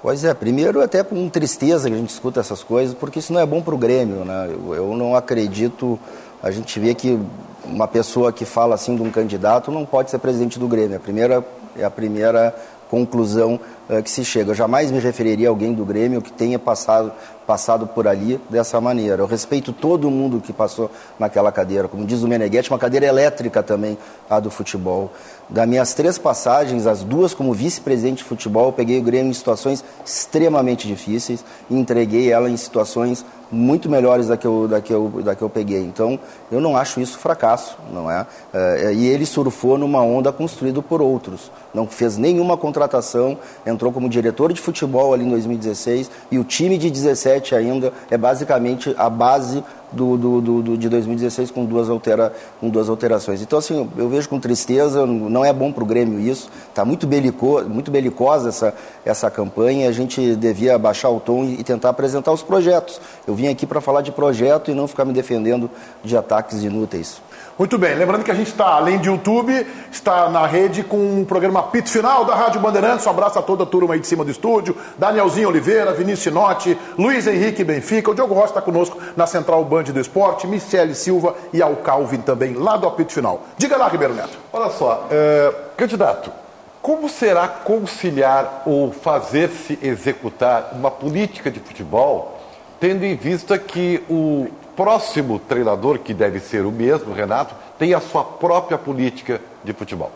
Pois 0.00 0.24
é, 0.24 0.32
primeiro 0.32 0.80
até 0.80 1.04
com 1.04 1.28
tristeza 1.28 1.90
que 1.90 1.94
a 1.94 1.98
gente 1.98 2.08
escuta 2.08 2.40
essas 2.40 2.62
coisas, 2.64 2.94
porque 2.94 3.18
isso 3.18 3.30
não 3.30 3.40
é 3.42 3.44
bom 3.44 3.60
para 3.60 3.74
o 3.74 3.76
Grêmio, 3.76 4.24
né? 4.24 4.48
Eu, 4.50 4.74
eu, 4.74 4.96
não 4.96 5.14
acredito, 5.14 5.98
a 6.42 6.50
gente 6.50 6.80
vê 6.80 6.94
que 6.94 7.20
uma 7.62 7.86
pessoa 7.86 8.32
que 8.32 8.46
fala 8.46 8.74
assim 8.74 8.96
de 8.96 9.02
um 9.02 9.10
candidato 9.10 9.70
não 9.70 9.84
pode 9.84 10.10
ser 10.10 10.18
presidente 10.18 10.58
do 10.58 10.66
Grêmio. 10.66 10.96
A 10.96 11.00
primeira, 11.00 11.44
é 11.76 11.84
a 11.84 11.90
primeira 11.90 12.54
conclusão 12.88 13.60
uh, 13.90 14.02
que 14.02 14.10
se 14.10 14.24
chega. 14.24 14.52
Eu 14.52 14.54
jamais 14.54 14.90
me 14.90 14.98
referiria 14.98 15.48
a 15.48 15.50
alguém 15.50 15.74
do 15.74 15.84
Grêmio 15.84 16.22
que 16.22 16.32
tenha 16.32 16.58
passado, 16.58 17.12
passado 17.52 17.86
por 17.86 18.08
ali 18.08 18.40
dessa 18.48 18.80
maneira. 18.80 19.20
Eu 19.20 19.26
respeito 19.26 19.74
todo 19.74 20.10
mundo 20.10 20.40
que 20.40 20.54
passou 20.54 20.90
naquela 21.18 21.52
cadeira. 21.52 21.86
Como 21.86 22.06
diz 22.06 22.22
o 22.22 22.26
Meneghetti, 22.26 22.70
uma 22.70 22.78
cadeira 22.78 23.04
elétrica 23.04 23.62
também, 23.62 23.98
a 24.30 24.40
do 24.40 24.50
futebol. 24.50 25.12
Das 25.50 25.68
minhas 25.68 25.92
três 25.92 26.16
passagens, 26.16 26.86
as 26.86 27.02
duas 27.02 27.34
como 27.34 27.52
vice-presidente 27.52 28.18
de 28.18 28.24
futebol, 28.24 28.68
eu 28.68 28.72
peguei 28.72 28.98
o 28.98 29.02
Grêmio 29.02 29.28
em 29.28 29.34
situações 29.34 29.84
extremamente 30.02 30.88
difíceis 30.88 31.44
e 31.68 31.78
entreguei 31.78 32.32
ela 32.32 32.48
em 32.48 32.56
situações 32.56 33.22
muito 33.52 33.90
melhores 33.90 34.28
da 34.28 34.36
que 34.36 34.46
eu, 34.46 34.66
da 34.66 34.80
que 34.80 34.90
eu, 34.90 35.10
da 35.22 35.34
que 35.34 35.42
eu 35.42 35.50
peguei. 35.50 35.82
Então, 35.82 36.18
eu 36.50 36.58
não 36.60 36.74
acho 36.74 37.00
isso 37.00 37.18
fracasso, 37.18 37.76
não 37.92 38.10
é? 38.10 38.26
é 38.54 38.94
e 38.94 39.06
ele 39.06 39.26
surfou 39.26 39.76
numa 39.76 40.00
onda 40.00 40.32
construída 40.32 40.80
por 40.80 41.02
outros. 41.02 41.52
Não 41.74 41.86
fez 41.86 42.16
nenhuma 42.16 42.56
contratação, 42.56 43.38
entrou 43.66 43.92
como 43.92 44.08
diretor 44.08 44.52
de 44.54 44.60
futebol 44.60 45.12
ali 45.12 45.24
em 45.24 45.28
2016 45.28 46.10
e 46.30 46.38
o 46.38 46.44
time 46.44 46.78
de 46.78 46.90
17 46.90 47.41
ainda 47.54 47.92
é 48.10 48.16
basicamente 48.16 48.94
a 48.96 49.10
base 49.10 49.64
do, 49.92 50.16
do, 50.16 50.40
do, 50.40 50.78
de 50.78 50.88
2016 50.88 51.50
com 51.50 51.64
duas, 51.64 51.90
altera, 51.90 52.32
com 52.60 52.68
duas 52.68 52.88
alterações. 52.88 53.42
Então, 53.42 53.58
assim, 53.58 53.88
eu 53.96 54.08
vejo 54.08 54.28
com 54.28 54.40
tristeza, 54.40 55.06
não 55.06 55.44
é 55.44 55.52
bom 55.52 55.70
para 55.70 55.84
o 55.84 55.86
Grêmio 55.86 56.18
isso, 56.18 56.50
está 56.68 56.84
muito, 56.84 57.06
belico, 57.06 57.62
muito 57.64 57.90
belicosa 57.90 58.48
essa, 58.48 58.74
essa 59.04 59.30
campanha, 59.30 59.88
a 59.88 59.92
gente 59.92 60.34
devia 60.36 60.78
baixar 60.78 61.10
o 61.10 61.20
tom 61.20 61.44
e 61.44 61.62
tentar 61.62 61.90
apresentar 61.90 62.32
os 62.32 62.42
projetos. 62.42 63.00
Eu 63.26 63.34
vim 63.34 63.48
aqui 63.48 63.66
para 63.66 63.80
falar 63.80 64.00
de 64.00 64.12
projeto 64.12 64.70
e 64.70 64.74
não 64.74 64.88
ficar 64.88 65.04
me 65.04 65.12
defendendo 65.12 65.70
de 66.02 66.16
ataques 66.16 66.62
inúteis. 66.62 67.20
Muito 67.58 67.76
bem, 67.76 67.94
lembrando 67.94 68.24
que 68.24 68.30
a 68.30 68.34
gente 68.34 68.48
está, 68.48 68.66
além 68.76 68.98
de 68.98 69.08
YouTube, 69.08 69.66
está 69.90 70.30
na 70.30 70.46
rede 70.46 70.82
com 70.82 71.20
o 71.20 71.26
programa 71.26 71.62
Pito 71.64 71.90
Final 71.90 72.24
da 72.24 72.34
Rádio 72.34 72.58
Bandeirantes. 72.60 73.06
Um 73.06 73.10
abraço 73.10 73.38
a 73.38 73.42
toda 73.42 73.64
a 73.64 73.66
turma 73.66 73.92
aí 73.92 74.00
de 74.00 74.06
cima 74.06 74.24
do 74.24 74.30
estúdio. 74.30 74.74
Danielzinho 74.96 75.48
Oliveira, 75.48 75.92
Vinícius 75.92 76.22
Sinotti, 76.22 76.78
Luiz 76.98 77.26
Henrique 77.26 77.62
Benfica, 77.62 78.10
o 78.10 78.14
Diogo 78.14 78.32
Rocha 78.32 78.48
está 78.48 78.62
conosco 78.62 78.98
na 79.14 79.26
Central 79.26 79.62
Band 79.66 79.84
do 79.84 80.00
Esporte, 80.00 80.46
Michele 80.46 80.94
Silva 80.94 81.36
e 81.52 81.60
ao 81.60 81.76
Calvin 81.76 82.22
também, 82.22 82.54
lá 82.54 82.78
do 82.78 82.88
Apito 82.88 83.12
Final. 83.12 83.42
Diga 83.58 83.76
lá, 83.76 83.86
Ribeiro 83.86 84.14
Neto. 84.14 84.38
Olha 84.50 84.70
só, 84.70 85.06
é, 85.10 85.54
candidato, 85.76 86.32
como 86.80 87.06
será 87.06 87.46
conciliar 87.46 88.62
ou 88.64 88.92
fazer-se 88.92 89.78
executar 89.82 90.70
uma 90.72 90.90
política 90.90 91.50
de 91.50 91.60
futebol, 91.60 92.40
tendo 92.80 93.04
em 93.04 93.14
vista 93.14 93.58
que 93.58 94.02
o 94.08 94.48
próximo 94.76 95.38
treinador, 95.38 95.98
que 95.98 96.14
deve 96.14 96.40
ser 96.40 96.64
o 96.64 96.72
mesmo, 96.72 97.12
Renato, 97.12 97.54
tem 97.78 97.94
a 97.94 98.00
sua 98.00 98.24
própria 98.24 98.78
política 98.78 99.40
de 99.62 99.72
futebol? 99.72 100.10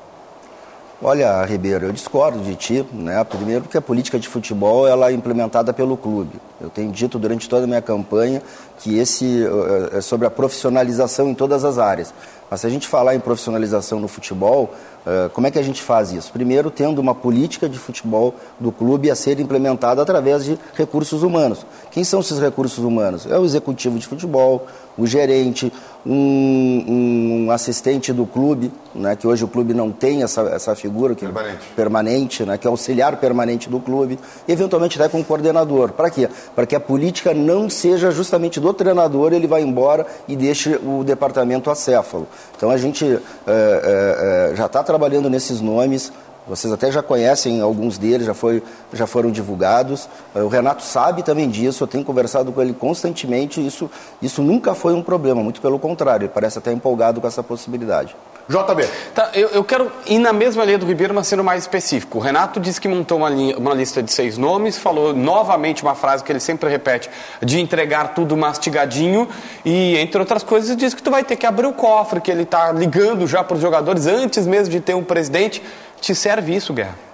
Olha, 1.03 1.45
Ribeiro, 1.45 1.85
eu 1.87 1.93
discordo 1.93 2.39
de 2.39 2.55
ti, 2.55 2.87
né? 2.91 3.23
Primeiro 3.23 3.65
porque 3.65 3.77
a 3.77 3.83
política 3.83 4.19
de 4.19 4.27
futebol 4.27 4.89
ela 4.89 5.11
é 5.11 5.13
implementada 5.13 5.71
pelo 5.71 5.95
clube. 5.95 6.41
Eu 6.59 6.71
tenho 6.71 6.91
dito 6.91 7.19
durante 7.19 7.47
toda 7.51 7.65
a 7.65 7.67
minha 7.67 7.83
campanha 7.83 8.43
que 8.79 8.99
esse 8.99 9.45
é 9.93 10.01
sobre 10.01 10.27
a 10.27 10.31
profissionalização 10.31 11.29
em 11.29 11.35
todas 11.35 11.65
as 11.67 11.77
áreas. 11.77 12.15
Mas 12.51 12.61
se 12.61 12.67
a 12.67 12.71
gente 12.71 12.87
falar 12.87 13.15
em 13.15 13.21
profissionalização 13.21 13.99
no 13.99 14.07
futebol, 14.07 14.73
uh, 15.05 15.29
como 15.31 15.47
é 15.47 15.51
que 15.51 15.59
a 15.59 15.63
gente 15.63 15.83
faz 15.83 16.13
isso? 16.13 16.33
Primeiro, 16.33 16.71
tendo 16.71 17.01
uma 17.01 17.15
política 17.15 17.69
de 17.69 17.79
futebol 17.79 18.35
do 18.61 18.71
clube 18.71 19.11
a 19.11 19.17
ser 19.17 19.41
implementada 19.41 20.01
através 20.01 20.45
de 20.45 20.59
recursos 20.75 21.23
humanos. 21.23 21.67
Quem 21.91 22.05
são 22.05 22.21
esses 22.21 22.39
recursos 22.39 22.85
humanos? 22.85 23.27
É 23.27 23.39
o 23.39 23.45
executivo 23.45 23.99
de 23.99 24.07
futebol, 24.07 24.67
o 24.97 25.07
gerente, 25.07 25.73
um, 26.05 27.47
um, 27.47 27.51
assistente 27.51 28.13
do 28.13 28.25
clube, 28.27 28.73
né, 28.95 29.17
que 29.17 29.27
hoje 29.27 29.45
o 29.45 29.49
clube 29.49 29.75
não 29.75 29.91
tem 29.91 30.23
essa, 30.23 30.43
essa 30.43 30.75
figura 30.75 31.15
que, 31.15 31.27
permanente, 31.27 31.67
permanente 31.75 32.45
né, 32.45 32.57
que 32.57 32.67
é 32.67 32.71
auxiliar 32.71 33.17
permanente 33.17 33.69
do 33.69 33.81
clube, 33.81 34.19
e 34.47 34.53
eventualmente 34.53 35.01
até 35.01 35.09
com 35.09 35.19
um 35.19 35.25
coordenador. 35.25 35.93
Para 35.93 36.09
quê? 36.11 36.29
Para 36.55 36.65
que 36.65 36.77
a 36.77 36.81
política 36.81 37.35
não 37.35 37.69
seja 37.69 38.11
justamente 38.11 38.61
do 38.61 38.73
treinador, 38.73 39.33
ele 39.33 39.47
vai 39.47 39.63
embora 39.63 40.07
e 40.29 40.37
deixe 40.37 40.77
o 40.77 41.03
departamento 41.05 41.71
acéfalo. 41.71 42.27
Então 42.57 42.71
a 42.71 42.77
gente 42.77 43.05
é, 43.05 43.21
é, 43.49 44.53
é, 44.53 44.57
já 44.57 44.67
está 44.67 44.83
trabalhando 44.83 45.29
nesses 45.29 45.61
nomes, 45.61 46.13
vocês 46.47 46.73
até 46.73 46.93
já 46.93 47.03
conhecem 47.03 47.61
alguns 47.61 47.99
deles, 47.99 48.27
já, 48.27 48.35
foi, 48.35 48.63
já 48.93 49.07
foram 49.07 49.31
divulgados. 49.31 50.09
Eh, 50.35 50.43
o 50.43 50.49
Renato 50.49 50.83
sabe 50.83 51.23
também 51.23 51.51
disso, 51.51 51.83
eu 51.83 51.89
tenho 51.89 52.05
conversado 52.05 52.53
com 52.53 52.63
ele 52.63 52.73
constantemente. 52.73 53.65
Isso, 53.65 53.91
isso 54.23 54.43
nunca 54.43 54.75
foi 54.75 54.95
um 54.95 55.03
problema, 55.03 55.43
muito 55.43 55.61
pelo 55.61 55.79
contrário, 55.79 56.25
ele 56.25 56.33
parece 56.33 56.59
até 56.59 56.73
empolgado 56.73 57.21
com 57.21 57.27
essa 57.27 57.43
possibilidade. 57.43 58.15
JB. 58.49 58.89
Tá, 59.13 59.31
eu, 59.35 59.49
eu, 59.49 59.65
quero 59.65 59.91
ir 60.07 60.19
na 60.19 60.33
mesma 60.33 60.65
linha 60.65 60.79
do 60.79 60.87
Ribeiro, 60.87 61.13
mas 61.13 61.27
sendo 61.27 61.43
mais 61.43 61.65
específico. 61.65 62.19
O 62.19 62.21
Renato 62.21 62.61
disse 62.61 62.81
que 62.81 62.87
montou 62.87 63.19
uma, 63.19 63.29
linha, 63.29 63.59
uma 63.59 63.75
lista 63.75 64.01
de 64.01 64.13
seis 64.13 64.39
nomes, 64.39 64.79
falou 64.79 65.13
novamente 65.13 65.83
uma 65.83 65.97
frase 65.97 66.23
que 66.23 66.31
ele 66.31 66.39
sempre 66.39 66.71
repete, 66.71 67.11
de 67.43 67.59
entregar 67.61 68.15
tudo 68.15 68.37
mastigadinho, 68.37 69.29
e 69.65 69.97
entre 69.97 70.21
outras 70.21 70.45
coisas 70.45 70.77
disse 70.77 70.95
que 70.95 71.03
tu 71.03 71.11
vai 71.11 71.25
ter 71.25 71.35
que 71.35 71.45
abrir 71.45 71.67
o 71.67 71.73
cofre, 71.73 72.21
que 72.21 72.31
ele 72.31 72.45
está 72.45 72.71
ligando 72.71 73.27
já 73.27 73.43
para 73.43 73.57
os 73.57 73.61
jogadores 73.61 74.07
antes 74.07 74.47
mesmo 74.47 74.71
de 74.71 74.81
ter 74.81 74.95
um 74.95 75.03
presidente. 75.03 75.61
Te 76.01 76.15
serve 76.15 76.55
isso, 76.55 76.73
Guerra? 76.73 77.07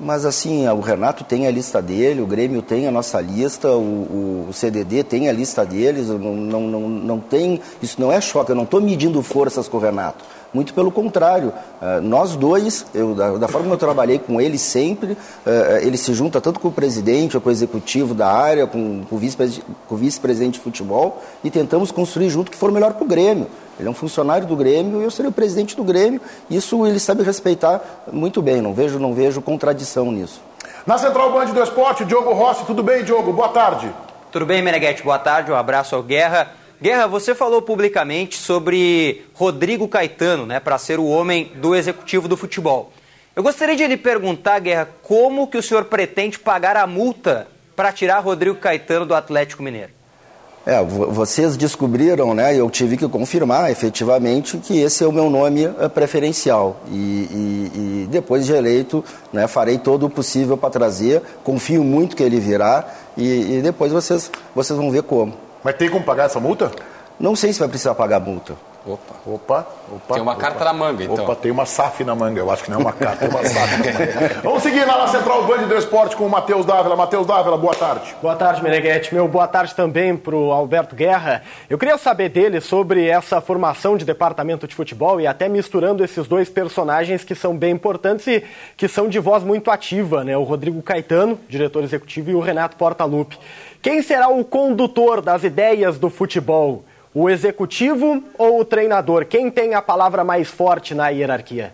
Mas 0.00 0.24
assim, 0.24 0.68
o 0.68 0.80
Renato 0.80 1.24
tem 1.24 1.48
a 1.48 1.50
lista 1.50 1.82
dele, 1.82 2.22
o 2.22 2.26
Grêmio 2.26 2.62
tem 2.62 2.86
a 2.86 2.90
nossa 2.90 3.20
lista, 3.20 3.68
o, 3.72 4.46
o 4.48 4.52
CDD 4.52 5.02
tem 5.02 5.28
a 5.28 5.32
lista 5.32 5.66
deles, 5.66 6.06
não, 6.08 6.18
não, 6.18 6.60
não, 6.60 6.88
não 6.88 7.18
tem, 7.18 7.60
isso 7.82 8.00
não 8.00 8.12
é 8.12 8.20
choque, 8.20 8.52
eu 8.52 8.56
não 8.56 8.62
estou 8.62 8.80
medindo 8.80 9.20
forças 9.24 9.66
com 9.66 9.76
o 9.76 9.80
Renato. 9.80 10.24
Muito 10.54 10.72
pelo 10.72 10.92
contrário, 10.92 11.52
uh, 11.82 12.00
nós 12.00 12.36
dois, 12.36 12.86
eu, 12.94 13.14
da, 13.14 13.48
forma 13.48 13.66
que 13.66 13.74
eu 13.74 13.78
trabalhei 13.78 14.18
com 14.20 14.40
ele 14.40 14.56
sempre, 14.56 15.12
uh, 15.12 15.18
ele 15.82 15.96
se 15.96 16.14
junta 16.14 16.40
tanto 16.40 16.60
com 16.60 16.68
o 16.68 16.72
presidente, 16.72 17.38
com 17.38 17.48
o 17.48 17.52
executivo 17.52 18.14
da 18.14 18.28
área, 18.28 18.68
com, 18.68 19.02
o 19.10 19.96
vice-presidente 19.96 20.54
de 20.54 20.60
futebol, 20.60 21.20
e 21.42 21.50
tentamos 21.50 21.90
construir 21.90 22.30
junto 22.30 22.48
o 22.48 22.50
que 22.52 22.56
for 22.56 22.70
melhor 22.70 22.94
para 22.94 23.04
o 23.04 23.06
Grêmio. 23.06 23.48
Ele 23.78 23.88
é 23.88 23.90
um 23.90 23.94
funcionário 23.94 24.46
do 24.46 24.56
Grêmio 24.56 25.00
e 25.00 25.04
eu 25.04 25.10
serei 25.10 25.30
o 25.30 25.32
presidente 25.32 25.76
do 25.76 25.84
Grêmio. 25.84 26.20
Isso 26.50 26.84
ele 26.86 26.98
sabe 26.98 27.22
respeitar 27.22 28.04
muito 28.12 28.42
bem, 28.42 28.60
não 28.60 28.74
vejo, 28.74 28.98
não 28.98 29.14
vejo 29.14 29.40
contradição 29.40 30.10
nisso. 30.10 30.40
Na 30.86 30.98
Central 30.98 31.32
Band 31.32 31.46
do 31.46 31.62
Esporte, 31.62 32.04
Diogo 32.04 32.32
Rossi. 32.32 32.64
Tudo 32.64 32.82
bem, 32.82 33.04
Diogo? 33.04 33.32
Boa 33.32 33.50
tarde. 33.50 33.92
Tudo 34.32 34.46
bem, 34.46 34.62
Meneghete? 34.62 35.02
Boa 35.02 35.18
tarde. 35.18 35.52
Um 35.52 35.54
abraço 35.54 35.94
ao 35.94 36.02
Guerra. 36.02 36.52
Guerra, 36.80 37.06
você 37.06 37.34
falou 37.34 37.60
publicamente 37.60 38.36
sobre 38.36 39.26
Rodrigo 39.34 39.88
Caetano, 39.88 40.46
né, 40.46 40.60
para 40.60 40.78
ser 40.78 40.98
o 40.98 41.06
homem 41.06 41.52
do 41.56 41.74
executivo 41.74 42.28
do 42.28 42.36
futebol. 42.36 42.92
Eu 43.34 43.42
gostaria 43.42 43.76
de 43.76 43.86
lhe 43.86 43.96
perguntar, 43.96 44.58
Guerra, 44.60 44.88
como 45.02 45.46
que 45.46 45.58
o 45.58 45.62
senhor 45.62 45.84
pretende 45.84 46.38
pagar 46.38 46.76
a 46.76 46.86
multa 46.86 47.48
para 47.76 47.92
tirar 47.92 48.20
Rodrigo 48.20 48.56
Caetano 48.56 49.06
do 49.06 49.14
Atlético 49.14 49.62
Mineiro? 49.62 49.97
É, 50.68 50.84
vocês 50.84 51.56
descobriram, 51.56 52.34
né? 52.34 52.54
Eu 52.54 52.68
tive 52.68 52.98
que 52.98 53.08
confirmar 53.08 53.70
efetivamente 53.70 54.58
que 54.58 54.78
esse 54.78 55.02
é 55.02 55.06
o 55.06 55.10
meu 55.10 55.30
nome 55.30 55.64
é, 55.64 55.88
preferencial. 55.88 56.82
E, 56.90 56.92
e, 56.94 57.72
e 57.74 58.08
depois 58.10 58.44
de 58.44 58.52
eleito, 58.52 59.02
né, 59.32 59.46
farei 59.46 59.78
todo 59.78 60.04
o 60.04 60.10
possível 60.10 60.58
para 60.58 60.68
trazer. 60.68 61.22
Confio 61.42 61.82
muito 61.82 62.14
que 62.14 62.22
ele 62.22 62.38
virá 62.38 62.86
e, 63.16 63.56
e 63.56 63.62
depois 63.62 63.92
vocês, 63.92 64.30
vocês 64.54 64.78
vão 64.78 64.90
ver 64.90 65.04
como. 65.04 65.32
Mas 65.64 65.74
tem 65.74 65.88
como 65.88 66.04
pagar 66.04 66.26
essa 66.26 66.38
multa? 66.38 66.70
Não 67.18 67.34
sei 67.34 67.50
se 67.50 67.58
vai 67.58 67.68
precisar 67.68 67.94
pagar 67.94 68.20
multa. 68.20 68.54
Opa, 68.86 69.14
opa, 69.26 69.66
opa. 69.92 70.14
Tem 70.14 70.22
uma 70.22 70.32
opa. 70.32 70.40
carta 70.40 70.64
na 70.64 70.72
manga, 70.72 71.04
então. 71.04 71.24
Opa, 71.24 71.34
tem 71.34 71.50
uma 71.50 71.66
SAF 71.66 72.04
na 72.04 72.14
manga. 72.14 72.40
Eu 72.40 72.50
acho 72.50 72.64
que 72.64 72.70
não 72.70 72.78
é 72.78 72.80
uma 72.80 72.92
carta, 72.92 73.18
tem 73.18 73.28
uma 73.28 73.44
SAF 73.44 73.70
na 73.78 73.84
manga. 73.92 74.40
Vamos 74.42 74.62
seguir 74.62 74.84
lá 74.86 74.98
na 74.98 75.08
Central 75.08 75.44
Band 75.44 75.66
do 75.66 75.76
Esporte 75.76 76.16
com 76.16 76.24
o 76.24 76.30
Matheus 76.30 76.64
Dávila. 76.64 76.96
Matheus 76.96 77.26
Dávila, 77.26 77.58
boa 77.58 77.74
tarde. 77.74 78.14
Boa 78.22 78.36
tarde, 78.36 78.62
Meneghete. 78.62 79.12
Meu 79.14 79.28
boa 79.28 79.46
tarde 79.46 79.74
também 79.74 80.16
para 80.16 80.34
o 80.34 80.52
Alberto 80.52 80.96
Guerra. 80.96 81.42
Eu 81.68 81.76
queria 81.76 81.98
saber 81.98 82.28
dele 82.30 82.60
sobre 82.60 83.06
essa 83.06 83.40
formação 83.40 83.96
de 83.96 84.04
departamento 84.04 84.66
de 84.66 84.74
futebol 84.74 85.20
e 85.20 85.26
até 85.26 85.48
misturando 85.48 86.02
esses 86.02 86.26
dois 86.26 86.48
personagens 86.48 87.24
que 87.24 87.34
são 87.34 87.56
bem 87.56 87.72
importantes 87.72 88.26
e 88.26 88.44
que 88.76 88.88
são 88.88 89.08
de 89.08 89.18
voz 89.18 89.42
muito 89.42 89.70
ativa, 89.70 90.24
né? 90.24 90.36
O 90.36 90.44
Rodrigo 90.44 90.80
Caetano, 90.82 91.38
diretor 91.48 91.82
executivo, 91.82 92.30
e 92.30 92.34
o 92.34 92.40
Renato 92.40 92.76
Portaluppi. 92.76 93.38
Quem 93.82 94.02
será 94.02 94.28
o 94.28 94.44
condutor 94.44 95.20
das 95.20 95.44
ideias 95.44 95.98
do 95.98 96.08
futebol? 96.08 96.84
O 97.20 97.28
executivo 97.28 98.22
ou 98.38 98.60
o 98.60 98.64
treinador? 98.64 99.26
Quem 99.26 99.50
tem 99.50 99.74
a 99.74 99.82
palavra 99.82 100.22
mais 100.22 100.46
forte 100.46 100.94
na 100.94 101.08
hierarquia? 101.08 101.72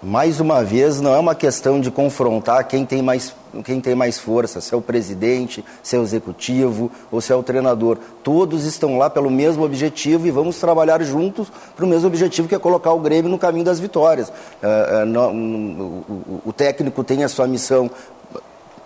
Mais 0.00 0.38
uma 0.38 0.62
vez, 0.62 1.00
não 1.00 1.12
é 1.12 1.18
uma 1.18 1.34
questão 1.34 1.80
de 1.80 1.90
confrontar 1.90 2.68
quem 2.68 2.86
tem 2.86 3.02
mais, 3.02 3.34
quem 3.64 3.80
tem 3.80 3.96
mais 3.96 4.20
força, 4.20 4.60
se 4.60 4.72
é 4.72 4.76
o 4.76 4.80
presidente, 4.80 5.64
se 5.82 5.96
é 5.96 5.98
o 5.98 6.04
executivo 6.04 6.88
ou 7.10 7.20
se 7.20 7.32
é 7.32 7.34
o 7.34 7.42
treinador. 7.42 7.98
Todos 8.22 8.64
estão 8.64 8.96
lá 8.96 9.10
pelo 9.10 9.28
mesmo 9.28 9.64
objetivo 9.64 10.28
e 10.28 10.30
vamos 10.30 10.60
trabalhar 10.60 11.02
juntos 11.02 11.50
para 11.74 11.84
o 11.84 11.88
mesmo 11.88 12.06
objetivo 12.06 12.46
que 12.46 12.54
é 12.54 12.58
colocar 12.58 12.92
o 12.92 13.00
Grêmio 13.00 13.28
no 13.28 13.38
caminho 13.40 13.64
das 13.64 13.80
vitórias. 13.80 14.32
No, 15.08 15.32
o, 15.32 16.42
o 16.46 16.52
técnico 16.52 17.02
tem 17.02 17.24
a 17.24 17.28
sua 17.28 17.48
missão 17.48 17.90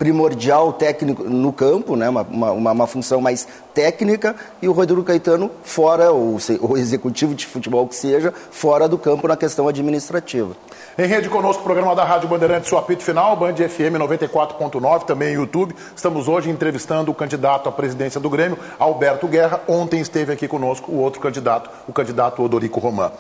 primordial 0.04 0.70
técnico 0.74 1.24
no 1.24 1.50
campo, 1.50 1.96
né? 1.96 2.10
Uma, 2.10 2.20
uma, 2.20 2.72
uma, 2.72 2.86
função 2.86 3.22
mais 3.22 3.48
técnica, 3.72 4.36
e 4.60 4.68
o 4.68 4.72
Rodrigo 4.72 5.02
Caetano 5.02 5.50
fora, 5.62 6.12
ou 6.12 6.36
o 6.60 6.76
executivo 6.76 7.34
de 7.34 7.46
futebol 7.46 7.88
que 7.88 7.96
seja, 7.96 8.30
fora 8.50 8.86
do 8.86 8.98
campo 8.98 9.26
na 9.26 9.34
questão 9.34 9.66
administrativa. 9.66 10.54
Em 10.98 11.06
rede 11.06 11.30
conosco, 11.30 11.62
o 11.62 11.64
programa 11.64 11.96
da 11.96 12.04
Rádio 12.04 12.28
Bandeirantes, 12.28 12.70
o 12.70 12.76
apito 12.76 13.02
final, 13.02 13.34
Band 13.34 13.54
FM 13.54 13.96
94.9, 13.98 15.04
também 15.04 15.32
YouTube. 15.36 15.74
Estamos 15.96 16.28
hoje 16.28 16.50
entrevistando 16.50 17.10
o 17.10 17.14
candidato 17.14 17.66
à 17.66 17.72
presidência 17.72 18.20
do 18.20 18.28
Grêmio, 18.28 18.58
Alberto 18.78 19.26
Guerra. 19.26 19.62
Ontem 19.66 20.02
esteve 20.02 20.34
aqui 20.34 20.46
conosco 20.46 20.92
o 20.92 20.98
outro 20.98 21.18
candidato, 21.18 21.70
o 21.88 21.94
candidato 21.94 22.42
Odorico 22.42 22.78
Roman. 22.78 23.10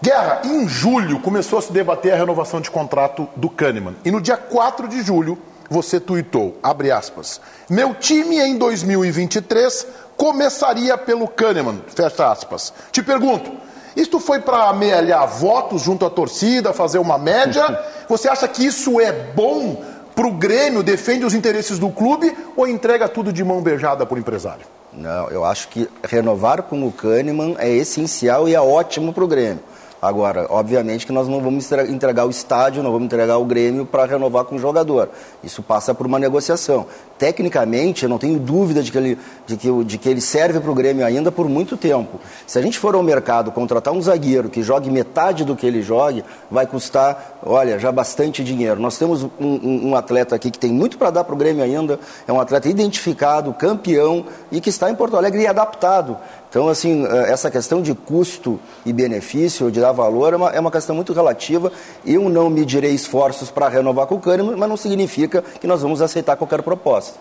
Guerra, 0.00 0.42
em 0.44 0.68
julho 0.68 1.18
começou 1.18 1.58
a 1.58 1.62
se 1.62 1.72
debater 1.72 2.12
a 2.12 2.16
renovação 2.16 2.60
de 2.60 2.70
contrato 2.70 3.26
do 3.34 3.50
Kahneman. 3.50 3.96
E 4.04 4.12
no 4.12 4.20
dia 4.20 4.36
4 4.36 4.86
de 4.86 5.02
julho, 5.02 5.36
você 5.68 5.98
tuitou, 5.98 6.58
abre 6.62 6.90
aspas, 6.90 7.40
meu 7.68 7.94
time 7.94 8.38
em 8.38 8.56
2023 8.56 9.86
começaria 10.16 10.96
pelo 10.96 11.26
Kahneman, 11.28 11.82
fecha 11.88 12.30
aspas. 12.30 12.72
Te 12.92 13.02
pergunto, 13.02 13.50
isto 13.96 14.18
foi 14.18 14.40
para 14.40 14.68
amealhar 14.68 15.26
votos 15.28 15.82
junto 15.82 16.04
à 16.04 16.10
torcida, 16.10 16.72
fazer 16.72 16.98
uma 16.98 17.18
média? 17.18 17.64
Você 18.08 18.28
acha 18.28 18.46
que 18.48 18.64
isso 18.64 19.00
é 19.00 19.12
bom 19.12 19.82
para 20.14 20.26
o 20.26 20.32
Grêmio, 20.32 20.82
defende 20.82 21.24
os 21.24 21.34
interesses 21.34 21.78
do 21.78 21.90
clube 21.90 22.36
ou 22.56 22.68
entrega 22.68 23.08
tudo 23.08 23.32
de 23.32 23.42
mão 23.42 23.60
beijada 23.60 24.06
para 24.06 24.14
o 24.14 24.18
empresário? 24.18 24.66
Não, 24.92 25.28
eu 25.28 25.44
acho 25.44 25.68
que 25.68 25.88
renovar 26.04 26.62
com 26.62 26.86
o 26.86 26.92
Kahneman 26.92 27.56
é 27.58 27.68
essencial 27.68 28.48
e 28.48 28.54
é 28.54 28.60
ótimo 28.60 29.12
para 29.12 29.24
o 29.24 29.28
Grêmio. 29.28 29.60
Agora, 30.04 30.46
obviamente 30.50 31.06
que 31.06 31.12
nós 31.12 31.26
não 31.26 31.40
vamos 31.40 31.72
entregar 31.88 32.26
o 32.26 32.30
estádio, 32.30 32.82
não 32.82 32.92
vamos 32.92 33.06
entregar 33.06 33.38
o 33.38 33.44
Grêmio 33.46 33.86
para 33.86 34.04
renovar 34.04 34.44
com 34.44 34.56
o 34.56 34.58
jogador. 34.58 35.08
Isso 35.42 35.62
passa 35.62 35.94
por 35.94 36.04
uma 36.04 36.18
negociação. 36.18 36.84
Tecnicamente, 37.18 38.02
eu 38.02 38.08
não 38.08 38.18
tenho 38.18 38.38
dúvida 38.40 38.82
de 38.82 38.90
que 38.90 38.98
ele, 38.98 39.18
de 39.46 39.56
que, 39.56 39.84
de 39.84 39.98
que 39.98 40.08
ele 40.08 40.20
serve 40.20 40.58
para 40.58 40.70
o 40.70 40.74
Grêmio 40.74 41.06
ainda 41.06 41.30
por 41.30 41.48
muito 41.48 41.76
tempo. 41.76 42.20
Se 42.46 42.58
a 42.58 42.62
gente 42.62 42.78
for 42.78 42.94
ao 42.94 43.02
mercado 43.02 43.52
contratar 43.52 43.94
um 43.94 44.02
zagueiro 44.02 44.48
que 44.48 44.62
jogue 44.62 44.90
metade 44.90 45.44
do 45.44 45.54
que 45.54 45.64
ele 45.64 45.80
jogue, 45.80 46.24
vai 46.50 46.66
custar, 46.66 47.38
olha, 47.44 47.78
já 47.78 47.92
bastante 47.92 48.42
dinheiro. 48.42 48.80
Nós 48.80 48.98
temos 48.98 49.22
um, 49.22 49.30
um, 49.40 49.90
um 49.90 49.96
atleta 49.96 50.34
aqui 50.34 50.50
que 50.50 50.58
tem 50.58 50.72
muito 50.72 50.98
para 50.98 51.10
dar 51.10 51.24
para 51.24 51.34
o 51.34 51.38
Grêmio 51.38 51.62
ainda, 51.62 52.00
é 52.26 52.32
um 52.32 52.40
atleta 52.40 52.68
identificado, 52.68 53.54
campeão 53.54 54.26
e 54.50 54.60
que 54.60 54.70
está 54.70 54.90
em 54.90 54.94
Porto 54.94 55.16
Alegre 55.16 55.42
e 55.42 55.46
adaptado. 55.46 56.18
Então, 56.54 56.68
assim, 56.68 57.04
eh, 57.04 57.32
essa 57.32 57.50
questão 57.50 57.82
de 57.82 57.92
custo 57.96 58.60
e 58.86 58.92
benefício, 58.92 59.72
de 59.72 59.80
dar 59.80 59.90
valor, 59.90 60.34
é 60.34 60.36
uma, 60.36 60.50
é 60.50 60.60
uma 60.60 60.70
questão 60.70 60.94
muito 60.94 61.12
relativa. 61.12 61.72
Eu 62.06 62.28
não 62.28 62.48
medirei 62.48 62.92
esforços 62.92 63.50
para 63.50 63.68
renovar 63.68 64.06
com 64.06 64.14
o 64.14 64.20
Kahneman, 64.20 64.54
mas 64.56 64.68
não 64.68 64.76
significa 64.76 65.42
que 65.42 65.66
nós 65.66 65.82
vamos 65.82 66.00
aceitar 66.00 66.36
qualquer 66.36 66.62
proposta. 66.62 67.13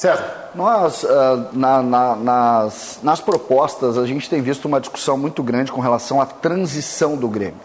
César. 0.00 0.48
Nós, 0.54 1.02
uh, 1.02 1.08
na, 1.52 1.82
na, 1.82 2.16
nas, 2.16 3.00
nas 3.02 3.20
propostas, 3.20 3.98
a 3.98 4.06
gente 4.06 4.30
tem 4.30 4.40
visto 4.40 4.64
uma 4.64 4.80
discussão 4.80 5.18
muito 5.18 5.42
grande 5.42 5.70
com 5.70 5.78
relação 5.78 6.22
à 6.22 6.24
transição 6.24 7.18
do 7.18 7.28
Grêmio. 7.28 7.60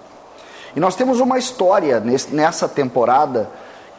E 0.76 0.80
nós 0.82 0.98
temos 0.98 1.22
uma 1.22 1.38
história 1.38 1.98
nesse, 2.02 2.36
nessa 2.36 2.68
temporada 2.68 3.50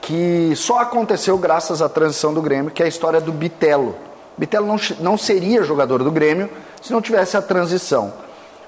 que 0.03 0.53
só 0.55 0.80
aconteceu 0.80 1.39
graças 1.39 1.80
à 1.80 1.89
transição 1.89 2.34
do 2.34 2.43
Grêmio, 2.43 2.70
que 2.70 2.82
é 2.82 2.84
a 2.84 2.89
história 2.91 3.22
do 3.22 3.32
Bitelo. 3.32 3.97
Bitelo 4.37 4.66
não, 4.66 4.76
não 5.01 5.16
seria 5.16 5.62
jogador 5.62 6.05
do 6.05 6.11
Grêmio 6.11 6.51
se 6.82 6.93
não 6.93 7.01
tivesse 7.01 7.39
a 7.39 7.41
transição. 7.41 8.12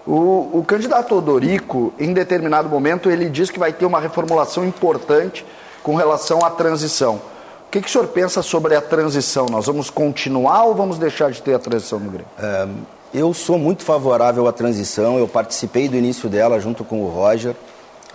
O, 0.06 0.60
o 0.60 0.64
candidato 0.66 1.14
Odorico, 1.14 1.92
em 1.98 2.14
determinado 2.14 2.70
momento, 2.70 3.10
ele 3.10 3.28
diz 3.28 3.50
que 3.50 3.58
vai 3.58 3.74
ter 3.74 3.84
uma 3.84 4.00
reformulação 4.00 4.64
importante 4.64 5.44
com 5.82 5.94
relação 5.94 6.42
à 6.42 6.48
transição. 6.48 7.20
O 7.68 7.70
que, 7.70 7.82
que 7.82 7.86
o 7.86 7.90
senhor 7.90 8.06
pensa 8.06 8.40
sobre 8.40 8.74
a 8.74 8.80
transição? 8.80 9.44
Nós 9.44 9.66
vamos 9.66 9.90
continuar 9.90 10.64
ou 10.64 10.74
vamos 10.74 10.96
deixar 10.96 11.30
de 11.30 11.42
ter 11.42 11.52
a 11.52 11.58
transição 11.58 12.00
no 12.00 12.10
Grêmio? 12.10 12.26
É, 12.38 12.66
eu 13.12 13.34
sou 13.34 13.58
muito 13.58 13.84
favorável 13.84 14.48
à 14.48 14.52
transição, 14.52 15.18
eu 15.18 15.28
participei 15.28 15.86
do 15.86 15.94
início 15.94 16.30
dela 16.30 16.58
junto 16.58 16.82
com 16.82 17.02
o 17.02 17.08
Roger. 17.10 17.54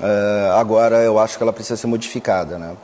É, 0.02 0.52
agora 0.56 1.04
eu 1.04 1.20
acho 1.20 1.38
que 1.38 1.44
ela 1.44 1.54
precisa 1.54 1.78
ser 1.78 1.86
modificada. 1.86 2.58
Né? 2.58 2.76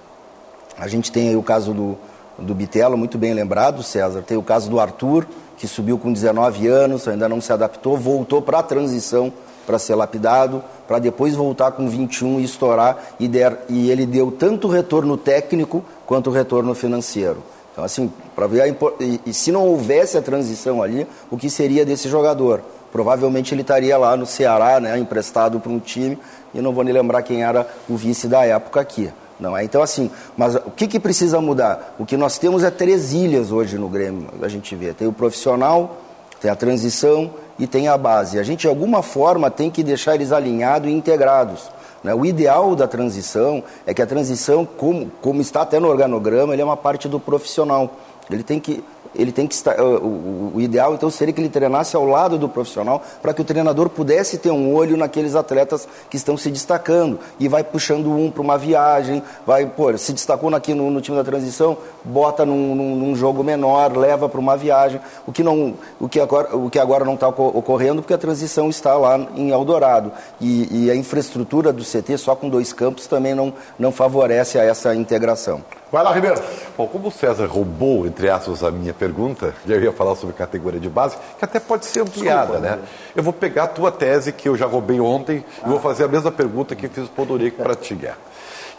A 0.78 0.88
gente 0.88 1.12
tem 1.12 1.30
aí 1.30 1.36
o 1.36 1.42
caso 1.42 1.74
do, 1.74 1.98
do 2.38 2.54
Bitelo, 2.54 2.96
muito 2.96 3.18
bem 3.18 3.34
lembrado, 3.34 3.82
César. 3.82 4.22
Tem 4.22 4.38
o 4.38 4.44
caso 4.44 4.70
do 4.70 4.80
Arthur, 4.80 5.26
que 5.58 5.68
subiu 5.68 5.98
com 5.98 6.14
19 6.14 6.68
anos, 6.68 7.08
ainda 7.08 7.28
não 7.28 7.42
se 7.42 7.52
adaptou, 7.52 7.98
voltou 7.98 8.44
para 8.44 8.60
a 8.60 8.64
transição 8.64 9.34
para 9.70 9.78
ser 9.78 9.94
lapidado, 9.94 10.64
para 10.88 10.98
depois 10.98 11.36
voltar 11.36 11.74
com 11.74 11.88
21 11.88 12.40
e 12.40 12.44
estourar, 12.44 12.98
e, 13.20 13.28
der, 13.28 13.66
e 13.70 13.92
ele 13.92 14.04
deu 14.04 14.32
tanto 14.32 14.68
retorno 14.68 15.16
técnico 15.16 15.86
quanto 16.08 16.32
retorno 16.32 16.74
financeiro. 16.74 17.44
Então, 17.72 17.84
assim, 17.84 18.12
para 18.36 18.48
ver 18.48 18.62
a, 18.64 18.68
e, 18.68 19.22
e 19.28 19.32
se 19.32 19.52
não 19.52 19.68
houvesse 19.68 20.18
a 20.18 20.24
transição 20.24 20.82
ali, 20.82 21.06
o 21.30 21.38
que 21.38 21.52
seria 21.52 21.86
desse 21.86 22.10
jogador? 22.10 22.64
Provavelmente 22.92 23.54
ele 23.54 23.62
estaria 23.62 23.96
lá 23.96 24.18
no 24.18 24.26
Ceará, 24.26 24.80
né, 24.80 24.98
emprestado 24.98 25.60
para 25.60 25.72
um 25.72 25.78
time, 25.78 26.18
e 26.52 26.60
não 26.62 26.74
vou 26.74 26.84
nem 26.84 26.92
lembrar 26.92 27.22
quem 27.22 27.44
era 27.44 27.68
o 27.88 27.96
vice 27.96 28.28
da 28.28 28.44
época 28.44 28.82
aqui. 28.82 29.14
Não 29.40 29.56
é? 29.56 29.64
Então, 29.64 29.84
assim, 29.84 30.10
mas 30.36 30.56
o 30.56 30.72
que, 30.72 30.88
que 30.88 31.00
precisa 31.00 31.40
mudar? 31.40 31.96
O 32.00 32.08
que 32.08 32.18
nós 32.18 32.40
temos 32.40 32.64
é 32.64 32.72
três 32.72 33.14
ilhas 33.14 33.52
hoje 33.52 33.78
no 33.78 33.88
Grêmio, 33.88 34.30
a 34.42 34.48
gente 34.48 34.76
vê. 34.76 34.94
Tem 34.96 35.08
o 35.08 35.14
profissional, 35.14 35.98
tem 36.42 36.50
a 36.50 36.56
transição 36.56 37.30
e 37.60 37.68
tem 37.68 37.90
a 37.90 37.98
base. 37.98 38.40
A 38.40 38.44
gente, 38.44 38.62
de 38.62 38.68
alguma 38.68 39.04
forma, 39.04 39.52
tem 39.52 39.70
que 39.70 39.84
deixar 39.84 40.16
eles 40.16 40.32
alinhados 40.32 40.90
e 40.90 40.94
integrados. 40.94 41.70
Né? 42.04 42.14
O 42.14 42.26
ideal 42.26 42.76
da 42.76 42.88
transição 42.88 43.62
é 43.86 43.94
que 43.94 44.02
a 44.02 44.08
transição, 44.08 44.66
como, 44.66 45.12
como 45.22 45.42
está 45.42 45.62
até 45.62 45.80
no 45.80 45.90
organograma, 45.90 46.54
ele 46.54 46.62
é 46.62 46.66
uma 46.66 46.78
parte 46.78 47.10
do 47.10 47.20
profissional. 47.20 47.92
Ele 48.30 48.44
tem 48.44 48.60
que 48.60 48.84
ele 49.16 49.32
tem 49.32 49.48
que 49.48 49.54
estar. 49.54 49.78
Eh, 49.78 49.82
o, 49.82 50.52
o, 50.56 50.62
ideal 50.62 50.94
então 50.94 51.10
seria 51.10 51.34
que 51.34 51.42
ele 51.42 51.50
treinasse 51.50 51.96
ao 51.96 52.06
lado 52.06 52.38
do 52.38 52.48
profissional 52.48 53.02
para 53.22 53.34
que 53.34 53.42
o 53.42 53.46
treinador 53.46 53.90
pudesse 53.90 54.38
ter 54.38 54.52
um 54.52 54.74
olho 54.74 54.96
naqueles 54.98 55.36
atletas 55.36 55.88
que 56.10 56.18
estão 56.18 56.38
se 56.38 56.50
destacando 56.52 57.20
e 57.40 57.48
vai 57.48 57.64
puxando 57.64 58.12
um 58.12 58.30
para 58.30 58.42
uma 58.42 58.58
viagem, 58.58 59.22
vai, 59.46 59.66
pô, 59.66 59.96
se 59.98 60.14
destacou 60.14 60.54
aqui 60.54 60.74
no, 60.74 60.90
no 60.90 61.02
time 61.02 61.18
da 61.18 61.24
transição, 61.24 61.78
bota 62.04 62.46
num, 62.46 62.76
num, 62.76 62.96
num 62.96 63.16
jogo 63.16 63.44
menor, 63.44 63.96
leva 63.96 64.28
para 64.30 64.40
uma 64.40 64.56
viagem. 64.56 65.00
O 65.26 65.32
que, 65.32 65.44
não, 65.44 65.76
o 66.00 66.08
que 66.08 66.20
agora, 66.20 66.56
o 66.56 66.70
que 66.70 66.80
agora 66.80 67.06
não 67.06 67.16
está 67.16 67.28
ocorrendo 67.28 68.02
porque 68.02 68.14
a 68.14 68.18
transição 68.18 68.70
está 68.70 68.96
lá 68.96 69.18
em 69.36 69.50
Eldorado 69.50 70.12
e, 70.40 70.86
e 70.86 70.92
a 70.92 70.96
infraestrutura 70.96 71.72
do 71.72 71.84
CT 71.84 72.18
só 72.18 72.36
com 72.36 72.50
dois 72.50 72.74
campos 72.74 73.08
também 73.08 73.36
não, 73.36 73.54
não 73.78 73.92
favorece 73.92 74.58
a 74.58 74.64
essa 74.64 74.96
integração. 74.96 75.64
Vai 75.92 76.04
lá, 76.04 76.14
Ribeiro. 76.14 76.40
Bom, 76.78 76.88
como 76.88 77.08
o 77.08 77.12
César 77.12 77.48
roubou, 77.48 78.06
entre 78.06 78.30
aspas, 78.30 78.64
a 78.64 78.70
minha 78.70 78.94
pergunta, 78.94 79.56
eu 79.68 79.82
ia 79.82 79.92
falar 79.92 80.16
sobre 80.16 80.36
categoria 80.36 80.80
de 80.80 80.90
base, 80.90 81.18
que 81.38 81.44
até 81.44 81.60
pode 81.60 81.86
ser 81.86 82.02
ampliada, 82.02 82.60
né? 82.60 82.80
Eu 83.16 83.24
vou 83.24 83.34
pegar 83.34 83.64
a 83.64 83.68
tua 83.68 83.92
tese, 83.92 84.32
que 84.32 84.48
eu 84.48 84.56
já 84.56 84.68
roubei 84.68 85.00
ontem, 85.00 85.44
ah. 85.58 85.66
e 85.66 85.70
vou 85.70 85.80
fazer 85.80 86.04
a 86.04 86.08
mesma 86.08 86.32
pergunta 86.32 86.76
que 86.76 86.88
fiz 86.88 87.06
o 87.06 87.10
Podorico 87.10 87.64
para 87.64 87.74
ti, 87.74 87.98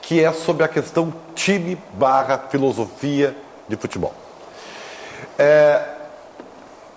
que 0.03 0.23
é 0.23 0.33
sobre 0.33 0.63
a 0.63 0.69
questão 0.69 1.13
time 1.35 1.77
barra 1.95 2.39
filosofia 2.49 3.37
de 3.69 3.77
futebol. 3.77 4.15
É, 5.37 5.83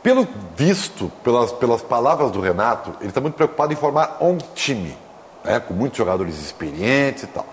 pelo 0.03 0.27
visto, 0.55 1.11
pelas, 1.23 1.51
pelas 1.53 1.81
palavras 1.81 2.29
do 2.29 2.39
Renato, 2.39 2.93
ele 2.99 3.09
está 3.09 3.19
muito 3.19 3.35
preocupado 3.35 3.73
em 3.73 3.75
formar 3.75 4.17
um 4.21 4.37
time, 4.37 4.95
né, 5.43 5.59
com 5.59 5.73
muitos 5.73 5.97
jogadores 5.97 6.39
experientes 6.39 7.23
e 7.23 7.27
tal. 7.27 7.52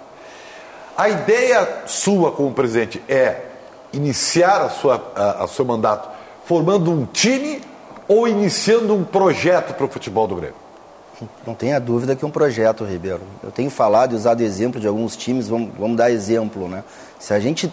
A 1.00 1.08
ideia 1.08 1.84
sua 1.86 2.30
como 2.30 2.52
presidente 2.52 3.02
é 3.08 3.46
iniciar 3.90 4.60
a 4.60 4.68
sua, 4.68 5.02
a, 5.16 5.44
a 5.44 5.48
seu 5.48 5.64
mandato 5.64 6.10
formando 6.44 6.90
um 6.90 7.06
time 7.06 7.62
ou 8.06 8.28
iniciando 8.28 8.94
um 8.94 9.02
projeto 9.02 9.72
para 9.72 9.86
o 9.86 9.88
futebol 9.88 10.26
do 10.26 10.34
Grêmio? 10.34 10.56
Não 11.46 11.54
tenha 11.54 11.80
dúvida 11.80 12.14
que 12.14 12.22
é 12.22 12.28
um 12.28 12.30
projeto, 12.30 12.84
Ribeiro. 12.84 13.22
Eu 13.42 13.50
tenho 13.50 13.70
falado 13.70 14.12
e 14.12 14.14
usado 14.14 14.42
exemplo 14.42 14.78
de 14.78 14.86
alguns 14.86 15.16
times, 15.16 15.48
vamos, 15.48 15.70
vamos 15.78 15.96
dar 15.96 16.10
exemplo. 16.10 16.68
Né? 16.68 16.84
Se 17.18 17.32
a 17.32 17.40
gente 17.40 17.72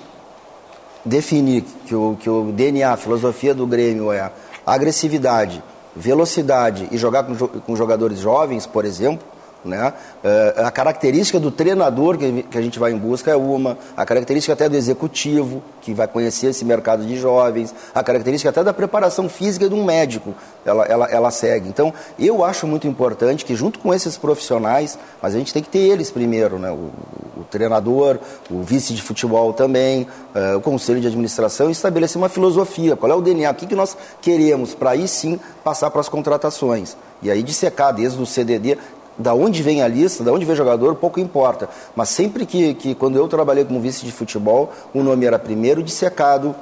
definir 1.03 1.65
que 1.85 1.93
o, 1.93 2.15
que 2.17 2.29
o 2.29 2.53
DNA, 2.53 2.93
a 2.93 2.95
filosofia 2.95 3.53
do 3.53 3.67
Grêmio 3.67 4.09
é 4.09 4.31
agressividade, 4.65 5.61
velocidade 5.93 6.87
e 6.93 6.97
jogar 6.97 7.23
com, 7.23 7.35
com 7.35 7.75
jogadores 7.75 8.19
jovens, 8.19 8.65
por 8.65 8.85
exemplo, 8.85 9.27
né? 9.63 9.93
É, 10.23 10.55
a 10.57 10.71
característica 10.71 11.39
do 11.39 11.51
treinador 11.51 12.17
que 12.17 12.57
a 12.57 12.61
gente 12.61 12.79
vai 12.79 12.91
em 12.91 12.97
busca 12.97 13.31
é 13.31 13.35
uma, 13.35 13.77
a 13.95 14.05
característica 14.05 14.53
até 14.53 14.69
do 14.69 14.75
executivo, 14.75 15.61
que 15.81 15.93
vai 15.93 16.07
conhecer 16.07 16.47
esse 16.47 16.65
mercado 16.65 17.05
de 17.05 17.17
jovens, 17.17 17.73
a 17.93 18.03
característica 18.03 18.49
até 18.49 18.63
da 18.63 18.73
preparação 18.73 19.29
física 19.29 19.69
de 19.69 19.75
um 19.75 19.83
médico, 19.83 20.33
ela, 20.65 20.85
ela, 20.85 21.05
ela 21.05 21.31
segue. 21.31 21.69
Então, 21.69 21.93
eu 22.19 22.43
acho 22.43 22.67
muito 22.67 22.87
importante 22.87 23.45
que, 23.45 23.55
junto 23.55 23.79
com 23.79 23.93
esses 23.93 24.17
profissionais, 24.17 24.97
mas 25.21 25.33
a 25.33 25.37
gente 25.37 25.53
tem 25.53 25.63
que 25.63 25.69
ter 25.69 25.79
eles 25.79 26.11
primeiro, 26.11 26.59
né? 26.59 26.71
o, 26.71 26.91
o 27.39 27.43
treinador, 27.49 28.19
o 28.49 28.61
vice 28.61 28.93
de 28.93 29.01
futebol 29.01 29.53
também, 29.53 30.07
uh, 30.35 30.57
o 30.57 30.61
conselho 30.61 30.99
de 30.99 31.07
administração, 31.07 31.69
estabelecer 31.69 32.17
uma 32.17 32.29
filosofia, 32.29 32.95
qual 32.95 33.11
é 33.11 33.15
o 33.15 33.21
DNA, 33.21 33.49
o 33.49 33.55
que, 33.55 33.67
que 33.67 33.75
nós 33.75 33.95
queremos, 34.21 34.73
para 34.73 34.91
aí 34.91 35.07
sim 35.07 35.39
passar 35.63 35.89
para 35.89 36.01
as 36.01 36.09
contratações. 36.09 36.95
E 37.21 37.31
aí 37.31 37.41
dissecar 37.41 37.93
desde 37.93 38.21
o 38.21 38.25
CDD, 38.25 38.77
da 39.17 39.33
onde 39.33 39.63
vem 39.63 39.81
a 39.81 39.87
lista, 39.87 40.23
da 40.23 40.31
onde 40.31 40.45
vem 40.45 40.53
o 40.53 40.57
jogador, 40.57 40.95
pouco 40.95 41.19
importa. 41.19 41.69
Mas 41.95 42.09
sempre 42.09 42.45
que, 42.45 42.73
que 42.73 42.95
quando 42.95 43.17
eu 43.17 43.27
trabalhei 43.27 43.65
como 43.65 43.79
vice 43.79 44.05
de 44.05 44.11
futebol, 44.11 44.71
o 44.93 45.01
nome 45.01 45.25
era 45.25 45.39
primeiro 45.39 45.81
dissecado 45.81 46.55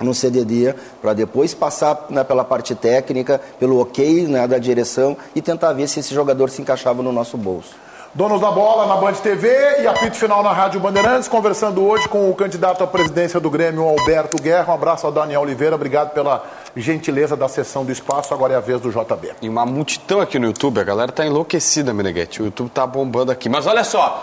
no 0.00 0.14
CDD, 0.14 0.74
para 1.00 1.12
depois 1.12 1.54
passar 1.54 2.06
né, 2.10 2.24
pela 2.24 2.44
parte 2.44 2.74
técnica, 2.74 3.40
pelo 3.58 3.80
ok 3.80 4.26
né, 4.26 4.46
da 4.46 4.58
direção 4.58 5.16
e 5.34 5.40
tentar 5.40 5.72
ver 5.72 5.88
se 5.88 6.00
esse 6.00 6.12
jogador 6.12 6.50
se 6.50 6.60
encaixava 6.60 7.02
no 7.02 7.12
nosso 7.12 7.36
bolso. 7.36 7.74
Donos 8.14 8.42
da 8.42 8.50
bola 8.50 8.84
na 8.84 8.96
Band 8.96 9.14
TV 9.14 9.80
e 9.80 9.86
apito 9.86 10.18
final 10.18 10.42
na 10.42 10.52
Rádio 10.52 10.78
Bandeirantes, 10.78 11.28
conversando 11.28 11.82
hoje 11.82 12.06
com 12.10 12.28
o 12.28 12.34
candidato 12.34 12.84
à 12.84 12.86
presidência 12.86 13.40
do 13.40 13.48
Grêmio, 13.48 13.84
Alberto 13.84 14.36
Guerra. 14.36 14.70
Um 14.70 14.74
abraço 14.74 15.06
ao 15.06 15.12
Daniel 15.12 15.40
Oliveira, 15.40 15.76
obrigado 15.76 16.10
pela 16.10 16.44
gentileza 16.76 17.34
da 17.34 17.48
sessão 17.48 17.86
do 17.86 17.90
espaço, 17.90 18.34
agora 18.34 18.52
é 18.52 18.56
a 18.58 18.60
vez 18.60 18.82
do 18.82 18.90
JB. 18.90 19.32
E 19.40 19.48
uma 19.48 19.64
multidão 19.64 20.20
aqui 20.20 20.38
no 20.38 20.44
YouTube, 20.44 20.78
a 20.78 20.84
galera 20.84 21.10
tá 21.10 21.24
enlouquecida, 21.24 21.94
Meneghete. 21.94 22.42
O 22.42 22.44
YouTube 22.44 22.68
tá 22.68 22.86
bombando 22.86 23.32
aqui. 23.32 23.48
Mas 23.48 23.66
olha 23.66 23.82
só, 23.82 24.22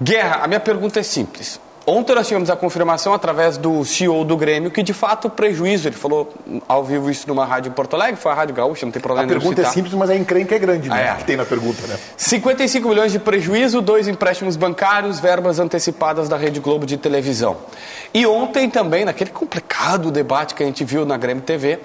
Guerra, 0.00 0.40
a 0.42 0.48
minha 0.48 0.60
pergunta 0.60 0.98
é 0.98 1.02
simples. 1.02 1.60
Ontem 1.86 2.14
nós 2.14 2.28
tivemos 2.28 2.50
a 2.50 2.56
confirmação 2.56 3.14
através 3.14 3.56
do 3.56 3.84
CEO 3.84 4.24
do 4.24 4.36
Grêmio 4.36 4.70
que 4.70 4.82
de 4.82 4.92
fato 4.92 5.28
o 5.28 5.30
prejuízo, 5.30 5.88
ele 5.88 5.96
falou 5.96 6.32
ao 6.68 6.84
vivo 6.84 7.10
isso 7.10 7.26
numa 7.26 7.44
rádio 7.44 7.70
em 7.70 7.72
Porto 7.72 7.94
Alegre, 7.94 8.16
foi 8.16 8.30
a 8.30 8.34
Rádio 8.34 8.54
Gaúcha, 8.54 8.84
não 8.84 8.92
tem 8.92 9.00
problema 9.00 9.24
A 9.24 9.28
pergunta 9.28 9.62
é 9.62 9.64
simples, 9.64 9.94
mas 9.94 10.10
a 10.10 10.14
encrenca 10.14 10.54
é 10.54 10.58
grande, 10.58 10.88
né? 10.88 10.94
Ah, 10.94 11.14
é. 11.14 11.16
Que 11.16 11.24
tem 11.24 11.36
na 11.36 11.44
pergunta, 11.44 11.86
né? 11.86 11.98
55 12.16 12.88
milhões 12.88 13.12
de 13.12 13.18
prejuízo, 13.18 13.80
dois 13.80 14.08
empréstimos 14.08 14.56
bancários, 14.56 15.18
verbas 15.18 15.58
antecipadas 15.58 16.28
da 16.28 16.36
Rede 16.36 16.60
Globo 16.60 16.84
de 16.84 16.96
televisão. 16.96 17.56
E 18.12 18.26
ontem 18.26 18.68
também, 18.68 19.04
naquele 19.04 19.30
complicado 19.30 20.10
debate 20.10 20.54
que 20.54 20.62
a 20.62 20.66
gente 20.66 20.84
viu 20.84 21.06
na 21.06 21.16
Grêmio 21.16 21.42
TV, 21.42 21.80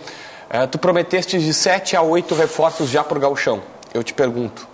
eh, 0.49 0.67
tu 0.67 0.77
prometeste 0.77 1.39
de 1.39 1.53
7 1.53 1.95
a 1.95 2.01
8 2.01 2.35
reforços 2.35 2.89
já 2.89 3.03
para 3.03 3.17
o 3.17 3.21
Gauchão. 3.21 3.61
Eu 3.93 4.03
te 4.03 4.13
pergunto, 4.13 4.67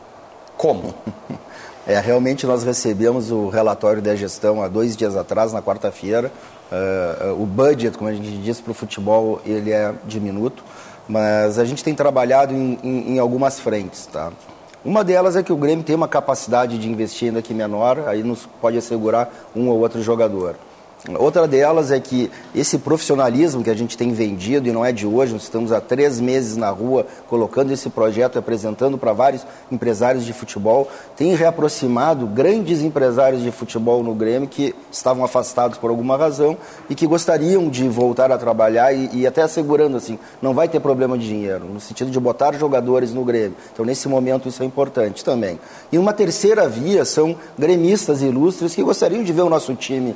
como? 0.58 0.96
É, 1.88 2.00
realmente 2.00 2.46
nós 2.46 2.64
recebemos 2.64 3.32
o 3.32 3.50
relatório 3.50 4.02
da 4.02 4.16
gestão 4.16 4.62
há 4.62 4.68
dois 4.68 4.96
dias 4.96 5.16
atrás, 5.16 5.52
na 5.52 5.62
quarta-feira. 5.62 6.32
Uh, 6.72 7.42
o 7.42 7.46
budget, 7.46 7.98
como 7.98 8.10
a 8.10 8.14
gente 8.14 8.30
diz 8.38 8.62
para 8.62 8.72
o 8.72 8.74
futebol, 8.74 9.42
ele 9.46 9.72
é 9.72 9.94
diminuto, 10.06 10.64
mas 11.10 11.58
a 11.58 11.66
gente 11.66 11.84
tem 11.84 11.96
trabalhado 11.96 12.54
em, 12.54 12.78
em, 12.84 13.14
em, 13.14 13.20
algumas 13.20 13.60
frentes. 13.60 14.06
Tá? 14.06 14.32
Uma 14.86 15.04
delas 15.04 15.36
é 15.36 15.44
que 15.44 15.52
o 15.52 15.58
Grêmio 15.58 15.84
tem 15.84 15.96
uma 15.96 16.08
capacidade 16.08 16.78
de 16.78 16.88
investir 16.88 17.30
ainda 17.30 17.42
que 17.42 17.54
menor, 17.54 18.08
aí 18.08 18.24
nos 18.24 18.48
pode 18.62 18.78
assegurar 18.78 19.34
um 19.56 19.68
ou 19.68 19.80
outro 19.80 20.02
jogador. 20.02 20.56
Outra 21.18 21.48
delas 21.48 21.92
é 21.92 22.00
que 22.00 22.30
esse 22.54 22.78
profissionalismo 22.78 23.64
que 23.64 23.72
a 23.72 23.76
gente 23.76 23.98
tem 23.98 24.14
vendido, 24.14 24.70
e 24.70 24.72
não 24.72 24.86
é 24.86 24.92
de 24.92 25.08
hoje, 25.08 25.34
nós 25.34 25.42
estamos 25.42 25.72
há 25.72 25.82
três 25.82 26.20
meses 26.20 26.56
na 26.56 26.70
rua 26.70 27.08
colocando 27.28 27.72
esse 27.74 27.90
projeto, 27.90 28.38
apresentando 28.38 29.00
para 29.00 29.12
vários 29.12 29.44
empresários 29.72 30.24
de 30.24 30.32
futebol, 30.32 30.88
tem 31.18 31.34
reaproximado 31.34 32.28
grandes 32.28 32.84
empresários 32.84 33.42
de 33.42 33.52
futebol 33.52 34.04
no 34.04 34.14
Grêmio 34.14 34.48
que 34.48 34.76
estavam 34.92 35.26
afastados 35.26 35.80
por 35.80 35.90
alguma 35.90 36.16
razão 36.16 36.56
e 36.88 36.94
que 36.94 37.08
gostariam 37.08 37.68
de 37.68 37.90
voltar 37.90 38.32
a 38.32 38.38
trabalhar 38.38 38.94
e, 38.94 39.10
e 39.12 39.26
até 39.26 39.42
assegurando 39.42 39.98
assim, 39.98 40.20
não 40.40 40.54
vai 40.54 40.70
ter 40.70 40.80
problema 40.80 41.18
de 41.18 41.28
dinheiro, 41.28 41.66
no 41.66 41.80
sentido 41.80 42.12
de 42.12 42.20
botar 42.20 42.54
jogadores 42.54 43.12
no 43.12 43.26
Grêmio. 43.26 43.58
Então, 43.74 43.84
nesse 43.84 44.08
momento, 44.08 44.48
isso 44.48 44.62
é 44.62 44.68
importante 44.68 45.26
também. 45.26 45.60
E 45.92 45.98
uma 45.98 46.14
terceira 46.14 46.70
via 46.70 47.06
são 47.06 47.36
gremistas 47.58 48.22
ilustres 48.22 48.76
que 48.76 48.84
gostariam 48.84 49.24
de 49.24 49.34
ver 49.34 49.42
o 49.42 49.50
nosso 49.50 49.74
time 49.74 50.16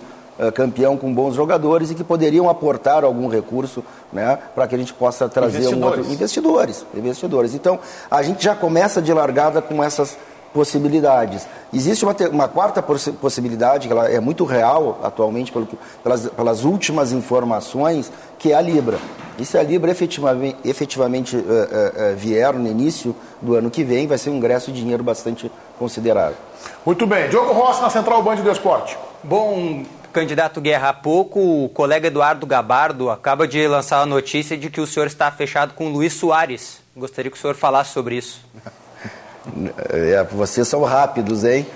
campeão 0.54 0.98
com 0.98 1.14
bons 1.14 1.36
jogadores 1.36 1.92
e 1.92 1.96
que 1.96 2.04
poderiam 2.04 2.50
aportar 2.50 3.04
algum 3.04 3.28
recurso 3.28 3.84
né, 4.12 4.38
para 4.54 4.68
que 4.68 4.76
a 4.76 4.78
gente 4.78 4.94
possa 4.94 5.30
trazer 5.30 5.68
um 5.74 5.84
outro. 5.84 6.02
Investidores. 6.02 6.86
Investidores. 6.94 7.54
Então, 7.54 7.80
a 8.10 8.22
gente 8.22 8.44
já 8.44 8.56
começa 8.56 9.02
de 9.02 9.14
largada 9.14 9.62
com 9.62 9.84
essas 9.84 10.18
possibilidades. 10.54 11.46
Existe 11.74 12.06
uma, 12.06 12.16
uma 12.32 12.48
quarta 12.48 12.82
possi- 12.82 13.12
possibilidade, 13.12 13.88
que 13.88 13.94
ela 13.94 14.10
é 14.10 14.22
muito 14.22 14.46
real 14.46 15.00
atualmente, 15.04 15.52
pelo 15.52 15.68
pelas, 16.02 16.28
pelas 16.30 16.64
últimas 16.64 17.12
informações, 17.12 18.10
que 18.40 18.54
é 18.54 18.56
a 18.56 18.62
Libra. 18.62 18.98
E 19.38 19.44
se 19.44 19.58
a 19.58 19.64
Libra 19.64 19.92
efetivamente, 19.92 20.58
efetivamente 20.64 21.36
eh, 21.36 21.42
eh, 21.50 21.92
eh, 21.98 22.14
vier 22.16 22.54
no 22.54 22.70
início 22.70 23.14
do 23.42 23.54
ano 23.56 23.70
que 23.70 23.84
vem, 23.84 24.08
vai 24.08 24.18
ser 24.18 24.30
um 24.30 24.38
ingresso 24.38 24.72
de 24.72 24.80
dinheiro 24.80 25.04
bastante 25.04 25.52
considerável. 25.78 26.38
Muito 26.86 27.06
bem. 27.06 27.28
Diogo 27.28 27.52
Rossi 27.52 27.82
na 27.82 27.90
Central 27.90 28.24
Band 28.24 28.38
do 28.38 28.50
Esporte. 28.50 28.98
Bom, 29.22 29.84
candidato 30.20 30.62
Guerra, 30.62 30.90
há 30.90 30.94
pouco 30.94 31.66
o 31.66 31.68
colega 31.68 32.08
Eduardo 32.08 32.46
Gabardo 32.48 33.10
acaba 33.10 33.46
de 33.46 33.68
lançar 33.68 34.00
a 34.00 34.06
notícia 34.06 34.58
de 34.58 34.70
que 34.70 34.80
o 34.80 34.88
senhor 34.88 35.08
está 35.08 35.30
fechado 35.30 35.74
com 35.74 35.90
Luiz 35.90 36.14
Soares. 36.14 36.78
Gostaria 36.96 37.30
que 37.30 37.38
o 37.38 37.40
senhor 37.40 37.54
falasse 37.54 37.92
sobre 37.92 38.16
isso. 38.16 38.40
É, 39.90 40.24
vocês 40.32 40.68
são 40.68 40.82
rápidos, 40.82 41.44
hein? 41.44 41.68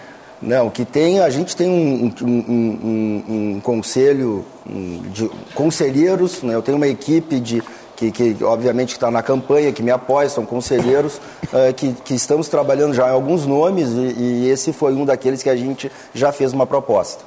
Não, 0.42 0.72
que 0.72 0.84
tem, 0.84 1.20
a 1.20 1.30
gente 1.30 1.56
tem 1.56 1.70
um, 1.70 2.12
um- 2.20 2.26
um- 2.26 3.24
um- 3.58 3.60
conselho 3.62 4.44
de 5.14 5.30
conselheiros, 5.54 6.42
né? 6.42 6.56
eu 6.56 6.64
tenho 6.64 6.78
uma 6.78 6.88
equipe 6.88 7.40
de, 7.40 7.62
que, 7.96 8.12
que 8.12 8.44
obviamente 8.44 8.94
está 8.94 9.12
na 9.12 9.22
campanha, 9.22 9.72
que 9.72 9.84
me 9.84 9.92
apoia, 9.92 10.28
são 10.30 10.48
conselheiros, 10.48 11.22
eh, 11.54 11.72
que, 11.72 11.94
que 11.94 12.16
estamos 12.16 12.50
trabalhando 12.50 12.96
já 12.96 13.08
em 13.08 13.12
alguns 13.12 13.46
nomes 13.46 13.90
e, 13.90 14.16
e 14.18 14.50
esse 14.50 14.74
foi 14.74 14.96
um 14.96 15.06
daqueles 15.06 15.44
que 15.44 15.50
a 15.50 15.56
gente 15.56 15.92
já 16.12 16.32
fez 16.32 16.52
uma 16.54 16.66
proposta. 16.66 17.24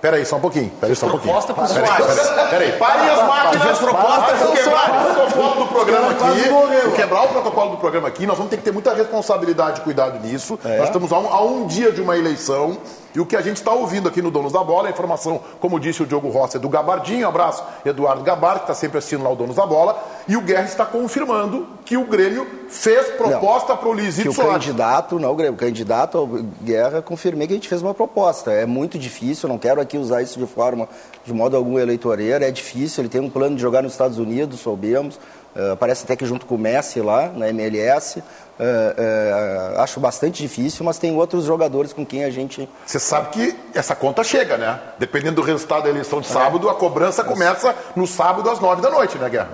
Peraí, 0.00 0.24
só 0.24 0.36
um 0.36 0.40
pouquinho. 0.40 0.70
Peraí, 0.80 0.94
só 0.94 1.06
um 1.06 1.10
pouquinho. 1.10 1.34
Proposta 1.34 1.54
pro 1.54 1.66
Peraí, 1.66 1.96
peraí, 1.96 2.48
Peraí, 2.50 2.72
parem 2.78 3.08
as 3.10 3.26
máquinas, 3.26 3.78
propostas, 3.78 4.38
vou 4.38 4.52
quebrar 4.52 4.90
o 4.90 5.14
protocolo 5.14 5.54
do 5.54 5.66
programa 5.66 6.10
aqui. 6.10 6.48
Vou 6.48 6.92
quebrar 6.92 7.22
o 7.24 7.28
protocolo 7.28 7.70
do 7.72 7.76
programa 7.78 8.08
aqui. 8.08 8.26
Nós 8.26 8.36
vamos 8.36 8.50
ter 8.50 8.58
que 8.58 8.62
ter 8.62 8.72
muita 8.72 8.94
responsabilidade 8.94 9.80
e 9.80 9.84
cuidado 9.84 10.20
nisso. 10.20 10.58
Nós 10.62 10.84
estamos 10.84 11.12
a 11.12 11.18
um, 11.18 11.32
a 11.32 11.42
um 11.42 11.66
dia 11.66 11.90
de 11.90 12.00
uma 12.00 12.16
eleição. 12.16 12.78
E 13.18 13.20
o 13.20 13.26
que 13.26 13.34
a 13.34 13.40
gente 13.40 13.56
está 13.56 13.72
ouvindo 13.72 14.08
aqui 14.08 14.22
no 14.22 14.30
Donos 14.30 14.52
da 14.52 14.62
Bola, 14.62 14.86
a 14.86 14.92
informação, 14.92 15.40
como 15.58 15.80
disse 15.80 16.00
o 16.00 16.06
Diogo 16.06 16.28
Rossi, 16.28 16.56
é 16.56 16.60
do 16.60 16.68
Gabardinho. 16.68 17.26
Um 17.26 17.28
abraço, 17.30 17.64
Eduardo 17.84 18.22
Gabardo, 18.22 18.60
que 18.60 18.64
está 18.66 18.74
sempre 18.74 18.98
assistindo 18.98 19.24
lá 19.24 19.30
o 19.32 19.34
Donos 19.34 19.56
da 19.56 19.66
Bola. 19.66 20.00
E 20.28 20.36
o 20.36 20.40
Guerra 20.40 20.66
está 20.66 20.86
confirmando 20.86 21.66
que 21.84 21.96
o 21.96 22.04
Grêmio 22.04 22.46
fez 22.68 23.08
proposta 23.08 23.74
para 23.76 23.88
o 23.88 23.96
que 23.96 24.02
Luizito 24.02 24.30
o 24.30 24.32
Soares. 24.32 24.52
candidato, 24.52 25.18
não, 25.18 25.32
o 25.32 25.56
candidato 25.56 26.16
ao 26.16 26.28
Guerra, 26.62 27.02
confirmei 27.02 27.48
que 27.48 27.54
a 27.54 27.56
gente 27.56 27.68
fez 27.68 27.82
uma 27.82 27.92
proposta. 27.92 28.52
É 28.52 28.64
muito 28.64 28.96
difícil, 28.96 29.48
não 29.48 29.58
quero 29.58 29.80
aqui 29.80 29.98
usar 29.98 30.22
isso 30.22 30.38
de 30.38 30.46
forma, 30.46 30.88
de 31.24 31.32
modo 31.32 31.56
algum 31.56 31.76
eleitoreiro, 31.76 32.44
é 32.44 32.52
difícil, 32.52 33.02
ele 33.02 33.08
tem 33.08 33.20
um 33.20 33.28
plano 33.28 33.56
de 33.56 33.62
jogar 33.62 33.82
nos 33.82 33.94
Estados 33.94 34.18
Unidos, 34.18 34.60
soubemos, 34.60 35.18
eh, 35.58 35.76
parece 35.76 36.04
até 36.04 36.14
que 36.16 36.24
junto 36.24 36.46
com 36.46 36.54
o 36.54 36.58
Messi 36.58 37.00
lá, 37.00 37.28
na 37.34 37.48
MLS, 37.48 38.22
eh, 38.60 38.94
eh, 38.96 39.74
acho 39.78 39.98
bastante 40.00 40.40
difícil, 40.42 40.84
mas 40.84 40.96
tem 40.98 41.14
outros 41.16 41.44
jogadores 41.44 41.92
com 41.92 42.06
quem 42.06 42.24
a 42.24 42.30
gente... 42.30 42.68
Você 42.86 42.98
sabe 43.00 43.28
que 43.30 43.56
essa 43.74 43.94
conta 43.96 44.22
chega, 44.22 44.56
né? 44.56 44.78
Dependendo 44.98 45.36
do 45.36 45.42
resultado 45.42 45.82
da 45.84 45.90
eleição 45.90 46.20
de 46.20 46.28
sábado, 46.28 46.68
a 46.70 46.74
cobrança 46.74 47.24
começa 47.24 47.74
no 47.96 48.06
sábado 48.06 48.48
às 48.48 48.60
nove 48.60 48.80
da 48.80 48.88
noite, 48.90 49.18
né, 49.18 49.28
Guerra? 49.28 49.48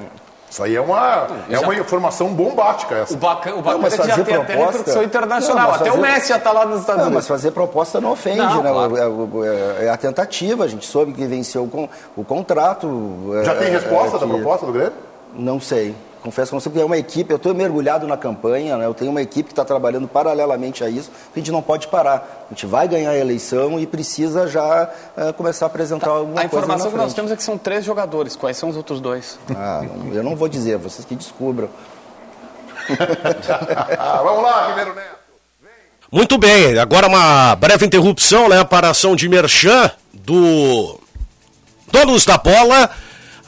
Isso 0.50 0.62
aí 0.62 0.76
é 0.76 0.80
uma, 0.80 1.26
é 1.50 1.58
uma 1.58 1.74
informação 1.74 2.28
bombástica 2.32 2.94
essa. 2.94 3.14
O 3.14 3.16
bacana, 3.16 3.54
o 3.54 3.58
Não, 3.58 3.62
bacana 3.64 3.82
mas 3.82 3.92
é 3.94 3.96
que 3.96 4.02
já 4.06 4.08
fazer 4.10 4.24
tem 4.24 4.34
até 4.36 4.44
proposta- 4.52 4.70
repercussão 4.78 5.02
internacional. 5.02 5.62
Não, 5.64 5.70
mas 5.72 5.80
até 5.80 5.90
o 5.90 5.94
fazer- 5.96 6.06
Messi 6.12 6.28
já 6.28 6.36
está 6.36 6.52
lá 6.52 6.64
nos 6.66 6.80
Estados 6.80 7.00
Não, 7.02 7.08
Unidos. 7.08 7.24
mas 7.24 7.28
fazer 7.28 7.50
proposta 7.50 8.00
não 8.00 8.12
ofende, 8.12 8.36
Não, 8.38 8.62
né? 8.62 8.70
claro. 8.70 8.96
É, 8.96 9.82
é- 9.82 9.86
é 9.86 9.90
a 9.90 9.96
tentativa, 9.96 10.62
a 10.62 10.68
gente 10.68 10.86
soube 10.86 11.12
que 11.12 11.26
venceu 11.26 11.64
o, 11.64 11.68
con- 11.68 11.88
o 12.16 12.24
contrato. 12.24 13.32
Já 13.44 13.52
é, 13.52 13.54
tem 13.56 13.70
resposta 13.70 14.16
é, 14.16 14.20
da 14.20 14.26
que- 14.26 14.32
proposta 14.32 14.66
do 14.66 14.72
Grêmio? 14.72 14.92
Não 15.34 15.60
sei. 15.60 15.94
Confesso 16.22 16.48
que 16.48 16.54
não 16.54 16.60
sei, 16.60 16.72
porque 16.72 16.82
é 16.82 16.86
uma 16.86 16.96
equipe, 16.96 17.30
eu 17.30 17.36
estou 17.36 17.54
mergulhado 17.54 18.06
na 18.06 18.16
campanha, 18.16 18.78
né? 18.78 18.86
eu 18.86 18.94
tenho 18.94 19.10
uma 19.10 19.20
equipe 19.20 19.48
que 19.48 19.52
está 19.52 19.62
trabalhando 19.62 20.08
paralelamente 20.08 20.82
a 20.82 20.88
isso, 20.88 21.10
a 21.30 21.38
gente 21.38 21.52
não 21.52 21.60
pode 21.60 21.86
parar. 21.88 22.46
A 22.46 22.54
gente 22.54 22.64
vai 22.64 22.88
ganhar 22.88 23.10
a 23.10 23.18
eleição 23.18 23.78
e 23.78 23.86
precisa 23.86 24.46
já 24.46 24.90
eh, 25.18 25.32
começar 25.32 25.66
a 25.66 25.68
apresentar 25.68 26.08
alguma 26.08 26.40
A 26.40 26.48
coisa 26.48 26.66
lá 26.66 26.76
informação 26.76 26.86
na 26.86 26.92
que 26.92 26.96
nós 26.96 27.12
temos 27.12 27.30
é 27.30 27.36
que 27.36 27.42
são 27.42 27.58
três 27.58 27.84
jogadores. 27.84 28.36
Quais 28.36 28.56
são 28.56 28.70
os 28.70 28.76
outros 28.78 29.02
dois? 29.02 29.38
Ah, 29.54 29.82
eu 30.14 30.22
não 30.22 30.34
vou 30.34 30.48
dizer, 30.48 30.78
vocês 30.78 31.04
que 31.04 31.14
descubram. 31.14 31.68
Ah, 33.98 34.22
vamos 34.24 34.42
lá, 34.42 34.68
Ribeiro 34.68 34.94
Neto. 34.94 35.14
Muito 36.10 36.38
bem, 36.38 36.78
agora 36.78 37.06
uma 37.06 37.54
breve 37.56 37.84
interrupção, 37.84 38.48
né, 38.48 38.64
para 38.64 38.88
a 38.88 38.90
ação 38.92 39.14
de 39.14 39.28
merchan 39.28 39.90
do 40.10 40.98
Donos 41.92 42.24
da 42.24 42.38
Bola. 42.38 42.88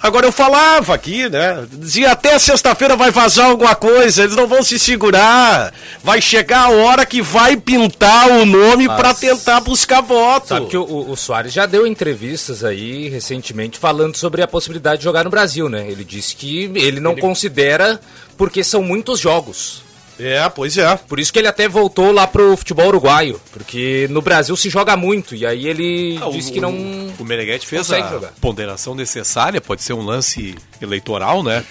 Agora 0.03 0.27
eu 0.27 0.33
falava 0.33 0.95
aqui, 0.95 1.29
né? 1.29 1.67
Dizia 1.73 2.13
até 2.13 2.39
sexta-feira 2.39 2.95
vai 2.95 3.11
vazar 3.11 3.47
alguma 3.47 3.75
coisa, 3.75 4.23
eles 4.25 4.37
não 4.37 4.47
vão 4.47 4.63
se 4.63 4.79
segurar. 4.79 5.73
Vai 6.05 6.21
chegar 6.21 6.67
a 6.67 6.71
hora 6.71 7.07
que 7.07 7.23
vai 7.23 7.57
pintar 7.57 8.29
o 8.31 8.45
nome 8.45 8.87
para 8.87 9.15
tentar 9.15 9.61
buscar 9.61 10.03
voto. 10.03 10.49
Sabe 10.49 10.67
que 10.67 10.77
o, 10.77 10.83
o, 10.83 11.11
o 11.13 11.17
Soares 11.17 11.53
já 11.53 11.67
deu 11.67 11.87
entrevistas 11.87 12.63
aí 12.63 13.09
recentemente 13.09 13.79
falando 13.79 14.17
sobre 14.17 14.43
a 14.43 14.47
possibilidade 14.47 14.99
de 14.99 15.05
jogar 15.05 15.25
no 15.25 15.31
Brasil, 15.31 15.69
né? 15.69 15.91
Ele 15.91 16.05
disse 16.05 16.37
que 16.37 16.71
ele 16.75 17.01
não 17.01 17.17
considera 17.17 18.01
porque 18.37 18.63
são 18.63 18.83
muitos 18.83 19.19
jogos. 19.19 19.86
É, 20.19 20.49
pois 20.49 20.79
é. 20.79 20.97
Por 20.97 21.21
isso 21.21 21.33
que 21.33 21.39
ele 21.39 21.49
até 21.49 21.69
voltou 21.69 22.11
lá 22.11 22.27
pro 22.27 22.57
futebol 22.57 22.87
uruguaio, 22.89 23.41
porque 23.53 24.07
no 24.11 24.23
Brasil 24.23 24.57
se 24.57 24.71
joga 24.71 24.97
muito 24.97 25.35
e 25.35 25.45
aí 25.45 25.67
ele 25.67 26.19
Ah, 26.23 26.31
disse 26.31 26.51
o- 26.51 26.53
que 26.55 26.61
não 26.61 26.71
O 27.19 27.25
Meneghetti 27.25 27.67
fez 27.67 27.93
a 27.93 28.01
jogar. 28.11 28.33
ponderação 28.41 28.95
necessária, 28.95 29.61
pode 29.61 29.83
ser 29.83 29.93
um 29.93 30.03
lance 30.05 30.55
eleitoral, 30.81 31.43
né? 31.43 31.65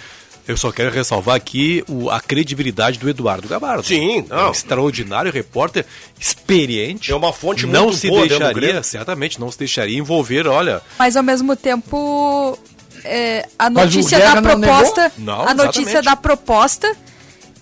Eu 0.48 0.56
só 0.56 0.72
quero 0.72 0.92
ressalvar 0.92 1.36
aqui 1.36 1.84
o- 1.90 2.08
a 2.12 2.22
credibilidade 2.22 3.00
do 3.00 3.10
Eduardo 3.10 3.48
Gabardo. 3.48 3.84
Sim, 3.84 4.28
É 4.30 4.36
um 4.44 4.52
extraordinário 4.52 5.32
repórter, 5.32 5.84
experiente. 6.20 7.12
É 7.12 7.16
uma 7.16 7.34
fonte 7.34 7.66
não 7.66 7.86
muito 7.86 7.98
se 7.98 8.08
boa 8.10 8.28
deixaria, 8.28 8.84
certamente, 8.84 9.40
não 9.40 9.52
se 9.52 9.58
deixaria 9.58 9.98
envolver, 9.98 10.46
olha, 10.48 10.84
Mas 11.00 11.16
ao 11.18 11.24
mesmo 11.24 11.56
tempo, 11.56 12.60
é, 13.04 13.48
a 13.58 13.72
notícia 13.72 14.20
da 14.20 14.36
não 14.36 14.42
negou? 14.56 14.60
proposta. 14.76 15.12
Não, 15.18 15.48
a 15.48 15.54
notícia 15.56 15.82
exatamente. 15.82 16.06
da 16.06 16.16
proposta, 16.16 16.96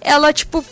ela, 0.04 0.32
tipo. 0.34 0.64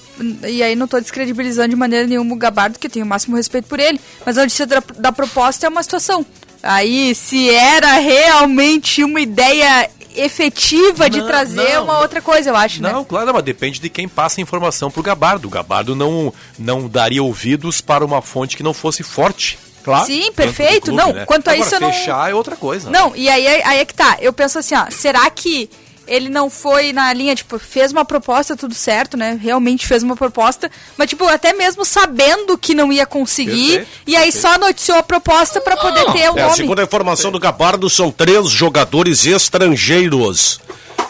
E 0.48 0.62
aí 0.62 0.76
não 0.76 0.88
tô 0.88 1.00
descredibilizando 1.00 1.70
de 1.70 1.76
maneira 1.76 2.06
nenhuma 2.06 2.36
o 2.36 2.38
Gabardo, 2.38 2.78
que 2.78 2.88
eu 2.88 2.92
tenho 2.92 3.06
o 3.06 3.10
máximo 3.10 3.36
respeito 3.36 3.68
por 3.68 3.80
ele. 3.80 4.00
Mas 4.26 4.38
a 4.38 4.42
notícia 4.42 4.68
da, 4.68 4.84
da 4.98 5.12
proposta 5.12 5.66
é 5.66 5.70
uma 5.70 5.82
situação. 5.82 6.26
Aí, 6.62 7.16
se 7.16 7.50
era 7.50 7.96
realmente 7.96 9.04
uma 9.04 9.20
ideia 9.20 9.90
efetiva 10.16 11.10
de 11.10 11.20
Não, 11.20 11.28
trazer 11.28 11.62
é 11.62 11.76
não, 11.76 11.86
uma 11.86 12.00
outra 12.00 12.22
coisa, 12.22 12.50
eu 12.50 12.56
acho, 12.56 12.82
né? 12.82 12.92
Não, 12.92 13.04
claro, 13.04 13.34
mas 13.34 13.44
depende 13.44 13.80
de 13.80 13.90
quem 13.90 14.08
passa 14.08 14.40
a 14.40 14.44
informação 14.44 14.92
pro 14.92 15.02
Gabardo. 15.02 15.48
O 15.48 15.52
Gabardo 15.52 15.96
não, 15.96 16.34
não 16.60 16.88
daria 16.88 17.24
ouvidos 17.24 17.82
para 17.82 18.06
uma 18.06 18.22
fonte 18.22 18.58
que 18.58 18.64
não 18.64 18.74
fosse 18.74 19.04
forte. 19.04 19.58
Claro. 19.84 20.06
Sim, 20.06 20.32
perfeito. 20.34 20.92
clube, 20.92 20.98
não, 20.98 21.14
né? 21.14 21.26
quanto 21.26 21.48
a 21.48 21.54
Agora, 21.54 21.66
isso 21.66 21.76
eu 21.76 21.80
não. 21.80 21.92
fechar 21.92 22.30
é 22.30 22.36
outra 22.36 22.56
coisa. 22.56 22.90
Não, 22.90 23.16
e 23.16 23.28
aí, 23.28 23.48
aí 23.48 23.80
é 23.80 23.86
que 23.86 23.94
tá. 23.94 24.18
Eu 24.22 24.32
penso 24.32 24.60
assim, 24.60 24.76
ó, 24.76 24.86
será 24.92 25.28
que 25.32 25.70
ele 26.12 26.28
não 26.30 26.50
foi 26.50 26.92
na 26.92 27.14
linha, 27.14 27.34
tipo, 27.34 27.58
fez 27.58 27.92
uma 27.92 28.04
proposta, 28.04 28.56
tudo 28.58 28.74
certo, 28.76 29.16
né? 29.16 29.40
Realmente 29.42 29.88
fez 29.88 30.04
uma 30.04 30.16
proposta, 30.16 30.70
mas, 30.98 31.10
tipo, 31.10 31.26
até 31.28 31.54
mesmo 31.54 31.86
sabendo 31.86 32.58
que 32.58 32.76
não 32.76 32.92
ia 32.92 33.06
conseguir, 33.06 33.78
Perfeito, 33.78 33.88
e 34.06 34.16
aí 34.16 34.32
só 34.32 34.58
noticiou 34.58 34.98
a 34.98 35.04
proposta 35.04 35.62
pra 35.62 35.78
poder 35.78 36.04
ter 36.12 36.30
o 36.30 36.38
É, 36.38 36.44
nome. 36.44 36.56
segundo 36.58 36.80
a 36.80 36.84
informação 36.84 37.32
do 37.32 37.40
Gabardo, 37.40 37.90
são 37.90 38.12
três 38.12 38.50
jogadores 38.50 39.26
estrangeiros 39.26 40.60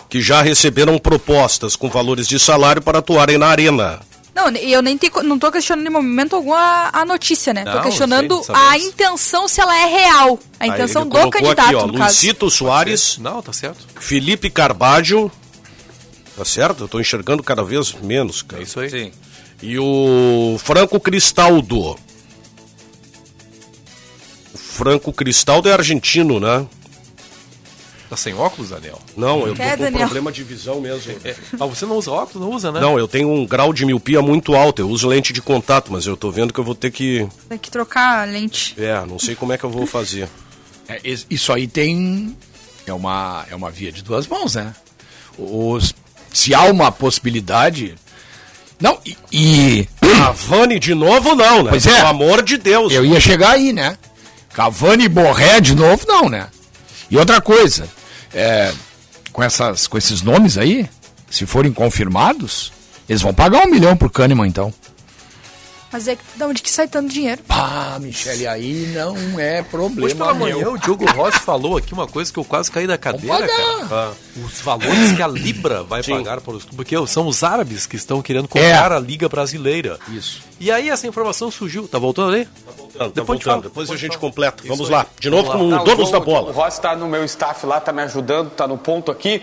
que 0.10 0.22
já 0.22 0.42
receberam 0.42 0.98
propostas 1.00 1.76
com 1.76 1.90
valores 1.90 2.28
de 2.28 2.38
salário 2.38 2.82
para 2.82 3.00
atuarem 3.00 3.38
na 3.38 3.48
arena. 3.48 4.00
Não, 4.50 4.60
e 4.60 4.72
eu 4.72 4.82
nem 4.82 4.98
te, 4.98 5.12
não 5.24 5.38
tô 5.38 5.52
questionando 5.52 5.86
em 5.86 5.90
momento 5.90 6.36
algum 6.36 6.54
a, 6.54 6.90
a 6.94 7.06
notícia, 7.06 7.54
né? 7.54 7.64
tô 7.64 7.72
Não, 7.76 7.82
questionando 7.84 8.36
sei, 8.38 8.46
sabemos. 8.56 8.70
a 8.72 8.78
intenção, 8.78 9.48
se 9.48 9.62
ela 9.62 9.78
é 9.78 9.86
real. 9.86 10.40
A 10.60 10.68
intenção 10.68 11.08
do 11.08 11.30
candidato, 11.30 11.66
aqui, 11.68 11.76
ó, 11.76 11.88
no 11.88 11.94
caso. 11.94 12.06
Luizito 12.06 12.50
Soares. 12.50 13.18
Não, 13.20 13.42
tá 13.42 13.54
certo. 13.54 13.86
Felipe 14.00 14.50
Carbaggio. 14.50 15.32
Tá 16.36 16.46
certo? 16.46 16.86
Eu 16.86 16.88
tô 16.88 17.00
enxergando 17.00 17.44
cada 17.44 17.64
vez 17.64 17.94
menos, 18.02 18.42
cara. 18.42 18.62
É 18.62 18.66
isso 18.66 18.80
aí. 18.80 18.90
Sim. 18.90 19.12
E 19.62 19.78
o 19.78 20.58
Franco 20.64 21.00
Cristaldo. 21.00 21.96
O 24.54 24.58
Franco 24.58 25.14
Cristaldo 25.14 25.70
é 25.70 25.74
argentino, 25.74 26.40
né? 26.40 26.66
Tá 28.12 28.18
sem 28.18 28.34
óculos, 28.34 28.72
Daniel? 28.72 29.00
Não, 29.16 29.48
eu 29.48 29.54
Quer, 29.56 29.72
tô 29.72 29.78
com 29.78 29.84
Daniel? 29.84 30.02
problema 30.02 30.34
de 30.34 30.44
visão 30.44 30.82
mesmo. 30.82 31.14
Ah, 31.58 31.66
você 31.66 31.86
não 31.86 31.96
usa 31.96 32.12
óculos? 32.12 32.46
Não 32.46 32.54
usa, 32.54 32.70
né? 32.70 32.82
Não, 32.82 33.00
eu 33.00 33.08
tenho 33.08 33.32
um 33.32 33.46
grau 33.46 33.72
de 33.72 33.86
miopia 33.86 34.22
muito 34.22 34.54
alto. 34.54 34.82
Eu 34.82 34.90
uso 34.90 35.08
lente 35.08 35.32
de 35.32 35.42
contato, 35.42 35.94
mas 35.94 36.06
eu 36.06 36.18
tô 36.18 36.30
vendo 36.30 36.52
que 36.54 36.60
eu 36.60 36.64
vou 36.66 36.76
ter 36.76 36.92
que. 36.92 37.26
Tem 37.48 37.58
que 37.58 37.72
trocar 37.72 38.24
a 38.24 38.26
lente. 38.26 38.76
É, 38.78 39.00
não 39.06 39.18
sei 39.18 39.34
como 39.34 39.54
é 39.54 39.58
que 39.58 39.64
eu 39.64 39.70
vou 39.70 39.86
fazer. 39.88 40.28
É, 40.90 41.00
is- 41.06 41.26
isso 41.30 41.54
aí 41.54 41.68
tem. 41.68 42.36
É 42.86 42.92
uma, 42.92 43.46
é 43.50 43.56
uma 43.56 43.72
via 43.72 43.94
de 43.94 44.04
duas 44.04 44.28
mãos, 44.28 44.56
né? 44.56 44.76
Os, 45.38 45.94
se 46.34 46.54
há 46.54 46.64
uma 46.64 46.92
possibilidade. 46.92 47.96
Não, 48.78 49.00
e. 49.06 49.16
e 49.32 49.88
A 50.22 50.32
Vani 50.32 50.80
de 50.80 50.94
novo, 50.94 51.34
não, 51.34 51.64
né? 51.64 51.70
Pois 51.70 51.88
é. 51.88 51.96
Pelo 51.96 52.08
amor 52.10 52.44
de 52.44 52.58
Deus. 52.58 52.92
eu 52.92 53.06
ia 53.06 53.22
chegar 53.22 53.52
aí, 53.52 53.72
né? 53.72 53.98
Cavani 54.54 55.06
e 55.06 55.08
Borré 55.08 55.62
de 55.62 55.74
novo, 55.74 56.04
não, 56.06 56.28
né? 56.28 56.50
E 57.10 57.18
outra 57.18 57.40
coisa, 57.40 57.88
é, 58.34 58.72
com, 59.32 59.44
essas, 59.44 59.88
com 59.88 59.98
esses 59.98 60.22
nomes 60.22 60.58
aí, 60.58 60.90
se 61.30 61.46
forem 61.46 61.72
confirmados, 61.72 62.72
eles 63.08 63.22
vão 63.22 63.34
pagar 63.34 63.66
um 63.66 63.72
milhão 63.72 63.96
pro 63.96 64.10
Kahneman, 64.10 64.48
então. 64.48 64.74
Mas 65.92 66.08
é 66.08 66.16
que 66.16 66.24
de 66.36 66.44
onde 66.44 66.62
que 66.62 66.70
sai 66.72 66.88
tanto 66.88 67.10
dinheiro? 67.12 67.42
Ah, 67.50 67.98
Michele, 68.00 68.48
aí 68.48 68.94
não 68.96 69.40
é 69.40 69.62
problema. 69.62 70.06
Hoje 70.06 70.16
pela 70.16 70.34
manhã 70.34 70.58
meu. 70.58 70.74
o 70.74 70.78
Diogo 70.78 71.06
Rossi 71.12 71.40
falou 71.40 71.76
aqui 71.78 71.94
uma 71.94 72.08
coisa 72.08 72.32
que 72.32 72.40
eu 72.40 72.46
quase 72.46 72.72
caí 72.72 72.88
da 72.88 72.98
cadeira, 72.98 73.46
cara. 73.48 74.14
Os 74.46 74.62
valores 74.62 75.12
que 75.12 75.22
a 75.22 75.28
Libra 75.28 75.84
vai 75.84 76.02
pagar 76.02 76.40
para 76.40 76.54
os 76.54 76.64
porque 76.64 76.96
são 77.08 77.28
os 77.28 77.44
árabes 77.44 77.86
que 77.86 77.98
estão 77.98 78.22
querendo 78.22 78.48
comprar 78.48 78.92
É. 78.92 78.96
a 78.96 79.00
Liga 79.00 79.28
Brasileira. 79.28 80.00
Isso. 80.08 80.42
E 80.60 80.72
aí 80.72 80.90
essa 80.90 81.06
informação 81.08 81.52
surgiu. 81.52 81.88
Tá 81.88 82.00
voltando 82.00 82.36
aí? 82.36 82.46
Tá 82.46 83.08
Depois 83.08 83.16
voltando, 83.16 83.40
te 83.40 83.44
falo. 83.46 83.62
depois 83.64 83.92
a 83.92 83.96
gente 83.98 84.18
completa. 84.18 84.64
Vamos 84.66 84.84
Isso 84.84 84.92
lá. 84.92 85.06
De 85.20 85.30
novo 85.30 85.52
com 85.52 85.70
Tá, 85.70 85.82
o 85.82 85.84
donos 85.84 86.10
Diogo- 86.10 86.12
da 86.12 86.18
O 86.20 86.22
bola. 86.22 86.54
Rossi 86.54 86.78
está 86.78 86.96
no 86.96 87.08
meu 87.08 87.26
staff 87.26 87.66
lá, 87.66 87.80
está 87.80 87.92
me 87.92 88.02
ajudando, 88.04 88.48
está 88.48 88.66
no 88.68 88.78
ponto 88.78 89.12
aqui. 89.12 89.42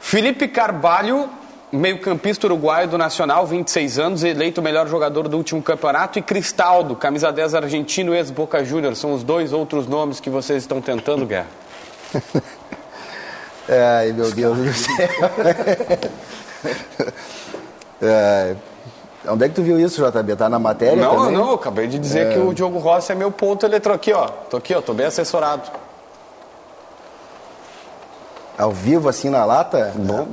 Felipe 0.00 0.48
Carvalho, 0.48 1.28
meio-campista 1.72 2.46
uruguaio 2.46 2.86
do 2.88 2.98
Nacional, 2.98 3.46
26 3.46 3.98
anos, 3.98 4.22
eleito 4.24 4.60
o 4.60 4.64
melhor 4.64 4.86
jogador 4.88 5.26
do 5.28 5.36
último 5.36 5.62
campeonato. 5.62 6.18
E 6.18 6.22
Cristaldo, 6.22 6.94
camisa 6.94 7.32
10 7.32 7.54
argentino, 7.54 8.14
ex-Boca 8.14 8.62
Júnior. 8.64 8.94
São 8.94 9.12
os 9.14 9.22
dois 9.22 9.52
outros 9.52 9.86
nomes 9.86 10.20
que 10.20 10.28
vocês 10.30 10.62
estão 10.62 10.80
tentando, 10.80 11.24
Guerra. 11.26 11.46
Ai, 13.98 14.12
meu 14.12 14.30
Deus 14.30 14.58
do 14.58 14.72
céu. 14.72 15.08
É, 18.04 18.56
onde 19.28 19.44
é 19.44 19.48
que 19.48 19.54
tu 19.54 19.62
viu 19.62 19.78
isso, 19.78 20.02
JB? 20.04 20.34
Tá 20.34 20.48
na 20.48 20.58
matéria 20.58 20.96
Não, 20.96 21.16
também? 21.16 21.32
não, 21.32 21.52
acabei 21.52 21.86
de 21.86 21.98
dizer 21.98 22.26
É. 22.26 22.32
que 22.32 22.38
o 22.40 22.52
Diogo 22.52 22.78
Rossi 22.78 23.12
é 23.12 23.14
meu 23.14 23.30
ponto 23.30 23.64
eletrônico. 23.64 24.02
Aqui, 24.02 24.12
ó. 24.12 24.26
Tô 24.26 24.56
aqui, 24.56 24.74
ó, 24.74 24.80
tô 24.80 24.92
bem 24.92 25.06
assessorado. 25.06 25.70
Ao 28.62 28.70
vivo, 28.70 29.08
assim, 29.08 29.28
na 29.28 29.44
lata? 29.44 29.92
Bom. 29.96 30.28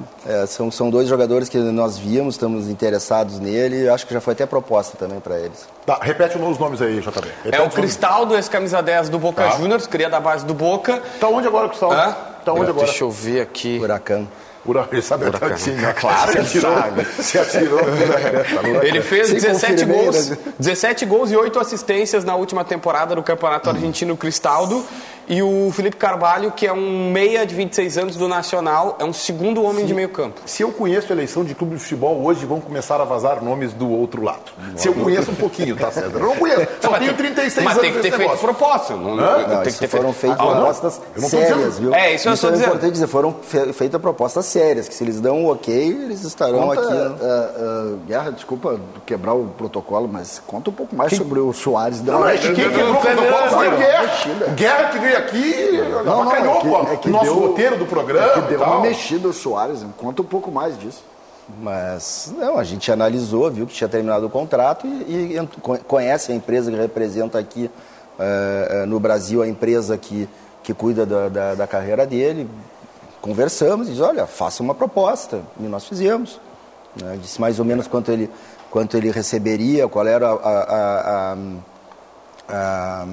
são, 0.48 0.70
são 0.70 0.92
dois 0.92 1.08
jogadores 1.08 1.50
que 1.50 1.58
nós 1.58 1.98
víamos, 1.98 2.36
estamos 2.36 2.68
interessados 2.70 3.40
nele. 3.40 3.90
Acho 3.90 4.06
que 4.06 4.14
já 4.14 4.22
foi 4.22 4.34
até 4.34 4.46
proposta 4.46 4.96
também 4.96 5.20
para 5.20 5.40
eles. 5.40 5.68
Tá, 5.84 5.98
repete 6.00 6.38
os 6.38 6.60
nomes 6.60 6.80
aí, 6.80 7.00
JB. 7.00 7.28
Repete 7.44 7.56
É 7.56 7.66
o. 7.66 7.70
Cristaldo, 7.72 8.38
esse 8.38 8.48
camisa 8.48 8.84
10 8.84 9.10
do 9.10 9.18
Boca 9.18 9.42
Tá. 9.44 9.58
Juniors, 9.58 9.88
cria 9.88 10.12
da 10.12 10.20
base 10.20 10.46
do 10.46 10.54
Boca. 10.54 11.02
Tá 11.20 11.28
onde 11.28 11.48
agora 11.48 11.66
o 11.66 11.70
Cristaldo? 11.70 11.96
Hã? 11.96 12.16
Tá 12.46 12.54
onde 12.54 12.70
agora? 12.70 12.86
Deixa 12.86 13.04
eu 13.04 13.10
ver 13.10 13.42
aqui. 13.42 13.80
Huracão. 13.82 14.28
Huracão, 14.66 14.94
ele 14.94 15.02
sabe 15.02 15.26
Huracão. 15.26 15.48
até 15.48 15.58
sim, 15.58 15.72
né? 15.72 15.94
Claro 15.94 16.32
se 16.32 16.38
que 16.38 16.42
atirou, 16.44 16.76
sabe. 16.76 17.06
Se 17.06 17.40
atirou. 17.40 17.80
Ele 18.84 19.02
fez 19.02 19.28
Sim, 19.28 19.36
17 19.36 19.72
confirmei, 19.84 20.04
gols, 20.04 20.30
né? 20.30 20.38
17 20.60 21.06
gols 21.06 21.32
e 21.32 21.36
8 21.36 21.60
assistências 21.60 22.24
na 22.26 22.36
última 22.36 22.64
temporada 22.66 23.16
do 23.16 23.24
Campeonato 23.24 23.70
Argentino 23.70 24.18
Cristaldo. 24.18 24.86
E 25.32 25.44
o 25.44 25.70
Felipe 25.72 25.96
Carvalho, 25.96 26.52
que 26.52 26.66
é 26.66 26.74
um 26.74 27.12
meia 27.12 27.46
de 27.46 27.54
26 27.54 28.00
anos 28.00 28.16
do 28.16 28.28
Nacional, 28.28 28.98
é 29.00 29.04
um 29.06 29.14
segundo 29.14 29.62
homem 29.64 29.86
de 29.86 29.94
meio 29.94 30.10
campo. 30.10 30.42
Se 30.44 30.64
eu 30.64 30.72
conheço 30.72 31.14
a 31.14 31.16
eleição 31.16 31.44
de 31.46 31.54
clube 31.54 31.76
de 31.76 31.82
futebol, 31.84 32.20
hoje 32.26 32.48
vão 32.48 32.60
começar 32.60 33.00
a 33.00 33.04
vazar 33.04 33.44
nomes 33.44 33.72
do 33.72 33.88
outro 33.92 34.24
lado. 34.24 34.42
Se 34.76 34.88
eu 34.88 34.94
conheço 34.96 35.30
um 35.30 35.36
pouquinho, 35.36 35.76
tá, 35.76 35.92
César? 35.92 36.10
Eu 36.16 36.20
não 36.20 36.36
conheço. 36.36 36.68
Só 36.82 36.90
Mas 36.90 37.00
tenho 37.02 37.14
tem- 37.14 37.26
36 37.34 37.64
mas 37.64 37.78
anos 37.78 37.82
tem 37.84 37.92
que 37.94 37.98
ter 38.00 38.04
nesse 38.10 38.18
feito 38.18 38.30
negócio. 38.32 38.44
proposta. 38.48 38.96
Não, 38.96 39.16
Não, 39.16 39.62
que 39.62 39.70
isso 39.70 39.80
ter 39.80 39.88
foram 39.88 40.14
feito... 40.14 40.36
feitas 40.36 40.40
Ah, 40.40 40.44
não? 40.46 40.52
propostas 40.56 41.02
Eu 41.16 41.22
não 41.22 41.30
tô 41.30 41.38
sérias, 41.38 41.78
viu? 41.80 41.94
É, 41.94 42.16
isso 42.16 42.28
eu 42.28 42.34
estou 42.34 42.50
é 42.50 42.54
dizendo. 42.54 42.68
importante 42.70 42.92
dizer, 42.94 43.08
foram 43.08 43.36
fe 43.44 43.72
feitas 43.74 44.02
propostas 44.02 44.46
sérias, 44.48 44.88
que 44.90 44.96
se 44.96 45.04
eles 45.04 45.22
dão 45.22 45.38
um 45.44 45.50
ok, 45.52 45.72
eles 45.76 46.24
estarão 46.24 46.60
Conta, 46.70 46.82
aqui. 46.82 46.94
ah, 47.22 47.50
ah, 47.56 47.96
Guerra, 48.08 48.32
desculpa 48.32 48.80
quebrar 49.06 49.34
o 49.36 49.46
protocolo, 49.56 50.10
mas 50.12 50.42
conta 50.48 50.72
um 50.72 50.74
pouco 50.74 50.96
mais 50.96 51.16
sobre 51.16 51.40
o 51.40 51.54
Soares. 51.54 52.02
Não, 52.02 52.28
é 52.28 52.36
que 52.36 52.52
quem 52.52 52.68
quebrou 52.68 52.94
o 52.94 52.98
protocolo 52.98 53.50
foi 53.52 53.68
o 53.68 53.78
Guerra. 53.78 54.08
Guerra 54.56 54.84
que 54.90 54.98
veio 54.98 55.19
aqui, 55.20 55.72
Não, 55.78 56.04
não, 56.04 56.22
avacalhou 56.22 56.56
é 56.56 56.60
que, 56.86 56.94
é 56.94 56.98
que 56.98 57.10
o 57.10 57.12
nosso 57.12 57.26
deu, 57.26 57.34
roteiro 57.48 57.78
do 57.78 57.86
programa. 57.86 58.28
É 58.28 58.34
que 58.34 58.40
e 58.40 58.42
deu 58.44 58.60
tal. 58.60 58.72
uma 58.74 58.82
mexida 58.82 59.28
o 59.28 59.34
Soares. 59.34 59.86
Conta 59.98 60.22
um 60.22 60.26
pouco 60.26 60.52
mais 60.52 60.78
disso. 60.80 61.04
Mas, 61.62 62.32
não, 62.38 62.58
a 62.58 62.64
gente 62.64 62.92
analisou, 62.92 63.50
viu 63.50 63.66
que 63.66 63.74
tinha 63.74 63.88
terminado 63.90 64.26
o 64.26 64.30
contrato 64.30 64.86
e, 64.86 65.36
e 65.36 65.48
conhece 65.88 66.32
a 66.32 66.36
empresa 66.36 66.70
que 66.72 66.78
representa 66.78 67.40
aqui 67.40 67.72
eh, 68.20 68.86
no 68.88 69.00
Brasil, 69.00 69.42
a 69.42 69.48
empresa 69.48 69.98
que, 69.98 70.30
que 70.62 70.74
cuida 70.76 71.06
da, 71.08 71.28
da, 71.30 71.56
da 71.56 71.66
carreira 71.68 72.06
dele. 72.06 72.48
Conversamos 73.20 73.88
e 73.88 73.92
disse, 73.92 74.04
olha, 74.04 74.28
faça 74.28 74.62
uma 74.62 74.76
proposta. 74.76 75.42
E 75.60 75.64
nós 75.64 75.86
fizemos. 75.86 76.40
né? 77.02 77.18
Disse 77.20 77.42
mais 77.42 77.58
ou 77.60 77.66
menos 77.66 77.88
quanto 77.88 78.12
ele, 78.12 78.30
quanto 78.70 78.96
ele 78.96 79.10
receberia, 79.10 79.88
qual 79.88 80.06
era 80.06 80.30
a, 80.30 80.34
a- 80.34 81.34
a- 81.34 81.38
a- 82.50 83.06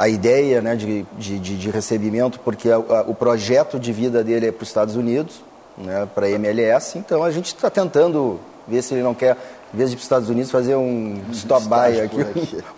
a 0.00 0.08
ideia 0.08 0.60
né, 0.62 0.74
de, 0.76 1.04
de, 1.18 1.38
de- 1.38 1.70
recebimento, 1.70 2.38
porque 2.40 2.70
a- 2.70 2.76
a- 2.76 3.04
o 3.06 3.14
projeto 3.14 3.78
de 3.78 3.92
vida 3.92 4.24
dele 4.24 4.46
é 4.48 4.52
para 4.52 4.62
os 4.62 4.68
Estados 4.68 4.96
Unidos, 4.96 5.42
né, 5.76 6.08
para 6.14 6.26
a 6.26 6.30
MLS, 6.30 6.98
então 6.98 7.22
a 7.22 7.30
gente 7.30 7.46
está 7.54 7.68
tentando 7.70 8.40
ver 8.66 8.82
se 8.82 8.94
ele 8.94 9.02
não 9.02 9.14
quer, 9.14 9.36
em 9.74 9.76
vez 9.76 9.90
de 9.90 9.94
ir 9.94 9.96
para 9.96 10.00
os 10.00 10.04
Estados 10.04 10.28
Unidos, 10.30 10.50
fazer 10.50 10.74
um 10.76 11.20
stop-by 11.32 12.00
aqui, 12.00 12.16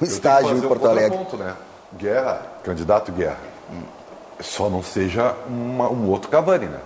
um, 0.01 0.05
estágio 0.05 0.57
em 0.57 0.61
Porto 0.61 0.87
Alegre. 0.89 1.16
Ponto, 1.18 1.37
né? 1.37 1.55
Guerra, 1.97 2.43
candidato 2.64 3.12
Guerra. 3.12 3.39
Só 4.41 4.68
não 4.68 4.83
seja 4.83 5.35
uma- 5.49 5.91
um 5.91 6.09
outro 6.09 6.29
Cavani, 6.31 6.66
né? 6.66 6.79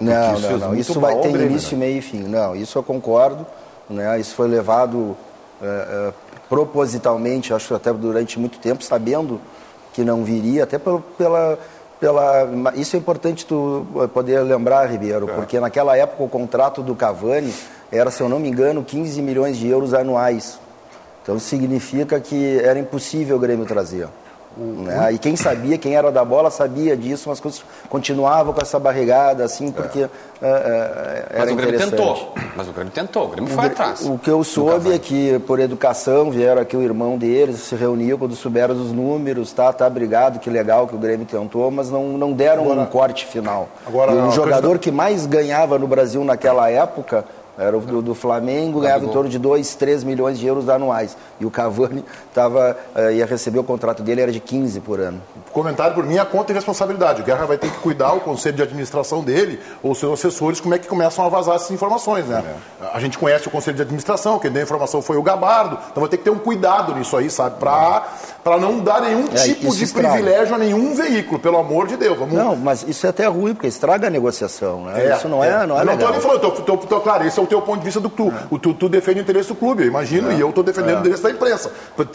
Não, 0.00 0.34
isso 0.34 0.50
não, 0.50 0.58
não. 0.58 0.74
Isso 0.74 1.00
vai 1.00 1.16
ter 1.20 1.30
início, 1.30 1.76
né? 1.76 1.86
meio 1.86 1.98
e 1.98 2.02
fim. 2.02 2.22
Não, 2.24 2.54
isso 2.56 2.78
eu 2.78 2.82
concordo. 2.82 3.46
Né? 3.88 4.18
Isso 4.20 4.34
foi 4.34 4.48
levado 4.48 5.16
eh, 5.62 5.66
eh, 6.10 6.12
propositalmente, 6.48 7.52
acho 7.52 7.68
que 7.68 7.74
até 7.74 7.92
durante 7.92 8.38
muito 8.38 8.58
tempo, 8.58 8.82
sabendo 8.84 9.40
que 9.92 10.04
não 10.04 10.24
viria, 10.24 10.64
até 10.64 10.78
pelo, 10.78 11.00
pela, 11.18 11.58
pela. 11.98 12.48
Isso 12.74 12.96
é 12.96 12.98
importante 12.98 13.44
tu 13.44 13.86
poder 14.14 14.40
lembrar, 14.40 14.90
Ribeiro, 14.90 15.26
porque 15.26 15.60
naquela 15.60 15.96
época 15.96 16.22
o 16.22 16.28
contrato 16.28 16.82
do 16.82 16.94
Cavani 16.94 17.52
era, 17.90 18.10
se 18.10 18.20
eu 18.20 18.28
não 18.28 18.38
me 18.38 18.48
engano, 18.48 18.84
15 18.84 19.20
milhões 19.20 19.56
de 19.56 19.68
euros 19.68 19.92
anuais. 19.92 20.58
Então 21.22 21.38
significa 21.38 22.18
que 22.18 22.58
era 22.60 22.78
impossível 22.78 23.36
o 23.36 23.38
Grêmio 23.38 23.66
trazer. 23.66 24.08
Né? 24.56 25.12
E 25.12 25.18
quem 25.18 25.36
sabia, 25.36 25.78
quem 25.78 25.94
era 25.94 26.10
da 26.10 26.24
bola, 26.24 26.50
sabia 26.50 26.96
disso, 26.96 27.28
mas 27.28 27.40
continuava 27.88 28.52
com 28.52 28.60
essa 28.60 28.78
barrigada, 28.78 29.44
assim, 29.44 29.70
porque 29.70 30.00
eh, 30.00 30.08
eh, 30.42 31.26
era 31.30 31.40
Mas 31.44 31.52
o 31.52 31.56
Grêmio 31.56 31.74
interessante. 31.76 31.90
tentou. 31.90 32.34
Mas 32.56 32.68
o 32.68 32.72
Grêmio 32.72 32.92
tentou. 32.92 33.24
O 33.26 33.28
Grêmio 33.28 33.50
foi 33.54 33.66
atrás. 33.66 34.00
O 34.04 34.18
que 34.18 34.28
eu 34.30 34.42
soube 34.42 34.92
é 34.92 34.98
que, 34.98 35.38
por 35.46 35.60
educação, 35.60 36.30
vieram 36.30 36.60
aqui 36.60 36.76
o 36.76 36.82
irmão 36.82 37.16
deles, 37.16 37.60
se 37.60 37.74
reuniu 37.76 38.18
quando 38.18 38.34
souberam 38.34 38.74
dos 38.74 38.92
números, 38.92 39.52
tá, 39.52 39.72
tá, 39.72 39.86
obrigado, 39.86 40.40
que 40.40 40.50
legal 40.50 40.86
que 40.88 40.94
o 40.94 40.98
Grêmio 40.98 41.26
tentou, 41.26 41.70
mas 41.70 41.90
não, 41.90 42.18
não 42.18 42.32
deram 42.32 42.68
um 42.68 42.86
corte 42.86 43.26
final. 43.26 43.68
agora, 43.86 44.12
e 44.12 44.16
o 44.16 44.26
a 44.26 44.30
jogador 44.30 44.60
questão- 44.60 44.78
que 44.78 44.90
mais 44.90 45.26
ganhava 45.26 45.78
no 45.78 45.86
Brasil 45.86 46.24
naquela 46.24 46.68
época 46.68 47.24
era 47.60 47.76
o 47.76 47.80
do, 47.82 48.00
do 48.00 48.14
Flamengo, 48.14 48.80
ganhava 48.80 49.04
em 49.04 49.08
torno 49.08 49.28
de 49.28 49.38
2, 49.38 49.74
3 49.74 50.02
milhões 50.02 50.38
de 50.38 50.46
euros 50.46 50.66
anuais. 50.66 51.14
E 51.38 51.44
o 51.44 51.50
Cavani 51.50 52.02
tava, 52.32 52.74
eh, 52.94 53.16
ia 53.16 53.26
receber 53.26 53.58
o 53.58 53.64
contrato 53.64 54.02
dele, 54.02 54.22
era 54.22 54.32
de 54.32 54.40
15 54.40 54.80
por 54.80 54.98
ano. 54.98 55.20
Comentário 55.52 55.94
por 55.94 56.06
minha 56.06 56.24
conta 56.24 56.52
e 56.52 56.54
responsabilidade. 56.54 57.20
O 57.20 57.24
Guerra 57.24 57.44
vai 57.44 57.58
ter 57.58 57.70
que 57.70 57.78
cuidar, 57.80 58.14
o 58.14 58.20
conselho 58.20 58.56
de 58.56 58.62
administração 58.62 59.22
dele, 59.22 59.60
ou 59.82 59.94
seus 59.94 60.18
assessores, 60.18 60.58
como 60.58 60.74
é 60.74 60.78
que 60.78 60.88
começam 60.88 61.22
a 61.22 61.28
vazar 61.28 61.56
essas 61.56 61.70
informações, 61.70 62.24
né? 62.26 62.42
É. 62.80 62.90
A 62.94 62.98
gente 62.98 63.18
conhece 63.18 63.46
o 63.46 63.50
conselho 63.50 63.76
de 63.76 63.82
administração, 63.82 64.38
quem 64.38 64.50
deu 64.50 64.62
a 64.62 64.64
informação 64.64 65.02
foi 65.02 65.18
o 65.18 65.22
Gabardo, 65.22 65.78
então 65.90 66.00
vai 66.00 66.08
ter 66.08 66.16
que 66.16 66.24
ter 66.24 66.30
um 66.30 66.38
cuidado 66.38 66.94
nisso 66.94 67.14
aí, 67.14 67.28
sabe? 67.28 67.58
Pra, 67.58 68.08
pra 68.42 68.58
não 68.58 68.78
dar 68.80 69.00
nenhum 69.02 69.24
É, 69.34 69.42
tipo 69.42 69.74
de 69.74 69.84
estraga. 69.84 70.14
privilégio 70.14 70.54
a 70.54 70.58
nenhum 70.58 70.94
veículo, 70.94 71.38
pelo 71.38 71.58
amor 71.58 71.86
de 71.86 71.96
Deus. 71.96 72.18
Vamos... 72.18 72.34
Não, 72.34 72.56
mas 72.56 72.82
isso 72.88 73.06
é 73.06 73.10
até 73.10 73.26
ruim, 73.26 73.54
porque 73.54 73.66
estraga 73.66 74.06
a 74.06 74.10
negociação, 74.10 74.84
né? 74.84 75.14
isso 75.16 75.28
não 75.28 75.42
é, 75.44 75.66
não 75.66 75.76
é 75.78 75.82
eu 75.82 75.84
não 75.86 75.92
legal. 75.94 76.08
tô 76.08 76.12
nem 76.12 76.20
falando, 76.20 76.40
tô, 76.40 76.50
tô, 76.50 76.76
tô- 76.78 77.00
claro, 77.00 77.26
esse 77.26 77.38
é 77.38 77.42
o 77.42 77.46
teu 77.46 77.60
ponto 77.62 77.78
de 77.80 77.84
vista 77.84 78.00
do 78.00 78.08
clube. 78.10 78.36
O 78.50 78.58
tu, 78.58 78.72
tu 78.74 78.88
defende 78.88 79.20
o 79.20 79.22
interesse 79.22 79.48
do 79.48 79.54
clube, 79.54 79.82
eu 79.82 79.88
imagino, 79.88 80.32
e 80.32 80.40
eu 80.40 80.48
estou 80.48 80.64
defendendo 80.64 80.96
o 80.96 81.00
interesse 81.00 81.22
da 81.22 81.30
imprensa, 81.30 81.70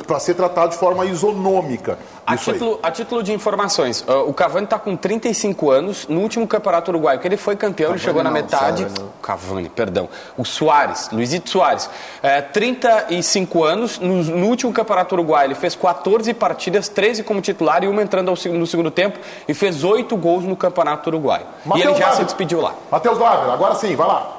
para 0.07 0.19
ser 0.19 0.34
tratado 0.36 0.69
de 0.71 0.78
forma 0.78 1.05
isonômica. 1.05 1.97
A 2.26 2.36
título, 2.36 2.80
a 2.82 2.89
título 2.91 3.21
de 3.21 3.32
informações, 3.34 4.01
uh, 4.07 4.28
o 4.28 4.34
Cavani 4.34 4.65
está 4.65 4.80
com 4.80 4.95
35 4.95 5.69
anos. 5.71 6.07
No 6.07 6.21
último 6.21 6.47
campeonato 6.47 6.89
uruguaio, 6.91 7.19
que 7.19 7.28
ele 7.28 7.38
foi 7.38 7.55
campeão, 7.55 7.91
ele 7.91 7.99
chegou 7.99 8.23
na 8.23 8.30
não, 8.30 8.36
metade. 8.36 8.84
Cavani. 8.86 9.09
Cavani, 9.21 9.69
perdão. 9.69 10.09
O 10.38 10.43
Soares, 10.43 11.09
Luizito 11.11 11.49
Soares, 11.49 11.89
é, 12.23 12.41
35 12.41 13.63
anos. 13.63 13.99
No, 13.99 14.23
no 14.23 14.47
último 14.47 14.71
campeonato 14.73 15.13
uruguaio, 15.15 15.47
ele 15.47 15.55
fez 15.55 15.76
14 15.76 16.14
partidas, 16.34 16.88
13 16.89 17.24
como 17.24 17.41
titular 17.41 17.84
e 17.84 17.88
uma 17.88 18.01
entrando 18.01 18.30
no 18.32 18.68
segundo 18.68 18.91
tempo 18.91 19.20
e 19.47 19.53
fez 19.53 19.84
8 19.84 20.16
gols 20.18 20.43
no 20.43 20.55
campeonato 20.55 21.09
uruguaio. 21.09 21.45
e 21.66 21.70
Matheus 21.70 21.86
ele 21.88 21.95
já 21.95 22.05
se 22.05 22.09
Dávila. 22.11 22.26
despediu 22.26 22.61
lá. 22.61 22.74
Matheus 22.91 23.18
Dávila, 23.18 23.53
agora 23.53 23.76
sim, 23.76 23.95
vai 23.95 24.07
lá. 24.07 24.34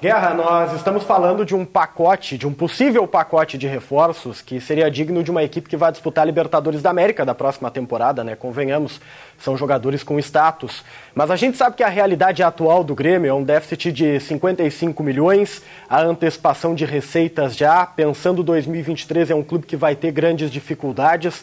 Guerra, 0.00 0.32
nós 0.32 0.72
estamos 0.74 1.02
falando 1.02 1.44
de 1.44 1.56
um 1.56 1.64
pacote, 1.64 2.38
de 2.38 2.46
um 2.46 2.54
possível 2.54 3.04
pacote 3.08 3.58
de 3.58 3.66
reforços 3.66 4.40
que 4.40 4.60
seria 4.60 4.88
digno 4.88 5.24
de 5.24 5.30
uma 5.32 5.42
equipe 5.42 5.68
que 5.68 5.76
vai 5.76 5.90
disputar 5.90 6.22
a 6.22 6.24
Libertadores 6.24 6.80
da 6.80 6.88
América 6.88 7.26
da 7.26 7.34
próxima 7.34 7.68
temporada, 7.68 8.22
né? 8.22 8.36
Convenhamos, 8.36 9.00
são 9.40 9.56
jogadores 9.56 10.04
com 10.04 10.16
status. 10.20 10.84
Mas 11.16 11.32
a 11.32 11.36
gente 11.36 11.56
sabe 11.56 11.74
que 11.74 11.82
a 11.82 11.88
realidade 11.88 12.44
atual 12.44 12.84
do 12.84 12.94
Grêmio 12.94 13.28
é 13.28 13.34
um 13.34 13.42
déficit 13.42 13.90
de 13.90 14.20
55 14.20 15.02
milhões, 15.02 15.64
a 15.90 16.00
antecipação 16.00 16.76
de 16.76 16.84
receitas 16.84 17.56
já, 17.56 17.84
pensando 17.84 18.44
2023 18.44 19.30
é 19.30 19.34
um 19.34 19.42
clube 19.42 19.66
que 19.66 19.76
vai 19.76 19.96
ter 19.96 20.12
grandes 20.12 20.48
dificuldades. 20.48 21.42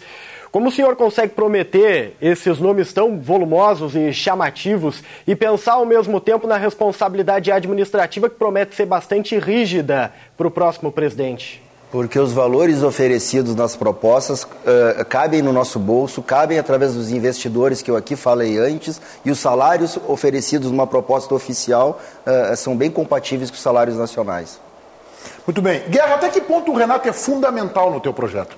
Como 0.56 0.70
o 0.70 0.72
senhor 0.72 0.96
consegue 0.96 1.34
prometer 1.34 2.16
esses 2.22 2.60
nomes 2.60 2.94
tão 2.94 3.20
volumosos 3.20 3.94
e 3.94 4.14
chamativos 4.14 5.04
e 5.28 5.36
pensar 5.36 5.74
ao 5.74 5.86
mesmo 5.86 6.22
tempo 6.22 6.48
na 6.48 6.56
responsabilidade 6.56 7.52
administrativa 7.52 8.30
que 8.30 8.38
promete 8.38 8.74
ser 8.74 8.86
bastante 8.86 9.38
rígida 9.38 10.14
para 10.38 10.48
o 10.48 10.50
próximo 10.50 10.94
presidente? 10.94 11.62
Porque 11.92 12.18
os 12.18 12.32
valores 12.32 12.84
oferecidos 12.84 13.54
nas 13.54 13.76
propostas 13.76 14.44
uh, 14.44 15.04
cabem 15.10 15.42
no 15.42 15.52
nosso 15.52 15.78
bolso, 15.78 16.24
cabem 16.24 16.58
através 16.58 16.94
dos 16.94 17.12
investidores 17.12 17.82
que 17.82 17.92
eu 17.92 17.98
aqui 17.98 18.16
falei 18.16 18.58
antes, 18.58 19.02
e 19.26 19.32
os 19.32 19.40
salários 19.40 20.00
oferecidos 20.08 20.72
numa 20.72 20.88
proposta 20.88 21.36
oficial 21.36 22.00
uh, 22.26 22.56
são 22.56 22.78
bem 22.78 22.90
compatíveis 22.90 23.50
com 23.50 23.58
os 23.58 23.62
salários 23.62 23.98
nacionais. 23.98 24.58
Muito 25.46 25.62
bem. 25.62 25.82
Guerra, 25.90 26.16
até 26.16 26.30
que 26.30 26.40
ponto 26.40 26.72
o 26.72 26.76
Renato 26.78 27.10
é 27.10 27.12
fundamental 27.12 27.92
no 27.92 28.00
teu 28.00 28.14
projeto? 28.14 28.56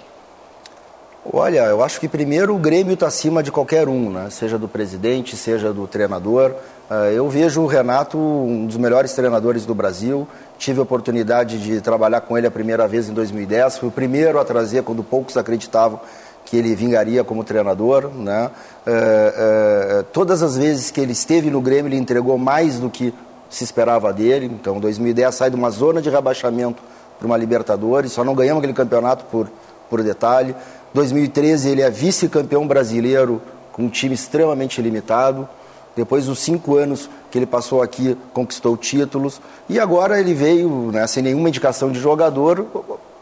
Olha, 1.33 1.65
eu 1.65 1.83
acho 1.83 1.99
que 1.99 2.07
primeiro 2.07 2.55
o 2.55 2.57
Grêmio 2.57 2.93
está 2.93 3.07
acima 3.07 3.43
de 3.43 3.51
qualquer 3.51 3.89
um, 3.89 4.11
né? 4.11 4.29
seja 4.29 4.57
do 4.57 4.65
presidente, 4.65 5.35
seja 5.35 5.73
do 5.73 5.85
treinador. 5.85 6.51
Uh, 6.89 7.11
eu 7.13 7.27
vejo 7.27 7.61
o 7.61 7.67
Renato 7.67 8.17
um 8.17 8.65
dos 8.65 8.77
melhores 8.77 9.11
treinadores 9.11 9.65
do 9.65 9.75
Brasil. 9.75 10.25
Tive 10.57 10.79
a 10.79 10.83
oportunidade 10.83 11.59
de 11.59 11.81
trabalhar 11.81 12.21
com 12.21 12.37
ele 12.37 12.47
a 12.47 12.51
primeira 12.51 12.87
vez 12.87 13.09
em 13.09 13.13
2010. 13.13 13.79
Fui 13.79 13.89
o 13.89 13.91
primeiro 13.91 14.39
a 14.39 14.45
trazer 14.45 14.83
quando 14.83 15.03
poucos 15.03 15.35
acreditavam 15.35 15.99
que 16.45 16.55
ele 16.55 16.73
vingaria 16.73 17.25
como 17.25 17.43
treinador. 17.43 18.09
Né? 18.09 18.49
Uh, 18.85 19.99
uh, 19.99 20.03
todas 20.13 20.41
as 20.41 20.55
vezes 20.55 20.91
que 20.91 21.01
ele 21.01 21.11
esteve 21.11 21.49
no 21.49 21.59
Grêmio, 21.59 21.89
ele 21.89 21.97
entregou 21.97 22.37
mais 22.37 22.79
do 22.79 22.89
que 22.89 23.13
se 23.49 23.65
esperava 23.65 24.13
dele. 24.13 24.45
Então, 24.45 24.79
2010 24.79 25.35
sai 25.35 25.49
de 25.49 25.57
uma 25.57 25.71
zona 25.71 26.01
de 26.01 26.09
rebaixamento 26.09 26.81
para 27.19 27.27
uma 27.27 27.35
Libertadores. 27.35 28.13
Só 28.13 28.23
não 28.23 28.33
ganhamos 28.33 28.59
aquele 28.59 28.73
campeonato 28.73 29.25
por, 29.25 29.49
por 29.89 30.03
detalhe. 30.03 30.55
2013 30.93 31.69
ele 31.69 31.81
é 31.81 31.89
vice-campeão 31.89 32.67
brasileiro 32.67 33.41
com 33.71 33.83
um 33.83 33.89
time 33.89 34.15
extremamente 34.15 34.81
limitado. 34.81 35.47
Depois 35.95 36.25
dos 36.25 36.39
cinco 36.39 36.75
anos 36.75 37.09
que 37.31 37.37
ele 37.37 37.45
passou 37.45 37.81
aqui, 37.81 38.17
conquistou 38.33 38.77
títulos. 38.77 39.41
E 39.67 39.79
agora 39.79 40.19
ele 40.19 40.33
veio, 40.33 40.91
né, 40.91 41.07
sem 41.07 41.23
nenhuma 41.23 41.49
indicação 41.49 41.91
de 41.91 41.99
jogador, 41.99 42.65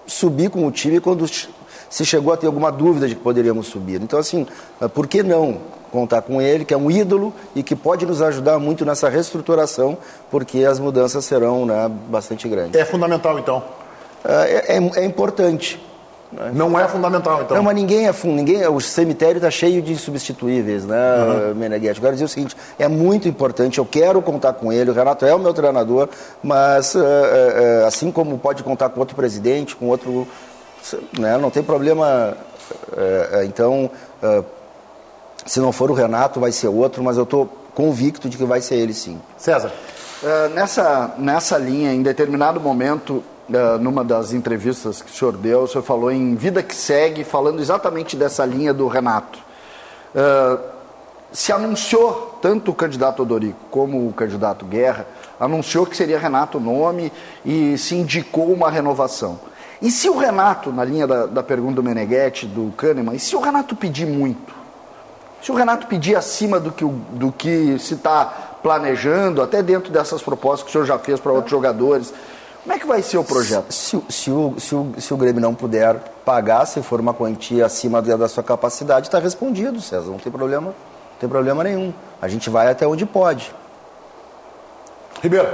subir 0.05 0.49
com 0.49 0.65
o 0.65 0.71
time 0.71 0.99
quando 0.99 1.25
se 1.27 2.05
chegou 2.05 2.33
a 2.33 2.37
ter 2.37 2.47
alguma 2.47 2.71
dúvida 2.71 3.07
de 3.07 3.15
que 3.15 3.21
poderíamos 3.21 3.67
subir. 3.67 4.01
Então, 4.01 4.19
assim, 4.19 4.45
por 4.93 5.07
que 5.07 5.23
não 5.23 5.59
contar 5.91 6.21
com 6.21 6.41
ele, 6.41 6.65
que 6.65 6.73
é 6.73 6.77
um 6.77 6.91
ídolo 6.91 7.33
e 7.55 7.63
que 7.63 7.75
pode 7.75 8.05
nos 8.05 8.21
ajudar 8.21 8.59
muito 8.59 8.83
nessa 8.83 9.07
reestruturação, 9.07 9.97
porque 10.29 10.65
as 10.65 10.77
mudanças 10.77 11.23
serão 11.23 11.65
né, 11.65 11.89
bastante 12.09 12.49
grandes. 12.49 12.75
É 12.75 12.83
fundamental, 12.83 13.39
então? 13.39 13.63
É, 14.25 14.75
é, 14.75 15.01
é 15.03 15.05
importante. 15.05 15.81
Não 16.53 16.77
é 16.79 16.87
fundamental, 16.87 17.41
então. 17.43 17.55
Não, 17.55 17.63
mas 17.63 17.75
ninguém 17.75 18.07
é 18.07 18.13
ninguém 18.23 18.65
O 18.67 18.81
cemitério 18.81 19.37
está 19.37 19.49
cheio 19.49 19.81
de 19.81 19.93
insubstituíveis, 19.93 20.85
né, 20.85 20.97
uhum. 21.23 21.55
Meneghetti? 21.55 21.99
Agora 21.99 22.13
dizer 22.13 22.25
o 22.25 22.29
seguinte: 22.29 22.55
é 22.77 22.87
muito 22.87 23.27
importante, 23.27 23.77
eu 23.77 23.85
quero 23.85 24.21
contar 24.21 24.53
com 24.53 24.71
ele. 24.71 24.91
O 24.91 24.93
Renato 24.93 25.25
é 25.25 25.33
o 25.33 25.39
meu 25.39 25.53
treinador, 25.53 26.09
mas 26.43 26.95
uh, 26.95 26.99
uh, 26.99 27.85
assim 27.87 28.11
como 28.11 28.37
pode 28.37 28.63
contar 28.63 28.89
com 28.89 28.99
outro 28.99 29.15
presidente, 29.15 29.75
com 29.75 29.87
outro. 29.87 30.27
Né, 31.17 31.37
não 31.37 31.49
tem 31.49 31.63
problema. 31.63 32.37
Uh, 32.91 33.43
então, 33.45 33.91
se 35.45 35.59
não 35.59 35.71
for 35.71 35.91
o 35.91 35.93
Renato, 35.93 36.39
vai 36.39 36.51
ser 36.51 36.67
outro, 36.67 37.03
mas 37.03 37.17
eu 37.17 37.23
estou 37.23 37.47
convicto 37.73 38.27
de 38.27 38.37
que 38.37 38.45
vai 38.45 38.61
ser 38.61 38.75
ele 38.75 38.93
sim. 38.93 39.19
César. 39.37 39.71
nessa, 40.53 41.13
nessa 41.17 41.57
linha, 41.57 41.93
em 41.93 42.01
determinado 42.01 42.59
momento, 42.59 43.23
numa 43.79 44.03
das 44.03 44.33
entrevistas 44.33 45.01
que 45.01 45.11
o 45.11 45.13
senhor 45.13 45.37
deu, 45.37 45.63
o 45.63 45.67
senhor 45.67 45.83
falou 45.83 46.11
em 46.11 46.35
Vida 46.35 46.63
que 46.63 46.75
Segue, 46.75 47.23
falando 47.23 47.59
exatamente 47.59 48.15
dessa 48.15 48.45
linha 48.45 48.73
do 48.73 48.87
Renato. 48.87 49.39
Uh, 50.15 50.75
se 51.31 51.51
anunciou, 51.51 52.39
tanto 52.41 52.71
o 52.71 52.73
candidato 52.73 53.21
Odorico 53.21 53.59
como 53.69 54.07
o 54.07 54.13
candidato 54.13 54.65
Guerra, 54.65 55.05
anunciou 55.39 55.85
que 55.85 55.95
seria 55.95 56.17
Renato 56.17 56.57
o 56.57 56.61
nome 56.61 57.11
e 57.45 57.77
se 57.77 57.95
indicou 57.95 58.51
uma 58.51 58.69
renovação. 58.69 59.39
E 59.81 59.91
se 59.91 60.09
o 60.09 60.17
Renato, 60.17 60.71
na 60.71 60.85
linha 60.85 61.05
da, 61.05 61.25
da 61.25 61.43
pergunta 61.43 61.75
do 61.75 61.83
Meneghetti, 61.83 62.45
do 62.45 62.71
Kahneman, 62.77 63.15
e 63.15 63.19
se 63.19 63.35
o 63.35 63.41
Renato 63.41 63.75
pedir 63.75 64.07
muito? 64.07 64.55
Se 65.41 65.51
o 65.51 65.55
Renato 65.55 65.85
pedir 65.87 66.15
acima 66.15 66.59
do 66.59 66.71
que, 66.71 66.85
do 66.85 67.31
que 67.31 67.77
se 67.77 67.95
está 67.95 68.25
planejando, 68.63 69.41
até 69.41 69.61
dentro 69.61 69.91
dessas 69.91 70.21
propostas 70.21 70.63
que 70.63 70.69
o 70.69 70.71
senhor 70.71 70.85
já 70.85 70.97
fez 70.97 71.19
para 71.19 71.31
outros 71.31 71.51
jogadores, 71.51 72.13
como 72.65 72.73
é 72.73 72.79
que 72.79 72.87
vai 72.87 73.03
ser 73.03 73.19
o 73.19 73.23
projeto? 73.23 73.71
Se, 73.71 74.01
se, 74.09 74.31
o, 74.31 74.55
se, 74.57 74.73
o, 74.73 74.93
se 74.97 75.13
o 75.13 75.17
Grêmio 75.17 75.39
não 75.39 75.53
puder 75.53 75.99
pagar, 76.25 76.65
se 76.65 76.81
for 76.81 76.99
uma 76.99 77.13
quantia 77.13 77.63
acima 77.63 78.01
da 78.01 78.27
sua 78.27 78.41
capacidade, 78.41 79.05
está 79.05 79.19
respondido, 79.19 79.79
César. 79.79 80.09
Não 80.09 80.17
tem 80.17 80.31
problema, 80.31 80.69
não 80.69 81.19
tem 81.19 81.29
problema 81.29 81.63
nenhum. 81.63 81.93
A 82.19 82.27
gente 82.27 82.49
vai 82.49 82.67
até 82.67 82.87
onde 82.87 83.05
pode. 83.05 83.53
Ribeiro. 85.21 85.47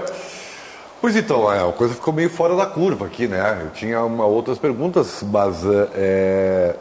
Pois 1.02 1.14
então, 1.18 1.52
é, 1.52 1.68
a 1.68 1.74
coisa 1.74 1.94
ficou 1.94 2.14
meio 2.14 2.30
fora 2.30 2.56
da 2.56 2.66
curva 2.66 3.08
aqui, 3.08 3.28
né? 3.28 3.60
Eu 3.62 3.72
tinha 3.72 4.02
uma, 4.06 4.26
outras 4.26 4.58
perguntas, 4.58 5.22
mas 5.22 5.66
é, 5.94 6.78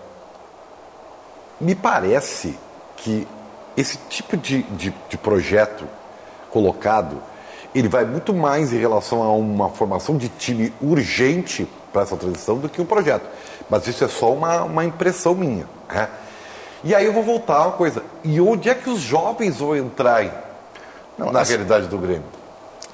me 1.61 1.75
parece 1.75 2.57
que 2.99 3.27
esse 3.77 3.99
tipo 4.09 4.37
de, 4.37 4.63
de, 4.63 4.95
de 5.09 5.19
projeto 5.19 5.85
colocado 6.53 7.21
ele 7.75 7.89
vai 7.89 8.05
muito 8.05 8.35
mais 8.35 8.73
em 8.73 8.79
relação 8.79 9.23
a 9.23 9.33
uma 9.33 9.69
formação 9.71 10.17
de 10.17 10.29
time 10.29 10.73
urgente 10.81 11.69
para 11.93 12.03
essa 12.03 12.17
transição 12.17 12.59
do 12.59 12.69
que 12.69 12.81
um 12.81 12.87
projeto. 12.87 13.25
Mas 13.69 13.87
isso 13.87 14.05
é 14.05 14.09
só 14.09 14.33
uma, 14.33 14.63
uma 14.65 14.85
impressão 14.85 15.35
minha. 15.35 15.67
Né? 15.93 16.09
E 16.83 16.95
aí 16.95 17.05
eu 17.05 17.13
vou 17.13 17.23
voltar 17.23 17.57
a 17.57 17.67
uma 17.69 17.73
coisa. 17.73 18.03
E 18.25 18.41
onde 18.41 18.69
é 18.69 18.75
que 18.75 18.89
os 18.89 19.01
jovens 19.01 19.59
vão 19.59 19.77
entrar 19.77 20.25
Não, 21.17 21.31
na 21.31 21.41
assim, 21.41 21.53
realidade 21.53 21.87
do 21.87 21.99
Grêmio? 21.99 22.25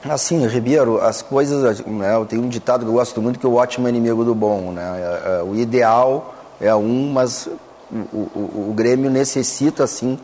Assim, 0.05 0.47
Ribeiro, 0.47 1.01
as 1.01 1.23
coisas. 1.23 1.81
Né, 1.81 2.15
eu 2.15 2.27
tenho 2.27 2.43
um 2.43 2.49
ditado 2.49 2.85
que 2.85 2.91
eu 2.91 2.95
gosto 2.95 3.21
muito 3.23 3.39
que 3.39 3.47
o 3.47 3.55
ótimo 3.55 3.87
é 3.87 3.91
inimigo 3.91 4.25
do 4.25 4.35
bom. 4.35 4.73
Né? 4.73 4.83
É, 4.83 5.39
é, 5.39 5.43
o 5.43 5.55
ideal 5.55 6.35
é 6.61 6.75
um, 6.75 7.11
mas 7.13 7.49
o, 7.91 8.17
o, 8.17 8.71
o 8.71 8.73
Grêmio 8.75 9.11
necessita, 9.11 9.85
assim, 9.85 10.19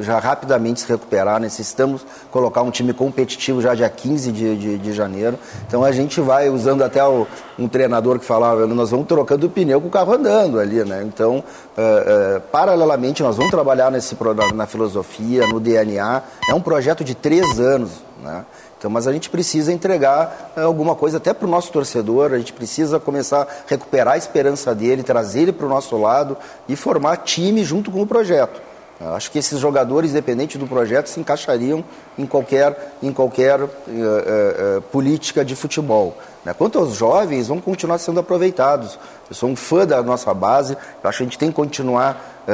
já 0.00 0.18
rapidamente 0.18 0.80
se 0.80 0.88
recuperar. 0.88 1.40
Necessitamos 1.40 2.04
colocar 2.30 2.62
um 2.62 2.70
time 2.70 2.92
competitivo 2.92 3.60
já 3.60 3.74
dia 3.74 3.88
15 3.88 4.32
de, 4.32 4.56
de, 4.56 4.78
de 4.78 4.92
janeiro. 4.92 5.38
Então 5.66 5.84
a 5.84 5.92
gente 5.92 6.20
vai 6.20 6.48
usando 6.48 6.82
até 6.82 7.04
o, 7.04 7.26
um 7.58 7.68
treinador 7.68 8.18
que 8.18 8.24
falava, 8.24 8.66
nós 8.66 8.90
vamos 8.90 9.06
trocando 9.06 9.46
o 9.46 9.50
pneu 9.50 9.80
com 9.80 9.88
o 9.88 9.90
carro 9.90 10.14
andando 10.14 10.58
ali, 10.58 10.84
né? 10.84 11.02
Então, 11.02 11.36
uh, 11.36 11.40
uh, 11.40 12.40
paralelamente, 12.52 13.22
nós 13.22 13.36
vamos 13.36 13.50
trabalhar 13.50 13.90
nesse, 13.90 14.16
na, 14.20 14.52
na 14.52 14.66
filosofia, 14.66 15.46
no 15.46 15.60
DNA. 15.60 16.22
É 16.50 16.54
um 16.54 16.60
projeto 16.60 17.02
de 17.02 17.14
três 17.14 17.58
anos, 17.58 17.90
né? 18.22 18.44
Então, 18.78 18.90
mas 18.90 19.06
a 19.06 19.12
gente 19.12 19.30
precisa 19.30 19.72
entregar 19.72 20.52
uh, 20.56 20.60
alguma 20.60 20.94
coisa 20.94 21.16
até 21.16 21.32
para 21.32 21.46
o 21.46 21.50
nosso 21.50 21.72
torcedor, 21.72 22.32
a 22.32 22.38
gente 22.38 22.52
precisa 22.52 23.00
começar 23.00 23.42
a 23.42 23.46
recuperar 23.66 24.14
a 24.14 24.18
esperança 24.18 24.74
dele, 24.74 25.02
trazer 25.02 25.42
ele 25.42 25.52
para 25.52 25.66
o 25.66 25.68
nosso 25.68 25.96
lado 25.96 26.36
e 26.68 26.76
formar 26.76 27.16
time 27.18 27.64
junto 27.64 27.90
com 27.90 28.02
o 28.02 28.06
projeto. 28.06 28.60
Eu 28.98 29.14
acho 29.14 29.30
que 29.30 29.38
esses 29.38 29.60
jogadores, 29.60 30.10
independente 30.10 30.56
do 30.56 30.66
projeto, 30.66 31.08
se 31.08 31.20
encaixariam 31.20 31.84
em 32.16 32.24
qualquer, 32.24 32.94
em 33.02 33.12
qualquer 33.12 33.60
uh, 33.60 33.66
uh, 33.66 34.78
uh, 34.78 34.82
política 34.90 35.44
de 35.44 35.54
futebol. 35.54 36.16
Né? 36.42 36.54
Quanto 36.54 36.78
aos 36.78 36.94
jovens, 36.94 37.48
vão 37.48 37.60
continuar 37.60 37.98
sendo 37.98 38.20
aproveitados. 38.20 38.98
Eu 39.28 39.34
sou 39.34 39.50
um 39.50 39.56
fã 39.56 39.86
da 39.86 40.02
nossa 40.02 40.32
base, 40.32 40.78
eu 41.02 41.08
acho 41.08 41.18
que 41.18 41.24
a 41.24 41.26
gente 41.26 41.38
tem 41.38 41.50
que 41.50 41.56
continuar 41.56 42.44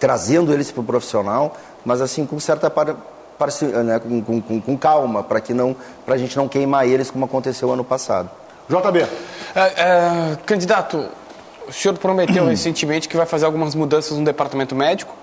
trazendo 0.00 0.52
eles 0.52 0.72
para 0.72 0.80
o 0.80 0.84
profissional, 0.84 1.56
mas 1.84 2.00
assim, 2.00 2.26
com 2.26 2.40
certa 2.40 2.70
para, 2.70 2.96
para, 3.38 3.50
né? 3.84 3.98
com, 3.98 4.40
com, 4.40 4.60
com, 4.60 4.76
calma, 4.78 5.22
para 5.22 5.40
que 5.40 5.54
não, 5.54 5.76
para 6.04 6.14
a 6.14 6.18
gente 6.18 6.36
não 6.36 6.48
queimar 6.48 6.88
eles 6.88 7.10
como 7.10 7.26
aconteceu 7.26 7.70
ano 7.70 7.84
passado. 7.84 8.30
JB. 8.68 9.06
É, 9.54 9.60
é, 9.60 10.36
candidato, 10.46 11.06
o 11.68 11.72
senhor 11.72 11.96
prometeu 11.98 12.44
recentemente 12.48 13.08
que 13.08 13.16
vai 13.16 13.26
fazer 13.26 13.44
algumas 13.46 13.74
mudanças 13.74 14.16
no 14.16 14.24
departamento 14.24 14.74
médico. 14.74 15.14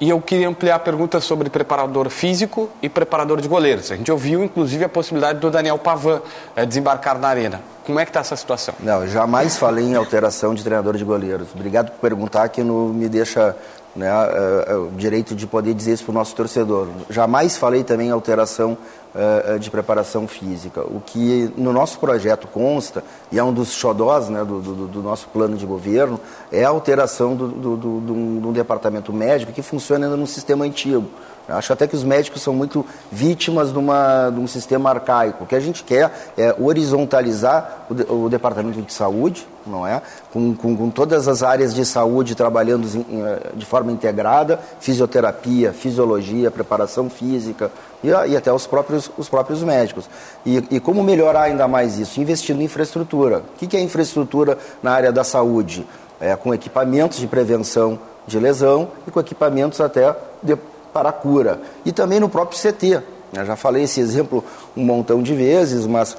E 0.00 0.10
eu 0.10 0.20
queria 0.20 0.48
ampliar 0.48 0.76
a 0.76 0.78
pergunta 0.78 1.20
sobre 1.20 1.50
preparador 1.50 2.08
físico 2.08 2.70
e 2.80 2.88
preparador 2.88 3.40
de 3.40 3.48
goleiros. 3.48 3.90
A 3.90 3.96
gente 3.96 4.12
ouviu, 4.12 4.44
inclusive, 4.44 4.84
a 4.84 4.88
possibilidade 4.88 5.40
do 5.40 5.50
Daniel 5.50 5.76
Pavan 5.76 6.22
é, 6.54 6.64
desembarcar 6.64 7.18
na 7.18 7.26
arena. 7.26 7.60
Como 7.84 7.98
é 7.98 8.04
que 8.04 8.10
está 8.10 8.20
essa 8.20 8.36
situação? 8.36 8.74
Não, 8.78 9.02
eu 9.02 9.08
jamais 9.08 9.56
falei 9.56 9.84
em 9.84 9.96
alteração 9.96 10.54
de 10.54 10.62
treinador 10.62 10.96
de 10.96 11.04
goleiros. 11.04 11.48
Obrigado 11.52 11.90
por 11.90 11.98
perguntar, 11.98 12.48
que 12.48 12.62
não 12.62 12.90
me 12.90 13.08
deixa 13.08 13.56
né, 13.96 14.08
uh, 14.08 14.72
uh, 14.72 14.88
o 14.88 14.90
direito 14.92 15.34
de 15.34 15.48
poder 15.48 15.74
dizer 15.74 15.94
isso 15.94 16.04
para 16.04 16.12
o 16.12 16.14
nosso 16.14 16.34
torcedor. 16.36 16.86
Jamais 17.10 17.56
falei 17.56 17.82
também 17.82 18.08
em 18.08 18.12
alteração 18.12 18.78
uh, 19.18 19.58
de 19.58 19.70
preparação 19.70 20.28
física. 20.28 20.82
O 20.82 21.02
que 21.04 21.52
no 21.56 21.72
nosso 21.72 21.98
projeto 21.98 22.46
consta, 22.46 23.02
e 23.32 23.38
é 23.38 23.42
um 23.42 23.52
dos 23.52 23.72
xodós 23.72 24.28
né, 24.28 24.44
do, 24.44 24.60
do, 24.60 24.86
do 24.86 25.02
nosso 25.02 25.28
plano 25.28 25.56
de 25.56 25.66
governo, 25.66 26.20
é 26.52 26.64
a 26.64 26.68
alteração 26.68 27.34
do, 27.34 27.48
do, 27.48 27.76
do, 27.76 28.40
do 28.40 28.52
departamento 28.52 29.12
médico 29.12 29.52
que 29.52 29.62
funciona 29.62 30.06
ainda 30.06 30.16
num 30.16 30.26
sistema 30.26 30.64
antigo. 30.64 31.08
Acho 31.48 31.72
até 31.72 31.86
que 31.86 31.96
os 31.96 32.04
médicos 32.04 32.42
são 32.42 32.52
muito 32.52 32.84
vítimas 33.10 33.72
de, 33.72 33.78
uma, 33.78 34.28
de 34.28 34.38
um 34.38 34.46
sistema 34.46 34.90
arcaico. 34.90 35.44
O 35.44 35.46
que 35.46 35.54
a 35.54 35.60
gente 35.60 35.82
quer 35.82 36.12
é 36.36 36.54
horizontalizar 36.60 37.86
o, 37.88 37.94
de, 37.94 38.02
o 38.02 38.28
departamento 38.28 38.82
de 38.82 38.92
saúde, 38.92 39.46
não 39.66 39.86
é? 39.86 40.02
Com, 40.30 40.54
com, 40.54 40.76
com, 40.76 40.90
todas 40.90 41.26
as 41.26 41.42
áreas 41.42 41.74
de 41.74 41.86
saúde 41.86 42.34
trabalhando 42.34 42.86
eh, 42.86 43.50
de 43.54 43.64
forma 43.64 43.90
integrada, 43.90 44.60
fisioterapia, 44.78 45.72
fisiologia, 45.72 46.50
preparação 46.50 47.08
física 47.08 47.70
e, 48.02 48.08
e 48.08 48.36
até 48.36 48.52
os 48.52 48.66
próprios, 48.66 49.10
os 49.16 49.28
próprios 49.28 49.62
médicos. 49.62 50.08
E, 50.44 50.56
e, 50.70 50.80
como 50.80 51.02
melhorar 51.02 51.42
ainda 51.42 51.66
mais 51.66 51.98
isso? 51.98 52.20
Investindo 52.20 52.60
em 52.60 52.64
infraestrutura. 52.64 53.38
O 53.38 53.58
que, 53.58 53.66
que 53.66 53.76
é 53.76 53.80
infraestrutura 53.80 54.58
na 54.82 54.92
área 54.92 55.12
da 55.12 55.24
saúde? 55.24 55.86
É, 56.20 56.34
com 56.34 56.52
equipamentos 56.52 57.18
de 57.18 57.26
prevenção 57.26 57.98
de 58.26 58.38
lesão 58.38 58.88
e 59.06 59.10
com 59.10 59.18
equipamentos 59.18 59.80
até 59.80 60.14
de, 60.42 60.56
para 60.92 61.10
cura. 61.10 61.60
E 61.84 61.92
também 61.92 62.20
no 62.20 62.28
próprio 62.28 62.60
CT. 62.60 63.02
Eu 63.32 63.44
já 63.44 63.56
falei 63.56 63.82
esse 63.82 64.00
exemplo 64.00 64.44
um 64.76 64.84
montão 64.84 65.22
de 65.22 65.34
vezes, 65.34 65.86
mas 65.86 66.16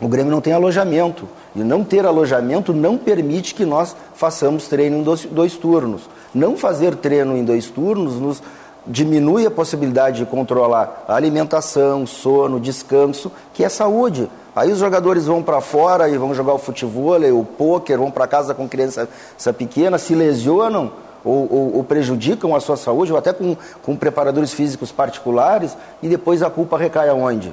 o 0.00 0.08
Grêmio 0.08 0.30
não 0.30 0.40
tem 0.40 0.52
alojamento. 0.52 1.28
E 1.54 1.60
não 1.60 1.84
ter 1.84 2.06
alojamento 2.06 2.72
não 2.72 2.96
permite 2.96 3.54
que 3.54 3.64
nós 3.64 3.94
façamos 4.14 4.68
treino 4.68 4.98
em 4.98 5.02
dois, 5.02 5.24
dois 5.24 5.56
turnos. 5.56 6.08
Não 6.32 6.56
fazer 6.56 6.94
treino 6.94 7.36
em 7.36 7.44
dois 7.44 7.66
turnos 7.66 8.14
nos 8.14 8.42
diminui 8.90 9.46
a 9.46 9.50
possibilidade 9.50 10.18
de 10.18 10.26
controlar 10.26 11.04
a 11.06 11.14
alimentação, 11.14 12.06
sono, 12.06 12.60
descanso, 12.60 13.30
que 13.54 13.64
é 13.64 13.68
saúde. 13.68 14.28
Aí 14.54 14.72
os 14.72 14.78
jogadores 14.78 15.26
vão 15.26 15.42
para 15.42 15.60
fora 15.60 16.08
e 16.08 16.18
vão 16.18 16.34
jogar 16.34 16.54
o 16.54 16.58
futebol, 16.58 17.20
o 17.20 17.44
pôquer, 17.44 17.98
vão 17.98 18.10
para 18.10 18.26
casa 18.26 18.52
com 18.52 18.68
criança 18.68 19.08
pequena, 19.56 19.96
se 19.96 20.14
lesionam 20.14 20.92
ou, 21.24 21.52
ou, 21.52 21.76
ou, 21.76 21.84
prejudicam 21.84 22.56
a 22.56 22.60
sua 22.60 22.76
saúde, 22.76 23.12
ou 23.12 23.18
até 23.18 23.32
com, 23.32 23.56
com 23.82 23.94
preparadores 23.94 24.52
físicos 24.52 24.90
particulares, 24.90 25.76
e 26.02 26.08
depois 26.08 26.42
a 26.42 26.48
culpa 26.48 26.78
recai 26.78 27.10
aonde? 27.10 27.52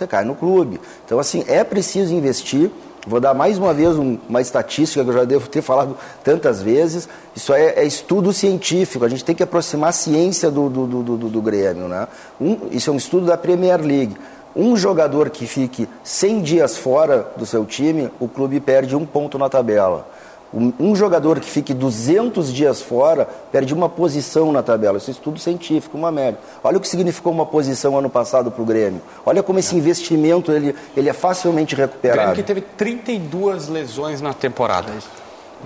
recai 0.00 0.24
no 0.24 0.34
clube. 0.34 0.80
Então, 1.04 1.18
assim, 1.18 1.44
é 1.46 1.62
preciso 1.62 2.14
investir. 2.14 2.70
Vou 3.06 3.18
dar 3.18 3.32
mais 3.32 3.56
uma 3.56 3.72
vez 3.72 3.96
um, 3.96 4.18
uma 4.28 4.42
estatística 4.42 5.02
que 5.02 5.08
eu 5.08 5.14
já 5.14 5.24
devo 5.24 5.48
ter 5.48 5.62
falado 5.62 5.96
tantas 6.22 6.62
vezes. 6.62 7.08
Isso 7.34 7.52
é, 7.54 7.70
é 7.76 7.84
estudo 7.84 8.32
científico. 8.32 9.04
A 9.04 9.08
gente 9.08 9.24
tem 9.24 9.34
que 9.34 9.42
aproximar 9.42 9.88
a 9.88 9.92
ciência 9.92 10.50
do, 10.50 10.68
do, 10.68 10.86
do, 10.86 11.02
do, 11.02 11.28
do 11.28 11.42
Grêmio. 11.42 11.88
Né? 11.88 12.06
Um, 12.38 12.68
isso 12.70 12.90
é 12.90 12.92
um 12.92 12.96
estudo 12.96 13.26
da 13.26 13.38
Premier 13.38 13.80
League. 13.80 14.16
Um 14.54 14.76
jogador 14.76 15.30
que 15.30 15.46
fique 15.46 15.88
100 16.02 16.42
dias 16.42 16.76
fora 16.76 17.26
do 17.36 17.46
seu 17.46 17.64
time, 17.64 18.10
o 18.18 18.28
clube 18.28 18.60
perde 18.60 18.94
um 18.96 19.06
ponto 19.06 19.38
na 19.38 19.48
tabela. 19.48 20.06
Um, 20.52 20.96
jogador 20.96 21.38
que 21.38 21.48
fique 21.48 21.72
200 21.72 22.52
dias 22.52 22.82
fora 22.82 23.28
perde 23.52 23.72
uma 23.72 23.88
posição 23.88 24.50
na 24.50 24.62
tabela. 24.62 24.98
Isso 24.98 25.08
é 25.08 25.12
estudo 25.12 25.38
científico, 25.38 25.96
uma 25.96 26.10
média. 26.10 26.40
Olha 26.64 26.76
o 26.76 26.80
que 26.80 26.88
significou 26.88 27.32
uma 27.32 27.46
posição 27.46 27.96
ano 27.96 28.10
passado 28.10 28.50
para 28.50 28.60
o 28.60 28.64
Grêmio. 28.64 29.00
Olha 29.24 29.44
como 29.44 29.60
esse 29.60 29.76
investimento 29.76 30.50
ele, 30.50 30.74
ele 30.96 31.08
é 31.08 31.12
facilmente 31.12 31.76
recuperado. 31.76 32.18
O 32.18 32.22
Grêmio 32.22 32.36
que 32.36 32.42
teve 32.42 32.62
32 32.62 33.68
lesões 33.68 34.20
na 34.20 34.34
temporada. 34.34 34.92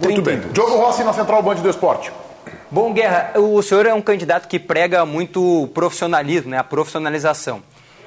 Muito 0.03 0.20
bem. 0.20 0.41
Diogo 0.53 0.76
Rossi 0.76 1.03
na 1.03 1.14
Central 1.14 1.43
Band 1.43 1.57
do 1.57 1.70
Esporte. 1.70 2.12
Bom, 2.70 2.93
Guerra, 2.93 3.32
o 3.37 3.62
senhor 3.62 3.87
é 3.87 3.95
um 3.95 4.03
candidato 4.03 4.49
que 4.49 4.59
prega 4.59 5.07
muito 5.07 5.68
profissionalismo, 5.72 6.51
né? 6.51 6.59
a 6.59 6.64
profissionalização. 6.64 7.62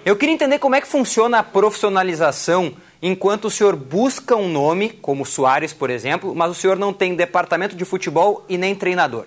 Eu 0.05 0.15
queria 0.15 0.36
entender 0.36 0.59
como 0.59 0.75
é 0.75 0.82
que 0.82 0.88
funciona 0.88 1.39
a 1.39 1.43
profissionalização 1.43 2.71
enquanto 3.01 3.45
o 3.45 3.51
senhor 3.51 3.75
busca 3.75 4.35
um 4.35 4.49
nome, 4.49 4.89
como 4.89 5.25
Soares, 5.25 5.73
por 5.73 5.89
exemplo, 5.89 6.33
mas 6.35 6.51
o 6.51 6.55
senhor 6.55 6.77
não 6.77 6.93
tem 6.93 7.15
departamento 7.15 7.75
de 7.75 7.85
futebol 7.85 8.45
e 8.49 8.57
nem 8.57 8.75
treinador? 8.75 9.25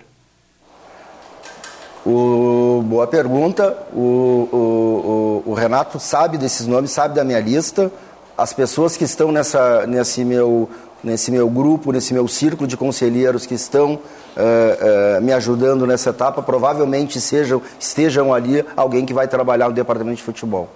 O, 2.05 2.83
boa 2.85 3.05
pergunta. 3.05 3.77
O, 3.93 5.43
o, 5.45 5.51
o, 5.51 5.53
Renato 5.53 5.99
sabe 5.99 6.37
desses 6.37 6.65
nomes, 6.65 6.91
sabe 6.91 7.15
da 7.15 7.23
minha 7.23 7.39
lista. 7.39 7.91
As 8.37 8.53
pessoas 8.53 8.97
que 8.97 9.03
estão 9.03 9.31
nessa, 9.31 9.85
nesse, 9.85 10.25
meu, 10.25 10.67
nesse 11.03 11.31
meu 11.31 11.47
grupo, 11.49 11.91
nesse 11.91 12.13
meu 12.13 12.27
círculo 12.27 12.67
de 12.67 12.75
conselheiros 12.75 13.45
que 13.45 13.53
estão 13.53 13.93
uh, 13.93 15.19
uh, 15.19 15.21
me 15.21 15.31
ajudando 15.31 15.85
nessa 15.85 16.09
etapa, 16.09 16.41
provavelmente 16.41 17.21
sejam, 17.21 17.61
estejam 17.79 18.33
ali 18.33 18.65
alguém 18.75 19.05
que 19.05 19.13
vai 19.13 19.27
trabalhar 19.27 19.67
no 19.67 19.73
departamento 19.73 20.17
de 20.17 20.23
futebol. 20.23 20.69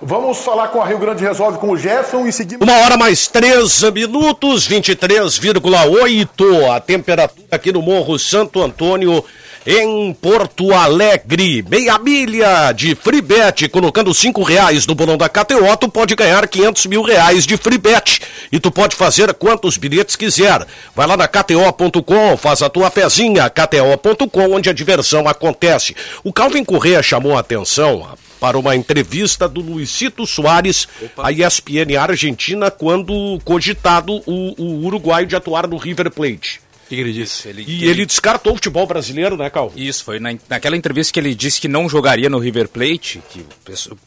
Vamos 0.00 0.38
falar 0.38 0.68
com 0.68 0.80
a 0.80 0.86
Rio 0.86 0.98
Grande 0.98 1.24
Resolve 1.24 1.58
com 1.58 1.70
o 1.70 1.76
Gerson 1.76 2.24
e 2.24 2.32
seguimos. 2.32 2.66
Uma 2.66 2.78
hora 2.84 2.96
mais 2.96 3.26
três 3.26 3.82
minutos, 3.90 4.68
23,8 4.68 6.70
a 6.70 6.80
temperatura 6.80 7.48
aqui 7.50 7.72
no 7.72 7.82
Morro 7.82 8.16
Santo 8.16 8.62
Antônio, 8.62 9.24
em 9.66 10.14
Porto 10.14 10.72
Alegre. 10.72 11.64
Meia 11.68 11.98
milha 11.98 12.70
de 12.70 12.94
free 12.94 13.20
bet, 13.20 13.68
colocando 13.70 14.14
cinco 14.14 14.44
reais 14.44 14.86
no 14.86 14.94
bolão 14.94 15.16
da 15.16 15.28
KTO, 15.28 15.76
tu 15.76 15.88
pode 15.88 16.14
ganhar 16.14 16.46
500 16.46 16.86
mil 16.86 17.02
reais 17.02 17.44
de 17.44 17.56
free 17.56 17.76
bet. 17.76 18.20
E 18.52 18.60
tu 18.60 18.70
pode 18.70 18.94
fazer 18.94 19.34
quantos 19.34 19.76
bilhetes 19.76 20.14
quiser. 20.14 20.64
Vai 20.94 21.08
lá 21.08 21.16
na 21.16 21.26
KTO.com, 21.26 22.36
faz 22.36 22.62
a 22.62 22.70
tua 22.70 22.88
fezinha, 22.88 23.50
KTO.com, 23.50 24.54
onde 24.54 24.70
a 24.70 24.72
diversão 24.72 25.26
acontece. 25.26 25.96
O 26.22 26.32
Calvin 26.32 26.64
Correa 26.64 27.02
chamou 27.02 27.36
a 27.36 27.40
atenção, 27.40 28.06
para 28.40 28.58
uma 28.58 28.76
entrevista 28.76 29.48
do 29.48 29.60
Luizito 29.60 30.26
Soares 30.26 30.88
à 31.16 31.32
ESPN 31.32 31.96
Argentina 31.98 32.70
quando 32.70 33.38
cogitado 33.44 34.22
o, 34.26 34.54
o 34.62 34.84
uruguaio 34.86 35.26
de 35.26 35.36
atuar 35.36 35.66
no 35.66 35.76
River 35.76 36.10
Plate. 36.10 36.60
O 36.88 36.94
que, 36.94 36.94
ele 36.94 37.12
disse? 37.12 37.46
Ele, 37.48 37.64
e 37.68 37.82
ele... 37.82 37.90
ele... 37.90 38.06
descartou 38.06 38.54
o 38.54 38.56
futebol 38.56 38.86
brasileiro, 38.86 39.36
né, 39.36 39.50
Cal? 39.50 39.70
Isso, 39.76 40.02
foi 40.02 40.18
na, 40.18 40.34
naquela 40.48 40.74
entrevista 40.74 41.12
que 41.12 41.20
ele 41.20 41.34
disse 41.34 41.60
que 41.60 41.68
não 41.68 41.86
jogaria 41.86 42.30
no 42.30 42.38
River 42.38 42.66
Plate, 42.66 43.22
que, 43.30 43.44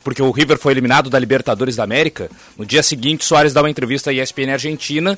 porque 0.04 0.22
o 0.22 0.32
River 0.32 0.58
foi 0.58 0.74
eliminado 0.74 1.08
da 1.08 1.20
Libertadores 1.20 1.76
da 1.76 1.84
América. 1.84 2.30
No 2.58 2.66
dia 2.66 2.82
seguinte, 2.82 3.24
Soares 3.24 3.54
dá 3.54 3.62
uma 3.62 3.70
entrevista 3.70 4.10
à 4.10 4.14
ESPN 4.14 4.54
Argentina, 4.54 5.18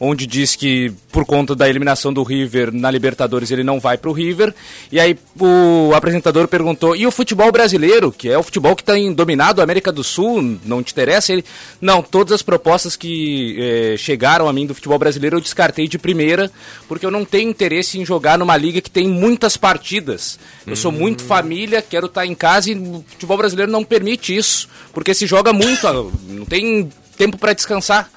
onde 0.00 0.26
diz 0.26 0.56
que 0.56 0.92
por 1.12 1.24
conta 1.24 1.54
da 1.54 1.68
eliminação 1.68 2.12
do 2.12 2.24
River 2.24 2.72
na 2.72 2.90
Libertadores 2.90 3.52
ele 3.52 3.62
não 3.62 3.78
vai 3.78 3.96
para 3.96 4.10
o 4.10 4.12
River. 4.12 4.52
E 4.90 4.98
aí 4.98 5.16
o 5.38 5.92
apresentador 5.94 6.48
perguntou: 6.48 6.96
e 6.96 7.06
o 7.06 7.12
futebol 7.12 7.52
brasileiro, 7.52 8.10
que 8.10 8.28
é 8.28 8.36
o 8.36 8.42
futebol 8.42 8.74
que 8.74 8.82
está 8.82 8.94
dominado 9.14 9.60
a 9.60 9.64
América 9.64 9.92
do 9.92 10.02
Sul, 10.02 10.58
não 10.64 10.82
te 10.82 10.92
interessa? 10.92 11.32
Ele, 11.32 11.44
não, 11.80 12.02
todas 12.02 12.32
as 12.32 12.42
propostas 12.42 12.96
que 12.96 13.56
eh, 13.58 13.96
chegaram 13.96 14.48
a 14.48 14.52
mim 14.52 14.66
do 14.66 14.74
futebol 14.74 14.98
brasileiro 14.98 15.36
eu 15.36 15.40
descartei 15.40 15.86
de 15.86 15.98
primeira, 15.98 16.50
porque 16.88 17.03
eu 17.04 17.10
não 17.10 17.24
tenho 17.24 17.50
interesse 17.50 17.98
em 17.98 18.04
jogar 18.04 18.38
numa 18.38 18.56
liga 18.56 18.80
que 18.80 18.90
tem 18.90 19.08
muitas 19.08 19.56
partidas. 19.56 20.38
Eu 20.66 20.76
sou 20.76 20.92
muito 20.92 21.24
hum. 21.24 21.26
família, 21.26 21.82
quero 21.82 22.06
estar 22.06 22.22
tá 22.22 22.26
em 22.26 22.34
casa 22.34 22.70
e 22.70 22.74
o 22.74 23.04
futebol 23.08 23.36
brasileiro 23.36 23.70
não 23.70 23.84
permite 23.84 24.36
isso, 24.36 24.68
porque 24.92 25.14
se 25.14 25.26
joga 25.26 25.52
muito, 25.52 25.86
não 26.28 26.44
tem 26.44 26.90
tempo 27.16 27.36
para 27.38 27.52
descansar. 27.52 28.10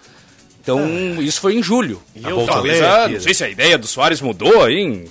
Então, 0.61 0.79
ah. 0.79 1.21
isso 1.21 1.39
foi 1.39 1.55
em 1.55 1.63
julho. 1.63 2.01
E 2.15 2.23
eu 2.23 2.45
talvez, 2.45 2.81
a, 2.81 3.07
não 3.07 3.19
sei 3.19 3.33
se 3.33 3.43
a 3.43 3.49
ideia 3.49 3.77
do 3.77 3.87
Soares 3.87 4.21
mudou 4.21 4.63
aí 4.63 4.79
em 4.79 5.05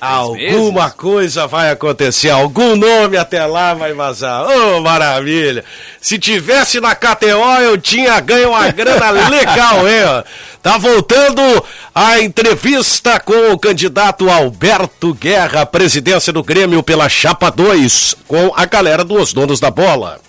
Alguma 0.00 0.90
coisa 0.90 1.46
vai 1.46 1.70
acontecer, 1.70 2.30
algum 2.30 2.74
nome 2.74 3.18
até 3.18 3.44
lá 3.44 3.74
vai 3.74 3.92
vazar. 3.92 4.46
Oh, 4.48 4.80
maravilha! 4.80 5.62
Se 6.00 6.18
tivesse 6.18 6.80
na 6.80 6.94
KTO, 6.94 7.60
eu 7.60 7.76
tinha 7.76 8.18
ganho 8.18 8.48
uma 8.48 8.70
grana 8.70 9.10
legal, 9.28 9.86
hein? 9.86 10.24
Tá 10.62 10.76
voltando 10.76 11.40
a 11.94 12.20
entrevista 12.20 13.18
com 13.18 13.50
o 13.50 13.58
candidato 13.58 14.28
Alberto 14.28 15.14
Guerra, 15.14 15.64
presidência 15.64 16.34
do 16.34 16.42
Grêmio 16.42 16.82
pela 16.82 17.08
Chapa 17.08 17.50
2, 17.50 18.14
com 18.28 18.52
a 18.54 18.66
galera 18.66 19.02
dos 19.02 19.32
donos 19.32 19.58
da 19.58 19.70
bola. 19.70 20.20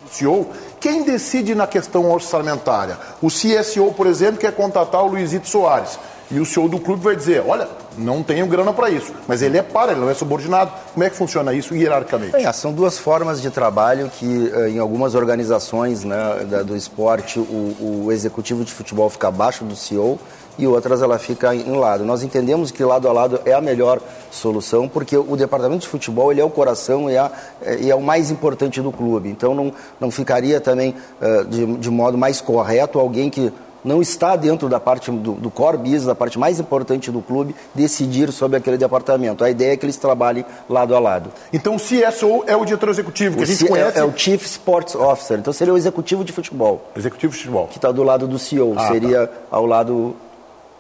Quem 0.80 1.04
decide 1.04 1.54
na 1.54 1.68
questão 1.68 2.10
orçamentária? 2.10 2.98
O 3.22 3.28
CSO, 3.28 3.92
por 3.92 4.08
exemplo, 4.08 4.40
quer 4.40 4.54
contratar 4.54 5.04
o 5.04 5.10
Luizito 5.10 5.50
Soares. 5.50 6.00
E 6.32 6.40
o 6.40 6.46
CEO 6.46 6.70
do 6.70 6.80
clube 6.80 7.04
vai 7.04 7.16
dizer: 7.16 7.44
olha, 7.46 7.68
não 7.98 8.24
tenho 8.24 8.48
grana 8.48 8.72
para 8.72 8.90
isso. 8.90 9.14
Mas 9.28 9.42
ele 9.42 9.58
é 9.58 9.62
para, 9.62 9.92
ele 9.92 10.02
não 10.02 10.10
é 10.10 10.14
subordinado. 10.14 10.72
Como 10.94 11.04
é 11.04 11.10
que 11.10 11.16
funciona 11.16 11.54
isso 11.54 11.76
hierarquicamente? 11.76 12.36
É, 12.36 12.52
são 12.54 12.72
duas 12.72 12.98
formas 12.98 13.42
de 13.42 13.50
trabalho 13.50 14.10
que, 14.18 14.52
eh, 14.54 14.70
em 14.70 14.80
algumas 14.80 15.14
organizações 15.14 16.04
né, 16.04 16.18
do 16.66 16.76
esporte, 16.76 17.40
o, 17.40 18.06
o 18.06 18.12
executivo 18.12 18.64
de 18.64 18.72
futebol 18.72 19.10
fica 19.10 19.28
abaixo 19.28 19.66
do 19.66 19.76
CEO 19.76 20.18
e 20.58 20.68
outras 20.68 21.02
ela 21.02 21.18
fica 21.18 21.56
em 21.56 21.76
lado. 21.76 22.06
Nós 22.06 22.24
entendemos 22.24 22.72
que 22.72 22.84
lado 22.84 23.08
a 23.08 23.12
lado 23.12 23.42
é 23.46 23.54
a 23.54 23.62
melhor 23.62 24.00
solução, 24.30 24.88
porque 24.88 25.18
o 25.18 25.36
departamento 25.36 25.82
de 25.82 25.88
futebol 25.88 26.32
ele 26.32 26.42
é 26.42 26.44
o 26.44 26.50
coração 26.50 27.10
e 27.10 27.16
é, 27.16 27.32
e 27.80 27.90
é 27.90 27.96
o 27.96 28.02
mais 28.02 28.32
importante 28.32 28.82
do 28.82 28.92
clube. 28.92 29.30
Então 29.30 29.54
não, 29.54 29.74
não 30.00 30.12
ficaria 30.12 30.60
também 30.62 30.96
uh, 31.22 31.46
de, 31.46 31.66
de 31.78 31.90
modo 31.90 32.18
mais 32.18 32.42
correto 32.42 33.00
alguém 33.00 33.30
que 33.30 33.52
não 33.84 34.02
está 34.02 34.36
dentro 34.36 34.70
da 34.70 34.80
parte 34.80 35.12
do, 35.12 35.34
do, 35.34 35.50
core 35.50 35.78
business, 35.78 36.06
da 36.06 36.16
parte 36.16 36.38
mais 36.38 36.60
importante 36.60 37.12
do 37.12 37.22
clube, 37.22 37.56
decidir 37.74 38.32
sobre 38.32 38.58
aquele 38.58 38.78
departamento. 38.78 39.44
A 39.44 39.50
ideia 39.50 39.74
é 39.74 39.78
que 39.78 39.86
eles 39.86 39.98
trabalhem 39.98 40.46
lado 40.70 40.96
a 40.96 41.00
lado. 41.00 41.32
Então 41.52 41.76
o 41.76 41.80
CSO 41.80 42.44
é 42.48 42.56
o 42.56 42.66
diretor 42.66 42.90
executivo, 42.90 43.36
que 43.36 43.42
o 43.42 43.44
a 43.44 43.46
gente 43.46 43.68
conhece? 43.68 43.98
É, 43.98 44.02
é, 44.02 44.06
o 44.06 44.16
Chief 44.16 44.44
Sports 44.46 44.96
Officer, 44.96 45.40
então 45.40 45.52
seria 45.54 45.74
o 45.74 45.78
executivo 45.78 46.24
de 46.24 46.32
futebol. 46.32 46.90
Executivo 46.96 47.34
de 47.34 47.40
futebol. 47.40 47.68
Que 47.68 47.78
está 47.78 47.92
do 47.92 48.04
lado 48.04 48.28
do 48.28 48.38
CEO, 48.38 48.74
ah, 48.78 48.88
seria 48.88 49.28
tá. 49.28 49.34
ao 49.52 49.66
lado 49.66 50.16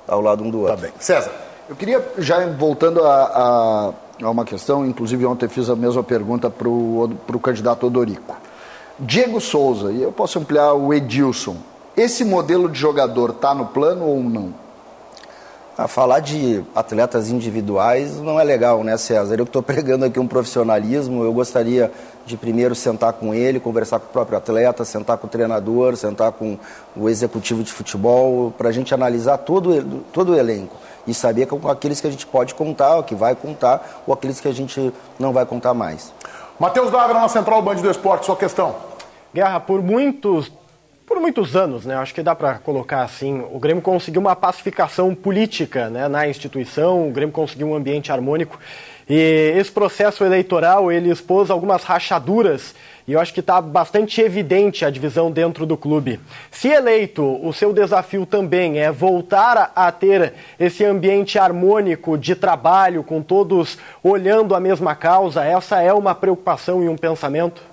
ao 0.07 0.21
lado 0.21 0.43
um 0.43 0.49
do 0.49 0.61
outro. 0.61 0.75
Tá 0.75 0.81
bem. 0.81 0.91
César. 0.99 1.31
Eu 1.69 1.75
queria, 1.75 2.05
já 2.17 2.45
voltando 2.47 3.01
a, 3.05 3.23
a, 3.23 4.25
a 4.25 4.29
uma 4.29 4.43
questão, 4.43 4.85
inclusive 4.85 5.25
ontem 5.25 5.47
fiz 5.47 5.69
a 5.69 5.75
mesma 5.75 6.03
pergunta 6.03 6.49
para 6.49 6.67
o 6.67 7.39
candidato 7.41 7.87
Odorico. 7.87 8.35
Diego 8.99 9.39
Souza, 9.39 9.91
e 9.91 10.01
eu 10.01 10.11
posso 10.11 10.37
ampliar 10.37 10.73
o 10.73 10.93
Edilson, 10.93 11.55
Esse 11.95 12.23
modelo 12.23 12.69
de 12.69 12.79
jogador 12.79 13.31
está 13.31 13.53
no 13.53 13.65
plano 13.65 14.05
ou 14.05 14.23
não? 14.23 14.53
A 15.77 15.87
falar 15.87 16.19
de 16.19 16.63
atletas 16.73 17.29
individuais 17.29 18.17
não 18.21 18.39
é 18.39 18.43
legal, 18.43 18.83
né, 18.83 18.95
César? 18.97 19.35
Eu 19.35 19.43
estou 19.43 19.61
pregando 19.61 20.05
aqui 20.05 20.19
um 20.19 20.27
profissionalismo, 20.27 21.23
eu 21.23 21.33
gostaria 21.33 21.91
de 22.25 22.37
primeiro 22.37 22.75
sentar 22.75 23.13
com 23.13 23.33
ele, 23.33 23.59
conversar 23.59 23.99
com 23.99 24.05
o 24.05 24.09
próprio 24.09 24.37
atleta, 24.37 24.85
sentar 24.85 25.17
com 25.17 25.27
o 25.27 25.29
treinador, 25.29 25.97
sentar 25.97 26.31
com 26.31 26.57
o 26.95 27.09
executivo 27.09 27.61
de 27.63 27.71
futebol, 27.71 28.53
para 28.57 28.69
a 28.69 28.71
gente 28.71 28.93
analisar 28.93 29.39
todo, 29.39 30.03
todo 30.13 30.31
o 30.31 30.35
elenco 30.35 30.75
e 31.05 31.13
saber 31.13 31.47
com 31.47 31.67
aqueles 31.67 31.99
que 31.99 32.07
a 32.07 32.11
gente 32.11 32.27
pode 32.27 32.53
contar, 32.53 32.99
o 32.99 33.03
que 33.03 33.15
vai 33.15 33.35
contar, 33.35 34.03
ou 34.07 34.13
aqueles 34.13 34.39
que 34.39 34.47
a 34.47 34.53
gente 34.53 34.93
não 35.19 35.33
vai 35.33 35.45
contar 35.45 35.73
mais. 35.73 36.13
Matheus 36.59 36.91
Dávila 36.91 37.21
na 37.21 37.27
Central 37.27 37.61
Band 37.61 37.75
do 37.75 37.89
Esporte, 37.89 38.25
sua 38.25 38.37
questão. 38.37 38.75
Guerra, 39.33 39.59
por 39.59 39.81
muitos 39.81 40.51
muitos 41.21 41.55
anos, 41.55 41.85
né, 41.85 41.95
acho 41.95 42.13
que 42.13 42.23
dá 42.23 42.33
para 42.33 42.55
colocar 42.55 43.03
assim, 43.03 43.45
o 43.51 43.59
Grêmio 43.59 43.81
conseguiu 43.81 44.19
uma 44.19 44.35
pacificação 44.35 45.13
política 45.13 45.87
né, 45.89 46.07
na 46.07 46.27
instituição, 46.27 47.07
o 47.07 47.11
Grêmio 47.11 47.31
conseguiu 47.31 47.67
um 47.67 47.75
ambiente 47.75 48.11
harmônico 48.11 48.59
e 49.07 49.53
esse 49.55 49.71
processo 49.71 50.23
eleitoral 50.23 50.91
ele 50.91 51.11
expôs 51.11 51.51
algumas 51.51 51.83
rachaduras 51.83 52.73
e 53.07 53.13
eu 53.13 53.19
acho 53.19 53.33
que 53.33 53.39
está 53.39 53.61
bastante 53.61 54.19
evidente 54.21 54.83
a 54.83 54.89
divisão 54.89 55.31
dentro 55.31 55.65
do 55.65 55.77
clube. 55.77 56.19
Se 56.49 56.69
eleito, 56.69 57.23
o 57.45 57.51
seu 57.53 57.73
desafio 57.73 58.25
também 58.25 58.79
é 58.79 58.91
voltar 58.91 59.71
a 59.75 59.91
ter 59.91 60.33
esse 60.59 60.83
ambiente 60.83 61.37
harmônico 61.37 62.17
de 62.17 62.35
trabalho, 62.35 63.03
com 63.03 63.21
todos 63.21 63.77
olhando 64.03 64.55
a 64.55 64.59
mesma 64.59 64.95
causa, 64.95 65.43
essa 65.43 65.81
é 65.81 65.93
uma 65.93 66.15
preocupação 66.15 66.83
e 66.83 66.89
um 66.89 66.95
pensamento? 66.95 67.70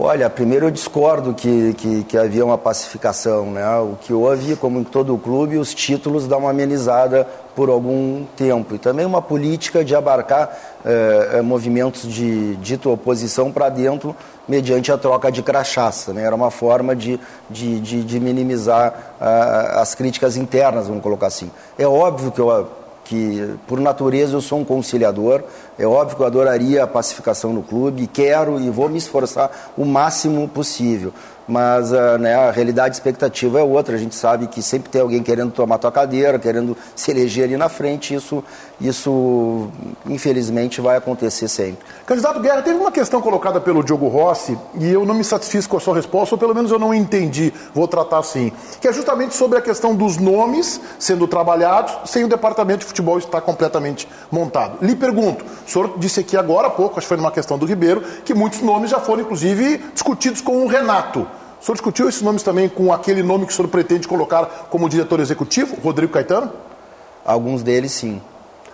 Olha, 0.00 0.30
primeiro 0.30 0.66
eu 0.66 0.70
discordo 0.70 1.34
que, 1.34 1.74
que, 1.74 2.04
que, 2.04 2.16
havia 2.16 2.44
uma 2.44 2.56
pacificação. 2.56 3.50
Né? 3.50 3.68
O 3.78 3.96
que 4.00 4.12
houve, 4.12 4.54
como 4.54 4.78
em 4.78 4.84
todo 4.84 5.12
o 5.12 5.18
clube, 5.18 5.58
os 5.58 5.74
títulos 5.74 6.28
dão 6.28 6.38
uma 6.38 6.50
amenizada 6.50 7.26
por 7.56 7.68
algum 7.68 8.24
tempo. 8.36 8.76
E 8.76 8.78
também 8.78 9.04
uma 9.04 9.20
política 9.20 9.84
de 9.84 9.96
abarcar 9.96 10.56
eh, 10.84 11.42
movimentos 11.42 12.02
de 12.02 12.54
dito 12.58 12.92
oposição 12.92 13.50
para 13.50 13.68
dentro 13.68 14.14
mediante 14.46 14.92
a 14.92 14.96
troca 14.96 15.32
de 15.32 15.42
crachaça. 15.42 16.12
Né? 16.12 16.22
Era 16.22 16.36
uma 16.36 16.52
forma 16.52 16.94
de, 16.94 17.18
de, 17.50 17.80
de, 17.80 18.04
de 18.04 18.20
minimizar 18.20 19.14
ah, 19.20 19.80
as 19.80 19.96
críticas 19.96 20.36
internas, 20.36 20.86
vamos 20.86 21.02
colocar 21.02 21.26
assim. 21.26 21.50
É 21.76 21.88
óbvio 21.88 22.30
que 22.30 22.40
eu 22.40 22.68
que 23.08 23.54
por 23.66 23.80
natureza 23.80 24.36
eu 24.36 24.40
sou 24.42 24.60
um 24.60 24.64
conciliador. 24.64 25.42
É 25.78 25.86
óbvio 25.86 26.16
que 26.16 26.22
eu 26.22 26.26
adoraria 26.26 26.84
a 26.84 26.86
pacificação 26.86 27.54
no 27.54 27.62
clube, 27.62 28.06
quero 28.06 28.60
e 28.60 28.68
vou 28.68 28.88
me 28.88 28.98
esforçar 28.98 29.72
o 29.76 29.84
máximo 29.86 30.46
possível 30.46 31.12
mas 31.48 31.90
uh, 31.90 32.18
né, 32.18 32.34
a 32.34 32.50
realidade 32.50 32.94
expectativa 32.94 33.58
é 33.58 33.62
outra. 33.62 33.96
A 33.96 33.98
gente 33.98 34.14
sabe 34.14 34.46
que 34.46 34.62
sempre 34.62 34.90
tem 34.90 35.00
alguém 35.00 35.22
querendo 35.22 35.50
tomar 35.50 35.78
tua 35.78 35.90
cadeira, 35.90 36.38
querendo 36.38 36.76
se 36.94 37.10
eleger 37.10 37.44
ali 37.44 37.56
na 37.56 37.68
frente. 37.68 38.14
Isso, 38.14 38.44
isso 38.80 39.68
infelizmente, 40.06 40.80
vai 40.80 40.96
acontecer 40.96 41.48
sempre. 41.48 41.78
Candidato 42.04 42.40
Guerra, 42.40 42.62
teve 42.62 42.78
uma 42.78 42.92
questão 42.92 43.20
colocada 43.20 43.60
pelo 43.60 43.82
Diogo 43.82 44.08
Rossi 44.08 44.58
e 44.78 44.88
eu 44.88 45.04
não 45.04 45.14
me 45.14 45.24
satisfiz 45.24 45.66
com 45.66 45.76
a 45.76 45.80
sua 45.80 45.94
resposta, 45.94 46.34
ou 46.34 46.38
pelo 46.38 46.54
menos 46.54 46.70
eu 46.70 46.78
não 46.78 46.92
entendi, 46.92 47.52
vou 47.74 47.88
tratar 47.88 48.18
assim, 48.18 48.52
que 48.80 48.88
é 48.88 48.92
justamente 48.92 49.34
sobre 49.34 49.58
a 49.58 49.62
questão 49.62 49.94
dos 49.94 50.16
nomes 50.16 50.80
sendo 50.98 51.26
trabalhados 51.26 52.10
sem 52.10 52.24
o 52.24 52.28
departamento 52.28 52.80
de 52.80 52.86
futebol 52.86 53.18
estar 53.18 53.40
completamente 53.40 54.08
montado. 54.30 54.84
Lhe 54.84 54.94
pergunto, 54.94 55.44
o 55.44 55.70
senhor 55.70 55.94
disse 55.98 56.20
aqui 56.20 56.36
agora 56.36 56.68
há 56.68 56.70
pouco, 56.70 56.98
acho 56.98 57.06
que 57.06 57.08
foi 57.08 57.16
numa 57.16 57.30
questão 57.30 57.58
do 57.58 57.66
Ribeiro, 57.66 58.02
que 58.24 58.34
muitos 58.34 58.60
nomes 58.60 58.90
já 58.90 59.00
foram, 59.00 59.22
inclusive, 59.22 59.78
discutidos 59.92 60.40
com 60.40 60.64
o 60.64 60.66
Renato. 60.66 61.26
O 61.60 61.64
senhor 61.64 61.74
discutiu 61.74 62.08
esses 62.08 62.22
nomes 62.22 62.42
também 62.42 62.68
com 62.68 62.92
aquele 62.92 63.22
nome 63.22 63.46
que 63.46 63.52
o 63.52 63.56
senhor 63.56 63.68
pretende 63.68 64.06
colocar 64.06 64.68
como 64.70 64.88
diretor 64.88 65.20
executivo, 65.20 65.76
Rodrigo 65.82 66.12
Caetano? 66.12 66.52
Alguns 67.24 67.62
deles, 67.62 67.92
sim. 67.92 68.20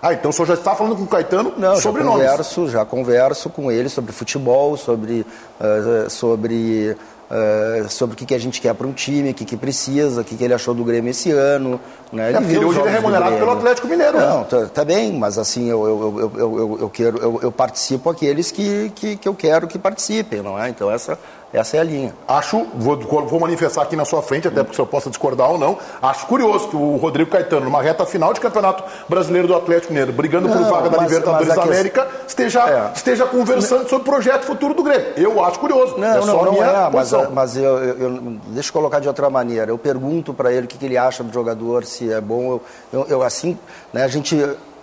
Ah, 0.04 0.12
então 0.12 0.30
o 0.30 0.34
senhor 0.34 0.46
já 0.46 0.54
está 0.54 0.74
falando 0.74 0.96
com 0.96 1.04
o 1.04 1.06
Caetano 1.06 1.54
Não, 1.56 1.76
sobre 1.76 2.02
já 2.02 2.10
converso, 2.10 2.60
nomes? 2.60 2.72
Já 2.74 2.84
converso 2.84 3.48
com 3.48 3.72
ele 3.72 3.88
sobre 3.88 4.12
futebol, 4.12 4.76
sobre, 4.76 5.24
uh, 5.58 6.10
sobre, 6.10 6.94
uh, 7.30 7.88
sobre 7.88 8.12
o 8.12 8.16
que, 8.18 8.26
que 8.26 8.34
a 8.34 8.38
gente 8.38 8.60
quer 8.60 8.74
para 8.74 8.86
um 8.86 8.92
time, 8.92 9.30
o 9.30 9.34
que, 9.34 9.46
que 9.46 9.56
precisa, 9.56 10.20
o 10.20 10.24
que, 10.24 10.36
que 10.36 10.44
ele 10.44 10.52
achou 10.52 10.74
do 10.74 10.84
Grêmio 10.84 11.10
esse 11.10 11.30
ano. 11.30 11.80
Né? 12.12 12.28
Ele 12.28 12.36
é, 12.36 12.40
filho, 12.42 12.68
hoje 12.68 12.80
ele 12.80 12.88
é 12.90 12.92
remunerado 12.92 13.34
pelo 13.38 13.50
Atlético 13.52 13.88
Mineiro. 13.88 14.20
Não, 14.20 14.40
né? 14.40 14.46
tá, 14.50 14.66
tá, 14.66 14.84
bem, 14.84 15.10
mas 15.14 15.38
assim, 15.38 15.70
eu, 15.70 15.86
eu, 15.86 16.20
eu, 16.20 16.38
eu, 16.38 16.78
eu, 16.82 16.90
quero, 16.90 17.16
eu, 17.16 17.40
eu 17.42 17.50
participo 17.50 18.10
aqueles 18.10 18.50
que, 18.50 18.92
que, 18.94 19.16
que 19.16 19.26
eu 19.26 19.34
quero 19.34 19.66
que 19.66 19.78
participem, 19.78 20.42
não 20.42 20.62
é? 20.62 20.68
Então 20.68 20.90
essa 20.90 21.18
essa 21.54 21.76
é 21.76 21.80
a 21.80 21.84
linha. 21.84 22.12
Acho, 22.26 22.66
vou, 22.74 22.96
vou 22.98 23.38
manifestar 23.38 23.82
aqui 23.82 23.94
na 23.94 24.04
sua 24.04 24.20
frente, 24.22 24.48
até 24.48 24.62
porque 24.62 24.72
o 24.72 24.74
senhor 24.74 24.86
possa 24.86 25.08
discordar 25.08 25.50
ou 25.50 25.56
não, 25.56 25.78
acho 26.02 26.26
curioso 26.26 26.68
que 26.68 26.76
o 26.76 26.96
Rodrigo 26.96 27.30
Caetano, 27.30 27.64
numa 27.66 27.80
reta 27.80 28.04
final 28.04 28.32
de 28.32 28.40
Campeonato 28.40 28.82
Brasileiro 29.08 29.46
do 29.46 29.54
Atlético 29.54 29.92
Mineiro, 29.92 30.12
brigando 30.12 30.48
não, 30.48 30.56
por 30.56 30.64
vaga 30.64 30.90
da 30.90 30.98
Libertadores 30.98 31.54
da 31.54 31.62
América, 31.62 32.08
esteja, 32.26 32.68
é. 32.68 32.92
esteja 32.96 33.24
conversando 33.26 33.88
sobre 33.88 34.02
o 34.02 34.04
projeto 34.04 34.42
futuro 34.42 34.74
do 34.74 34.82
Grêmio. 34.82 35.12
Eu 35.16 35.44
acho 35.44 35.60
curioso. 35.60 35.96
Não, 35.96 36.08
é 36.08 36.14
não, 36.16 36.22
só 36.22 36.44
não, 36.44 36.52
minha 36.52 36.64
é, 36.64 36.90
mas, 36.90 37.12
mas 37.32 37.56
eu, 37.56 37.78
eu, 37.78 37.98
eu, 37.98 38.10
deixa 38.48 38.70
eu 38.70 38.72
colocar 38.72 38.98
de 38.98 39.06
outra 39.06 39.30
maneira. 39.30 39.70
Eu 39.70 39.78
pergunto 39.78 40.34
para 40.34 40.52
ele 40.52 40.66
o 40.66 40.68
que, 40.68 40.76
que, 40.76 40.84
ele 40.84 40.98
acha 40.98 41.22
do 41.22 41.32
jogador, 41.32 41.84
se 41.84 42.12
é 42.12 42.20
bom. 42.20 42.60
Eu, 42.92 43.06
eu 43.08 43.22
assim, 43.22 43.56
né, 43.92 44.02
a 44.02 44.08
gente 44.08 44.36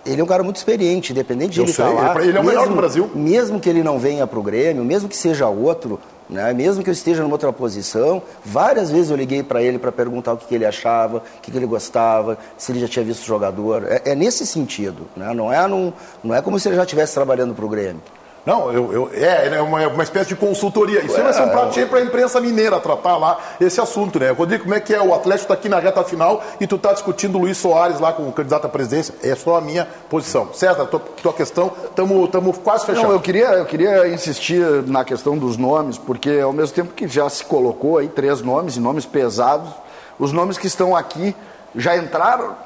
ele 0.04 0.20
é 0.20 0.24
um 0.24 0.26
cara 0.26 0.42
muito 0.42 0.56
experiente, 0.56 1.12
independente 1.12 1.52
de 1.52 1.60
eu 1.60 1.64
ele 1.64 1.70
estar 1.70 1.84
tá 1.84 1.90
lá. 1.90 2.24
Ele 2.24 2.36
é 2.36 2.40
o 2.40 2.44
melhor 2.44 2.68
do 2.68 2.74
Brasil. 2.74 3.10
Mesmo 3.14 3.60
que 3.60 3.68
ele 3.68 3.82
não 3.82 3.98
venha 3.98 4.26
para 4.26 4.38
o 4.38 4.42
Grêmio, 4.42 4.84
mesmo 4.84 5.08
que 5.08 5.16
seja 5.16 5.48
outro, 5.48 6.00
né? 6.28 6.52
mesmo 6.52 6.82
que 6.82 6.90
eu 6.90 6.92
esteja 6.92 7.22
numa 7.22 7.34
outra 7.34 7.52
posição, 7.52 8.22
várias 8.44 8.90
vezes 8.90 9.10
eu 9.10 9.16
liguei 9.16 9.42
para 9.42 9.62
ele 9.62 9.78
para 9.78 9.92
perguntar 9.92 10.32
o 10.32 10.36
que, 10.36 10.46
que, 10.46 10.54
ele 10.54 10.66
achava, 10.66 11.18
o 11.18 11.40
que, 11.40 11.50
que, 11.50 11.56
ele 11.56 11.66
gostava, 11.66 12.38
se 12.56 12.72
ele 12.72 12.80
já 12.80 12.88
tinha 12.88 13.04
visto 13.04 13.22
o 13.22 13.26
jogador. 13.26 13.84
É, 13.88 14.02
é 14.06 14.14
nesse 14.14 14.46
sentido, 14.46 15.06
né? 15.16 15.32
não, 15.32 15.52
é 15.52 15.66
num, 15.66 15.92
não 16.22 16.34
é 16.34 16.42
como 16.42 16.58
se 16.58 16.68
ele 16.68 16.76
já 16.76 16.82
estivesse 16.82 17.14
trabalhando 17.14 17.54
para 17.54 17.64
o 17.64 17.68
Grêmio. 17.68 18.02
Não, 18.44 18.72
eu, 18.72 18.92
eu, 18.92 19.10
é, 19.14 19.54
é 19.56 19.62
uma, 19.62 19.86
uma 19.86 20.02
espécie 20.02 20.30
de 20.30 20.36
consultoria. 20.36 21.04
Isso 21.04 21.16
é, 21.16 21.22
vai 21.22 21.32
ser 21.32 21.42
um 21.42 21.50
prato 21.50 21.74
cheio 21.74 21.86
para 21.86 22.00
a 22.00 22.02
imprensa 22.02 22.40
mineira 22.40 22.80
tratar 22.80 23.16
lá 23.16 23.38
esse 23.60 23.80
assunto, 23.80 24.18
né? 24.18 24.30
Rodrigo, 24.30 24.64
como 24.64 24.74
é 24.74 24.80
que 24.80 24.92
é? 24.92 25.00
O 25.00 25.14
Atlético 25.14 25.44
está 25.44 25.54
aqui 25.54 25.68
na 25.68 25.78
reta 25.78 26.02
final 26.02 26.42
e 26.60 26.66
tu 26.66 26.74
está 26.74 26.92
discutindo 26.92 27.38
o 27.38 27.42
Luiz 27.42 27.56
Soares 27.56 28.00
lá 28.00 28.12
com 28.12 28.28
o 28.28 28.32
candidato 28.32 28.66
à 28.66 28.68
presidência. 28.68 29.14
É 29.22 29.36
só 29.36 29.56
a 29.56 29.60
minha 29.60 29.86
posição. 30.10 30.52
César, 30.52 30.86
tua, 30.86 30.98
tua 31.00 31.32
questão, 31.32 31.72
estamos 31.88 32.58
quase 32.58 32.84
fechando. 32.84 33.06
Não, 33.06 33.14
eu 33.14 33.20
queria, 33.20 33.46
eu 33.46 33.64
queria 33.64 34.08
insistir 34.08 34.60
na 34.86 35.04
questão 35.04 35.38
dos 35.38 35.56
nomes, 35.56 35.96
porque 35.96 36.40
ao 36.40 36.52
mesmo 36.52 36.74
tempo 36.74 36.92
que 36.94 37.06
já 37.06 37.28
se 37.30 37.44
colocou 37.44 37.98
aí 37.98 38.08
três 38.08 38.42
nomes, 38.42 38.76
e 38.76 38.80
nomes 38.80 39.06
pesados, 39.06 39.70
os 40.18 40.32
nomes 40.32 40.58
que 40.58 40.66
estão 40.66 40.96
aqui 40.96 41.34
já 41.76 41.96
entraram 41.96 42.56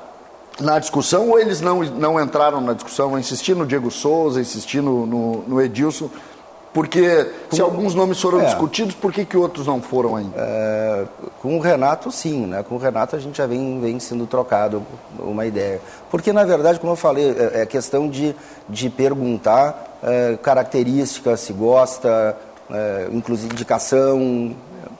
na 0.60 0.78
discussão 0.78 1.30
ou 1.30 1.38
eles 1.38 1.60
não, 1.60 1.82
não 1.82 2.20
entraram 2.20 2.60
na 2.60 2.72
discussão? 2.72 3.18
Insistir 3.18 3.54
no 3.54 3.66
Diego 3.66 3.90
Souza, 3.90 4.40
insistir 4.40 4.80
no, 4.80 5.06
no, 5.06 5.44
no 5.46 5.60
Edilson, 5.60 6.10
porque 6.76 7.26
se 7.50 7.62
alguns 7.62 7.94
nomes 7.94 8.20
foram 8.20 8.42
é. 8.42 8.44
discutidos, 8.44 8.94
por 8.94 9.10
que, 9.10 9.24
que 9.24 9.34
outros 9.34 9.66
não 9.66 9.80
foram 9.80 10.14
ainda? 10.14 10.34
É, 10.36 11.06
com 11.40 11.56
o 11.56 11.58
Renato, 11.58 12.12
sim. 12.12 12.44
Né? 12.44 12.62
Com 12.62 12.74
o 12.74 12.78
Renato 12.78 13.16
a 13.16 13.18
gente 13.18 13.38
já 13.38 13.46
vem, 13.46 13.80
vem 13.80 13.98
sendo 13.98 14.26
trocado 14.26 14.82
uma 15.18 15.46
ideia. 15.46 15.80
Porque, 16.10 16.34
na 16.34 16.44
verdade, 16.44 16.78
como 16.78 16.92
eu 16.92 16.96
falei, 16.96 17.30
é, 17.30 17.62
é 17.62 17.66
questão 17.66 18.10
de, 18.10 18.36
de 18.68 18.90
perguntar 18.90 19.98
é, 20.02 20.36
características, 20.42 21.40
se 21.40 21.54
gosta, 21.54 22.36
é, 22.70 23.08
inclusive 23.10 23.54
indicação. 23.54 24.54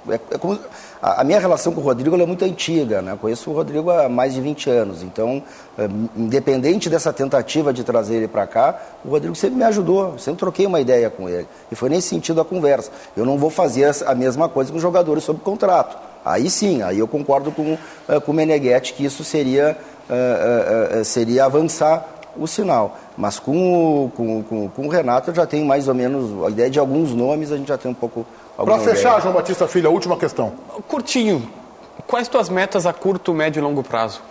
É, 0.09 0.15
é 0.31 0.39
como, 0.39 0.59
a, 1.01 1.21
a 1.21 1.25
minha 1.25 1.39
relação 1.39 1.73
com 1.73 1.81
o 1.81 1.85
Rodrigo 1.85 2.21
é 2.21 2.27
muito 2.27 2.45
antiga, 2.45 3.03
né? 3.03 3.17
conheço 3.21 3.51
o 3.51 3.55
Rodrigo 3.55 3.91
há 3.91 4.09
mais 4.09 4.35
de 4.35 4.41
20 4.41 4.71
anos, 4.71 5.03
então, 5.03 5.43
é, 5.79 5.89
independente 6.17 6.89
dessa 6.89 7.13
tentativa 7.13 7.73
de 7.73 7.85
trazer 7.85 8.17
ele 8.17 8.29
para 8.29 8.47
cá, 8.47 8.81
o 9.05 9.11
Rodrigo 9.11 9.35
sempre 9.35 9.57
me 9.57 9.65
ajudou, 9.65 10.19
sempre 10.19 10.41
troquei 10.41 10.67
uma 10.67 10.81
ideia 10.81 11.11
com 11.11 11.29
ele. 11.29 11.47
E 11.71 11.75
foi 11.75 11.89
nesse 11.89 12.09
sentido 12.09 12.41
a 12.41 12.45
conversa. 12.45 12.91
Eu 13.17 13.25
não 13.25 13.39
vou 13.39 13.51
fazer 13.51 13.95
a 14.07 14.15
mesma 14.15 14.49
coisa 14.49 14.73
com 14.73 14.79
jogadores 14.79 15.25
sob 15.25 15.41
contrato. 15.41 15.97
Aí 16.25 16.51
sim, 16.51 16.83
aí 16.83 16.99
eu 16.99 17.07
concordo 17.07 17.53
com, 17.53 17.79
é, 18.09 18.19
com 18.19 18.33
o 18.33 18.35
Meneghetti 18.35 18.95
que 18.95 19.05
isso 19.05 19.23
seria, 19.23 19.77
é, 20.11 21.03
seria 21.05 21.45
avançar 21.45 22.17
o 22.39 22.47
sinal. 22.47 22.99
Mas 23.17 23.39
com 23.39 24.05
o, 24.05 24.11
com, 24.11 24.43
com, 24.43 24.69
com 24.69 24.87
o 24.87 24.89
Renato 24.89 25.31
eu 25.31 25.35
já 25.35 25.47
tenho 25.47 25.65
mais 25.65 25.89
ou 25.89 25.95
menos 25.95 26.45
a 26.45 26.51
ideia 26.51 26.71
de 26.71 26.79
alguns 26.79 27.13
nomes, 27.13 27.51
a 27.51 27.57
gente 27.57 27.69
já 27.69 27.79
tem 27.79 27.91
um 27.91 27.95
pouco 27.95 28.27
para 28.65 28.79
fechar, 28.79 29.09
ideia. 29.11 29.21
João 29.21 29.35
Batista 29.35 29.69
Filho, 29.69 29.89
a 29.89 29.93
última 29.93 30.17
questão. 30.17 30.53
Curtinho, 30.89 31.51
quais 32.07 32.29
tuas 32.29 32.49
metas 32.49 32.87
a 32.87 32.93
curto, 32.93 33.35
médio 33.35 33.61
e 33.61 33.63
longo 33.63 33.83
prazo? 33.83 34.23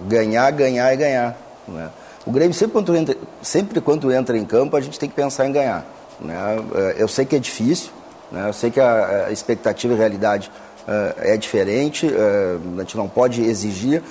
Ganhar, 0.00 0.50
ganhar 0.52 0.92
e 0.92 0.96
ganhar. 0.96 1.36
Né? 1.68 1.90
O 2.24 2.30
Grêmio, 2.30 2.54
sempre 2.54 2.72
quando, 2.72 2.96
entra, 2.96 3.16
sempre 3.42 3.80
quando 3.80 4.12
entra 4.12 4.36
em 4.38 4.44
campo, 4.44 4.76
a 4.76 4.80
gente 4.80 4.98
tem 4.98 5.08
que 5.08 5.14
pensar 5.14 5.46
em 5.46 5.52
ganhar. 5.52 5.84
Né? 6.20 6.34
É, 6.74 6.94
eu 6.98 7.08
sei 7.08 7.24
que 7.24 7.36
é 7.36 7.38
difícil, 7.38 7.90
né? 8.30 8.48
eu 8.48 8.52
sei 8.52 8.70
que 8.70 8.80
a, 8.80 9.26
a 9.26 9.32
expectativa 9.32 9.92
e 9.92 9.96
a 9.96 9.98
realidade 9.98 10.50
uh, 10.86 11.14
é 11.18 11.36
diferente, 11.36 12.06
uh, 12.06 12.60
a 12.76 12.80
gente 12.80 12.96
não 12.96 13.08
pode 13.08 13.42
exigir. 13.42 14.02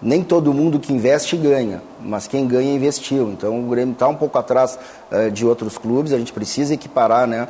Nem 0.00 0.22
todo 0.22 0.52
mundo 0.52 0.78
que 0.78 0.92
investe 0.92 1.36
ganha, 1.36 1.82
mas 2.00 2.26
quem 2.26 2.46
ganha 2.46 2.74
investiu. 2.74 3.30
Então 3.30 3.58
o 3.58 3.68
Grêmio 3.68 3.92
está 3.92 4.06
um 4.08 4.14
pouco 4.14 4.38
atrás 4.38 4.78
uh, 5.10 5.30
de 5.30 5.46
outros 5.46 5.78
clubes, 5.78 6.12
a 6.12 6.18
gente 6.18 6.32
precisa 6.32 6.74
equiparar 6.74 7.26
né, 7.26 7.48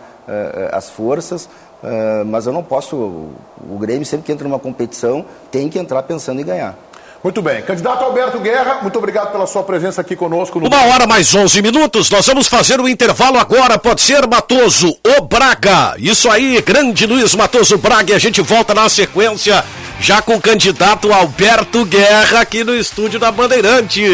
as 0.73 0.91
forças, 0.91 1.49
Uh, 1.83 2.25
mas 2.25 2.47
eu 2.47 2.53
não 2.53 2.63
posso. 2.63 2.97
O 2.97 3.79
Grêmio, 3.79 4.05
sempre 4.05 4.27
que 4.27 4.33
entra 4.33 4.49
numa 4.49 4.59
competição, 4.59 5.25
tem 5.51 5.69
que 5.69 5.79
entrar 5.79 6.03
pensando 6.03 6.41
em 6.41 6.45
ganhar. 6.45 6.77
Muito 7.23 7.43
bem. 7.43 7.63
Candidato 7.63 8.05
Alberto 8.05 8.39
Guerra, 8.39 8.79
muito 8.81 8.97
obrigado 8.97 9.33
pela 9.33 9.47
sua 9.47 9.63
presença 9.63 10.01
aqui 10.01 10.15
conosco. 10.15 10.61
No... 10.61 10.69
Uma 10.69 10.87
hora 10.87 11.07
mais 11.07 11.35
11 11.35 11.61
minutos, 11.63 12.09
nós 12.11 12.27
vamos 12.27 12.47
fazer 12.47 12.79
o 12.81 12.85
um 12.85 12.89
intervalo 12.89 13.39
agora, 13.39 13.79
pode 13.79 14.01
ser 14.01 14.27
Matoso, 14.27 14.97
o 15.05 15.23
Braga. 15.23 15.95
Isso 15.99 16.31
aí, 16.31 16.63
grande 16.63 17.07
Luiz 17.07 17.35
Matoso 17.35 17.77
Braga, 17.77 18.13
e 18.13 18.15
a 18.15 18.19
gente 18.19 18.41
volta 18.41 18.73
na 18.73 18.89
sequência, 18.89 19.65
já 20.01 20.23
com 20.23 20.37
o 20.37 20.41
candidato 20.41 21.13
Alberto 21.13 21.85
Guerra 21.85 22.41
aqui 22.41 22.63
no 22.63 22.75
estúdio 22.75 23.19
da 23.19 23.33
Bandeirantes. 23.33 24.05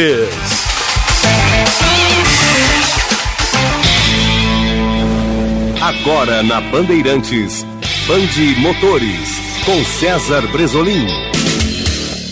Agora 5.82 6.42
na 6.42 6.62
Bandeirantes, 6.62 7.66
Bande 8.06 8.58
Motores, 8.58 9.28
com 9.66 9.84
César 9.84 10.40
Bresolim. 10.50 11.33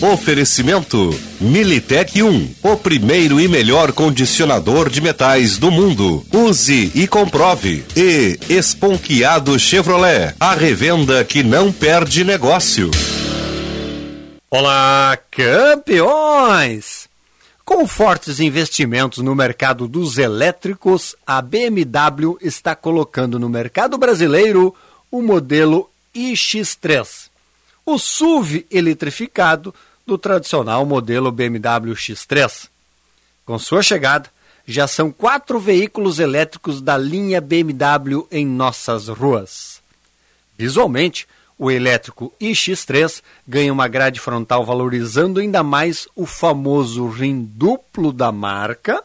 Oferecimento 0.03 1.17
Militec 1.39 2.21
1, 2.21 2.55
o 2.61 2.75
primeiro 2.75 3.39
e 3.39 3.47
melhor 3.47 3.93
condicionador 3.93 4.89
de 4.89 4.99
metais 4.99 5.57
do 5.57 5.71
mundo. 5.71 6.25
Use 6.29 6.91
e 6.93 7.07
comprove. 7.07 7.85
E 7.95 8.37
Esponquiado 8.49 9.57
Chevrolet, 9.57 10.35
a 10.37 10.55
revenda 10.55 11.23
que 11.23 11.41
não 11.41 11.71
perde 11.71 12.25
negócio. 12.25 12.91
Olá, 14.51 15.17
campeões! 15.31 17.07
Com 17.63 17.87
fortes 17.87 18.41
investimentos 18.41 19.19
no 19.19 19.33
mercado 19.33 19.87
dos 19.87 20.17
elétricos, 20.17 21.15
a 21.25 21.41
BMW 21.41 22.37
está 22.41 22.75
colocando 22.75 23.39
no 23.39 23.47
mercado 23.47 23.97
brasileiro 23.97 24.75
o 25.09 25.21
modelo 25.21 25.89
iX3, 26.13 27.29
o 27.85 27.97
SUV 27.97 28.65
eletrificado 28.69 29.73
do 30.05 30.17
tradicional 30.17 30.85
modelo 30.85 31.31
BMW 31.31 31.93
X3. 31.93 32.69
Com 33.45 33.59
sua 33.59 33.81
chegada, 33.81 34.29
já 34.65 34.87
são 34.87 35.11
quatro 35.11 35.59
veículos 35.59 36.19
elétricos 36.19 36.81
da 36.81 36.97
linha 36.97 37.41
BMW 37.41 38.27
em 38.31 38.45
nossas 38.45 39.07
ruas. 39.07 39.81
Visualmente, 40.57 41.27
o 41.57 41.69
elétrico 41.69 42.33
iX3 42.41 43.21
ganha 43.47 43.71
uma 43.71 43.87
grade 43.87 44.19
frontal 44.19 44.65
valorizando 44.65 45.39
ainda 45.39 45.63
mais 45.63 46.07
o 46.15 46.25
famoso 46.25 47.07
rim 47.07 47.43
duplo 47.43 48.11
da 48.11 48.31
marca, 48.31 49.03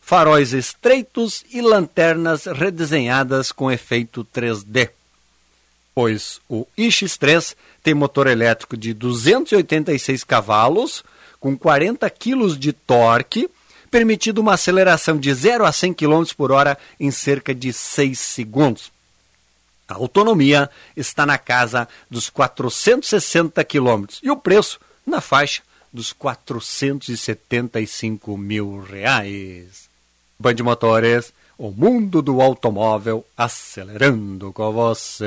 faróis 0.00 0.52
estreitos 0.52 1.44
e 1.52 1.60
lanternas 1.60 2.46
redesenhadas 2.46 3.52
com 3.52 3.70
efeito 3.70 4.26
3D. 4.34 4.90
Pois 5.94 6.40
o 6.48 6.66
iX3 6.76 7.54
tem 7.82 7.94
motor 7.94 8.26
elétrico 8.26 8.76
de 8.76 8.92
286 8.92 10.24
cavalos, 10.24 11.02
com 11.38 11.56
40 11.56 12.10
kg 12.10 12.56
de 12.56 12.72
torque, 12.72 13.48
permitindo 13.90 14.40
uma 14.40 14.54
aceleração 14.54 15.18
de 15.18 15.32
0 15.32 15.64
a 15.64 15.70
100 15.72 15.94
km 15.94 16.24
por 16.36 16.52
hora 16.52 16.76
em 16.98 17.10
cerca 17.10 17.54
de 17.54 17.72
6 17.72 18.18
segundos. 18.18 18.92
A 19.88 19.94
autonomia 19.94 20.68
está 20.96 21.24
na 21.26 21.36
casa 21.36 21.88
dos 22.08 22.30
460 22.30 23.64
km 23.64 24.04
e 24.22 24.30
o 24.30 24.36
preço 24.36 24.78
na 25.04 25.20
faixa 25.20 25.62
dos 25.92 26.12
475 26.12 28.38
mil 28.38 28.80
reais. 28.80 29.90
Band 30.38 30.54
Motores, 30.62 31.32
o 31.58 31.72
mundo 31.72 32.22
do 32.22 32.40
automóvel 32.40 33.26
acelerando 33.36 34.52
com 34.52 34.70
você. 34.72 35.26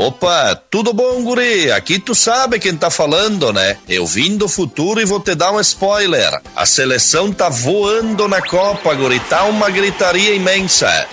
Opa, 0.00 0.58
tudo 0.70 0.94
bom, 0.94 1.22
guri? 1.22 1.70
Aqui 1.70 1.98
tu 1.98 2.14
sabe 2.14 2.58
quem 2.58 2.74
tá 2.74 2.88
falando, 2.88 3.52
né? 3.52 3.76
Eu 3.86 4.06
vim 4.06 4.34
do 4.34 4.48
futuro 4.48 4.98
e 4.98 5.04
vou 5.04 5.20
te 5.20 5.34
dar 5.34 5.52
um 5.52 5.60
spoiler. 5.60 6.40
A 6.56 6.64
seleção 6.64 7.30
tá 7.30 7.50
voando 7.50 8.26
na 8.26 8.40
Copa, 8.40 8.94
guri. 8.94 9.20
Tá 9.20 9.44
uma 9.44 9.68
gritaria 9.68 10.34
imensa. 10.34 11.06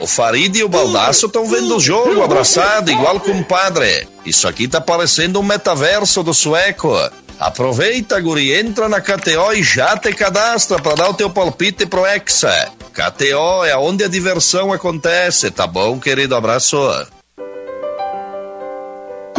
O 0.00 0.08
Farid 0.08 0.58
e 0.58 0.64
o 0.64 0.68
Baldaço 0.68 1.26
estão 1.26 1.46
vendo 1.46 1.76
o 1.76 1.80
jogo 1.80 2.20
abraçado, 2.20 2.90
igual 2.90 3.20
com 3.20 3.30
o 3.30 3.44
padre. 3.44 4.08
Isso 4.26 4.48
aqui 4.48 4.66
tá 4.66 4.80
parecendo 4.80 5.38
um 5.38 5.44
metaverso 5.44 6.24
do 6.24 6.34
sueco. 6.34 6.92
Aproveita, 7.38 8.20
guri, 8.20 8.52
entra 8.52 8.88
na 8.88 9.00
KTO 9.00 9.52
e 9.54 9.62
já 9.62 9.96
te 9.96 10.12
cadastra 10.12 10.80
para 10.80 10.96
dar 10.96 11.10
o 11.10 11.14
teu 11.14 11.30
palpite 11.30 11.86
pro 11.86 12.04
Hexa. 12.04 12.72
KTO 12.92 13.64
é 13.64 13.76
onde 13.76 14.02
a 14.02 14.08
diversão 14.08 14.72
acontece, 14.72 15.48
tá 15.48 15.64
bom, 15.64 16.00
querido? 16.00 16.34
Abraço. 16.34 16.76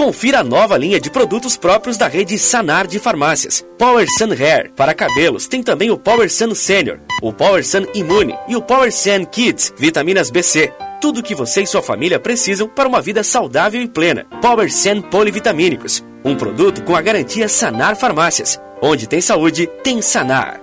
Confira 0.04 0.40
a 0.40 0.44
nova 0.44 0.78
linha 0.78 1.00
de 1.00 1.10
produtos 1.10 1.56
próprios 1.56 1.96
da 1.96 2.10
rede 2.10 2.38
Sanar 2.38 2.86
de 2.86 3.00
farmácias. 3.00 3.66
Power 3.78 4.06
Sun 4.18 4.34
Hair 4.34 4.74
para 4.76 4.94
cabelos. 4.94 5.48
Tem 5.48 5.64
também 5.64 5.92
o 5.92 5.98
Power 5.98 6.30
Sun 6.30 6.54
Senior, 6.54 7.00
o 7.22 7.32
Power 7.32 7.66
Sun 7.66 7.86
Immune 7.96 8.38
e 8.50 8.54
o 8.58 8.62
Power 8.62 8.92
Sun 8.92 9.24
Kids, 9.32 9.74
vitaminas 9.78 10.30
BC. 10.30 10.74
Tudo 11.00 11.22
o 11.22 11.24
que 11.24 11.34
você 11.34 11.62
e 11.62 11.66
sua 11.66 11.82
família 11.82 12.20
precisam 12.20 12.68
para 12.68 12.90
uma 12.90 13.02
vida 13.02 13.24
saudável 13.24 13.82
e 13.82 13.88
plena. 13.88 14.26
Power 14.42 14.70
Sun 14.70 15.04
Polivitamínicos, 15.04 16.04
um 16.22 16.36
produto 16.36 16.84
com 16.84 16.98
a 16.98 17.02
garantia 17.02 17.48
Sanar 17.48 17.96
Farmácias. 17.96 18.60
Onde 18.82 19.08
tem 19.08 19.22
saúde, 19.22 19.68
tem 19.86 20.02
Sanar. 20.02 20.63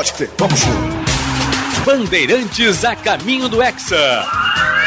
Pode 0.00 0.14
crer, 0.14 0.30
vamos 0.38 0.58
junto. 0.58 1.84
Bandeirantes 1.84 2.86
a 2.86 2.96
caminho 2.96 3.50
do 3.50 3.62
Hexa. 3.62 4.24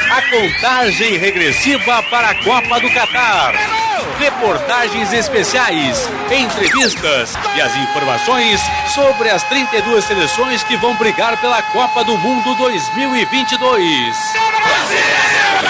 A 0.10 0.22
contagem 0.24 1.20
regressiva 1.20 2.02
para 2.10 2.32
a 2.32 2.44
Copa 2.44 2.80
do 2.80 2.90
Catar. 2.90 3.54
reportagens 4.18 5.14
especiais, 5.14 6.10
entrevistas 6.32 7.36
e 7.56 7.62
as 7.62 7.76
informações 7.78 8.60
sobre 8.96 9.30
as 9.30 9.44
32 9.44 10.04
seleções 10.04 10.64
que 10.64 10.78
vão 10.78 10.96
brigar 10.96 11.40
pela 11.40 11.62
Copa 11.62 12.04
do 12.04 12.18
Mundo 12.18 12.56
2022. 12.56 14.18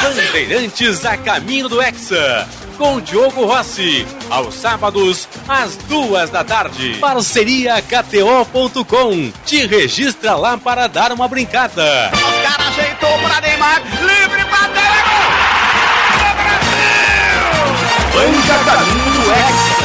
Bandeirantes 0.01 1.05
a 1.05 1.17
caminho 1.17 1.67
do 1.67 1.81
Hexa 1.81 2.47
com 2.73 2.99
Diogo 2.99 3.45
Rossi, 3.45 4.05
aos 4.29 4.55
sábados, 4.55 5.27
às 5.47 5.75
duas 5.77 6.29
da 6.29 6.43
tarde. 6.43 6.97
Parceria 6.99 7.81
KTO.com. 7.81 9.31
Te 9.45 9.65
registra 9.65 10.35
lá 10.35 10.57
para 10.57 10.87
dar 10.87 11.11
uma 11.11 11.27
brincada. 11.27 12.11
Os 12.13 12.49
caras 12.49 12.67
ajeitou 12.67 13.19
para 13.19 13.41
Neymar, 13.41 13.81
livre 14.01 14.45
para 14.45 14.67
Brasil! 14.67 15.03
Banca 18.13 18.57
Caminho 18.65 19.31
Hexa. 19.31 19.83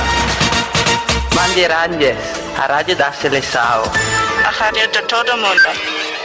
Bandeirantes, 1.34 2.18
a 2.56 2.66
rádio 2.66 2.96
da 2.96 3.12
seleção. 3.12 3.82
A 4.44 4.50
rádio 4.50 4.86
de 4.88 5.02
todo 5.02 5.36
mundo. 5.36 6.17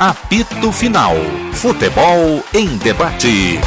Apito 0.00 0.72
Final. 0.72 1.14
Futebol 1.52 2.42
em 2.54 2.78
debate. 2.78 3.60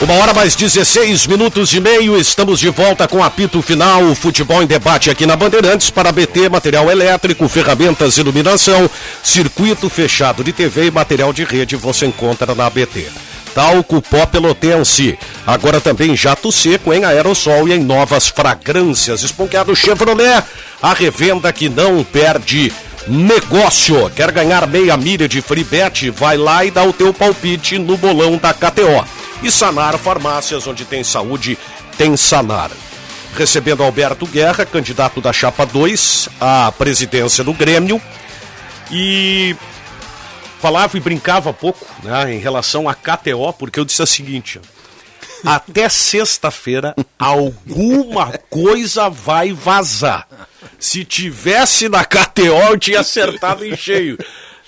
Uma 0.00 0.14
hora 0.14 0.32
mais 0.32 0.54
16 0.54 1.26
minutos 1.26 1.74
e 1.74 1.80
meio, 1.80 2.16
estamos 2.16 2.58
de 2.58 2.70
volta 2.70 3.06
com 3.06 3.22
apito 3.22 3.60
final, 3.60 4.14
futebol 4.14 4.62
em 4.62 4.66
debate 4.66 5.10
aqui 5.10 5.26
na 5.26 5.36
Bandeirantes 5.36 5.90
para 5.90 6.10
BT, 6.10 6.48
material 6.48 6.90
elétrico, 6.90 7.46
ferramentas, 7.50 8.16
iluminação, 8.16 8.88
circuito 9.22 9.90
fechado 9.90 10.42
de 10.42 10.54
TV 10.54 10.86
e 10.86 10.90
material 10.90 11.30
de 11.30 11.44
rede 11.44 11.76
você 11.76 12.06
encontra 12.06 12.54
na 12.54 12.70
BT. 12.70 13.35
Talco 13.56 14.02
Pó 14.02 14.26
Pelotense, 14.26 15.18
agora 15.46 15.80
também 15.80 16.14
jato 16.14 16.52
seco 16.52 16.92
em 16.92 17.06
aerossol 17.06 17.66
e 17.66 17.72
em 17.72 17.78
novas 17.78 18.28
fragrâncias. 18.28 19.22
Esponqueado 19.22 19.74
Chevrolet, 19.74 20.44
a 20.82 20.92
revenda 20.92 21.50
que 21.54 21.66
não 21.66 22.04
perde 22.04 22.70
negócio. 23.08 24.10
Quer 24.10 24.30
ganhar 24.30 24.66
meia 24.66 24.94
milha 24.98 25.26
de 25.26 25.40
free 25.40 25.64
bet? 25.64 26.10
Vai 26.10 26.36
lá 26.36 26.66
e 26.66 26.70
dá 26.70 26.84
o 26.84 26.92
teu 26.92 27.14
palpite 27.14 27.78
no 27.78 27.96
bolão 27.96 28.36
da 28.36 28.52
KTO. 28.52 29.02
E 29.42 29.50
Sanar 29.50 29.96
Farmácias, 29.96 30.66
onde 30.66 30.84
tem 30.84 31.02
saúde, 31.02 31.56
tem 31.96 32.14
Sanar. 32.14 32.70
Recebendo 33.34 33.82
Alberto 33.82 34.26
Guerra, 34.26 34.66
candidato 34.66 35.18
da 35.18 35.32
Chapa 35.32 35.64
2 35.64 36.28
à 36.38 36.70
presidência 36.76 37.42
do 37.42 37.54
Grêmio. 37.54 38.02
E 38.90 39.56
falava 40.60 40.96
e 40.96 41.00
brincava 41.00 41.52
pouco 41.52 41.86
né, 42.02 42.34
em 42.34 42.38
relação 42.38 42.88
a 42.88 42.94
KTO, 42.94 43.52
porque 43.58 43.78
eu 43.80 43.84
disse 43.84 44.02
o 44.02 44.06
seguinte: 44.06 44.60
até 45.44 45.88
sexta-feira 45.88 46.94
alguma 47.18 48.32
coisa 48.50 49.08
vai 49.08 49.52
vazar. 49.52 50.26
Se 50.78 51.04
tivesse 51.04 51.88
na 51.88 52.04
KTO, 52.04 52.70
eu 52.70 52.78
tinha 52.78 53.00
acertado 53.00 53.64
em 53.64 53.76
cheio. 53.76 54.18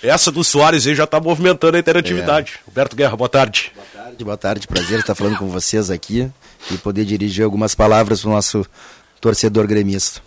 Essa 0.03 0.31
do 0.31 0.45
Soares 0.45 0.87
aí 0.87 0.95
já 0.95 1.05
está 1.05 1.21
movimentando 1.21 1.77
a 1.77 1.81
interatividade. 1.81 2.53
É. 2.55 2.67
Roberto 2.67 2.95
Guerra, 2.95 3.17
boa 3.17 3.29
tarde. 3.29 3.73
Boa 3.75 3.87
tarde, 4.05 4.25
boa 4.25 4.37
tarde. 4.37 4.69
Prazer 4.69 5.01
estar 5.01 5.15
falando 5.15 5.37
com 5.37 5.49
vocês 5.49 5.91
aqui 5.91 6.31
e 6.71 6.79
poder 6.79 7.05
dirigir 7.05 7.45
algumas 7.45 7.75
palavras 7.75 8.21
para 8.21 8.31
o 8.31 8.33
nosso 8.33 8.65
torcedor 9.21 9.67
gremista. 9.67 10.23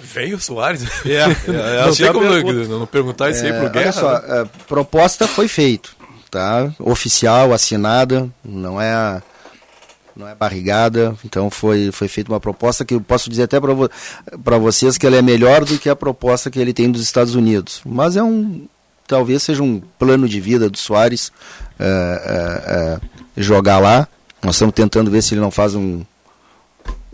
Veio 0.00 0.36
o 0.36 0.40
Soares? 0.40 0.84
É, 1.04 1.12
é, 1.12 1.22
é 1.82 1.86
não 1.86 1.94
tem 1.94 2.12
como 2.12 2.24
não, 2.24 2.78
não 2.80 2.86
perguntar 2.86 3.30
isso 3.30 3.44
aí 3.44 3.52
pro 3.52 3.70
Guerra. 3.70 3.86
Olha 3.86 3.92
só, 3.92 4.12
né? 4.12 4.40
a 4.40 4.46
proposta 4.66 5.26
foi 5.26 5.48
feita, 5.48 5.90
tá? 6.30 6.72
Oficial, 6.78 7.52
assinada, 7.52 8.28
não 8.44 8.80
é 8.80 9.22
não 10.18 10.26
é 10.26 10.34
barrigada, 10.34 11.14
então 11.24 11.48
foi, 11.48 11.92
foi 11.92 12.08
feita 12.08 12.32
uma 12.32 12.40
proposta 12.40 12.84
que 12.84 12.92
eu 12.94 13.00
posso 13.00 13.30
dizer 13.30 13.44
até 13.44 13.60
para 13.60 13.72
vo 13.72 13.88
vocês 14.60 14.98
que 14.98 15.06
ela 15.06 15.14
é 15.14 15.22
melhor 15.22 15.64
do 15.64 15.78
que 15.78 15.88
a 15.88 15.94
proposta 15.94 16.50
que 16.50 16.58
ele 16.58 16.72
tem 16.72 16.90
dos 16.90 17.02
Estados 17.02 17.36
Unidos. 17.36 17.80
Mas 17.86 18.16
é 18.16 18.22
um, 18.22 18.66
talvez 19.06 19.44
seja 19.44 19.62
um 19.62 19.80
plano 19.96 20.28
de 20.28 20.40
vida 20.40 20.68
do 20.68 20.76
Soares 20.76 21.28
uh, 21.28 21.84
uh, 21.84 22.96
uh, 22.96 23.08
jogar 23.36 23.78
lá. 23.78 24.08
Nós 24.42 24.56
estamos 24.56 24.74
tentando 24.74 25.08
ver 25.08 25.22
se 25.22 25.34
ele 25.34 25.40
não 25.40 25.52
faz 25.52 25.76
um, 25.76 26.02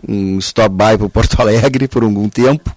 um 0.07 0.37
stop-by 0.39 0.97
para 0.97 1.09
Porto 1.09 1.39
Alegre 1.41 1.87
por 1.87 2.03
algum 2.03 2.29
tempo. 2.29 2.75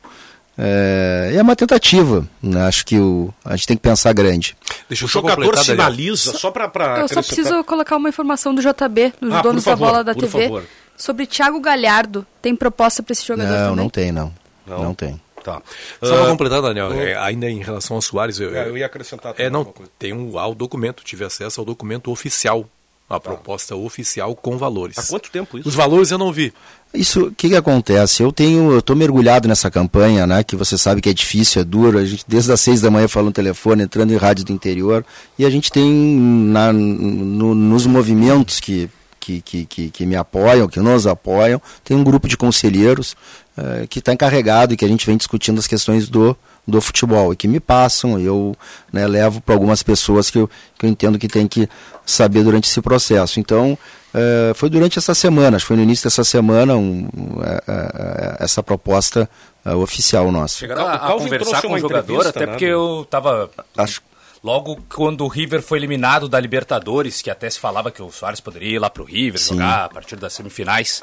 É, 0.61 1.35
é 1.37 1.43
uma 1.43 1.55
tentativa. 1.55 2.27
Né? 2.43 2.67
Acho 2.67 2.85
que 2.85 2.99
o, 2.99 3.33
a 3.45 3.55
gente 3.55 3.69
tem 3.69 3.77
que 3.77 3.83
pensar 3.83 4.13
grande. 4.13 4.57
Deixa 4.89 5.05
o 5.05 5.09
jogador 5.09 5.57
sinaliza, 5.59 6.33
só 6.37 6.51
para. 6.51 6.99
Eu 7.01 7.09
só 7.09 7.23
preciso 7.23 7.63
colocar 7.65 7.97
uma 7.97 8.09
informação 8.09 8.53
do 8.55 8.61
JB, 8.61 9.13
dos 9.21 9.33
ah, 9.35 9.43
donos 9.43 9.63
favor, 9.65 9.87
da 9.87 9.91
bola 9.93 10.05
da 10.05 10.15
por 10.15 10.23
TV, 10.23 10.45
favor. 10.45 10.65
sobre 10.97 11.27
Thiago 11.27 11.61
Galhardo. 11.61 12.27
Tem 12.43 12.57
proposta 12.57 13.03
para 13.03 13.13
esse 13.13 13.25
jogador 13.25 13.51
não, 13.51 13.59
também? 13.59 13.77
não 13.77 13.89
tem, 13.91 14.13
não. 14.13 14.35
Não, 14.67 14.83
não 14.83 14.95
tem. 14.95 15.21
Tá. 15.45 15.63
Só 16.03 16.15
para 16.15 16.25
Ah, 16.25 16.29
completar, 16.29 16.61
Daniel, 16.61 16.93
eu- 16.93 17.01
é, 17.01 17.17
ainda 17.17 17.49
em 17.49 17.63
relação 17.63 17.97
ao 17.97 18.03
Soares, 18.03 18.41
eu, 18.41 18.55
É, 18.55 18.69
eu 18.69 18.77
ia 18.77 18.87
acrescentar 18.87 19.35
É, 19.39 19.49
não, 19.49 19.73
tem 19.99 20.13
um 20.13 20.33
lá 20.35 20.47
o 20.47 20.55
documento, 20.55 21.05
tive 21.05 21.25
acesso 21.25 21.61
ao 21.61 21.65
documento 21.65 22.11
oficial, 22.11 22.69
a 23.09 23.19
proposta 23.19 23.75
oficial 23.75 24.35
com 24.37 24.59
valores. 24.59 24.99
Há 24.99 25.03
quanto 25.03 25.31
tempo 25.31 25.59
isso? 25.59 25.69
Os 25.69 25.75
valores 25.75 26.11
eu 26.11 26.19
não 26.19 26.31
vi. 26.33 26.53
Isso, 26.93 27.27
o 27.29 27.33
que, 27.35 27.49
que 27.51 27.57
acontece? 27.57 28.23
Eu 28.23 28.31
tenho, 28.33 28.71
eu 28.73 28.79
estou 28.81 28.95
mergulhado 28.97 29.47
nessa 29.49 29.71
campanha, 29.71 30.27
né? 30.27 30.43
Que 30.43 30.57
você 30.57 30.77
sabe 30.77 31.01
que 31.01 31.09
é 31.09 31.13
difícil, 31.15 31.61
é 31.63 31.65
duro. 31.65 31.99
A 31.99 32.05
gente 32.05 32.25
desde 32.29 32.51
as 32.53 32.61
seis 32.61 32.81
da 32.81 32.91
manhã 32.91 33.09
falando 33.09 33.29
no 33.29 33.33
telefone, 33.33 33.83
entrando 33.83 34.13
em 34.13 34.17
rádio 34.17 34.45
do 34.45 34.53
interior, 34.53 35.05
e 35.39 35.45
a 35.45 35.51
gente 35.51 35.71
tem 35.71 35.91
na, 35.91 36.73
no- 36.73 37.55
nos 37.55 37.87
movimentos 37.87 38.61
que, 38.61 38.89
que, 39.21 39.41
que, 39.41 39.65
que, 39.67 39.91
que 39.91 40.07
me 40.07 40.17
apoiam, 40.17 40.69
que 40.69 40.81
nos 40.81 41.07
apoiam, 41.07 41.61
tem 41.85 41.97
um 41.97 42.05
grupo 42.05 42.27
de 42.29 42.37
conselheiros 42.37 43.17
eh, 43.57 43.87
que 43.89 43.99
está 44.01 44.13
encarregado 44.13 44.73
e 44.73 44.77
que 44.77 44.85
a 44.85 44.89
gente 44.89 45.05
vem 45.07 45.17
discutindo 45.17 45.59
as 45.59 45.67
questões 45.67 46.09
do 46.09 46.35
do 46.69 46.81
futebol 46.83 47.33
e 47.33 47.37
que 47.37 47.49
me 47.49 47.59
passam, 47.59 48.21
eu 48.21 48.55
né, 48.93 49.07
levo 49.07 49.41
para 49.41 49.55
algumas 49.55 49.83
pessoas 49.83 50.29
que 50.31 50.39
eu, 50.39 50.51
que 50.79 50.85
eu 50.85 50.91
entendo 50.91 51.19
que 51.19 51.27
tem 51.27 51.49
que 51.49 51.67
saber 52.05 52.45
durante 52.45 52.69
esse 52.69 52.81
processo. 52.83 53.41
Então, 53.41 53.77
eh, 54.15 54.53
foi 54.55 54.69
durante 54.69 54.99
essa 54.99 55.15
semana, 55.15 55.57
acho 55.57 55.65
que 55.65 55.69
foi 55.69 55.77
no 55.79 55.83
início 55.83 56.05
dessa 56.05 56.23
semana, 56.25 56.77
um, 56.77 57.09
eh, 57.43 57.63
eh, 57.67 58.37
essa 58.41 58.63
proposta 58.63 59.29
eh, 59.65 59.75
oficial 59.75 60.31
nossa. 60.31 60.59
Chegaram 60.59 60.87
a, 60.87 60.95
a 60.95 61.13
conversar 61.13 61.63
com 61.63 61.73
o 61.73 61.79
jogador, 61.79 62.27
até 62.27 62.41
né, 62.41 62.47
porque 62.49 62.67
eu 62.67 63.07
tava. 63.09 63.51
Acho- 63.77 64.03
Logo 64.41 64.79
quando 64.95 65.25
o 65.25 65.29
River 65.29 65.61
foi 65.61 65.79
eliminado 65.79 66.29
da 66.29 66.39
Libertadores, 66.39 67.21
que 67.21 67.29
até 67.29 67.51
se 67.51 67.59
falava 67.59 67.91
que 67.91 68.01
o 68.01 68.09
Soares 68.13 68.39
poderia 68.39 68.77
ir 68.77 68.79
lá 68.79 68.89
pro 68.89 69.03
River 69.03 69.41
Sim. 69.41 69.55
jogar 69.55 69.87
a 69.87 69.89
partir 69.89 70.15
das 70.15 70.33
semifinais. 70.33 71.03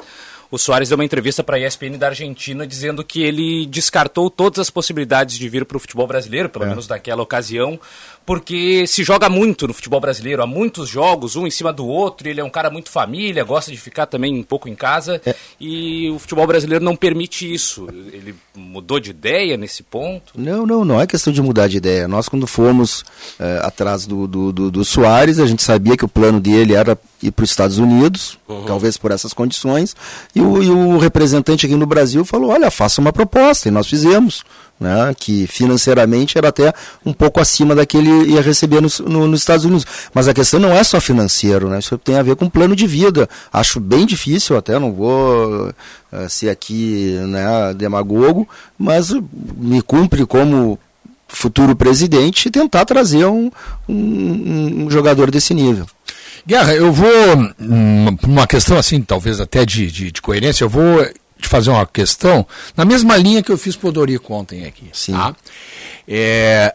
O 0.50 0.58
Soares 0.58 0.88
deu 0.88 0.96
uma 0.96 1.04
entrevista 1.04 1.42
para 1.42 1.56
a 1.56 1.60
ESPN 1.60 1.98
da 1.98 2.06
Argentina 2.08 2.66
dizendo 2.66 3.02
que 3.02 3.22
ele 3.22 3.66
descartou 3.66 4.30
todas 4.30 4.60
as 4.60 4.70
possibilidades 4.70 5.36
de 5.38 5.48
vir 5.48 5.64
para 5.64 5.76
o 5.76 5.80
futebol 5.80 6.06
brasileiro, 6.06 6.48
pelo 6.48 6.64
É. 6.64 6.68
menos 6.68 6.86
naquela 6.86 7.22
ocasião, 7.22 7.78
porque 8.26 8.86
se 8.88 9.04
joga 9.04 9.28
muito 9.28 9.68
no 9.68 9.72
futebol 9.72 10.00
brasileiro, 10.00 10.42
há 10.42 10.46
muitos 10.46 10.88
jogos, 10.88 11.36
um 11.36 11.46
em 11.46 11.50
cima 11.50 11.72
do 11.72 11.86
outro, 11.86 12.28
ele 12.28 12.40
é 12.40 12.44
um 12.44 12.50
cara 12.50 12.68
muito 12.68 12.90
família, 12.90 13.44
gosta 13.44 13.70
de 13.70 13.78
ficar 13.78 14.06
também 14.06 14.36
um 14.36 14.42
pouco 14.42 14.68
em 14.68 14.74
casa, 14.74 15.22
É. 15.24 15.34
e 15.60 16.10
o 16.10 16.18
futebol 16.18 16.46
brasileiro 16.46 16.84
não 16.84 16.96
permite 16.96 17.50
isso. 17.52 17.86
Ele 18.12 18.34
mudou 18.54 18.98
de 18.98 19.10
ideia 19.10 19.56
nesse 19.56 19.84
ponto? 19.84 20.32
Não, 20.34 20.66
não, 20.66 20.84
não 20.84 21.00
é 21.00 21.06
questão 21.06 21.32
de 21.32 21.40
mudar 21.40 21.68
de 21.68 21.76
ideia. 21.76 22.08
Nós, 22.08 22.28
quando 22.28 22.46
fomos 22.46 23.04
eh, 23.38 23.60
atrás 23.62 24.06
do, 24.06 24.26
do, 24.26 24.52
do, 24.52 24.70
do 24.72 24.84
Soares, 24.84 25.38
a 25.38 25.46
gente 25.46 25.62
sabia 25.62 25.96
que 25.96 26.04
o 26.04 26.08
plano 26.08 26.40
dele 26.40 26.74
era 26.74 26.98
ir 27.22 27.30
para 27.30 27.44
os 27.44 27.50
Estados 27.50 27.78
Unidos, 27.78 28.38
talvez 28.66 28.96
por 28.96 29.10
essas 29.12 29.32
condições, 29.32 29.94
e 30.34 30.40
o, 30.40 30.62
e 30.62 30.68
o 30.68 30.98
representante 30.98 31.64
aqui 31.64 31.76
no 31.76 31.86
Brasil 31.86 32.24
falou: 32.24 32.50
olha, 32.50 32.70
faça 32.70 33.00
uma 33.00 33.12
proposta, 33.12 33.68
e 33.68 33.70
nós 33.70 33.86
fizemos. 33.86 34.42
Né, 34.78 35.14
que 35.18 35.46
financeiramente 35.46 36.36
era 36.36 36.48
até 36.48 36.70
um 37.04 37.10
pouco 37.10 37.40
acima 37.40 37.74
daquele 37.74 38.10
ia 38.30 38.42
receber 38.42 38.82
nos, 38.82 39.00
no- 39.00 39.26
nos 39.26 39.40
Estados 39.40 39.64
Unidos. 39.64 39.86
Mas 40.12 40.28
a 40.28 40.34
questão 40.34 40.60
não 40.60 40.70
é 40.70 40.84
só 40.84 41.00
financeiro, 41.00 41.70
né, 41.70 41.78
isso 41.78 41.96
tem 41.96 42.16
a 42.16 42.22
ver 42.22 42.36
com 42.36 42.46
plano 42.50 42.76
de 42.76 42.86
vida. 42.86 43.26
Acho 43.50 43.80
bem 43.80 44.04
difícil, 44.04 44.54
até 44.54 44.78
não 44.78 44.92
vou 44.92 45.72
eh, 46.12 46.28
ser 46.28 46.50
aqui 46.50 47.16
né, 47.26 47.72
demagogo, 47.74 48.46
mas 48.78 49.10
me 49.56 49.80
cumpre 49.80 50.26
como 50.26 50.78
futuro 51.26 51.74
presidente 51.74 52.50
tentar 52.50 52.84
trazer 52.84 53.24
um, 53.24 53.50
um, 53.88 54.84
um 54.84 54.90
jogador 54.90 55.30
desse 55.30 55.54
nível. 55.54 55.86
Guerra, 56.46 56.74
eu 56.74 56.92
vou, 56.92 57.08
por 58.20 58.28
uma 58.28 58.46
questão 58.46 58.76
assim, 58.76 59.00
talvez 59.00 59.40
até 59.40 59.64
de, 59.64 59.90
de, 59.90 60.12
de 60.12 60.20
coerência, 60.20 60.64
eu 60.64 60.68
vou 60.68 61.02
te 61.38 61.48
fazer 61.48 61.70
uma 61.70 61.86
questão 61.86 62.46
na 62.76 62.84
mesma 62.84 63.16
linha 63.16 63.42
que 63.42 63.50
eu 63.50 63.58
fiz 63.58 63.76
para 63.76 63.88
o 63.88 63.92
Dorico 63.92 64.32
ontem 64.34 64.66
aqui. 64.66 64.88
Sim. 64.92 65.12
tá? 65.12 65.34
É, 66.08 66.74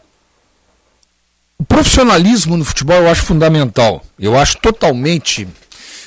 o 1.58 1.64
profissionalismo 1.64 2.56
no 2.56 2.64
futebol 2.64 2.96
eu 2.96 3.08
acho 3.08 3.22
fundamental. 3.22 4.04
Eu 4.18 4.38
acho 4.38 4.58
totalmente 4.58 5.46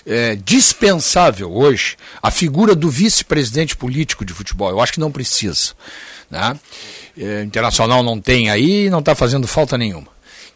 é, 0.05 0.35
dispensável 0.35 1.51
hoje 1.51 1.97
a 2.21 2.29
figura 2.29 2.75
do 2.75 2.89
vice-presidente 2.89 3.75
político 3.75 4.25
de 4.25 4.33
futebol. 4.33 4.69
Eu 4.69 4.81
acho 4.81 4.93
que 4.93 4.99
não 4.99 5.11
precisa. 5.11 5.73
Né? 6.29 6.59
É, 7.17 7.43
internacional 7.43 8.03
não 8.03 8.19
tem 8.19 8.49
aí, 8.49 8.89
não 8.89 8.99
está 8.99 9.15
fazendo 9.15 9.47
falta 9.47 9.77
nenhuma. 9.77 10.07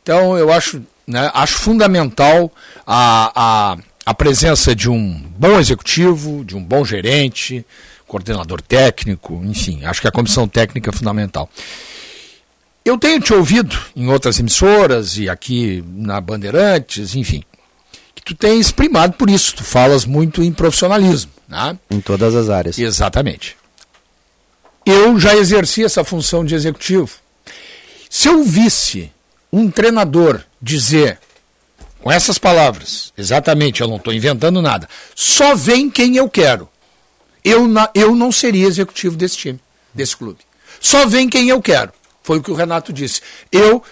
Então 0.04 0.38
eu 0.38 0.52
acho, 0.52 0.82
né, 1.08 1.32
acho 1.34 1.60
fundamental 1.60 2.52
a, 2.86 3.32
a, 3.36 3.78
a 4.10 4.14
presença 4.16 4.76
de 4.76 4.90
um 4.90 5.22
bom 5.38 5.60
executivo, 5.60 6.44
de 6.44 6.58
um 6.58 6.64
bom 6.64 6.84
gerente, 6.84 7.64
coordenador 8.08 8.60
técnico, 8.60 9.40
enfim, 9.46 9.86
acho 9.86 10.02
que 10.02 10.08
a 10.08 10.12
comissão 10.12 10.48
técnica 10.48 10.90
é 10.90 10.94
fundamental. 10.94 11.48
Eu 12.84 12.98
tenho 12.98 13.20
te 13.20 13.32
ouvido 13.32 13.78
em 13.96 14.08
outras 14.08 14.40
emissoras 14.40 15.16
e 15.16 15.30
aqui 15.30 15.84
na 15.88 16.20
Bandeirantes, 16.20 17.14
enfim, 17.14 17.44
que 18.16 18.24
tu 18.24 18.34
tens 18.34 18.72
primado 18.72 19.14
por 19.14 19.30
isso, 19.30 19.58
tu 19.58 19.64
falas 19.64 20.06
muito 20.06 20.42
em 20.42 20.52
profissionalismo. 20.52 21.30
Né? 21.48 21.78
Em 21.92 22.02
todas 22.02 22.34
as 22.34 22.50
áreas. 22.50 22.80
Exatamente. 22.80 23.56
Eu 24.88 25.20
já 25.20 25.36
exerci 25.36 25.84
essa 25.84 26.04
função 26.04 26.44
de 26.44 26.56
executivo. 26.56 27.12
Se 28.10 28.28
eu 28.28 28.44
visse 28.44 29.12
um 29.54 29.70
treinador 29.70 30.42
dizer, 30.60 31.20
com 32.02 32.12
essas 32.12 32.38
palavras, 32.38 33.14
exatamente, 33.18 33.82
eu 33.82 33.88
não 33.88 33.98
estou 33.98 34.14
inventando 34.14 34.62
nada, 34.62 34.88
só 35.16 35.56
vem 35.56 35.90
quem 35.90 36.16
eu 36.16 36.30
quero, 36.30 36.70
eu, 37.44 37.68
na, 37.68 37.90
eu 37.94 38.16
não 38.16 38.32
seria 38.32 38.68
executivo 38.68 39.16
desse 39.16 39.38
time, 39.38 39.60
desse 39.94 40.16
clube. 40.16 40.40
Só 40.80 41.06
vem 41.06 41.28
quem 41.28 41.50
eu 41.50 41.62
quero. 41.62 41.92
Foi 42.24 42.38
o 42.38 42.44
que 42.44 42.52
o 42.52 42.56
Renato 42.56 42.94
disse. 42.94 43.22
Eu, 43.52 43.84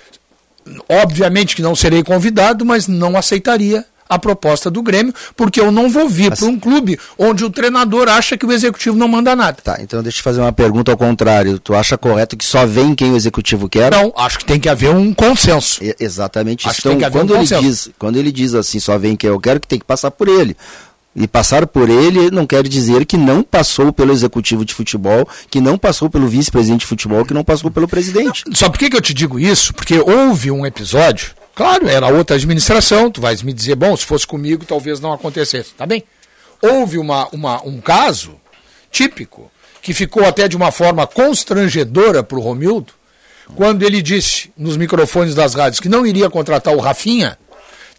obviamente 0.88 1.55
que 1.55 1.61
não 1.61 1.75
serei 1.75 2.03
convidado, 2.03 2.65
mas 2.65 2.88
não 2.88 3.17
aceitaria 3.17 3.85
a 4.07 4.19
proposta 4.19 4.69
do 4.69 4.81
Grêmio, 4.81 5.13
porque 5.35 5.59
eu 5.59 5.71
não 5.71 5.89
vou 5.89 6.07
vir 6.07 6.35
para 6.35 6.45
um 6.45 6.59
clube 6.59 6.99
onde 7.17 7.43
o 7.43 7.49
treinador 7.49 8.07
acha 8.09 8.38
que 8.38 8.45
o 8.45 8.51
executivo 8.51 8.97
não 8.97 9.07
manda 9.07 9.35
nada. 9.35 9.57
Tá, 9.63 9.77
então 9.79 10.01
deixa 10.01 10.19
eu 10.19 10.23
fazer 10.23 10.41
uma 10.41 10.53
pergunta 10.53 10.91
ao 10.91 10.97
contrário. 10.97 11.59
Tu 11.59 11.73
acha 11.73 11.97
correto 11.97 12.38
que 12.38 12.45
só 12.45 12.65
vem 12.65 12.95
quem 12.95 13.11
o 13.11 13.15
executivo 13.15 13.69
quer? 13.69 13.91
Não, 13.91 14.13
acho 14.15 14.39
que 14.39 14.45
tem 14.45 14.59
que 14.59 14.69
haver 14.69 14.89
um 14.91 15.13
consenso. 15.13 15.84
E, 15.84 15.95
exatamente 15.99 16.67
acho 16.67 16.79
isso. 16.79 16.89
Então, 16.89 17.11
quando, 17.11 17.34
um 17.34 17.41
ele 17.41 17.45
diz, 17.45 17.89
quando 17.97 18.17
ele 18.17 18.31
diz 18.31 18.53
assim, 18.53 18.79
só 18.79 18.97
vem 18.97 19.15
quem 19.15 19.29
eu 19.29 19.39
quero, 19.39 19.59
que 19.59 19.67
tem 19.67 19.79
que 19.79 19.85
passar 19.85 20.11
por 20.11 20.27
ele 20.27 20.55
e 21.17 21.27
passar 21.27 21.65
por 21.65 21.89
ele 21.89 22.29
não 22.29 22.45
quer 22.45 22.67
dizer 22.67 23.05
que 23.05 23.17
não 23.17 23.41
passou 23.41 23.91
pelo 23.91 24.13
executivo 24.13 24.63
de 24.63 24.73
futebol, 24.73 25.27
que 25.49 25.59
não 25.59 25.77
passou 25.77 26.09
pelo 26.09 26.27
vice-presidente 26.27 26.81
de 26.81 26.85
futebol, 26.85 27.25
que 27.25 27.34
não 27.34 27.43
passou 27.43 27.71
pelo 27.71 27.88
presidente. 27.88 28.43
Não, 28.45 28.55
só 28.55 28.69
por 28.69 28.77
que, 28.77 28.89
que 28.89 28.95
eu 28.95 29.01
te 29.01 29.13
digo 29.13 29.39
isso? 29.39 29.73
Porque 29.73 29.99
houve 29.99 30.51
um 30.51 30.65
episódio, 30.65 31.31
claro, 31.57 31.89
era 31.89 32.07
outra 32.07 32.35
administração, 32.35 33.11
tu 33.11 33.19
vais 33.19 33.41
me 33.41 33.51
dizer, 33.51 33.75
bom, 33.75 33.97
se 33.97 34.05
fosse 34.05 34.25
comigo 34.25 34.63
talvez 34.63 34.99
não 34.99 35.11
acontecesse, 35.11 35.73
tá 35.73 35.85
bem? 35.85 36.03
Houve 36.61 36.97
uma, 36.97 37.27
uma, 37.34 37.61
um 37.65 37.81
caso 37.81 38.39
típico, 38.91 39.51
que 39.81 39.93
ficou 39.93 40.25
até 40.25 40.47
de 40.47 40.55
uma 40.55 40.71
forma 40.71 41.05
constrangedora 41.07 42.23
para 42.23 42.38
o 42.38 42.41
Romildo, 42.41 42.93
quando 43.55 43.84
ele 43.84 44.01
disse 44.01 44.51
nos 44.55 44.77
microfones 44.77 45.34
das 45.34 45.53
rádios 45.53 45.79
que 45.79 45.89
não 45.89 46.05
iria 46.05 46.29
contratar 46.29 46.73
o 46.75 46.79
Rafinha, 46.79 47.38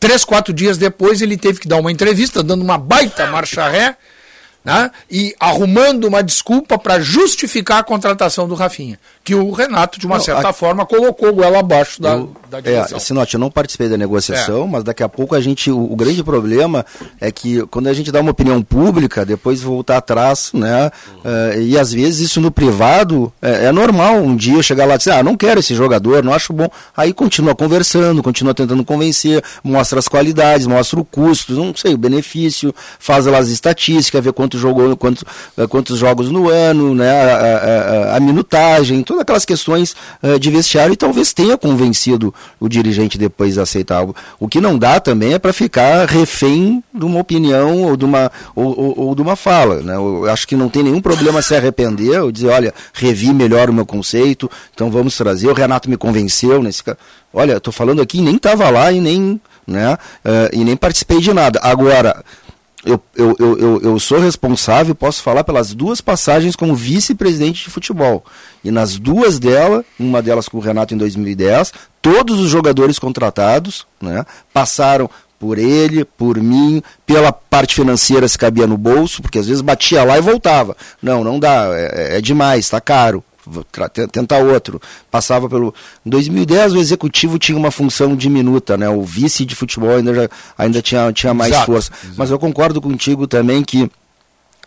Três, 0.01 0.25
quatro 0.25 0.55
dias 0.55 0.79
depois, 0.79 1.21
ele 1.21 1.37
teve 1.37 1.59
que 1.59 1.67
dar 1.67 1.77
uma 1.77 1.91
entrevista, 1.91 2.43
dando 2.43 2.63
uma 2.63 2.79
baita 2.79 3.27
marcha 3.27 3.69
ré, 3.69 3.97
né? 4.65 4.91
e 5.11 5.35
arrumando 5.41 6.05
uma 6.05 6.23
desculpa 6.23 6.79
para 6.79 7.01
justificar 7.01 7.79
a 7.79 7.83
contratação 7.83 8.47
do 8.47 8.55
Rafinha, 8.55 8.99
que 9.25 9.35
o 9.35 9.51
Renato, 9.51 9.99
de 9.99 10.07
uma 10.07 10.17
não, 10.17 10.25
certa 10.25 10.51
a... 10.51 10.53
forma, 10.53 10.85
colocou 10.85 11.43
ela 11.43 11.61
abaixo 11.61 12.01
da, 12.01 12.11
eu, 12.11 12.37
da 12.51 12.61
direção. 12.61 12.97
É, 12.97 13.01
Sinote, 13.01 13.35
eu 13.35 13.41
não 13.41 13.51
participei 13.51 13.89
da 13.89 13.97
negociação, 13.97 14.65
é. 14.65 14.67
mas 14.67 14.85
daqui 14.85 15.03
a 15.03 15.09
pouco 15.09 15.35
a 15.35 15.41
gente. 15.41 15.71
O, 15.71 15.93
o, 15.93 15.97
grande 15.97 16.23
problema 16.23 16.85
é 17.21 17.31
que 17.31 17.67
quando 17.67 17.89
a 17.89 17.93
gente 17.93 18.11
dá 18.13 18.21
uma 18.21 18.31
opinião 18.31 18.63
pública, 18.63 19.25
depois 19.25 19.61
voltar 19.61 19.99
atrás, 19.99 20.51
né? 20.53 20.91
Uh, 21.25 21.61
e 21.61 21.79
às 21.79 21.93
vezes 21.93 22.31
isso 22.31 22.41
no 22.41 22.51
privado 22.51 23.33
é, 23.41 23.67
é, 23.67 23.73
normal. 23.73 24.17
Um 24.17 24.37
dia 24.37 24.63
chegar 24.63 24.87
lá 24.87 24.95
e 24.95 24.99
dizer, 24.99 25.13
ah, 25.13 25.23
não 25.23 25.37
quero 25.37 25.61
esse 25.61 25.75
jogador, 25.75 26.23
não 26.23 26.33
acho 26.33 26.53
bom. 26.53 26.69
Aí 26.97 27.13
continua 27.13 27.55
conversando, 27.55 28.23
continua 28.23 28.55
tentando 28.55 28.85
convencer, 28.85 29.43
mostra 29.63 29.99
as 29.99 30.09
qualidades, 30.09 30.67
mostra 30.67 30.99
o 31.01 31.05
custo, 31.05 31.53
não 31.53 31.75
sei, 31.75 31.95
o 31.95 31.99
benefício, 31.99 32.75
faz 32.99 33.27
lá 33.27 33.39
as 33.39 33.49
estatísticas, 33.49 34.23
vê 34.23 34.33
quanto 34.33 34.48
jogou, 34.57 34.97
quanto, 34.97 35.27
eh, 35.57 35.67
quantos 35.67 35.99
jogos 35.99 36.31
no 36.31 36.49
ano, 36.49 36.95
né, 36.95 37.11
a, 37.11 38.13
a, 38.13 38.17
a 38.17 38.21
minutagem, 38.21 39.03
todas 39.03 39.23
aquelas 39.23 39.45
questões 39.45 39.95
uh, 40.23 40.39
de 40.39 40.51
vestiário 40.51 40.93
e 40.93 40.97
talvez 40.97 41.33
tenha 41.33 41.59
convencido 41.59 42.33
o 42.61 42.69
dirigente 42.69 43.19
depois 43.19 43.59
a 43.59 43.63
aceitar 43.63 43.97
algo. 43.97 44.15
O 44.39 44.49
que 44.49 44.61
não 44.61 44.79
dá 44.79 45.01
também 45.01 45.35
é 45.35 45.39
para 45.39 45.53
ficar 45.53 46.07
refém 46.07 46.83
de 46.95 47.05
uma 47.05 47.21
opinião 47.21 47.83
ou 47.83 47.97
de 47.97 48.05
uma, 48.05 48.31
ou, 48.55 48.79
ou, 48.79 49.01
ou, 49.09 49.15
de 49.15 49.23
uma 49.23 49.37
fala. 49.37 49.83
Né? 49.83 49.95
Eu 49.97 50.31
acho 50.31 50.47
que 50.47 50.57
não 50.57 50.69
tem 50.69 50.83
nenhum 50.83 51.01
problema 51.01 51.43
se 51.43 51.55
arrepender 51.55 52.23
ou 52.23 52.31
dizer, 52.31 52.49
olha, 52.49 52.73
revi 52.93 53.33
melhor 53.33 53.69
o 53.69 53.73
meu 53.73 53.85
conceito, 53.85 54.51
então 54.75 54.91
vamos 54.91 55.17
trazer. 55.17 55.49
O 55.49 55.55
Renato 55.55 55.91
me 55.91 55.97
convenceu 55.97 56.63
nesse 56.63 56.83
caso. 56.83 56.99
Olha, 57.33 57.59
estou 57.59 57.73
falando 57.73 58.01
aqui, 58.01 58.21
nem 58.23 58.37
estava 58.37 58.71
lá 58.71 58.91
e 58.91 59.01
nem, 59.01 59.41
né, 59.67 59.95
uh, 60.25 60.49
e 60.53 60.65
nem 60.65 60.77
participei 60.77 61.21
de 61.21 61.33
nada. 61.33 61.61
Agora, 61.63 62.25
eu, 62.85 63.03
eu, 63.17 63.37
eu, 63.39 63.81
eu, 63.83 63.99
sou 63.99 64.21
responsável, 64.21 64.95
posso 64.95 65.23
falar 65.23 65.43
pelas 65.43 65.75
duas 65.75 66.01
passagens 66.01 66.55
como 66.55 66.77
vice-presidente 66.77 67.65
de 67.65 67.71
futebol. 67.71 68.25
E 68.63 68.71
nas 68.71 68.97
duas 68.99 69.39
delas, 69.39 69.85
uma 69.99 70.23
delas 70.23 70.49
com 70.49 70.59
o 70.59 70.61
Renato 70.61 70.95
em 70.95 70.97
2010, 70.97 71.73
todos 72.01 72.39
os 72.39 72.49
jogadores 72.49 72.99
contratados 72.99 73.87
né, 74.01 74.25
passaram 74.53 75.11
por 75.39 75.59
ele, 75.59 76.05
por 76.05 76.39
mim, 76.41 76.83
pela 77.05 77.33
parte 77.33 77.75
financeira 77.75 78.27
se 78.29 78.39
cabia 78.39 78.67
no 78.67 78.77
bolso, 78.77 79.23
porque 79.23 79.39
às 79.39 79.47
vezes 79.47 79.61
batia 79.61 80.05
lá 80.05 80.19
e 80.19 80.23
voltava. 80.23 80.77
Não, 81.03 81.23
não 81.25 81.39
dá, 81.39 81.69
é, 81.73 82.19
é 82.19 82.21
demais, 82.21 82.65
está 82.65 82.81
caro 82.81 83.25
tentar 84.11 84.39
outro. 84.39 84.81
Passava 85.11 85.49
pelo. 85.49 85.75
Em 86.05 86.11
2010 86.11 86.75
o 86.75 86.79
executivo 86.79 87.39
tinha 87.39 87.57
uma 87.57 87.71
função 87.71 88.15
diminuta, 88.17 88.77
né? 88.77 88.89
O 88.89 89.03
vice 89.03 89.45
de 89.45 89.55
futebol 89.55 89.97
ainda, 89.97 90.15
já, 90.15 90.29
ainda 90.57 90.83
tinha, 90.83 91.13
tinha 91.13 91.35
mais 91.35 91.53
exato, 91.53 91.67
força. 91.67 91.91
Exato. 91.93 92.15
Mas 92.17 92.31
eu 92.31 92.39
concordo 92.39 92.81
contigo 92.81 93.27
também 93.27 93.63
que 93.63 93.91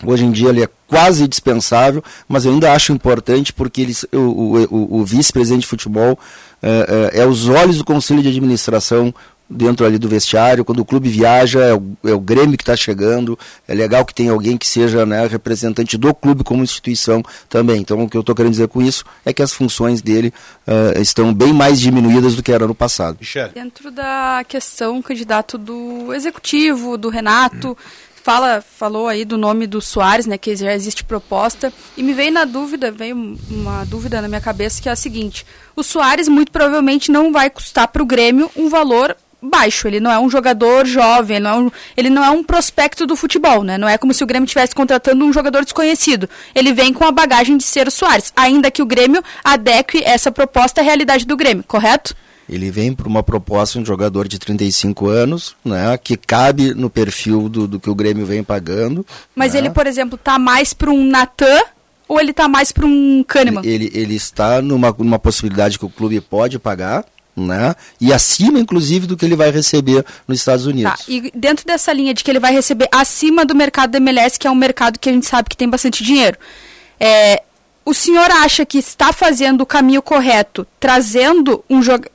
hoje 0.05 0.25
em 0.25 0.31
dia 0.31 0.49
ele 0.49 0.63
é 0.63 0.69
quase 0.87 1.27
dispensável, 1.27 2.03
mas 2.27 2.45
eu 2.45 2.51
ainda 2.51 2.73
acho 2.73 2.91
importante 2.91 3.53
porque 3.53 3.81
ele, 3.81 3.95
o, 4.13 4.17
o, 4.17 4.63
o, 4.63 4.99
o 4.99 5.05
vice-presidente 5.05 5.61
de 5.61 5.67
futebol 5.67 6.17
é, 6.61 7.11
é, 7.13 7.21
é, 7.21 7.25
os 7.25 7.47
olhos 7.47 7.77
do 7.77 7.85
conselho 7.85 8.21
de 8.21 8.27
administração 8.27 9.13
dentro 9.52 9.86
ali 9.86 9.99
do 9.99 10.07
vestiário, 10.07 10.64
quando 10.64 10.80
o 10.80 10.86
clube 10.86 11.10
viaja, 11.10 11.60
é 11.60 11.73
o, 11.73 11.84
é 12.06 12.14
o 12.14 12.19
Grêmio 12.19 12.57
que 12.57 12.64
está 12.64 12.76
chegando, 12.76 13.38
é 13.68 13.73
legal 13.73 14.06
que 14.06 14.14
tenha 14.14 14.32
alguém 14.32 14.57
que 14.57 14.65
seja 14.65 15.06
né, 15.06 15.28
representante 15.28 15.98
do 15.98 16.14
clube 16.14 16.44
como 16.44 16.64
instituição 16.64 17.22
também. 17.49 17.82
Então 17.82 18.02
o 18.02 18.10
que 18.10 18.15
eu 18.15 18.22
estou 18.22 18.34
querendo 18.34 18.52
dizer 18.52 18.69
com 18.69 18.82
isso 18.82 19.03
é 19.26 19.34
que 19.34 19.41
as 19.41 19.53
funções 19.53 20.02
dele 20.02 20.34
uh, 20.68 20.99
estão 20.99 21.34
bem 21.34 21.53
mais 21.53 21.80
diminuídas 21.80 22.36
do 22.36 22.41
que 22.41 22.52
era 22.52 22.65
no 22.65 22.73
passado. 22.73 23.18
Dentro 23.49 23.91
da 23.91 24.44
questão, 24.48 25.02
candidato 25.02 25.57
do 25.57 26.14
executivo, 26.14 26.98
do 26.98 27.10
Renato, 27.10 27.72
hum. 27.72 27.76
fala, 28.23 28.61
falou 28.61 29.07
aí 29.07 29.26
do 29.26 29.38
nome 29.38 29.68
do 29.68 29.82
Soares, 29.82 30.26
né, 30.26 30.38
que 30.38 30.56
já 30.56 30.73
existe 30.73 31.03
proposta, 31.03 31.73
e 31.98 32.03
me 32.03 32.14
veio 32.14 32.32
na 32.32 32.45
dúvida, 32.45 32.91
veio 32.91 33.38
uma 33.49 33.84
dúvida 33.86 34.22
na 34.22 34.30
minha 34.30 34.41
cabeça 34.41 34.82
que 34.82 34.88
é 34.88 34.91
a 34.91 34.95
seguinte: 34.95 35.45
o 35.76 35.84
Soares 35.84 36.30
muito 36.30 36.52
provavelmente 36.52 37.11
não 37.11 37.34
vai 37.34 37.49
custar 37.49 37.88
para 37.90 38.02
o 38.02 38.06
Grêmio 38.06 38.49
um 38.56 38.69
valor 38.69 39.15
baixo. 39.41 39.88
Ele 39.88 39.99
não 39.99 40.11
é 40.11 40.19
um 40.19 40.30
jogador 40.30 40.85
jovem, 40.85 41.38
ele 41.38 41.43
não, 41.43 41.51
é 41.51 41.59
um, 41.59 41.72
ele 41.97 42.09
não 42.09 42.23
é 42.23 42.30
um 42.30 42.43
prospecto 42.43 43.07
do 43.07 43.15
futebol, 43.15 43.63
né? 43.63 43.77
Não 43.77 43.88
é 43.88 43.97
como 43.97 44.13
se 44.13 44.23
o 44.23 44.27
Grêmio 44.27 44.45
estivesse 44.45 44.76
contratando 44.76 45.26
um 45.26 45.34
jogador 45.34 45.63
desconhecido. 45.63 46.30
Ele 46.53 46.73
vem 46.73 46.93
com 46.93 47.05
a 47.05 47.11
bagagem 47.11 47.57
de 47.57 47.63
ser 47.63 47.88
o 47.88 47.91
Soares, 47.91 48.31
ainda 48.35 48.69
que 48.69 48.81
o 48.81 48.85
Grêmio 48.85 49.23
adeque 49.43 50.03
essa 50.03 50.31
proposta 50.31 50.81
à 50.81 50.84
realidade 50.84 51.26
do 51.26 51.35
Grêmio, 51.35 51.63
correto? 51.68 52.15
Ele 52.49 52.69
vem 52.69 52.93
para 52.93 53.07
uma 53.07 53.23
proposta 53.23 53.80
de 53.80 53.84
um 53.84 53.85
jogador 53.85 54.27
de 54.27 54.38
35 54.38 55.07
anos, 55.07 55.55
né, 55.63 55.97
que 55.97 56.18
cabe 56.18 56.73
no 56.73 56.89
perfil 56.89 57.47
do, 57.47 57.65
do 57.65 57.80
que 57.80 57.89
o 57.89 57.95
Grêmio 57.95 58.26
vem 58.26 58.43
pagando. 58.43 59.05
Mas 59.34 59.53
né? 59.53 59.59
ele, 59.59 59.69
por 59.69 59.88
exemplo, 59.88 60.18
tá 60.18 60.38
mais 60.38 60.73
para 60.73 60.91
um 60.91 61.05
Natan 61.05 61.61
ou 62.09 62.19
ele 62.19 62.34
tá 62.34 62.49
mais 62.49 62.73
para 62.73 62.85
um 62.85 63.23
Kahneman? 63.26 63.61
Ele, 63.63 63.89
ele 63.93 64.15
está 64.15 64.61
numa, 64.61 64.93
numa 64.97 65.18
possibilidade 65.18 65.80
que 65.80 65.85
o 65.85 65.89
clube 65.89 66.19
pode 66.19 66.59
pagar, 66.59 67.05
né? 67.35 67.75
E 67.99 68.13
acima, 68.13 68.59
inclusive, 68.59 69.07
do 69.07 69.15
que 69.15 69.25
ele 69.25 69.35
vai 69.35 69.51
receber 69.51 70.05
nos 70.27 70.39
Estados 70.39 70.65
Unidos. 70.65 70.91
Tá. 70.91 71.03
E 71.07 71.31
dentro 71.33 71.65
dessa 71.65 71.91
linha 71.93 72.13
de 72.13 72.23
que 72.23 72.31
ele 72.31 72.39
vai 72.39 72.53
receber 72.53 72.87
acima 72.91 73.45
do 73.45 73.55
mercado 73.55 73.91
da 73.91 73.97
MLS, 73.97 74.37
que 74.37 74.47
é 74.47 74.51
um 74.51 74.55
mercado 74.55 74.99
que 74.99 75.09
a 75.09 75.13
gente 75.13 75.25
sabe 75.25 75.49
que 75.49 75.57
tem 75.57 75.69
bastante 75.69 76.03
dinheiro, 76.03 76.37
é, 76.99 77.41
o 77.85 77.93
senhor 77.93 78.29
acha 78.29 78.65
que 78.65 78.77
está 78.77 79.11
fazendo 79.11 79.61
o 79.61 79.65
caminho 79.65 80.01
correto, 80.01 80.67
trazendo 80.79 81.63
um 81.69 81.81
jogador 81.81 82.11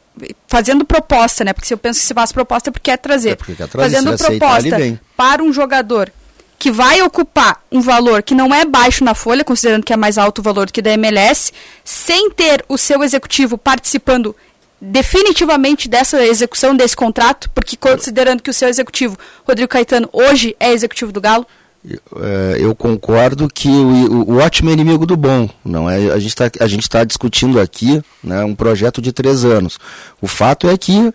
fazendo 0.49 0.85
proposta, 0.85 1.45
né? 1.45 1.53
Porque 1.53 1.67
se 1.67 1.75
eu 1.75 1.79
penso 1.79 2.01
que 2.01 2.07
se 2.07 2.15
faz 2.15 2.33
proposta 2.33 2.71
é 2.71 2.73
porque 2.73 2.91
quer 2.91 2.97
trazer. 2.97 3.31
É 3.31 3.37
porque 3.37 3.55
quer 3.55 3.69
trazer 3.69 3.97
fazendo 3.97 4.17
proposta 4.17 5.01
para 5.15 5.43
um 5.43 5.53
jogador 5.53 6.11
que 6.59 6.71
vai 6.71 7.03
ocupar 7.03 7.63
um 7.71 7.81
valor 7.81 8.23
que 8.23 8.35
não 8.35 8.55
é 8.55 8.65
baixo 8.65 9.05
na 9.05 9.15
folha, 9.15 9.45
considerando 9.45 9.85
que 9.85 9.93
é 9.93 9.97
mais 9.97 10.17
alto 10.17 10.39
o 10.39 10.43
valor 10.43 10.67
do 10.67 10.73
que 10.73 10.81
da 10.81 10.91
MLS, 10.93 11.53
sem 11.85 12.31
ter 12.31 12.65
o 12.69 12.79
seu 12.79 13.03
executivo 13.03 13.59
participando 13.59 14.35
definitivamente 14.91 15.89
dessa 15.89 16.25
execução 16.25 16.77
desse 16.77 16.97
contrato? 16.97 17.51
Porque 17.51 17.77
considerando 17.77 18.43
que 18.43 18.51
o 18.51 18.55
seu 18.55 18.69
executivo, 18.69 19.17
Rodrigo 19.47 19.69
Caetano, 19.69 20.09
hoje 20.13 20.57
é 20.59 20.73
executivo 20.73 21.13
do 21.13 21.21
Galo? 21.21 21.47
É, 22.17 22.57
eu 22.59 22.75
concordo 22.75 23.49
que 23.49 23.69
o, 23.69 24.31
o, 24.31 24.39
ótimo 24.39 24.71
é 24.71 24.73
inimigo 24.73 25.07
do 25.07 25.17
bom. 25.17 25.49
Não 25.65 25.89
é? 25.89 26.11
A 26.11 26.19
gente 26.19 26.31
está 26.31 26.51
tá 26.51 27.05
discutindo 27.05 27.61
aqui 27.61 28.03
né, 28.23 28.45
um 28.45 28.55
projeto 28.55 29.01
de 29.01 29.13
três 29.13 29.45
anos. 29.45 29.79
O 30.21 30.27
fato 30.27 30.69
é 30.69 30.77
que 30.77 31.13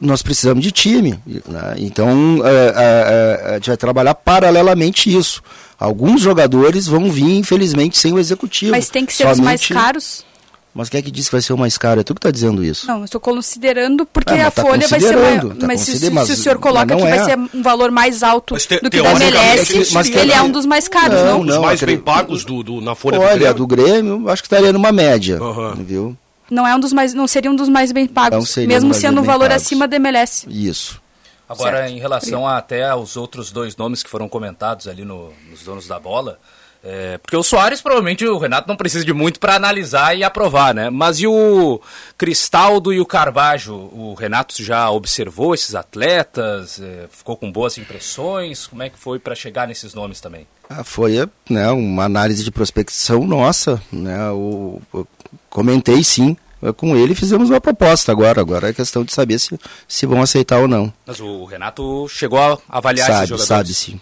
nós 0.00 0.22
precisamos 0.22 0.64
de 0.64 0.72
time. 0.72 1.20
Né? 1.26 1.74
Então, 1.78 2.40
é, 2.44 2.50
é, 2.50 3.46
é, 3.46 3.50
a 3.50 3.54
gente 3.54 3.68
vai 3.68 3.76
trabalhar 3.76 4.14
paralelamente 4.14 5.14
isso. 5.14 5.42
Alguns 5.78 6.20
jogadores 6.20 6.86
vão 6.86 7.10
vir, 7.10 7.38
infelizmente, 7.38 7.96
sem 7.96 8.12
o 8.12 8.18
executivo. 8.18 8.72
Mas 8.72 8.88
tem 8.88 9.06
que 9.06 9.12
ser 9.12 9.24
Somente... 9.24 9.38
os 9.38 9.44
mais 9.44 9.66
caros? 9.66 10.24
Mas 10.72 10.88
quem 10.88 11.00
é 11.00 11.02
que 11.02 11.10
disse 11.10 11.28
que 11.28 11.34
vai 11.34 11.42
ser 11.42 11.52
o 11.52 11.58
mais 11.58 11.76
caro? 11.76 12.00
É 12.00 12.04
tu 12.04 12.14
que 12.14 12.18
está 12.18 12.30
dizendo 12.30 12.62
isso. 12.62 12.86
Não, 12.86 12.98
eu 12.98 13.04
estou 13.04 13.20
considerando 13.20 14.06
porque 14.06 14.32
ah, 14.34 14.46
a 14.46 14.50
tá 14.50 14.62
folha 14.62 14.86
vai 14.86 15.00
ser 15.00 15.16
maior. 15.16 15.54
Tá 15.56 15.66
mas, 15.66 15.80
se, 15.80 15.98
se, 15.98 16.10
se, 16.10 16.32
o 16.32 16.36
senhor 16.36 16.58
coloca 16.58 16.94
que 16.94 17.02
é. 17.02 17.16
vai 17.16 17.24
ser 17.24 17.36
um 17.36 17.62
valor 17.62 17.90
mais 17.90 18.22
alto 18.22 18.56
te, 18.56 18.80
do 18.80 18.88
que 18.88 19.02
da 19.02 19.10
MLS, 19.10 19.92
mas 19.92 20.08
ele 20.08 20.32
é 20.32 20.40
um 20.40 20.50
dos 20.50 20.64
mais 20.66 20.86
caros, 20.86 21.20
não? 21.22 21.42
não? 21.42 21.56
Os 21.56 21.62
mais 21.62 21.82
bem 21.82 21.98
pagos 21.98 22.44
do, 22.44 22.62
do, 22.62 22.80
na 22.80 22.94
folha 22.94 23.18
Olha, 23.18 23.52
do 23.52 23.66
Grêmio. 23.66 24.14
do 24.14 24.16
Grêmio, 24.16 24.30
acho 24.30 24.42
que 24.42 24.46
estaria 24.46 24.72
numa 24.72 24.92
média, 24.92 25.42
uhum. 25.42 25.74
viu? 25.74 26.16
Não 26.48 26.66
é 26.66 26.74
um 26.74 26.80
dos 26.80 26.92
mais, 26.92 27.14
não 27.14 27.26
seria 27.26 27.50
um 27.50 27.56
dos 27.56 27.68
mais 27.68 27.90
bem 27.90 28.06
pagos, 28.06 28.56
mesmo 28.56 28.94
sendo 28.94 29.20
um 29.20 29.24
valor 29.24 29.48
pagos. 29.48 29.64
acima 29.64 29.88
da 29.88 29.96
MLS. 29.96 30.46
Isso. 30.48 31.00
Agora, 31.48 31.78
certo. 31.78 31.92
em 31.92 31.98
relação 31.98 32.46
a, 32.46 32.58
até 32.58 32.88
aos 32.88 33.16
outros 33.16 33.50
dois 33.50 33.76
nomes 33.76 34.04
que 34.04 34.08
foram 34.08 34.28
comentados 34.28 34.86
ali 34.86 35.04
no, 35.04 35.32
nos 35.50 35.64
donos 35.64 35.88
da 35.88 35.98
bola, 35.98 36.38
é, 36.82 37.18
porque 37.18 37.36
o 37.36 37.42
Soares, 37.42 37.82
provavelmente, 37.82 38.26
o 38.26 38.38
Renato 38.38 38.66
não 38.66 38.76
precisa 38.76 39.04
de 39.04 39.12
muito 39.12 39.38
para 39.38 39.54
analisar 39.54 40.16
e 40.16 40.24
aprovar, 40.24 40.74
né? 40.74 40.88
Mas 40.88 41.20
e 41.20 41.26
o 41.26 41.80
Cristaldo 42.16 42.92
e 42.92 43.00
o 43.00 43.06
Carvalho? 43.06 43.74
O 43.92 44.14
Renato 44.14 44.62
já 44.62 44.90
observou 44.90 45.54
esses 45.54 45.74
atletas? 45.74 46.80
É, 46.80 47.06
ficou 47.10 47.36
com 47.36 47.52
boas 47.52 47.76
impressões? 47.76 48.66
Como 48.66 48.82
é 48.82 48.88
que 48.88 48.98
foi 48.98 49.18
para 49.18 49.34
chegar 49.34 49.68
nesses 49.68 49.92
nomes 49.92 50.20
também? 50.20 50.46
Ah, 50.68 50.84
foi 50.84 51.28
né, 51.48 51.70
uma 51.70 52.04
análise 52.04 52.42
de 52.42 52.50
prospecção 52.50 53.26
nossa. 53.26 53.82
Né, 53.92 54.30
o, 54.30 54.80
o, 54.92 55.06
comentei 55.50 56.02
sim 56.02 56.36
com 56.76 56.94
ele 56.94 57.14
fizemos 57.14 57.48
uma 57.48 57.60
proposta 57.60 58.12
agora. 58.12 58.40
Agora 58.40 58.68
é 58.68 58.72
questão 58.72 59.04
de 59.04 59.12
saber 59.12 59.38
se, 59.38 59.58
se 59.88 60.06
vão 60.06 60.22
aceitar 60.22 60.58
ou 60.58 60.68
não. 60.68 60.92
Mas 61.06 61.20
o 61.20 61.44
Renato 61.44 62.06
chegou 62.08 62.38
a 62.38 62.58
avaliar 62.68 63.06
sabe, 63.06 63.18
esses 63.18 63.28
jogadores? 63.28 63.48
Sabe, 63.48 63.74
sim. 63.74 64.00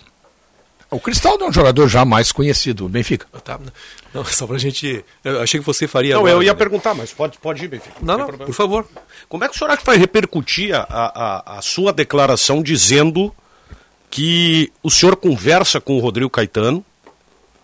O 0.90 0.98
Cristaldo 0.98 1.44
é 1.44 1.48
um 1.48 1.52
jogador 1.52 1.86
já 1.86 2.04
mais 2.04 2.32
conhecido, 2.32 2.88
Benfica. 2.88 3.26
Tá, 3.44 3.60
não, 4.14 4.24
só 4.24 4.46
pra 4.46 4.56
gente. 4.56 5.04
Eu 5.22 5.42
achei 5.42 5.60
que 5.60 5.66
você 5.66 5.86
faria. 5.86 6.14
Não, 6.14 6.20
agora, 6.20 6.34
eu 6.34 6.42
ia 6.42 6.52
né? 6.52 6.58
perguntar, 6.58 6.94
mas 6.94 7.12
pode, 7.12 7.36
pode 7.38 7.62
ir, 7.62 7.68
Benfica. 7.68 7.96
Não, 8.00 8.16
não, 8.16 8.28
não 8.28 8.38
por 8.38 8.54
favor. 8.54 8.86
Como 9.28 9.44
é 9.44 9.48
que 9.48 9.54
o 9.54 9.58
senhor 9.58 9.70
acha 9.70 9.80
que 9.80 9.86
vai 9.86 9.98
repercutir 9.98 10.74
a, 10.74 10.86
a, 10.88 11.58
a 11.58 11.62
sua 11.62 11.92
declaração 11.92 12.62
dizendo 12.62 13.34
que 14.10 14.72
o 14.82 14.90
senhor 14.90 15.14
conversa 15.16 15.78
com 15.78 15.96
o 15.96 16.00
Rodrigo 16.00 16.30
Caetano, 16.30 16.82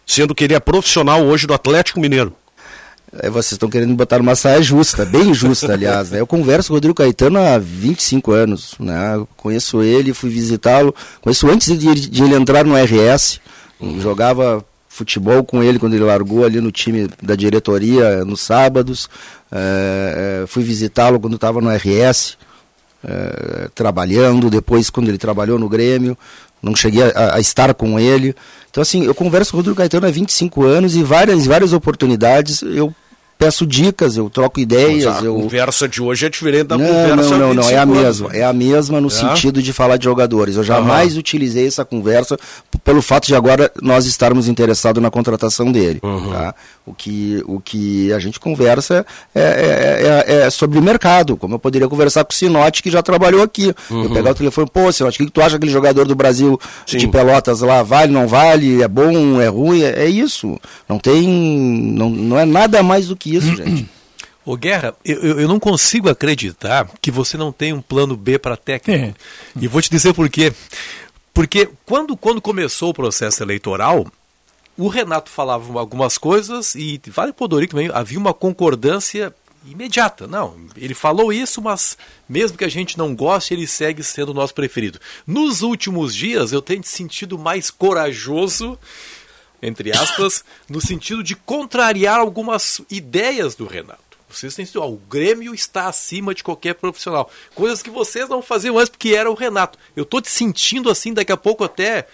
sendo 0.07 0.35
que 0.35 0.45
ele 0.45 0.55
é 0.55 0.61
profissional 0.61 1.25
hoje 1.25 1.47
do 1.47 1.55
Atlético 1.55 2.01
Mineiro? 2.01 2.37
É, 3.21 3.31
vocês 3.31 3.53
estão 3.53 3.69
querendo 3.69 3.95
botar 3.95 4.21
uma 4.21 4.35
saia 4.35 4.61
justa, 4.63 5.05
bem 5.05 5.33
justa, 5.33 5.73
aliás. 5.73 6.11
Né? 6.11 6.21
Eu 6.21 6.27
converso 6.27 6.69
com 6.69 6.75
o 6.75 6.77
Rodrigo 6.77 6.95
Caetano 6.95 7.39
há 7.39 7.59
25 7.59 8.33
anos. 8.33 8.75
Né? 8.79 9.25
Conheço 9.37 9.83
ele, 9.83 10.13
fui 10.13 10.31
visitá-lo. 10.31 10.95
Conheço 11.21 11.49
antes 11.49 11.79
de, 11.79 12.09
de, 12.09 12.23
ele 12.23 12.35
entrar 12.35 12.65
no 12.65 12.75
RS. 12.75 13.41
Jogava 14.01 14.65
futebol 14.89 15.45
com 15.45 15.63
ele 15.63 15.79
quando 15.79 15.95
ele 15.95 16.05
largou 16.05 16.45
ali 16.45 16.61
no 16.61 16.73
time 16.73 17.09
da 17.23 17.37
diretoria 17.37 18.25
nos 18.25 18.41
sábados. 18.41 19.09
É, 19.53 20.43
é, 20.43 20.47
fui 20.47 20.65
visitá-lo 20.65 21.21
quando 21.21 21.37
estava 21.37 21.61
no 21.61 21.71
RS, 21.71 22.37
é, 23.05 23.69
trabalhando. 23.75 24.51
Depois, 24.51 24.91
quando 24.91 25.09
ele 25.09 25.19
trabalhou 25.19 25.59
no 25.59 25.69
Grêmio, 25.69 26.19
não 26.61 26.75
cheguei 26.75 27.03
a, 27.03 27.37
a, 27.37 27.41
estar 27.41 27.73
com 27.75 28.01
ele. 28.01 28.35
Então, 28.71 28.83
assim, 28.83 29.05
eu 29.05 29.15
converso 29.15 29.53
com 29.53 29.59
o 29.59 29.61
Rodrigo 29.61 29.77
Caetano 29.77 30.07
há 30.07 30.11
25 30.11 30.65
anos 30.65 30.97
e 30.97 31.03
várias, 31.05 31.47
várias 31.47 31.73
oportunidades 31.73 32.63
eu 32.63 32.93
peço 33.39 33.67
dicas, 33.67 34.17
eu 34.17 34.31
troco 34.31 34.61
ideias. 34.61 35.05
Mas 35.05 35.23
a 35.23 35.27
eu... 35.27 35.35
conversa 35.35 35.89
de 35.89 36.03
hoje 36.03 36.27
é 36.27 36.31
diferente 36.31 36.65
da 36.65 36.79
não, 36.79 36.87
conversa 36.87 37.37
Não, 37.37 37.49
não, 37.49 37.55
não, 37.55 37.71
é 37.71 37.77
a 37.77 37.87
mesma. 37.87 38.31
É 38.33 38.45
a 38.45 38.53
mesma 38.53 39.01
no 39.01 39.09
é? 39.09 39.11
sentido 39.11 39.63
de 39.63 39.73
falar 39.73 39.97
de 39.97 40.05
jogadores. 40.05 40.57
Eu 40.57 40.65
jamais 40.65 41.15
uhum. 41.15 41.21
utilizei 41.21 41.67
essa 41.67 41.85
conversa 41.85 42.39
pelo 42.83 43.03
fato 43.03 43.27
de 43.27 43.35
agora 43.35 43.71
nós 43.83 44.07
estarmos 44.07 44.49
interessados 44.49 45.03
na 45.03 45.11
contratação 45.11 45.71
dele. 45.71 46.01
Uhum. 46.03 46.33
Tá? 46.33 46.55
O, 46.87 46.95
que, 46.95 47.43
o 47.47 47.61
que 47.61 48.13
a 48.13 48.19
gente 48.19 48.39
conversa 48.39 49.07
é, 49.35 49.41
é, 49.41 50.33
é, 50.37 50.47
é, 50.47 50.51
sobre 50.51 50.81
mercado, 50.81 51.37
como 51.37 51.55
eu 51.55 51.59
poderia 51.59 51.89
conversar 51.89 52.25
com 52.25 52.33
o 52.33 52.35
Sinote, 52.35 52.83
que 52.83 52.91
já 52.91 53.03
trabalhou 53.03 53.43
aqui. 53.43 53.75
Uhum. 53.91 54.05
Eu 54.05 54.11
pegar 54.11 54.31
o 54.31 54.35
telefone, 54.35 54.69
pô, 54.73 54.93
Sinote, 54.93 55.23
o 55.23 55.27
que 55.27 55.33
tu 55.33 55.43
acha 55.43 55.57
aquele 55.57 55.73
jogador 55.73 56.07
do 56.07 56.15
Brasil 56.15 56.59
Sim. 56.87 56.99
de 56.99 57.09
Pelotas 57.09 57.61
lá? 57.61 57.83
Vale, 57.83 58.13
não 58.13 58.29
vale? 58.29 58.83
É 58.83 58.89
bom, 58.89 59.41
é 59.41 59.49
ruim? 59.49 59.83
É, 59.83 60.05
é 60.05 60.09
isso. 60.09 60.59
Não 60.89 60.99
tem. 60.99 61.27
Não, 61.27 62.11
não 62.11 62.39
é 62.39 62.45
nada 62.45 62.83
mais 62.83 63.09
do 63.09 63.17
que 63.17 63.24
que 63.25 63.35
isso, 63.35 63.57
gente. 63.57 63.89
Ô 64.45 64.57
Guerra, 64.57 64.95
eu, 65.03 65.41
eu 65.41 65.49
não 65.49 65.59
consigo 65.59 66.11
acreditar 66.11 66.87
que 67.01 67.11
você 67.11 67.39
não 67.39 67.51
tem 67.51 67.73
um 67.73 67.81
plano 67.81 68.15
B 68.15 68.39
para 68.39 68.57
técnico. 68.59 69.17
É. 69.57 69.61
E 69.61 69.67
vou 69.67 69.81
te 69.81 69.91
dizer 69.91 70.13
por 70.13 70.29
quê. 70.29 70.53
Porque 71.33 71.71
quando, 71.87 72.15
quando 72.15 72.43
começou 72.43 72.91
o 72.91 72.95
processo 72.95 73.43
eleitoral, 73.43 74.07
o 74.77 74.89
Renato 74.89 75.31
falava 75.31 75.79
algumas 75.81 76.19
coisas 76.19 76.75
e 76.75 77.01
vale 77.09 77.33
Podorico 77.33 77.73
também, 77.73 77.91
havia 77.93 78.19
uma 78.19 78.35
concordância 78.35 79.35
imediata. 79.67 80.27
Não, 80.27 80.57
ele 80.77 80.93
falou 80.93 81.33
isso, 81.33 81.63
mas 81.63 81.97
mesmo 82.29 82.59
que 82.59 82.65
a 82.65 82.69
gente 82.69 82.99
não 82.99 83.15
goste, 83.15 83.55
ele 83.55 83.67
segue 83.67 84.03
sendo 84.03 84.29
o 84.29 84.35
nosso 84.35 84.55
preferido. 84.55 85.01
Nos 85.27 85.63
últimos 85.63 86.15
dias, 86.15 86.53
eu 86.53 86.61
tenho 86.61 86.85
sentido 86.85 87.39
mais 87.39 87.71
corajoso 87.71 88.79
entre 89.67 89.91
aspas, 89.91 90.45
no 90.69 90.81
sentido 90.81 91.23
de 91.23 91.35
contrariar 91.35 92.21
algumas 92.21 92.81
ideias 92.91 93.55
do 93.55 93.67
Renato. 93.67 94.03
Vocês 94.29 94.55
têm 94.55 94.67
ó, 94.77 94.89
o 94.89 94.97
Grêmio 94.97 95.55
está 95.55 95.87
acima 95.87 96.35
de 96.35 96.43
qualquer 96.43 96.75
profissional. 96.75 97.31
Coisas 97.55 97.83
que 97.83 97.91
vocês 97.91 98.29
não 98.29 98.43
faziam 98.43 98.79
antes 98.79 98.91
porque 98.91 99.15
era 99.15 99.31
o 99.31 99.35
Renato. 99.35 99.79
Eu 99.95 100.03
estou 100.03 100.21
te 100.21 100.29
sentindo 100.29 100.91
assim, 100.91 101.15
daqui 101.15 101.31
a 101.31 101.37
pouco 101.37 101.63
até 101.63 102.09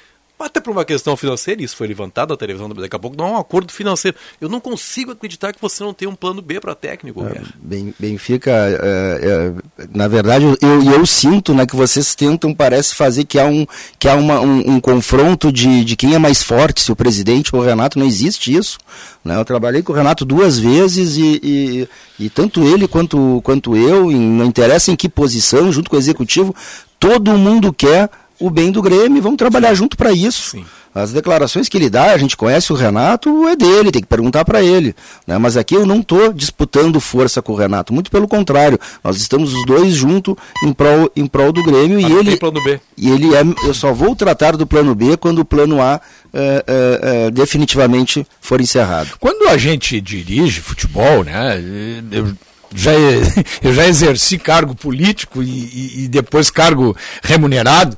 até 0.47 0.61
por 0.61 0.71
uma 0.71 0.85
questão 0.85 1.17
financeira, 1.17 1.63
isso 1.63 1.77
foi 1.77 1.87
levantado 1.87 2.31
na 2.31 2.37
televisão, 2.37 2.69
daqui 2.69 2.97
a 2.97 2.99
pouco 2.99 3.17
não 3.17 3.27
é 3.27 3.31
um 3.33 3.37
acordo 3.37 3.73
financeiro. 3.73 4.17
Eu 4.41 4.49
não 4.49 4.61
consigo 4.61 5.13
acreditar 5.13 5.53
que 5.53 5.61
você 5.61 5.83
não 5.83 5.93
tem 5.93 6.09
um 6.09 6.15
plano 6.15 6.41
B 6.41 6.61
para 6.61 6.75
técnico. 6.75 7.25
É, 7.25 7.43
bem, 7.61 7.95
Benfica, 7.99 8.51
é, 8.51 9.21
é, 9.23 9.87
na 9.93 10.09
verdade, 10.09 10.45
eu, 10.45 10.93
eu 10.93 11.07
sinto 11.07 11.55
né, 11.55 11.67
que 11.67 11.77
vocês 11.77 12.15
tentam, 12.15 12.55
parece 12.55 12.95
fazer 12.95 13.25
que 13.25 13.39
há 13.39 13.45
um, 13.45 13.67
que 13.99 14.09
há 14.09 14.15
uma, 14.15 14.41
um, 14.41 14.77
um 14.77 14.81
confronto 14.81 15.53
de, 15.53 15.85
de 15.85 15.97
quem 15.97 16.15
é 16.15 16.19
mais 16.19 16.43
forte, 16.43 16.83
se 16.83 16.93
o 16.93 16.97
presidente 16.97 17.55
ou 17.55 17.63
o 17.63 17.65
Renato, 17.65 17.99
não 17.99 18.07
existe 18.07 18.55
isso. 18.55 18.79
Né? 19.25 19.37
Eu 19.37 19.45
trabalhei 19.45 19.83
com 19.83 19.93
o 19.93 19.97
Renato 19.97 20.25
duas 20.25 20.59
vezes 20.59 21.17
e, 21.17 21.41
e, 21.43 21.89
e 22.19 22.31
tanto 22.31 22.63
ele 22.63 22.89
quanto, 22.89 23.41
quanto 23.43 23.77
eu, 23.77 24.11
em, 24.11 24.19
não 24.19 24.47
interessa 24.47 24.91
em 24.91 24.97
que 24.97 25.09
posição, 25.09 25.71
junto 25.73 25.91
com 25.91 25.97
o 25.97 25.99
executivo, 25.99 26.55
todo 26.99 27.37
mundo 27.37 27.73
quer 27.73 28.09
o 28.41 28.51
bem 28.51 28.73
do 28.73 28.83
Grêmio, 28.83 29.23
vamos 29.23 29.39
trabalhar 29.39 29.75
junto 29.75 29.97
para 29.97 30.13
isso. 30.13 30.53
Sim. 30.53 30.65
As 30.93 31.13
declarações 31.13 31.69
que 31.69 31.77
ele 31.77 31.89
dá, 31.89 32.07
a 32.07 32.19
gente 32.19 32.37
conhece 32.37 32.73
o 32.73 32.77
Renato, 32.77 33.47
é 33.47 33.55
dele, 33.55 33.93
tem 33.93 34.03
que 34.03 34.09
perguntar 34.09 34.45
para 34.45 34.61
ele. 34.61 34.95
Né? 35.25 35.39
Mas 35.39 35.57
aqui 35.57 35.77
eu 35.77 35.87
não 35.87 36.01
estou 36.01 36.33
disputando 36.33 36.99
força 37.01 37.41
com 37.41 37.53
o 37.53 37.57
Renato, 37.57 37.93
muito 37.93 38.11
pelo 38.11 38.27
contrário. 38.27 38.79
Nós 39.05 39.17
estamos 39.17 39.55
os 39.55 39.67
dois 39.67 39.95
juntos 39.95 40.35
em 40.65 40.73
prol, 40.73 41.09
em 41.15 41.27
prol 41.29 41.53
do 41.53 41.63
Grêmio 41.63 42.01
e 42.01 42.05
ele. 42.05 42.37
plano 42.37 42.63
B. 42.65 42.81
E 42.97 43.09
ele 43.09 43.37
é. 43.37 43.43
Eu 43.65 43.73
só 43.73 43.93
vou 43.93 44.17
tratar 44.17 44.57
do 44.57 44.67
plano 44.67 44.93
B 44.93 45.17
quando 45.17 45.39
o 45.41 45.45
plano 45.45 45.81
A 45.81 46.01
é, 46.35 46.65
é, 46.67 47.31
definitivamente 47.31 48.27
for 48.41 48.61
encerrado. 48.61 49.11
Quando 49.21 49.49
a 49.49 49.57
gente 49.57 50.01
dirige 50.01 50.61
futebol, 50.61 51.23
né? 51.23 51.63
Eu 52.11 52.35
já, 52.75 52.91
eu 53.63 53.73
já 53.73 53.87
exerci 53.87 54.39
cargo 54.39 54.75
político 54.75 55.41
e, 55.41 55.47
e, 55.49 56.05
e 56.05 56.09
depois 56.09 56.51
cargo 56.51 56.97
remunerado. 57.23 57.97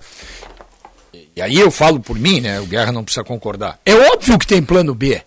E 1.35 1.41
aí 1.41 1.59
eu 1.59 1.71
falo 1.71 1.99
por 1.99 2.19
mim, 2.19 2.41
né? 2.41 2.61
O 2.61 2.67
Guerra 2.67 2.93
não 2.93 3.05
precisa 3.05 3.25
concordar. 3.25 3.79
É 3.87 3.95
óbvio 3.95 4.39
que 4.39 4.47
tem 4.47 4.63
plano 4.63 4.95
B. 4.95 5.23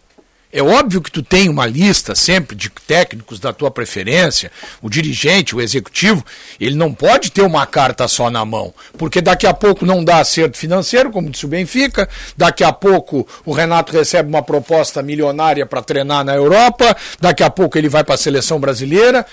É 0.55 0.63
óbvio 0.63 1.01
que 1.01 1.11
tu 1.11 1.21
tem 1.21 1.49
uma 1.49 1.65
lista 1.65 2.15
sempre 2.15 2.55
de 2.55 2.69
técnicos 2.69 3.41
da 3.41 3.51
tua 3.51 3.69
preferência, 3.69 4.49
o 4.81 4.89
dirigente, 4.89 5.53
o 5.53 5.59
executivo, 5.59 6.23
ele 6.57 6.75
não 6.75 6.93
pode 6.93 7.29
ter 7.29 7.41
uma 7.41 7.65
carta 7.65 8.07
só 8.07 8.29
na 8.29 8.45
mão, 8.45 8.73
porque 8.97 9.19
daqui 9.19 9.45
a 9.45 9.53
pouco 9.53 9.85
não 9.85 10.01
dá 10.01 10.19
acerto 10.19 10.57
financeiro, 10.57 11.11
como 11.11 11.29
disse 11.29 11.43
o 11.43 11.49
Benfica, 11.49 12.07
daqui 12.37 12.63
a 12.63 12.71
pouco 12.71 13.27
o 13.43 13.51
Renato 13.51 13.91
recebe 13.91 14.29
uma 14.29 14.41
proposta 14.41 15.03
milionária 15.03 15.65
para 15.65 15.81
treinar 15.81 16.23
na 16.23 16.33
Europa, 16.33 16.95
daqui 17.19 17.43
a 17.43 17.49
pouco 17.49 17.77
ele 17.77 17.89
vai 17.89 18.05
para 18.05 18.15
a 18.15 18.17
seleção 18.17 18.57
brasileira 18.57 19.25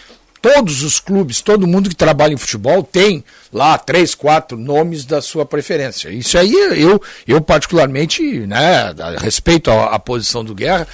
todos 0.43 0.83
os 0.83 0.99
clubes, 0.99 1.41
todo 1.41 1.69
mundo 1.69 1.89
que 1.89 1.95
trabalha 1.95 2.35
em 2.35 2.37
futebol 2.37 2.83
tem 2.83 3.25
lá 3.53 3.79
três, 3.79 4.13
quatro 4.13 4.59
nomes 4.59 5.05
da 5.05 5.23
sua 5.23 5.47
preferência. 5.47 6.11
Isso 6.11 6.37
aí 6.37 6.53
eu, 6.53 7.01
eu 7.29 7.41
particularmente, 7.41 8.41
né, 8.41 8.93
respeito 9.19 9.71
à, 9.71 9.97
posição 10.01 10.45
do 10.45 10.53
Guerra. 10.53 10.89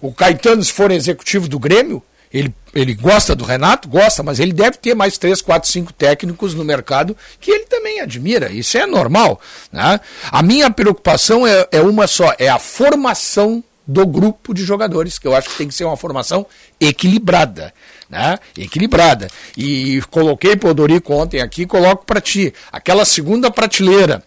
O 0.00 0.12
Caetano, 0.12 0.62
se 0.62 0.72
for 0.72 0.92
executivo 0.92 1.48
do 1.48 1.58
Grêmio, 1.58 2.00
Ele, 2.32 2.54
ele 2.74 2.94
gosta 2.94 3.34
do 3.34 3.44
Renato? 3.44 3.88
Gosta, 3.88 4.22
mas 4.22 4.40
ele 4.40 4.52
deve 4.52 4.78
ter 4.78 4.94
mais 4.94 5.18
três, 5.18 5.42
quatro, 5.42 5.68
cinco 5.68 5.92
técnicos 5.92 6.54
no 6.54 6.64
mercado 6.64 7.16
que 7.40 7.50
ele 7.50 7.66
também 7.66 8.00
admira. 8.00 8.50
Isso 8.50 8.78
é 8.78 8.86
normal. 8.86 9.40
Né? 9.70 10.00
A 10.30 10.42
minha 10.42 10.70
preocupação 10.70 11.46
é, 11.46 11.68
é 11.72 11.80
uma 11.80 12.06
só: 12.06 12.32
é 12.38 12.48
a 12.48 12.58
formação 12.58 13.62
do 13.86 14.06
grupo 14.06 14.54
de 14.54 14.64
jogadores, 14.64 15.18
que 15.18 15.26
eu 15.26 15.34
acho 15.34 15.50
que 15.50 15.56
tem 15.56 15.68
que 15.68 15.74
ser 15.74 15.84
uma 15.84 15.96
formação 15.96 16.46
equilibrada. 16.80 17.74
Né? 18.12 18.38
Equilibrada. 18.58 19.28
E 19.56 20.02
coloquei 20.10 20.54
para 20.54 20.68
o 20.68 20.74
Dorico 20.74 21.14
ontem 21.14 21.40
aqui, 21.40 21.64
coloco 21.64 22.04
para 22.04 22.20
ti. 22.20 22.52
Aquela 22.70 23.06
segunda 23.06 23.50
prateleira, 23.50 24.22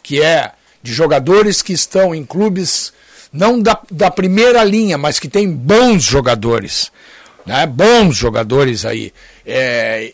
que 0.00 0.22
é 0.22 0.52
de 0.80 0.92
jogadores 0.92 1.60
que 1.60 1.72
estão 1.72 2.14
em 2.14 2.24
clubes 2.24 2.92
não 3.32 3.60
da, 3.60 3.80
da 3.90 4.12
primeira 4.12 4.62
linha, 4.62 4.96
mas 4.96 5.18
que 5.18 5.28
tem 5.28 5.50
bons 5.50 6.04
jogadores. 6.04 6.92
Né? 7.44 7.66
Bons 7.66 8.14
jogadores 8.16 8.84
aí. 8.84 9.12
É, 9.44 10.12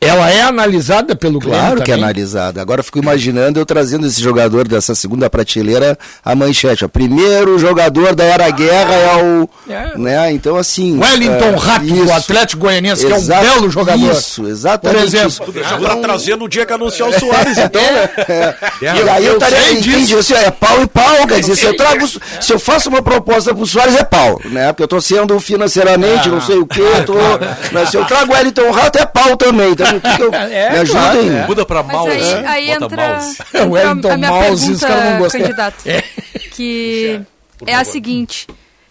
ela 0.00 0.30
é 0.30 0.42
analisada 0.42 1.16
pelo 1.16 1.40
Claro 1.40 1.82
que 1.82 1.90
é 1.90 1.94
analisada. 1.94 2.62
Agora 2.62 2.80
eu 2.80 2.84
fico 2.84 2.98
imaginando 2.98 3.58
eu 3.58 3.66
trazendo 3.66 4.06
esse 4.06 4.22
jogador 4.22 4.68
dessa 4.68 4.94
segunda 4.94 5.28
prateleira 5.28 5.98
a 6.24 6.34
manchete. 6.34 6.84
O 6.84 6.88
primeiro 6.88 7.58
jogador 7.58 8.14
da 8.14 8.24
era 8.24 8.48
guerra 8.50 8.94
é 8.94 9.22
o. 9.22 9.48
É. 9.68 9.98
Né? 9.98 10.32
Então, 10.32 10.56
assim. 10.56 10.98
Wellington 10.98 11.44
é, 11.46 11.56
Rato, 11.56 11.86
do 11.86 12.12
Atlético 12.12 12.62
Goianiense, 12.62 13.04
que 13.04 13.12
é 13.12 13.16
um 13.16 13.26
belo 13.26 13.70
jogador. 13.70 14.12
Isso, 14.12 14.46
exatamente. 14.46 14.98
Por 14.98 15.06
exemplo. 15.06 15.54
Ah, 15.64 15.78
pra 15.78 15.96
trazer 15.96 16.36
no 16.36 16.48
dia 16.48 16.64
que 16.64 16.72
anunciar 16.72 17.08
o 17.08 17.12
Soares, 17.18 17.58
então. 17.58 17.82
É, 17.82 18.10
é. 18.28 18.56
E 18.82 19.08
aí 19.08 19.26
eu 19.26 19.34
estaria 19.34 19.72
entendi, 19.72 20.14
assim, 20.14 20.34
é 20.34 20.50
pau 20.50 20.80
e 20.80 20.86
pau, 20.86 21.26
quer 21.26 21.40
dizer, 21.40 21.56
se 21.56 21.66
eu 21.66 21.76
trago. 21.76 22.06
Se 22.06 22.52
eu 22.52 22.58
faço 22.58 22.88
uma 22.88 23.02
proposta 23.02 23.52
pro 23.52 23.66
Soares, 23.66 23.96
é 23.96 24.04
pau, 24.04 24.40
né? 24.44 24.68
Porque 24.72 24.84
eu 24.84 24.88
tô 24.88 25.00
sendo 25.00 25.38
financeiramente, 25.40 26.28
ah, 26.28 26.32
não 26.32 26.40
sei 26.40 26.56
o 26.58 26.66
quê. 26.66 26.82
Tô, 27.04 27.14
mas 27.72 27.90
se 27.90 27.96
eu 27.96 28.04
trago 28.04 28.32
Wellington 28.32 28.70
Rato, 28.70 28.98
é 28.98 29.06
pau 29.06 29.36
também. 29.36 29.72
Então, 29.72 29.87
eu, 30.20 30.32
é, 30.34 30.72
me 30.72 30.78
ajudem. 30.78 31.38
É. 31.38 31.46
Muda 31.46 31.64
pra 31.64 31.82
mouse. 31.82 32.10
Aí, 32.10 32.22
é. 32.22 32.46
aí 32.46 32.70
entra, 32.70 32.96
mouse. 32.96 33.36
entra 33.40 33.66
o 33.66 33.70
Wellington 33.72 34.10
a 34.10 34.16
minha 34.16 34.30
mouse, 34.30 34.66
pergunta, 34.66 34.72
os 34.72 34.80
caras 34.80 35.04
não 35.04 35.18
gostam. 35.18 35.40
candidato. 35.40 35.86
É. 35.86 36.02
Que 36.52 37.20
é 37.66 37.74
a 37.74 37.84
seguinte. 37.84 38.46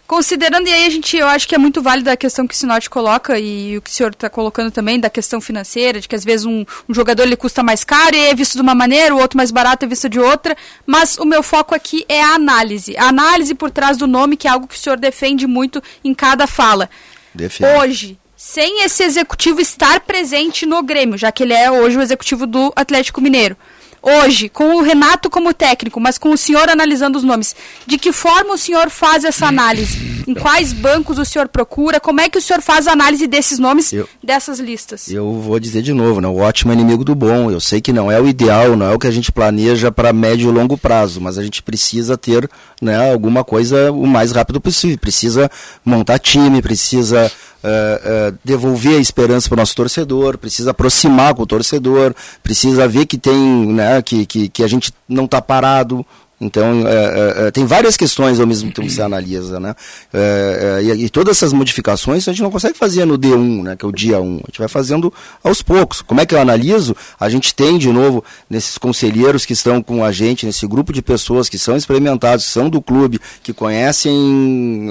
Considerando, 0.08 0.66
e 0.66 0.72
aí 0.72 0.86
a 0.86 0.90
gente, 0.90 1.18
eu 1.18 1.26
acho 1.26 1.46
que 1.46 1.54
é 1.54 1.58
muito 1.58 1.82
válida 1.82 2.12
a 2.12 2.16
questão 2.16 2.46
que 2.46 2.54
o 2.54 2.56
Sinote 2.56 2.88
coloca 2.88 3.38
e 3.38 3.76
o 3.76 3.82
que 3.82 3.90
o 3.90 3.92
senhor 3.92 4.12
está 4.12 4.30
colocando 4.30 4.70
também 4.70 4.98
da 4.98 5.10
questão 5.10 5.38
financeira, 5.38 6.00
de 6.00 6.08
que 6.08 6.14
às 6.14 6.24
vezes 6.24 6.46
um, 6.46 6.64
um, 6.88 6.94
jogador 6.94 7.24
ele 7.24 7.36
custa 7.36 7.62
mais 7.62 7.84
caro 7.84 8.16
e 8.16 8.18
é 8.18 8.34
visto 8.34 8.54
de 8.54 8.62
uma 8.62 8.74
maneira, 8.74 9.14
o 9.14 9.18
outro 9.18 9.36
mais 9.36 9.50
barato 9.50 9.84
é 9.84 9.88
visto 9.88 10.08
de 10.08 10.18
outra, 10.18 10.56
mas 10.86 11.18
o 11.18 11.26
meu 11.26 11.42
foco 11.42 11.74
aqui 11.74 12.06
é 12.08 12.22
a 12.22 12.28
análise. 12.36 12.96
A 12.96 13.08
análise 13.08 13.54
por 13.54 13.70
trás 13.70 13.98
do 13.98 14.06
nome, 14.06 14.38
que 14.38 14.48
é 14.48 14.50
algo 14.50 14.66
que 14.66 14.76
o 14.76 14.78
senhor 14.78 14.96
defende 14.96 15.46
muito 15.46 15.82
em 16.02 16.14
cada 16.14 16.46
fala. 16.46 16.88
Defende. 17.34 17.70
Hoje, 17.70 18.18
sem 18.38 18.84
esse 18.84 19.02
executivo 19.02 19.60
estar 19.60 19.98
presente 19.98 20.64
no 20.64 20.80
Grêmio, 20.80 21.18
já 21.18 21.32
que 21.32 21.42
ele 21.42 21.52
é 21.52 21.68
hoje 21.68 21.98
o 21.98 22.00
executivo 22.00 22.46
do 22.46 22.72
Atlético 22.76 23.20
Mineiro. 23.20 23.56
Hoje, 24.00 24.48
com 24.48 24.76
o 24.76 24.80
Renato 24.80 25.28
como 25.28 25.52
técnico, 25.52 25.98
mas 25.98 26.18
com 26.18 26.30
o 26.30 26.36
senhor 26.36 26.68
analisando 26.68 27.18
os 27.18 27.24
nomes, 27.24 27.56
de 27.84 27.98
que 27.98 28.12
forma 28.12 28.54
o 28.54 28.56
senhor 28.56 28.90
faz 28.90 29.24
essa 29.24 29.46
análise? 29.46 30.22
Em 30.24 30.34
quais 30.34 30.72
bancos 30.72 31.18
o 31.18 31.24
senhor 31.24 31.48
procura? 31.48 31.98
Como 31.98 32.20
é 32.20 32.28
que 32.28 32.38
o 32.38 32.40
senhor 32.40 32.62
faz 32.62 32.86
a 32.86 32.92
análise 32.92 33.26
desses 33.26 33.58
nomes, 33.58 33.92
eu, 33.92 34.08
dessas 34.22 34.60
listas? 34.60 35.08
Eu 35.08 35.40
vou 35.40 35.58
dizer 35.58 35.82
de 35.82 35.92
novo, 35.92 36.20
né? 36.20 36.28
o 36.28 36.36
ótimo 36.36 36.70
é 36.70 36.74
inimigo 36.74 37.02
do 37.02 37.14
bom. 37.14 37.50
Eu 37.50 37.60
sei 37.60 37.80
que 37.80 37.92
não 37.92 38.10
é 38.12 38.20
o 38.20 38.28
ideal, 38.28 38.76
não 38.76 38.86
é 38.86 38.94
o 38.94 38.98
que 39.00 39.08
a 39.08 39.10
gente 39.10 39.32
planeja 39.32 39.90
para 39.90 40.12
médio 40.12 40.48
e 40.48 40.52
longo 40.52 40.78
prazo, 40.78 41.20
mas 41.20 41.36
a 41.36 41.42
gente 41.42 41.60
precisa 41.60 42.16
ter 42.16 42.48
né, 42.80 43.12
alguma 43.12 43.44
coisa 43.44 43.90
o 43.92 44.06
mais 44.06 44.32
rápido 44.32 44.60
possível. 44.60 44.98
Precisa 44.98 45.50
montar 45.84 46.18
time, 46.18 46.62
precisa 46.62 47.30
uh, 47.62 48.32
uh, 48.32 48.38
devolver 48.44 48.96
a 48.96 49.00
esperança 49.00 49.48
para 49.48 49.56
o 49.56 49.58
nosso 49.58 49.74
torcedor, 49.74 50.38
precisa 50.38 50.70
aproximar 50.70 51.34
com 51.34 51.42
o 51.42 51.46
torcedor, 51.46 52.14
precisa 52.42 52.86
ver 52.86 53.06
que 53.06 53.18
tem, 53.18 53.66
né, 53.72 54.00
que, 54.02 54.26
que, 54.26 54.48
que 54.48 54.62
a 54.62 54.68
gente 54.68 54.92
não 55.08 55.24
está 55.24 55.40
parado, 55.40 56.04
então, 56.40 56.86
é, 56.86 57.46
é, 57.46 57.50
tem 57.50 57.66
várias 57.66 57.96
questões 57.96 58.38
ao 58.38 58.46
mesmo 58.46 58.70
tempo 58.70 58.86
que 58.86 58.92
você 58.92 59.02
analisa, 59.02 59.58
né? 59.58 59.74
É, 60.12 60.80
e, 60.84 61.06
e, 61.06 61.10
todas 61.10 61.36
essas 61.36 61.52
modificações 61.52 62.28
a 62.28 62.32
gente 62.32 62.42
não 62.42 62.50
consegue 62.50 62.78
fazer 62.78 63.04
no 63.04 63.18
D1, 63.18 63.62
né? 63.64 63.76
Que 63.76 63.84
é 63.84 63.88
o 63.88 63.92
dia 63.92 64.20
1. 64.20 64.34
A 64.36 64.46
gente 64.46 64.58
vai 64.60 64.68
fazendo 64.68 65.12
aos 65.42 65.62
poucos. 65.62 66.00
Como 66.00 66.20
é 66.20 66.26
que 66.26 66.34
eu 66.34 66.40
analiso? 66.40 66.94
A 67.18 67.28
gente 67.28 67.52
tem, 67.52 67.76
de 67.76 67.88
novo, 67.88 68.22
nesses 68.48 68.78
conselheiros 68.78 69.44
que 69.44 69.52
estão 69.52 69.82
com 69.82 70.04
a 70.04 70.12
gente, 70.12 70.46
nesse 70.46 70.64
grupo 70.66 70.92
de 70.92 71.02
pessoas 71.02 71.48
que 71.48 71.58
são 71.58 71.76
experimentados, 71.76 72.44
são 72.44 72.70
do 72.70 72.80
clube, 72.80 73.20
que 73.42 73.52
conhecem 73.52 74.88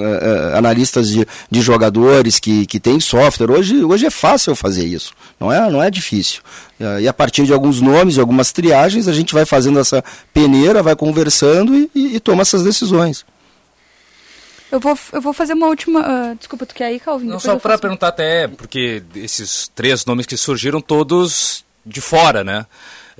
analistas 0.54 1.08
de, 1.08 1.26
de 1.50 1.60
jogadores, 1.62 2.38
que, 2.38 2.66
que 2.66 2.78
têm 2.78 3.00
software. 3.00 3.50
Hoje, 3.50 3.82
hoje 3.82 4.04
é 4.04 4.10
fácil 4.10 4.54
fazer 4.54 4.84
isso. 4.84 5.12
Não 5.40 5.50
é, 5.50 5.70
não 5.70 5.82
é 5.82 5.90
difícil. 5.90 6.42
E 7.00 7.08
a 7.08 7.12
partir 7.12 7.44
de 7.44 7.52
alguns 7.52 7.80
nomes, 7.80 8.14
de 8.14 8.20
algumas 8.20 8.52
triagens, 8.52 9.08
a 9.08 9.12
gente 9.12 9.34
vai 9.34 9.44
fazendo 9.44 9.80
essa 9.80 10.02
peneira, 10.32 10.82
vai 10.82 10.94
conversando 10.94 11.74
e, 11.74 11.90
e, 11.94 12.16
e 12.16 12.20
toma 12.20 12.42
essas 12.42 12.62
decisões. 12.62 13.24
Eu 14.70 14.78
vou, 14.78 14.96
eu 15.12 15.20
vou 15.20 15.32
fazer 15.32 15.54
uma 15.54 15.66
última. 15.66 16.00
Uh, 16.00 16.36
desculpa, 16.36 16.66
tu 16.66 16.74
quer 16.74 16.92
ir, 16.92 17.00
Calvin? 17.00 17.26
Não, 17.26 17.40
só 17.40 17.56
para 17.56 17.78
perguntar 17.78 18.08
até, 18.08 18.46
porque 18.46 19.02
esses 19.14 19.68
três 19.74 20.04
nomes 20.04 20.26
que 20.26 20.36
surgiram 20.36 20.80
todos 20.80 21.64
de 21.84 22.00
fora, 22.00 22.44
né? 22.44 22.66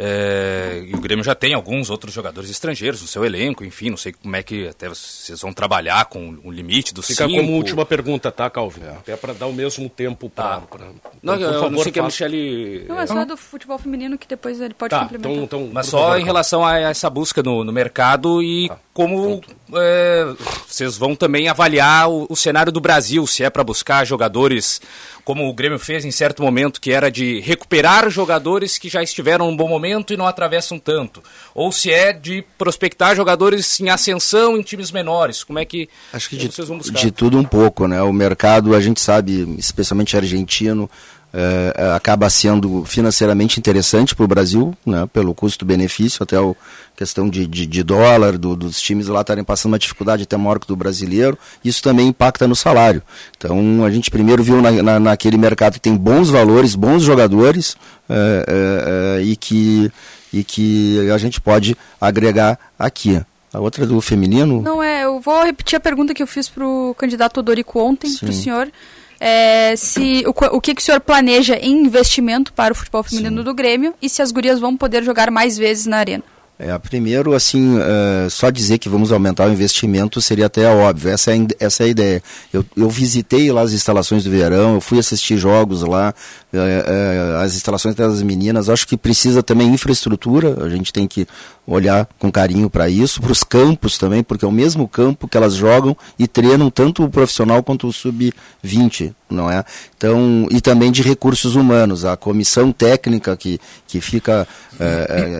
É, 0.00 0.84
e 0.86 0.94
o 0.94 1.00
Grêmio 1.00 1.24
já 1.24 1.34
tem 1.34 1.54
alguns 1.54 1.90
outros 1.90 2.14
jogadores 2.14 2.48
estrangeiros 2.48 3.02
no 3.02 3.08
seu 3.08 3.24
elenco, 3.24 3.64
enfim, 3.64 3.90
não 3.90 3.96
sei 3.96 4.12
como 4.12 4.36
é 4.36 4.44
que 4.44 4.68
até 4.68 4.88
vocês 4.88 5.40
vão 5.40 5.52
trabalhar 5.52 6.04
com 6.04 6.38
o 6.44 6.52
limite 6.52 6.94
do 6.94 7.02
Fica 7.02 7.26
cinco. 7.26 7.40
como 7.40 7.56
última 7.56 7.84
pergunta, 7.84 8.30
tá, 8.30 8.48
Calvin? 8.48 8.82
É. 8.84 8.90
Até 8.90 9.16
para 9.16 9.32
dar 9.32 9.46
o 9.46 9.52
mesmo 9.52 9.88
tempo 9.88 10.30
para... 10.30 10.60
Tá. 10.60 10.88
Não, 11.20 11.34
então, 11.34 11.48
eu, 11.48 11.54
favor, 11.54 11.70
não 11.72 11.82
sei 11.82 11.90
que 11.90 11.98
a 11.98 12.04
Michele... 12.04 12.84
Não, 12.88 13.00
é 13.00 13.08
só 13.08 13.24
do 13.24 13.36
futebol 13.36 13.76
feminino 13.76 14.16
que 14.16 14.28
depois 14.28 14.60
ele 14.60 14.72
pode 14.72 14.90
tá, 14.90 15.00
complementar. 15.00 15.32
Então, 15.32 15.62
então, 15.62 15.70
Mas 15.72 15.86
só 15.86 15.98
favor, 15.98 16.20
em 16.20 16.24
relação 16.24 16.64
a 16.64 16.78
essa 16.78 17.10
busca 17.10 17.42
no, 17.42 17.64
no 17.64 17.72
mercado 17.72 18.40
e 18.40 18.68
tá. 18.68 18.78
como 18.94 19.40
é, 19.74 20.32
vocês 20.64 20.96
vão 20.96 21.16
também 21.16 21.48
avaliar 21.48 22.08
o, 22.08 22.26
o 22.30 22.36
cenário 22.36 22.70
do 22.70 22.80
Brasil, 22.80 23.26
se 23.26 23.42
é 23.42 23.50
para 23.50 23.64
buscar 23.64 24.04
jogadores 24.04 24.80
como 25.28 25.46
o 25.46 25.52
Grêmio 25.52 25.78
fez 25.78 26.06
em 26.06 26.10
certo 26.10 26.42
momento, 26.42 26.80
que 26.80 26.90
era 26.90 27.10
de 27.10 27.38
recuperar 27.40 28.08
jogadores 28.08 28.78
que 28.78 28.88
já 28.88 29.02
estiveram 29.02 29.50
num 29.50 29.56
bom 29.58 29.68
momento 29.68 30.14
e 30.14 30.16
não 30.16 30.26
atravessam 30.26 30.78
tanto. 30.78 31.22
Ou 31.54 31.70
se 31.70 31.92
é 31.92 32.14
de 32.14 32.42
prospectar 32.56 33.14
jogadores 33.14 33.78
em 33.78 33.90
ascensão 33.90 34.56
em 34.56 34.62
times 34.62 34.90
menores. 34.90 35.44
Como 35.44 35.58
é 35.58 35.66
que, 35.66 35.86
Acho 36.14 36.30
que 36.30 36.36
de, 36.38 36.50
vocês 36.50 36.66
vão 36.66 36.78
buscar? 36.78 36.98
De 36.98 37.10
tudo 37.10 37.36
um 37.36 37.44
pouco, 37.44 37.86
né? 37.86 38.00
O 38.00 38.10
mercado, 38.10 38.74
a 38.74 38.80
gente 38.80 39.02
sabe, 39.02 39.54
especialmente 39.58 40.16
argentino, 40.16 40.88
é, 41.32 41.92
acaba 41.94 42.28
sendo 42.30 42.84
financeiramente 42.84 43.58
interessante 43.58 44.14
para 44.14 44.24
o 44.24 44.28
Brasil, 44.28 44.74
né, 44.84 45.06
pelo 45.12 45.34
custo-benefício, 45.34 46.22
até 46.22 46.36
a 46.36 46.54
questão 46.96 47.28
de, 47.28 47.46
de, 47.46 47.66
de 47.66 47.82
dólar, 47.82 48.38
do, 48.38 48.56
dos 48.56 48.80
times 48.80 49.08
lá 49.08 49.20
estarem 49.20 49.44
passando 49.44 49.72
uma 49.72 49.78
dificuldade 49.78 50.22
até 50.22 50.36
maior 50.36 50.58
que 50.58 50.66
do 50.66 50.76
brasileiro, 50.76 51.38
isso 51.64 51.82
também 51.82 52.08
impacta 52.08 52.48
no 52.48 52.56
salário. 52.56 53.02
Então 53.36 53.84
a 53.84 53.90
gente 53.90 54.10
primeiro 54.10 54.42
viu 54.42 54.62
na, 54.62 54.70
na, 54.70 55.00
naquele 55.00 55.36
mercado 55.36 55.74
que 55.74 55.80
tem 55.80 55.96
bons 55.96 56.30
valores, 56.30 56.74
bons 56.74 57.02
jogadores 57.02 57.76
é, 58.08 59.18
é, 59.18 59.22
e, 59.22 59.36
que, 59.36 59.92
e 60.32 60.42
que 60.42 61.10
a 61.10 61.18
gente 61.18 61.40
pode 61.40 61.76
agregar 62.00 62.58
aqui. 62.78 63.20
A 63.50 63.60
outra 63.60 63.86
do 63.86 63.98
feminino? 64.02 64.60
Não, 64.60 64.82
é, 64.82 65.04
eu 65.04 65.20
vou 65.20 65.42
repetir 65.42 65.74
a 65.78 65.80
pergunta 65.80 66.12
que 66.12 66.22
eu 66.22 66.26
fiz 66.26 66.50
para 66.50 66.66
o 66.66 66.94
candidato 66.98 67.40
Odorico 67.40 67.80
ontem, 67.80 68.14
para 68.14 68.28
o 68.28 68.32
senhor 68.32 68.70
é, 69.20 69.74
se 69.76 70.24
o, 70.26 70.56
o 70.56 70.60
que, 70.60 70.74
que 70.74 70.82
o 70.82 70.84
senhor 70.84 71.00
planeja 71.00 71.56
em 71.56 71.84
investimento 71.84 72.52
para 72.52 72.72
o 72.72 72.76
futebol 72.76 73.02
feminino 73.02 73.38
Sim. 73.38 73.44
do 73.44 73.54
Grêmio 73.54 73.94
e 74.00 74.08
se 74.08 74.22
as 74.22 74.30
gurias 74.32 74.60
vão 74.60 74.76
poder 74.76 75.02
jogar 75.02 75.30
mais 75.30 75.56
vezes 75.56 75.86
na 75.86 75.98
arena. 75.98 76.24
É, 76.60 76.76
primeiro, 76.76 77.34
assim, 77.34 77.76
uh, 77.78 78.28
só 78.28 78.50
dizer 78.50 78.78
que 78.78 78.88
vamos 78.88 79.12
aumentar 79.12 79.48
o 79.48 79.52
investimento 79.52 80.20
seria 80.20 80.46
até 80.46 80.68
óbvio, 80.68 81.10
essa 81.10 81.32
é, 81.32 81.38
essa 81.60 81.84
é 81.84 81.86
a 81.86 81.88
ideia. 81.88 82.22
Eu, 82.52 82.64
eu 82.76 82.90
visitei 82.90 83.52
lá 83.52 83.60
as 83.60 83.72
instalações 83.72 84.24
do 84.24 84.30
verão, 84.30 84.74
eu 84.74 84.80
fui 84.80 84.98
assistir 84.98 85.36
jogos 85.36 85.82
lá, 85.82 86.12
uh, 86.52 86.56
uh, 86.56 87.36
as 87.44 87.54
instalações 87.54 87.94
das 87.94 88.22
meninas, 88.22 88.68
acho 88.68 88.88
que 88.88 88.96
precisa 88.96 89.40
também 89.40 89.68
infraestrutura, 89.68 90.64
a 90.64 90.68
gente 90.68 90.92
tem 90.92 91.06
que 91.06 91.28
olhar 91.72 92.08
com 92.18 92.30
carinho 92.30 92.68
para 92.68 92.88
isso, 92.88 93.20
para 93.20 93.32
os 93.32 93.44
campos 93.44 93.96
também, 93.96 94.22
porque 94.22 94.44
é 94.44 94.48
o 94.48 94.52
mesmo 94.52 94.88
campo 94.88 95.28
que 95.28 95.36
elas 95.36 95.54
jogam 95.54 95.96
e 96.18 96.26
treinam 96.26 96.70
tanto 96.70 97.04
o 97.04 97.10
profissional 97.10 97.62
quanto 97.62 97.86
o 97.86 97.92
sub-20, 97.92 99.14
não 99.30 99.50
é? 99.50 99.64
Então, 99.96 100.46
e 100.50 100.60
também 100.60 100.90
de 100.90 101.02
recursos 101.02 101.54
humanos, 101.54 102.04
a 102.04 102.16
comissão 102.16 102.72
técnica 102.72 103.36
que, 103.36 103.60
que 103.86 104.00
fica, 104.00 104.46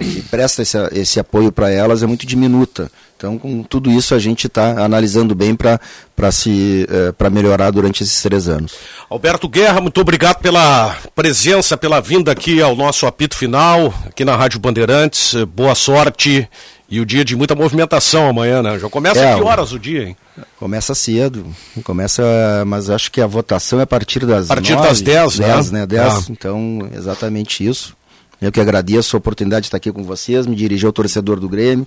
que 0.00 0.22
presta 0.22 0.62
esse, 0.62 0.78
esse 0.92 1.18
esse 1.18 1.20
apoio 1.20 1.50
para 1.50 1.70
elas 1.70 2.02
é 2.02 2.06
muito 2.06 2.26
diminuta. 2.26 2.90
Então, 3.18 3.36
com 3.36 3.64
tudo 3.64 3.90
isso, 3.90 4.14
a 4.14 4.18
gente 4.20 4.46
está 4.46 4.84
analisando 4.84 5.34
bem 5.34 5.52
para 5.56 5.80
eh, 6.16 7.30
melhorar 7.32 7.72
durante 7.72 8.04
esses 8.04 8.22
três 8.22 8.48
anos. 8.48 8.74
Alberto 9.10 9.48
Guerra, 9.48 9.80
muito 9.80 10.00
obrigado 10.00 10.38
pela 10.38 10.96
presença, 11.16 11.76
pela 11.76 12.00
vinda 12.00 12.30
aqui 12.30 12.62
ao 12.62 12.76
nosso 12.76 13.06
apito 13.06 13.36
final, 13.36 13.92
aqui 14.06 14.24
na 14.24 14.36
Rádio 14.36 14.60
Bandeirantes. 14.60 15.34
Boa 15.52 15.74
sorte 15.74 16.48
E 16.88 17.00
o 17.00 17.04
dia 17.04 17.24
de 17.24 17.34
muita 17.34 17.56
movimentação 17.56 18.28
amanhã, 18.28 18.62
né? 18.62 18.78
Já 18.78 18.88
começa 18.88 19.20
É, 19.20 19.34
que 19.34 19.42
horas 19.42 19.72
o 19.72 19.80
dia, 19.80 20.04
hein? 20.04 20.16
Começa 20.56 20.94
cedo, 20.94 21.44
começa, 21.82 22.22
mas 22.68 22.88
acho 22.88 23.10
que 23.10 23.20
a 23.20 23.26
votação 23.26 23.80
é 23.80 23.82
a 23.82 23.86
partir 23.86 24.24
das 24.24 24.48
A 24.48 24.54
partir 24.54 24.74
nove, 24.74 24.86
das 24.86 25.00
10, 25.02 25.38
né? 25.40 25.46
10, 25.54 25.70
né? 25.72 25.86
10, 25.86 26.02
Ah. 26.14 26.22
então 26.30 26.88
exatamente 26.94 27.66
isso. 27.66 27.98
Eu 28.40 28.52
que 28.52 28.60
agradeço 28.60 29.16
a 29.16 29.18
oportunidade 29.18 29.62
de 29.62 29.66
estar 29.66 29.78
aqui 29.78 29.90
com 29.90 30.04
vocês, 30.04 30.46
me 30.46 30.54
dirigir 30.54 30.86
ao 30.86 30.92
torcedor 30.92 31.40
do 31.40 31.48
Grêmio, 31.48 31.84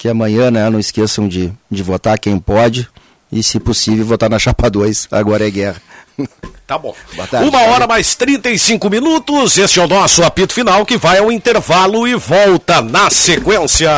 que 0.00 0.08
amanhã, 0.08 0.50
né, 0.50 0.70
não 0.70 0.80
esqueçam 0.80 1.28
de, 1.28 1.52
de 1.70 1.82
votar 1.82 2.18
quem 2.18 2.38
pode 2.38 2.88
e, 3.30 3.42
se 3.42 3.60
possível, 3.60 4.06
votar 4.06 4.30
na 4.30 4.38
chapa 4.38 4.70
2, 4.70 5.08
agora 5.10 5.46
é 5.46 5.50
guerra. 5.50 5.76
Tá 6.66 6.78
bom. 6.78 6.94
Boa 7.14 7.28
tarde. 7.28 7.46
Uma 7.46 7.60
hora 7.64 7.86
mais 7.86 8.14
35 8.14 8.88
minutos. 8.88 9.58
Este 9.58 9.78
é 9.78 9.84
o 9.84 9.86
nosso 9.86 10.22
apito 10.22 10.54
final 10.54 10.86
que 10.86 10.96
vai 10.96 11.18
ao 11.18 11.30
intervalo 11.30 12.08
e 12.08 12.14
volta 12.14 12.80
na 12.80 13.10
sequência. 13.10 13.90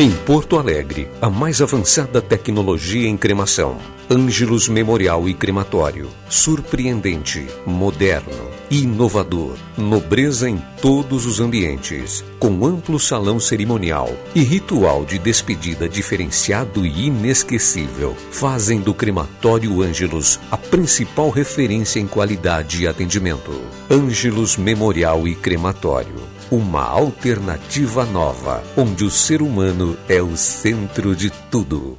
Em 0.00 0.10
Porto 0.10 0.58
Alegre, 0.58 1.08
a 1.22 1.30
mais 1.30 1.62
avançada 1.62 2.20
tecnologia 2.20 3.08
em 3.08 3.16
cremação. 3.16 3.78
Ângelos 4.08 4.68
Memorial 4.68 5.28
e 5.28 5.34
Crematório. 5.34 6.08
Surpreendente, 6.28 7.44
moderno, 7.66 8.50
inovador. 8.70 9.56
Nobreza 9.76 10.48
em 10.48 10.62
todos 10.80 11.26
os 11.26 11.40
ambientes. 11.40 12.24
Com 12.38 12.64
amplo 12.64 13.00
salão 13.00 13.40
cerimonial 13.40 14.08
e 14.32 14.44
ritual 14.44 15.04
de 15.04 15.18
despedida 15.18 15.88
diferenciado 15.88 16.86
e 16.86 17.06
inesquecível. 17.08 18.16
Fazem 18.30 18.80
do 18.80 18.94
Crematório 18.94 19.82
Ângelos 19.82 20.38
a 20.52 20.56
principal 20.56 21.28
referência 21.28 21.98
em 21.98 22.06
qualidade 22.06 22.84
e 22.84 22.86
atendimento. 22.86 23.60
Ângelos 23.90 24.56
Memorial 24.56 25.26
e 25.26 25.34
Crematório. 25.34 26.22
Uma 26.48 26.84
alternativa 26.84 28.04
nova, 28.04 28.62
onde 28.76 29.04
o 29.04 29.10
ser 29.10 29.42
humano 29.42 29.96
é 30.08 30.22
o 30.22 30.36
centro 30.36 31.16
de 31.16 31.28
tudo. 31.50 31.98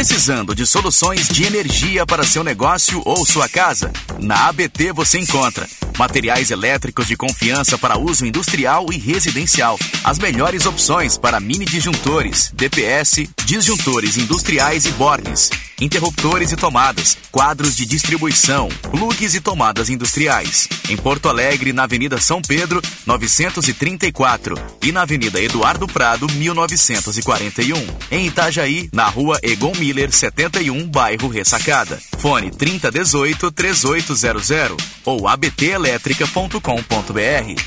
Precisando 0.00 0.54
de 0.54 0.66
soluções 0.66 1.28
de 1.28 1.44
energia 1.44 2.06
para 2.06 2.24
seu 2.24 2.42
negócio 2.42 3.02
ou 3.04 3.26
sua 3.26 3.46
casa? 3.50 3.92
Na 4.18 4.48
ABT 4.48 4.94
você 4.94 5.18
encontra 5.18 5.68
materiais 6.00 6.50
elétricos 6.50 7.06
de 7.06 7.14
confiança 7.14 7.76
para 7.76 7.98
uso 7.98 8.24
industrial 8.24 8.86
e 8.90 8.96
residencial. 8.96 9.78
As 10.02 10.18
melhores 10.18 10.64
opções 10.64 11.18
para 11.18 11.38
mini 11.38 11.66
disjuntores, 11.66 12.50
DPS, 12.54 13.28
disjuntores 13.44 14.16
industriais 14.16 14.86
e 14.86 14.92
bornes, 14.92 15.50
interruptores 15.78 16.52
e 16.52 16.56
tomadas, 16.56 17.18
quadros 17.30 17.76
de 17.76 17.84
distribuição, 17.84 18.68
plugs 18.90 19.34
e 19.34 19.40
tomadas 19.42 19.90
industriais. 19.90 20.68
Em 20.88 20.96
Porto 20.96 21.28
Alegre, 21.28 21.74
na 21.74 21.82
Avenida 21.82 22.18
São 22.18 22.40
Pedro, 22.40 22.80
934 23.04 24.54
e 24.82 24.92
na 24.92 25.02
Avenida 25.02 25.38
Eduardo 25.38 25.86
Prado, 25.86 26.26
1941. 26.32 27.76
Em 28.10 28.26
Itajaí, 28.26 28.88
na 28.90 29.06
Rua 29.06 29.38
Egon 29.42 29.72
Miller, 29.90 30.12
71, 30.12 30.86
bairro 30.86 31.28
Ressacada. 31.28 31.98
Fone 32.18 32.52
3018 32.52 33.50
3800 33.50 34.76
ou 35.04 35.26
abtelétrica.com.br. 35.26 37.60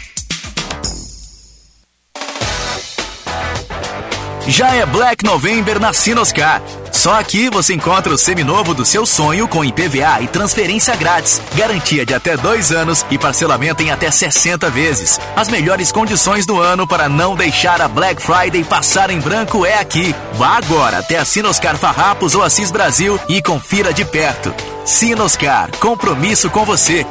Já 4.47 4.73
é 4.73 4.85
Black 4.85 5.25
November 5.25 5.81
na 5.81 5.91
Sinoscar. 5.91 6.61
Só 6.93 7.19
aqui 7.19 7.49
você 7.49 7.73
encontra 7.73 8.13
o 8.13 8.17
seminovo 8.17 8.73
do 8.73 8.85
seu 8.85 9.05
sonho 9.05 9.47
com 9.47 9.65
IPVA 9.65 10.21
e 10.21 10.27
transferência 10.27 10.95
grátis. 10.95 11.41
Garantia 11.55 12.05
de 12.05 12.13
até 12.13 12.37
dois 12.37 12.71
anos 12.71 13.05
e 13.09 13.17
parcelamento 13.17 13.81
em 13.83 13.91
até 13.91 14.09
60 14.09 14.69
vezes. 14.69 15.19
As 15.35 15.49
melhores 15.49 15.91
condições 15.91 16.45
do 16.45 16.61
ano 16.61 16.87
para 16.87 17.09
não 17.09 17.35
deixar 17.35 17.81
a 17.81 17.87
Black 17.87 18.21
Friday 18.21 18.63
passar 18.63 19.09
em 19.09 19.19
branco 19.19 19.65
é 19.65 19.79
aqui. 19.79 20.15
Vá 20.33 20.57
agora 20.57 20.99
até 20.99 21.17
a 21.17 21.25
Sinoscar 21.25 21.77
Farrapos 21.77 22.35
ou 22.35 22.43
Assis 22.43 22.71
Brasil 22.71 23.19
e 23.27 23.41
confira 23.41 23.91
de 23.91 24.05
perto. 24.05 24.53
Sinoscar, 24.85 25.75
compromisso 25.77 26.49
com 26.49 26.63
você. 26.63 27.05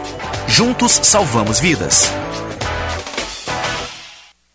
Juntos 0.47 1.01
salvamos 1.03 1.59
vidas. 1.59 2.11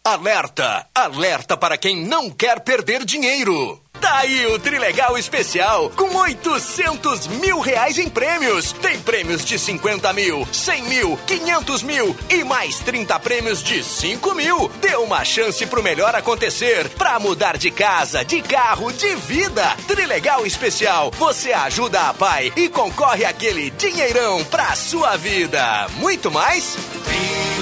Alerta! 0.03 0.87
Alerta 0.95 1.57
para 1.57 1.77
quem 1.77 2.07
não 2.07 2.29
quer 2.29 2.61
perder 2.61 3.03
dinheiro! 3.03 3.86
Tá 4.01 4.19
aí 4.19 4.45
o 4.47 4.59
Trilegal 4.59 5.17
Especial, 5.17 5.89
com 5.95 6.15
800 6.15 7.27
mil 7.27 7.59
reais 7.59 7.97
em 7.97 8.07
prêmios. 8.09 8.71
Tem 8.73 8.99
prêmios 8.99 9.43
de 9.43 9.57
50 9.57 10.13
mil, 10.13 10.47
100 10.51 10.83
mil, 10.83 11.19
500 11.25 11.83
mil 11.83 12.15
e 12.29 12.43
mais 12.43 12.79
30 12.79 13.19
prêmios 13.19 13.63
de 13.63 13.83
5 13.83 14.35
mil. 14.35 14.69
Dê 14.79 14.95
uma 14.95 15.25
chance 15.25 15.65
pro 15.65 15.81
melhor 15.83 16.13
acontecer, 16.15 16.87
pra 16.89 17.19
mudar 17.19 17.57
de 17.57 17.71
casa, 17.71 18.23
de 18.23 18.41
carro, 18.41 18.91
de 18.93 19.15
vida. 19.15 19.75
Trilegal 19.87 20.45
Especial, 20.45 21.11
você 21.11 21.51
ajuda 21.53 22.09
a 22.09 22.13
pai 22.13 22.53
e 22.55 22.69
concorre 22.69 23.25
àquele 23.25 23.71
dinheirão 23.71 24.43
pra 24.45 24.75
sua 24.75 25.17
vida. 25.17 25.87
Muito 25.97 26.29
mais? 26.31 26.77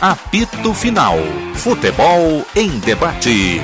Apito 0.00 0.72
Final. 0.74 1.18
Futebol 1.54 2.46
em 2.54 2.78
debate. 2.78 3.60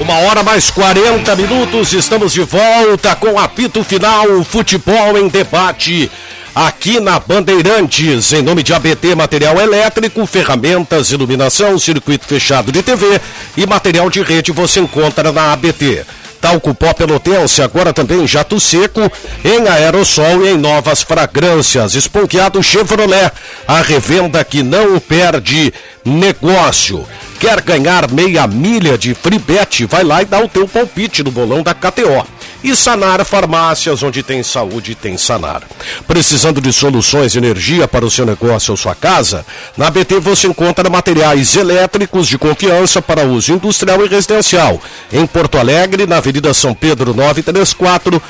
Uma 0.00 0.18
hora 0.18 0.42
mais 0.42 0.72
40 0.72 1.36
minutos, 1.36 1.92
estamos 1.92 2.32
de 2.32 2.42
volta 2.42 3.14
com 3.14 3.38
apito 3.38 3.84
final, 3.84 4.42
futebol 4.42 5.16
em 5.16 5.28
debate. 5.28 6.10
Aqui 6.52 6.98
na 6.98 7.20
Bandeirantes, 7.20 8.32
em 8.32 8.42
nome 8.42 8.64
de 8.64 8.74
ABT 8.74 9.14
Material 9.14 9.60
Elétrico, 9.60 10.26
ferramentas, 10.26 11.12
iluminação, 11.12 11.78
circuito 11.78 12.26
fechado 12.26 12.72
de 12.72 12.82
TV 12.82 13.20
e 13.56 13.64
material 13.64 14.10
de 14.10 14.20
rede 14.20 14.50
você 14.50 14.80
encontra 14.80 15.30
na 15.30 15.52
ABT. 15.52 16.04
Talco 16.42 16.74
Pó 16.74 16.92
Pelotense, 16.92 17.62
agora 17.62 17.92
também 17.92 18.26
jato 18.26 18.58
seco, 18.58 19.00
em 19.44 19.68
aerossol 19.68 20.44
e 20.44 20.48
em 20.48 20.58
novas 20.58 21.00
fragrâncias. 21.00 21.94
Esponqueado 21.94 22.60
Chevrolet, 22.60 23.30
a 23.66 23.80
revenda 23.80 24.42
que 24.44 24.60
não 24.60 24.98
perde 24.98 25.72
negócio. 26.04 27.06
Quer 27.38 27.60
ganhar 27.60 28.10
meia 28.10 28.44
milha 28.48 28.98
de 28.98 29.14
free 29.14 29.38
bet? 29.38 29.86
Vai 29.86 30.02
lá 30.02 30.20
e 30.20 30.24
dá 30.24 30.40
o 30.40 30.48
teu 30.48 30.66
palpite 30.66 31.22
no 31.22 31.30
bolão 31.30 31.62
da 31.62 31.74
KTO. 31.74 32.26
E 32.62 32.76
Sanar 32.76 33.24
Farmácias, 33.24 34.02
onde 34.02 34.22
tem 34.22 34.42
saúde, 34.42 34.94
tem 34.94 35.18
Sanar. 35.18 35.62
Precisando 36.06 36.60
de 36.60 36.72
soluções 36.72 37.32
de 37.32 37.38
energia 37.38 37.88
para 37.88 38.04
o 38.04 38.10
seu 38.10 38.24
negócio 38.24 38.70
ou 38.70 38.76
sua 38.76 38.94
casa? 38.94 39.44
Na 39.76 39.90
BT 39.90 40.20
você 40.20 40.46
encontra 40.46 40.88
materiais 40.88 41.56
elétricos 41.56 42.28
de 42.28 42.38
confiança 42.38 43.02
para 43.02 43.24
uso 43.24 43.52
industrial 43.52 44.04
e 44.04 44.08
residencial. 44.08 44.80
Em 45.12 45.26
Porto 45.26 45.58
Alegre, 45.58 46.06
na 46.06 46.18
Avenida 46.18 46.54
São 46.54 46.72
Pedro 46.72 47.14
934 47.14 48.22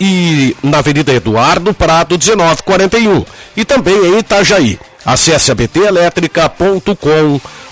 e 0.00 0.56
na 0.62 0.78
Avenida 0.78 1.12
Eduardo 1.12 1.72
Prado 1.72 2.18
1941. 2.18 3.24
E 3.56 3.64
também 3.64 3.94
em 3.94 4.18
Itajaí. 4.18 4.78
Acesse 5.04 5.52
abtelétrica.com.br. 5.52 7.65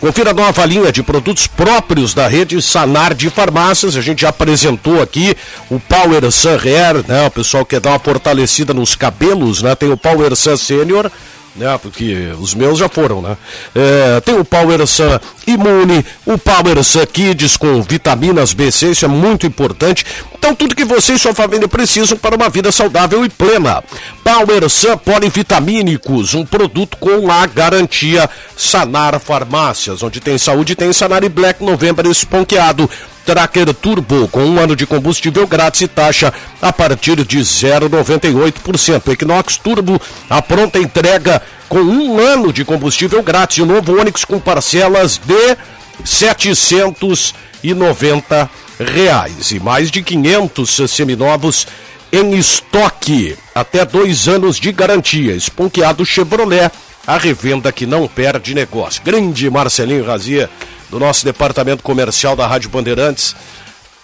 Confira 0.00 0.30
a 0.30 0.34
nova 0.34 0.64
linha 0.64 0.90
de 0.90 1.02
produtos 1.02 1.46
próprios 1.46 2.14
da 2.14 2.26
rede 2.26 2.60
Sanar 2.62 3.14
de 3.14 3.28
farmácias. 3.30 3.96
A 3.96 4.00
gente 4.00 4.22
já 4.22 4.30
apresentou 4.30 5.02
aqui 5.02 5.36
o 5.70 5.78
Power 5.78 6.30
Sun 6.32 6.56
Hair, 6.56 7.04
né? 7.06 7.26
O 7.26 7.30
pessoal 7.30 7.64
quer 7.64 7.80
dar 7.80 7.90
uma 7.90 7.98
fortalecida 7.98 8.72
nos 8.72 8.96
cabelos, 8.96 9.62
né? 9.62 9.74
Tem 9.74 9.92
o 9.92 9.96
Power 9.96 10.34
Sun 10.34 10.56
Senior 10.56 11.10
né? 11.54 11.78
Porque 11.78 12.32
os 12.38 12.54
meus 12.54 12.78
já 12.78 12.88
foram, 12.88 13.20
né? 13.20 13.36
É, 13.74 14.20
tem 14.20 14.38
o 14.38 14.44
Power 14.44 14.86
Sun 14.86 15.18
Imune, 15.46 16.04
o 16.24 16.38
Power 16.38 16.82
Sun 16.82 17.06
Kids 17.06 17.56
com 17.56 17.82
vitaminas 17.82 18.54
B6, 18.54 18.90
isso 18.90 19.04
é 19.04 19.08
muito 19.08 19.46
importante. 19.46 20.04
Então, 20.34 20.56
tudo 20.56 20.74
que 20.74 20.84
você 20.84 21.14
e 21.14 21.18
sua 21.18 21.34
família 21.34 21.68
precisam 21.68 22.18
para 22.18 22.34
uma 22.34 22.48
vida 22.48 22.72
saudável 22.72 23.24
e 23.24 23.28
plena. 23.28 23.82
Power 24.24 24.68
Sun 24.68 24.96
Polivitamínicos, 24.98 26.34
um 26.34 26.44
produto 26.44 26.96
com 26.96 27.30
a 27.30 27.46
garantia 27.46 28.28
Sanar 28.56 29.20
Farmácias, 29.20 30.02
onde 30.02 30.20
tem 30.20 30.36
saúde, 30.38 30.74
tem 30.74 30.92
Sanar 30.92 31.22
e 31.22 31.28
Black 31.28 31.62
November 31.62 32.06
esponqueado. 32.06 32.90
Tracker 33.24 33.72
Turbo 33.74 34.26
com 34.28 34.44
um 34.44 34.58
ano 34.58 34.74
de 34.74 34.86
combustível 34.86 35.46
grátis 35.46 35.82
e 35.82 35.88
taxa 35.88 36.34
a 36.60 36.72
partir 36.72 37.24
de 37.24 37.38
0,98%. 37.38 39.12
Equinox 39.12 39.56
Turbo, 39.56 40.00
a 40.28 40.42
pronta 40.42 40.78
entrega 40.78 41.40
com 41.68 41.80
um 41.80 42.18
ano 42.18 42.52
de 42.52 42.64
combustível 42.64 43.22
grátis. 43.22 43.58
E 43.58 43.62
o 43.62 43.66
novo 43.66 43.96
Onix 43.98 44.24
com 44.24 44.40
parcelas 44.40 45.18
de 45.18 45.56
790 46.04 48.50
reais. 48.78 49.52
E 49.52 49.60
mais 49.60 49.90
de 49.90 50.02
500 50.02 50.90
seminovos 50.90 51.66
em 52.12 52.34
estoque. 52.34 53.36
Até 53.54 53.84
dois 53.84 54.28
anos 54.28 54.58
de 54.58 54.72
garantia. 54.72 55.34
Esponqueado 55.34 56.04
Chevrolet, 56.04 56.70
a 57.06 57.16
revenda 57.16 57.72
que 57.72 57.86
não 57.86 58.06
perde 58.06 58.54
negócio. 58.54 59.02
Grande 59.02 59.48
Marcelinho 59.48 60.04
Razia 60.04 60.50
do 60.92 61.00
nosso 61.00 61.24
departamento 61.24 61.82
comercial 61.82 62.36
da 62.36 62.46
Rádio 62.46 62.68
Bandeirantes, 62.68 63.34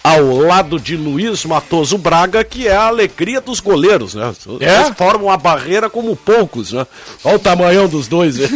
ao 0.02 0.38
lado 0.38 0.80
de 0.80 0.96
Luiz 0.96 1.44
Matoso 1.44 1.98
Braga, 1.98 2.42
que 2.42 2.66
é 2.66 2.74
a 2.74 2.86
alegria 2.86 3.42
dos 3.42 3.60
goleiros, 3.60 4.14
né? 4.14 4.32
É? 4.58 4.86
Eles 4.86 4.96
formam 4.96 5.28
a 5.28 5.36
barreira 5.36 5.90
como 5.90 6.16
poucos, 6.16 6.72
né? 6.72 6.86
Olha 7.22 7.36
o 7.36 7.38
tamanhão 7.38 7.86
dos 7.86 8.08
dois. 8.08 8.36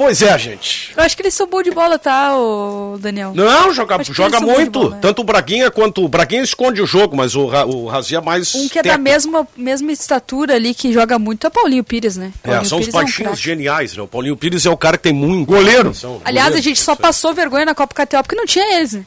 né? 0.00 0.06
pois 0.06 0.22
é, 0.22 0.38
gente. 0.38 0.92
Eu 0.96 1.02
acho 1.02 1.16
que 1.16 1.22
eles 1.22 1.34
são 1.34 1.46
bons 1.46 1.62
de 1.62 1.70
bola, 1.70 1.98
tá, 1.98 2.36
ô 2.36 2.98
Daniel? 2.98 3.32
Não, 3.34 3.72
joga, 3.72 4.02
joga 4.04 4.40
muito. 4.40 4.80
bola, 4.80 4.94
né? 4.96 4.98
Tanto 5.00 5.22
o 5.22 5.24
Braguinha 5.24 5.70
quanto 5.70 6.04
o 6.04 6.08
Braguinha 6.08 6.42
esconde 6.42 6.80
o 6.80 6.86
jogo, 6.86 7.16
mas 7.16 7.34
o, 7.34 7.42
o 7.42 7.86
Razia 7.86 8.18
é 8.18 8.20
mais. 8.20 8.54
Um 8.54 8.68
que 8.68 8.78
é 8.78 8.82
da 8.82 8.98
mesma, 8.98 9.46
mesma 9.56 9.92
estatura 9.92 10.54
ali, 10.54 10.74
que 10.74 10.92
joga 10.92 11.18
muito, 11.18 11.46
é 11.46 11.50
Paulinho 11.50 11.84
Pires, 11.84 12.16
né? 12.16 12.32
É, 12.42 12.48
Paulinho 12.48 12.68
são 12.68 12.78
os 12.78 12.86
Pires 12.86 12.94
é 12.94 12.98
um 12.98 13.02
baixinhos 13.02 13.40
geniais, 13.40 13.96
né? 13.96 14.02
O 14.02 14.08
Paulinho 14.08 14.36
Pires 14.36 14.66
é 14.66 14.70
o 14.70 14.76
cara 14.76 14.96
que 14.96 15.04
tem 15.04 15.12
muito. 15.12 15.46
Goleiro. 15.46 15.92
Aliás, 16.24 16.54
a 16.54 16.60
gente 16.60 16.80
só 16.80 16.94
passou 16.94 17.32
vergonha 17.32 17.64
na 17.64 17.74
Copa 17.74 17.94
KTO 17.94 18.22
porque 18.22 18.36
não 18.36 18.46
tinha 18.46 18.76
eles, 18.76 18.92
né? 18.92 19.06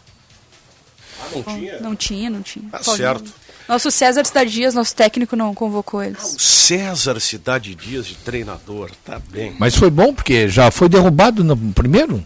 Ah, 1.20 1.28
não 1.36 1.44
tinha? 1.44 1.80
Não 1.80 1.96
tinha, 1.96 2.30
não 2.30 2.42
tinha. 2.42 2.70
Tá 2.70 2.80
Paulinho. 2.80 3.08
certo. 3.08 3.43
Nosso 3.74 3.90
César 3.90 4.24
Cidade 4.24 4.52
Dias, 4.52 4.76
nosso 4.76 4.96
técnico, 4.96 5.36
não 5.36 5.52
convocou 5.52 6.04
eles. 6.04 6.36
César 6.38 7.20
Cidade 7.20 7.74
Dias 7.74 8.06
de 8.06 8.14
treinador, 8.14 8.92
tá 9.04 9.20
bem. 9.32 9.56
Mas 9.58 9.76
foi 9.76 9.90
bom, 9.90 10.14
porque 10.14 10.48
já 10.48 10.70
foi 10.70 10.88
derrubado 10.88 11.44
no 11.44 11.58
primeiro. 11.58 12.24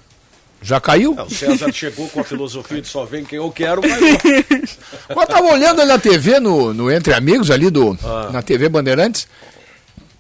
Já 0.62 0.82
caiu. 0.82 1.16
É, 1.18 1.22
o 1.24 1.30
César 1.30 1.72
chegou 1.72 2.10
com 2.10 2.20
a 2.20 2.24
filosofia 2.26 2.82
de 2.82 2.90
só 2.90 3.06
vem 3.06 3.24
quem 3.24 3.38
eu 3.38 3.50
quero, 3.50 3.82
mas. 3.82 3.98
Eu 5.08 5.26
tava 5.26 5.48
olhando 5.54 5.80
ali 5.80 5.90
na 5.90 5.98
TV, 5.98 6.38
no, 6.42 6.74
no 6.74 6.92
Entre 6.92 7.14
Amigos, 7.14 7.50
ali 7.50 7.70
do, 7.70 7.98
Ah. 8.04 8.30
na 8.34 8.42
TV 8.42 8.68
Bandeirantes. 8.68 9.26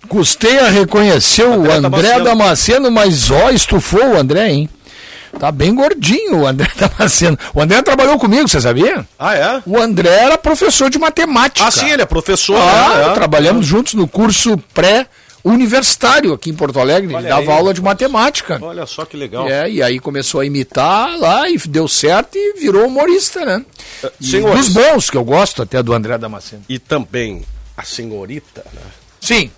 Custei 0.08 0.58
a 0.60 0.70
reconhecer 0.70 1.44
o 1.44 1.56
André 1.56 1.74
André 1.74 1.82
Damasceno. 1.82 2.24
Damasceno, 2.24 2.91
mas 2.91 3.30
ó, 3.32 3.49
estufou 3.49 4.14
o 4.14 4.18
André, 4.18 4.49
hein? 4.49 4.70
Tá 5.40 5.52
bem 5.52 5.74
gordinho 5.76 6.40
o 6.41 6.48
André 6.48 6.70
Damasceno. 6.78 7.38
O 7.54 7.62
André 7.62 7.82
trabalhou 7.82 8.18
comigo, 8.18 8.48
você 8.48 8.60
sabia? 8.62 9.06
Ah, 9.18 9.36
é? 9.36 9.62
O 9.66 9.78
André 9.78 10.10
era 10.10 10.38
professor 10.38 10.90
de 10.90 10.98
matemática. 10.98 11.68
Ah, 11.68 11.72
sim, 11.72 11.90
ele 11.90 12.02
é 12.02 12.06
professor. 12.06 12.58
Ah, 12.58 12.95
né? 12.95 13.12
É. 13.12 13.14
trabalhamos 13.14 13.66
juntos 13.66 13.94
no 13.94 14.08
curso 14.08 14.58
pré-universitário 14.74 16.34
aqui 16.34 16.49
em 16.49 16.54
Porto 16.56 16.80
Alegre. 16.80 17.14
Olha 17.14 17.22
Ele 17.24 17.30
dava 17.30 17.41
aí. 17.52 17.58
aula 17.58 17.74
de 17.74 17.82
matemática. 17.82 18.58
Olha 18.62 18.86
só 18.86 19.06
que 19.06 19.16
legal. 19.16 19.48
É, 19.49 19.70
e 19.70 19.82
aí 19.82 19.99
começou 19.99 20.41
a 20.41 20.45
imitar 20.45 21.18
lá 21.18 21.49
e 21.49 21.58
deu 21.58 21.88
certo 21.88 22.36
e 22.38 22.60
virou 22.60 22.86
humorista, 22.88 23.45
né? 23.45 23.64
Senhores. 24.20 24.68
Dos 24.74 24.84
bons, 24.84 25.10
que 25.10 25.18
eu 25.18 25.24
gosto 25.24 25.62
até 25.62 25.82
do 25.82 25.94
André 25.94 26.18
Damasceno. 26.18 26.64
E 26.68 26.80
também 26.80 27.44
a 27.76 27.84
senhorita, 27.84 28.66
né? 28.74 28.82
Sim. 29.22 29.52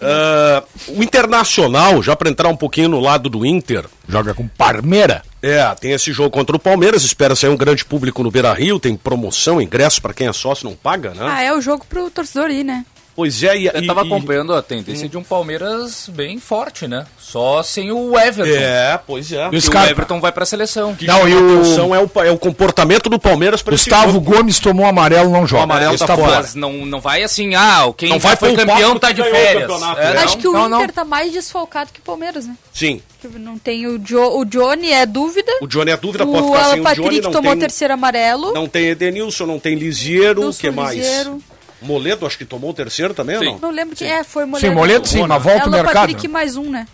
Ah, 0.00 0.62
o 0.88 1.02
Internacional, 1.02 2.02
já 2.02 2.14
para 2.14 2.30
entrar 2.30 2.48
um 2.48 2.56
pouquinho 2.56 2.88
no 2.88 3.00
lado 3.00 3.28
do 3.28 3.44
Inter. 3.44 3.84
Joga 4.08 4.34
com 4.34 4.46
Parmeira. 4.48 5.22
É, 5.42 5.62
tem 5.76 5.92
esse 5.92 6.12
jogo 6.12 6.30
contra 6.30 6.56
o 6.56 6.58
Palmeiras, 6.58 7.04
espera 7.04 7.36
sair 7.36 7.50
um 7.50 7.56
grande 7.56 7.84
público 7.84 8.22
no 8.24 8.30
Beira 8.30 8.52
Rio, 8.52 8.80
tem 8.80 8.96
promoção, 8.96 9.60
ingresso 9.60 10.02
para 10.02 10.12
quem 10.12 10.26
é 10.26 10.32
sócio 10.32 10.68
não 10.68 10.74
paga, 10.74 11.10
né? 11.10 11.24
Ah, 11.28 11.42
é 11.42 11.52
o 11.52 11.60
jogo 11.60 11.84
pro 11.88 12.10
torcedor 12.10 12.50
ir, 12.50 12.64
né? 12.64 12.84
Pois 13.18 13.42
é, 13.42 13.58
e, 13.58 13.66
Eu 13.66 13.72
e- 13.82 13.86
tava 13.88 14.02
e- 14.04 14.06
acompanhando 14.06 14.54
a 14.54 14.62
tendência 14.62 15.08
de 15.08 15.16
um 15.18 15.24
Palmeiras 15.24 16.08
bem 16.08 16.38
forte, 16.38 16.86
né? 16.86 17.04
Só 17.18 17.64
sem 17.64 17.90
o 17.90 18.16
Everton. 18.16 18.52
É, 18.56 18.96
pois 19.04 19.32
é. 19.32 19.48
E 19.50 19.56
o. 19.58 19.90
Everton 19.90 20.20
vai 20.20 20.30
pra 20.30 20.46
seleção. 20.46 20.94
que 20.94 21.04
Não, 21.04 21.28
e 21.28 21.34
o- 21.34 21.94
é 21.96 21.98
o, 21.98 22.24
é 22.26 22.30
o 22.30 22.38
comportamento 22.38 23.10
do 23.10 23.18
Palmeiras 23.18 23.60
para 23.60 23.74
esse 23.74 23.90
Gustavo 23.90 24.12
jogo. 24.12 24.36
Gomes 24.36 24.60
tomou 24.60 24.86
amarelo, 24.86 25.32
não 25.32 25.44
joga. 25.48 25.62
O 25.62 25.64
amarelo 25.64 25.94
Está 25.94 26.06
tá 26.06 26.16
fora. 26.16 26.36
Mas 26.36 26.54
não, 26.54 26.86
não 26.86 27.00
vai 27.00 27.24
assim, 27.24 27.56
ah, 27.56 27.92
quem 27.96 28.10
Não 28.10 28.20
vai 28.20 28.36
foi 28.36 28.54
campeão 28.54 28.96
tá 28.96 29.10
de 29.10 29.20
o 29.20 29.24
férias. 29.24 29.68
É, 29.68 30.14
né? 30.14 30.22
Acho 30.22 30.34
não, 30.36 30.40
que 30.40 30.46
o 30.48 30.52
não, 30.52 30.66
Inter 30.68 30.78
não. 30.86 30.88
tá 30.94 31.04
mais 31.04 31.32
desfalcado 31.32 31.90
que 31.92 31.98
o 31.98 32.02
Palmeiras, 32.04 32.46
né? 32.46 32.54
Sim, 32.72 33.02
Não 33.34 33.58
tem 33.58 33.84
o, 33.88 33.98
jo, 33.98 34.20
o 34.38 34.44
Johnny, 34.44 34.92
é 34.92 35.04
dúvida. 35.04 35.50
o 35.60 35.66
Johnny 35.66 35.90
é 35.90 35.96
dúvida, 35.96 36.22
O 36.24 36.30
pode 36.30 36.46
ficar 36.46 36.58
sem 36.70 36.80
o 36.80 36.84
Johnny, 36.84 36.84
Patrick 37.02 37.20
não 37.22 37.32
tomou 37.32 37.50
tem, 37.50 37.58
terceiro 37.62 37.94
amarelo. 37.94 38.52
não 38.54 38.68
tem 38.68 38.86
Edenilson, 38.90 39.44
não 39.44 39.58
tem 39.58 39.74
Lisieiro, 39.74 40.48
o 40.48 40.54
que 40.54 40.70
mais? 40.70 40.96
Lisieiro. 40.96 41.42
Moledo, 41.80 42.26
acho 42.26 42.36
que 42.36 42.44
tomou 42.44 42.70
o 42.70 42.74
terceiro 42.74 43.14
também, 43.14 43.36
ou 43.36 43.44
não? 43.44 43.58
Não 43.58 43.70
lembro 43.70 43.94
quem 43.96 44.10
é, 44.10 44.24
foi 44.24 44.44
Moledo. 44.44 44.66
Sim, 44.68 44.74
Moledo 44.74 45.06
sim, 45.06 45.26
mas 45.26 45.42
volta 45.42 45.64
o 45.68 45.72
Alan 45.74 45.82
mercado. 45.82 45.94
Patrick 45.94 46.28
mais 46.28 46.56
um, 46.56 46.70
né? 46.70 46.86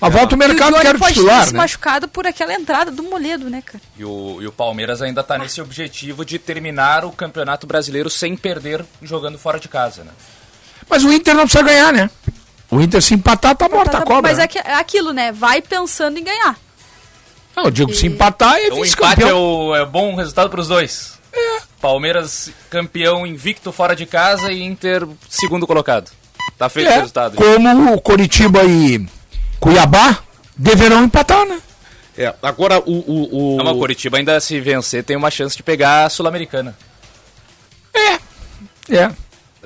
Mas 0.00 0.12
volta 0.12 0.34
o 0.34 0.36
E 0.36 0.42
o 0.44 0.48
mercado, 0.48 0.80
quero 0.80 0.98
pode 0.98 1.14
ter 1.14 1.20
titular, 1.20 1.46
se 1.46 1.52
né? 1.52 1.58
machucado 1.58 2.08
por 2.08 2.26
aquela 2.26 2.52
entrada 2.52 2.90
do 2.90 3.04
Moledo, 3.04 3.48
né, 3.48 3.62
cara? 3.64 3.80
E 3.96 4.04
o, 4.04 4.38
e 4.40 4.46
o 4.48 4.52
Palmeiras 4.52 5.00
ainda 5.00 5.22
tá 5.22 5.38
nesse 5.38 5.60
objetivo 5.60 6.24
de 6.24 6.40
terminar 6.40 7.04
o 7.04 7.12
Campeonato 7.12 7.68
Brasileiro 7.68 8.10
sem 8.10 8.36
perder 8.36 8.84
jogando 9.00 9.38
fora 9.38 9.60
de 9.60 9.68
casa, 9.68 10.02
né? 10.02 10.10
Mas 10.90 11.04
o 11.04 11.12
Inter 11.12 11.34
não 11.36 11.44
precisa 11.44 11.62
ganhar, 11.62 11.92
né? 11.92 12.10
O 12.68 12.80
Inter 12.80 13.00
se 13.00 13.14
empatar, 13.14 13.54
tá 13.54 13.68
morta 13.68 13.98
a 13.98 14.02
cobra. 14.02 14.22
Mas 14.22 14.38
né? 14.38 14.44
é, 14.44 14.48
que- 14.48 14.58
é 14.58 14.74
aquilo, 14.74 15.12
né? 15.12 15.30
Vai 15.30 15.62
pensando 15.62 16.18
em 16.18 16.24
ganhar. 16.24 16.58
Não, 17.54 17.64
eu 17.66 17.70
digo, 17.70 17.94
se 17.94 18.06
empatar 18.06 18.56
é 18.56 18.66
Então 18.66 18.78
o 18.78 18.84
empate 18.84 19.02
é, 19.02 19.06
vice-campeão. 19.14 19.40
o, 19.68 19.76
é 19.76 19.84
bom 19.84 20.16
resultado 20.16 20.50
pros 20.50 20.66
dois. 20.68 21.12
Palmeiras 21.82 22.50
campeão 22.70 23.26
invicto 23.26 23.70
fora 23.72 23.94
de 23.94 24.06
casa 24.06 24.50
e 24.52 24.62
Inter 24.62 25.06
segundo 25.28 25.66
colocado. 25.66 26.10
Tá 26.56 26.68
feito 26.68 26.88
o 26.88 26.92
É, 26.92 26.94
resultado. 26.96 27.36
como 27.36 27.92
o 27.92 28.00
Coritiba 28.00 28.62
e 28.64 29.04
Cuiabá 29.60 30.20
deverão 30.56 31.02
empatar, 31.04 31.44
né? 31.44 31.60
É, 32.16 32.32
agora 32.42 32.78
o. 32.78 32.92
o, 32.92 33.54
o... 33.54 33.56
Não, 33.56 33.64
mas 33.64 33.74
o 33.74 33.78
Coritiba 33.78 34.16
ainda 34.18 34.38
se 34.40 34.60
vencer 34.60 35.02
tem 35.02 35.16
uma 35.16 35.30
chance 35.30 35.56
de 35.56 35.62
pegar 35.62 36.04
a 36.04 36.10
Sul-Americana. 36.10 36.76
É. 38.88 39.10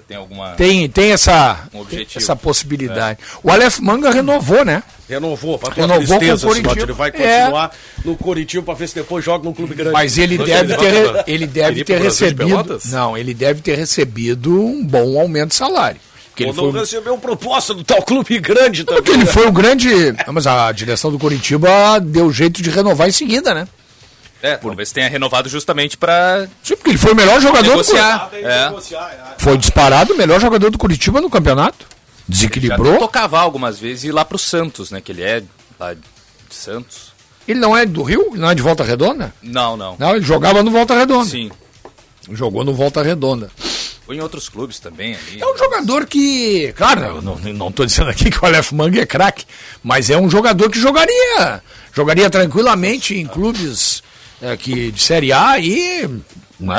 Tem 0.08 0.16
alguma. 0.16 0.50
Tem, 0.50 0.88
tem 0.88 1.10
essa, 1.12 1.64
Um 1.74 1.80
objetivo. 1.80 2.18
essa 2.22 2.36
possibilidade. 2.36 3.18
O 3.42 3.50
Aleph 3.50 3.80
Manga 3.80 4.10
renovou, 4.10 4.64
né? 4.64 4.82
Renovou, 5.08 5.58
para 5.58 5.74
tua 5.74 5.82
Renovou 5.86 6.06
com 6.06 6.18
tristeza, 6.18 6.46
o 6.46 6.50
Coritiba. 6.50 6.82
Ele 6.82 6.92
vai 6.92 7.08
É. 7.08 7.12
continuar 7.42 7.70
no 8.04 8.16
Coritiba 8.16 8.62
para 8.62 8.74
ver 8.74 8.88
se 8.88 8.94
depois 8.94 9.24
joga 9.24 9.44
num 9.44 9.52
clube 9.52 9.74
grande. 9.74 9.92
Mas 9.92 10.16
ele 10.16 10.38
deve 10.38 10.76
ter, 10.76 11.24
ele 11.26 11.46
deve 11.46 11.84
ter 11.84 11.96
de 11.98 12.04
recebido. 12.04 12.46
Pelotas? 12.46 12.84
Não, 12.86 13.16
ele 13.18 13.34
deve 13.34 13.60
ter 13.60 13.76
recebido 13.76 14.60
um 14.64 14.84
bom 14.84 15.18
aumento 15.20 15.50
de 15.50 15.56
salário. 15.56 16.00
Ele 16.38 16.50
Ou 16.50 16.54
não 16.54 16.70
foi... 16.70 16.80
recebeu 16.80 17.16
proposta 17.18 17.72
do 17.72 17.82
tal 17.82 18.02
clube 18.02 18.38
grande 18.38 18.84
também. 18.84 19.02
Porque 19.02 19.16
ele 19.16 19.24
né? 19.24 19.32
foi 19.32 19.46
o 19.46 19.52
grande. 19.52 19.88
Mas 20.32 20.46
a 20.46 20.70
direção 20.70 21.10
do 21.10 21.18
Curitiba 21.18 21.98
deu 21.98 22.30
jeito 22.30 22.62
de 22.62 22.68
renovar 22.70 23.08
em 23.08 23.12
seguida, 23.12 23.54
né? 23.54 23.66
É, 24.46 24.56
talvez 24.56 24.92
tenha 24.92 25.08
renovado 25.08 25.48
justamente 25.48 25.96
para 25.96 26.46
Sim, 26.62 26.76
porque 26.76 26.90
ele 26.90 26.98
foi 26.98 27.12
o 27.12 27.16
melhor 27.16 27.40
jogador 27.40 27.70
negociar. 27.70 28.30
do 28.30 28.36
É. 28.36 28.74
Foi 29.38 29.58
disparado 29.58 30.14
o 30.14 30.16
melhor 30.16 30.40
jogador 30.40 30.70
do 30.70 30.78
Curitiba 30.78 31.20
no 31.20 31.28
campeonato. 31.28 31.86
Desequilibrou. 32.28 32.92
tentou 32.92 33.08
cavar 33.08 33.42
algumas 33.42 33.78
vezes 33.78 34.04
e 34.04 34.08
ir 34.08 34.12
lá 34.12 34.24
pro 34.24 34.38
Santos, 34.38 34.90
né? 34.90 35.00
Que 35.00 35.12
ele 35.12 35.22
é 35.22 35.42
lá 35.78 35.94
de 35.94 36.00
Santos. 36.50 37.12
Ele 37.46 37.60
não 37.60 37.76
é 37.76 37.86
do 37.86 38.02
Rio? 38.02 38.32
Não 38.34 38.50
é 38.50 38.54
de 38.54 38.62
Volta 38.62 38.82
Redonda? 38.82 39.32
Não, 39.42 39.76
não. 39.76 39.96
Não, 39.98 40.16
ele 40.16 40.24
jogava 40.24 40.62
no 40.62 40.70
Volta 40.70 40.94
Redonda. 40.94 41.30
Sim. 41.30 41.50
Jogou 42.32 42.64
no 42.64 42.74
Volta 42.74 43.02
Redonda. 43.02 43.50
Ou 44.08 44.14
em 44.14 44.20
outros 44.20 44.48
clubes 44.48 44.78
também 44.78 45.14
ali. 45.16 45.40
É 45.40 45.46
um 45.46 45.56
jogador 45.56 46.06
que, 46.06 46.72
claro, 46.76 47.00
eu 47.04 47.22
não, 47.22 47.36
não 47.36 47.72
tô 47.72 47.84
dizendo 47.84 48.10
aqui 48.10 48.30
que 48.30 48.38
o 48.40 48.46
Aleph 48.46 48.70
Manga 48.72 49.00
é 49.00 49.06
craque, 49.06 49.44
mas 49.82 50.10
é 50.10 50.16
um 50.16 50.30
jogador 50.30 50.70
que 50.70 50.78
jogaria, 50.78 51.62
jogaria 51.92 52.30
tranquilamente 52.30 53.16
em 53.16 53.26
clubes 53.26 54.02
é, 54.40 54.56
que 54.56 54.90
de 54.90 55.00
Série 55.00 55.32
A 55.32 55.58
e 55.58 56.08
né, 56.60 56.74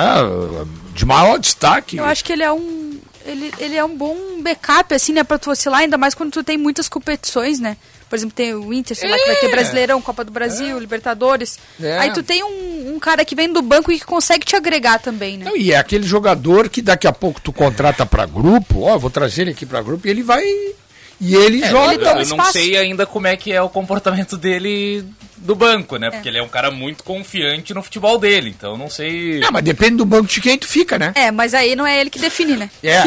de 0.94 1.06
maior 1.06 1.40
destaque. 1.40 1.98
Eu 1.98 2.06
acho 2.06 2.24
que 2.24 2.34
ele 2.34 2.44
é 2.44 2.52
um. 2.52 3.00
Ele, 3.26 3.54
ele 3.60 3.76
é 3.76 3.84
um 3.84 3.96
bom 3.96 4.42
backup, 4.42 4.94
assim, 4.94 5.12
né, 5.12 5.24
pra 5.24 5.38
tu 5.38 5.52
oscilar, 5.52 5.82
ainda 5.82 5.98
mais 5.98 6.14
quando 6.16 6.32
tu 6.32 6.44
tem 6.44 6.58
muitas 6.58 6.88
competições, 6.88 7.60
né? 7.60 7.76
Por 8.10 8.16
exemplo, 8.16 8.34
tem 8.34 8.54
o 8.54 8.74
Inter, 8.74 8.96
sei 8.96 9.10
lá, 9.10 9.18
que 9.18 9.26
vai 9.26 9.36
ter 9.36 9.50
Brasileirão, 9.50 10.02
Copa 10.02 10.24
do 10.24 10.32
Brasil, 10.32 10.80
Libertadores. 10.80 11.60
É. 11.82 11.98
Aí 12.00 12.14
tu 12.14 12.24
tem 12.24 12.42
um, 12.42 12.94
um 12.96 13.00
cara 13.00 13.26
que 13.26 13.36
vem 13.36 13.52
do 13.52 13.62
banco 13.62 13.92
e 13.92 14.00
que 14.00 14.06
consegue 14.06 14.46
te 14.46 14.56
agregar 14.56 15.00
também, 15.00 15.38
né? 15.38 15.44
Não, 15.44 15.58
e 15.58 15.74
é 15.74 15.78
aquele 15.78 16.08
jogador 16.08 16.70
que 16.70 16.82
daqui 16.82 17.06
a 17.06 17.12
pouco 17.12 17.42
tu 17.42 17.52
contrata 17.52 18.06
para 18.06 18.26
grupo, 18.26 18.84
ó, 18.84 18.98
vou 18.98 19.10
trazer 19.10 19.42
ele 19.42 19.52
aqui 19.52 19.66
para 19.66 19.82
grupo 19.82 20.08
e 20.08 20.10
ele 20.10 20.24
vai 20.24 20.42
e 21.20 21.36
ele 21.36 21.64
É, 21.64 21.70
joga. 21.70 21.94
eu, 21.94 22.20
eu 22.20 22.26
não 22.38 22.46
sei 22.46 22.78
ainda 22.78 23.06
como 23.06 23.28
é 23.28 23.36
que 23.38 23.52
é 23.52 23.62
o 23.62 23.70
comportamento 23.70 24.38
dele 24.38 25.04
do 25.38 25.54
banco, 25.56 25.98
né? 25.98 26.10
Porque 26.10 26.28
ele 26.28 26.40
é 26.40 26.44
um 26.44 26.48
cara 26.50 26.72
muito 26.72 27.04
confiante 27.04 27.72
no 27.74 27.84
futebol 27.84 28.18
dele, 28.18 28.54
então 28.58 28.72
eu 28.72 28.78
não 28.78 28.90
sei. 28.90 29.40
Ah, 29.44 29.52
mas 29.52 29.64
depende 29.64 29.98
do 29.98 30.06
banco 30.06 30.26
de 30.28 30.42
quem 30.42 30.58
tu 30.58 30.68
fica, 30.68 30.98
né? 30.98 31.12
É, 31.16 31.30
mas 31.30 31.54
aí 31.54 31.76
não 31.76 31.86
é 31.86 32.00
ele 32.02 32.10
que 32.10 32.18
define, 32.18 32.56
né? 32.56 32.70
É, 32.84 33.04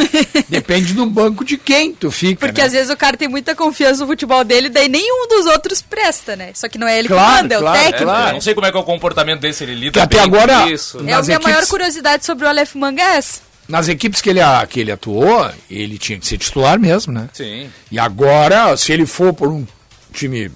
depende 0.48 0.92
do 0.94 1.06
banco 1.06 1.44
de 1.44 1.56
quem 1.58 1.92
tu 1.92 2.10
fica. 2.10 2.46
Porque 2.46 2.60
né? 2.60 2.66
às 2.68 2.72
vezes 2.72 2.88
o 2.90 2.96
cara 2.96 3.16
tem 3.16 3.26
muita 3.28 3.54
confiança 3.54 4.00
no 4.02 4.06
futebol 4.06 4.44
dele, 4.44 4.68
daí 4.68 4.88
nenhum 4.88 5.26
dos 5.28 5.46
outros 5.46 5.82
presta, 5.82 6.36
né? 6.36 6.50
Só 6.54 6.68
que 6.68 6.78
não 6.78 6.86
é 6.86 6.98
ele 7.00 7.08
Claro, 7.08 7.36
que 7.36 7.42
manda, 7.42 7.54
é 7.54 7.58
o 7.58 7.60
claro, 7.62 7.78
técnico. 7.78 8.10
Eu 8.12 8.32
não 8.34 8.40
sei 8.40 8.54
como 8.54 8.66
é 8.66 8.70
que 8.70 8.76
é 8.76 8.80
o 8.80 8.84
comportamento 8.84 9.40
dele, 9.40 9.54
se 9.54 9.64
ele 9.64 9.74
lida 9.74 9.92
Que 9.92 10.00
até 10.00 10.16
bem 10.18 10.24
agora- 10.26 10.60
com 10.62 10.68
isso. 10.68 10.98
É 10.98 11.00
a 11.00 11.04
minha 11.04 11.18
equipes- 11.20 11.42
maior 11.44 11.66
curiosidade 11.66 12.24
sobre 12.24 12.44
o 12.44 12.48
Aleph 12.48 12.74
Manga 12.76 13.02
é 13.02 13.16
essa. 13.16 13.40
Nas 13.70 13.88
equipes 13.88 14.20
que 14.20 14.28
ele, 14.30 14.40
que 14.68 14.80
ele 14.80 14.90
atuou, 14.90 15.50
ele 15.70 15.96
tinha 15.96 16.18
que 16.18 16.26
ser 16.26 16.38
titular 16.38 16.78
mesmo, 16.78 17.12
né? 17.12 17.28
Sim. 17.32 17.70
E 17.90 17.98
agora, 17.98 18.76
se 18.76 18.92
ele 18.92 19.06
for 19.06 19.32
por 19.32 19.48
um 19.48 19.64
time 20.12 20.50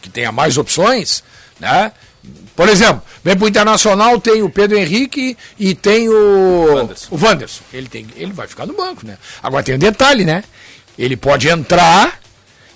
que 0.00 0.08
tenha 0.08 0.32
mais 0.32 0.56
opções, 0.56 1.22
né? 1.60 1.92
Por 2.56 2.68
exemplo, 2.68 3.02
vem 3.22 3.36
pro 3.36 3.46
Internacional, 3.48 4.18
tem 4.20 4.42
o 4.42 4.50
Pedro 4.50 4.78
Henrique 4.78 5.36
e 5.58 5.74
tem 5.74 6.08
o 6.08 6.74
Wanderson. 6.74 7.14
o 7.14 7.22
Wanderson. 7.22 7.62
Ele, 7.72 7.88
tem, 7.88 8.06
ele 8.16 8.32
vai 8.32 8.46
ficar 8.46 8.66
no 8.66 8.74
banco, 8.74 9.06
né? 9.06 9.18
Agora 9.42 9.62
tem 9.62 9.74
um 9.74 9.78
detalhe, 9.78 10.24
né? 10.24 10.42
Ele 10.98 11.16
pode 11.16 11.48
entrar 11.48 12.20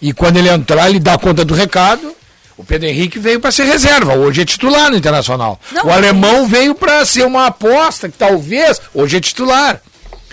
e 0.01 0.13
quando 0.13 0.37
ele 0.37 0.49
entrar, 0.49 0.89
ele 0.91 1.01
dá 1.01 1.17
conta 1.17 1.45
do 1.45 1.55
recado. 1.55 2.15
O 2.57 2.65
Pedro 2.65 2.89
Henrique 2.89 3.19
veio 3.19 3.41
para 3.41 3.51
ser 3.51 3.65
reserva, 3.65 4.15
hoje 4.15 4.43
é 4.43 4.45
titular 4.45 4.91
no 4.91 4.97
Internacional. 4.97 5.59
Não, 5.73 5.87
o 5.87 5.91
alemão 5.93 6.47
veio 6.47 6.75
para 6.75 7.05
ser 7.05 7.25
uma 7.27 7.47
aposta 7.47 8.09
que 8.09 8.17
talvez 8.17 8.81
hoje 8.95 9.17
é 9.17 9.21
titular. 9.21 9.81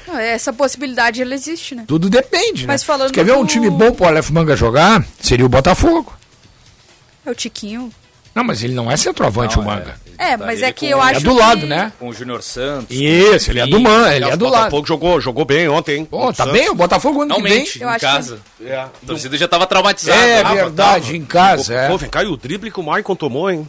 Ah, 0.07 0.21
Essa 0.21 0.51
possibilidade 0.53 1.21
ela 1.21 1.33
existe, 1.33 1.73
né? 1.73 1.85
Tudo 1.87 2.09
depende, 2.09 2.67
Mas 2.67 2.81
né? 2.81 2.85
falando 2.85 3.07
Você 3.09 3.13
quer 3.15 3.23
ver 3.25 3.33
um 3.33 3.41
do- 3.43 3.47
time 3.47 3.69
bom 3.69 3.91
pro 3.91 4.05
Aleph 4.05 4.29
Manga 4.29 4.55
jogar? 4.55 5.03
Seria 5.19 5.45
o 5.45 5.49
Botafogo. 5.49 6.13
É 7.25 7.31
o 7.31 7.35
Tiquinho. 7.35 7.91
Não, 8.35 8.43
mas 8.43 8.61
ele 8.63 8.73
não 8.73 8.91
é 8.91 8.97
centroavante, 8.97 9.55
Não, 9.57 9.63
o 9.63 9.65
Manga. 9.67 9.95
É, 10.05 10.10
mas 10.37 10.57
Ele 10.59 10.65
é 10.65 10.71
que 10.71 10.85
com- 10.87 10.91
eu 10.91 10.97
Ele 10.99 11.09
acho 11.09 11.19
é 11.19 11.23
do 11.23 11.33
que... 11.35 11.39
lado, 11.39 11.65
né? 11.67 11.91
Com 11.99 12.09
o 12.09 12.13
Júnior 12.13 12.41
Santos. 12.43 12.95
Isso, 12.95 13.51
ele 13.51 13.59
é 13.59 13.67
do 13.67 13.79
Man, 13.79 14.13
ele 14.13 14.25
é 14.25 14.37
do 14.37 14.45
o 14.45 14.49
lado. 14.49 14.59
Botafogo 14.65 14.87
jogou, 14.87 15.19
jogou 15.21 15.45
bem 15.45 15.67
ontem, 15.67 15.97
hein? 15.97 16.05
Pô, 16.05 16.31
tá 16.31 16.45
bem, 16.45 16.69
o 16.69 16.75
Botafogo 16.75 17.21
ano 17.23 17.35
que 17.35 17.41
vem. 17.41 17.63
Em 17.79 17.83
acho 17.83 17.99
casa. 17.99 18.39
É. 18.63 18.75
A 18.75 18.89
torcida 19.05 19.37
já 19.37 19.47
tava 19.47 19.65
traumatizada. 19.67 20.19
É 20.21 20.41
Tava, 20.43 20.55
verdade, 20.55 21.15
em 21.17 21.25
casa, 21.25 21.73
é. 21.73 21.87
Pô, 21.87 21.97
vem 21.97 22.09
cá, 22.09 22.23
e 22.23 22.27
o 22.27 22.37
drible 22.37 22.69
que 22.71 22.79
o 22.79 22.83
Maicon 22.83 23.15
tomou, 23.15 23.49
hein? 23.49 23.67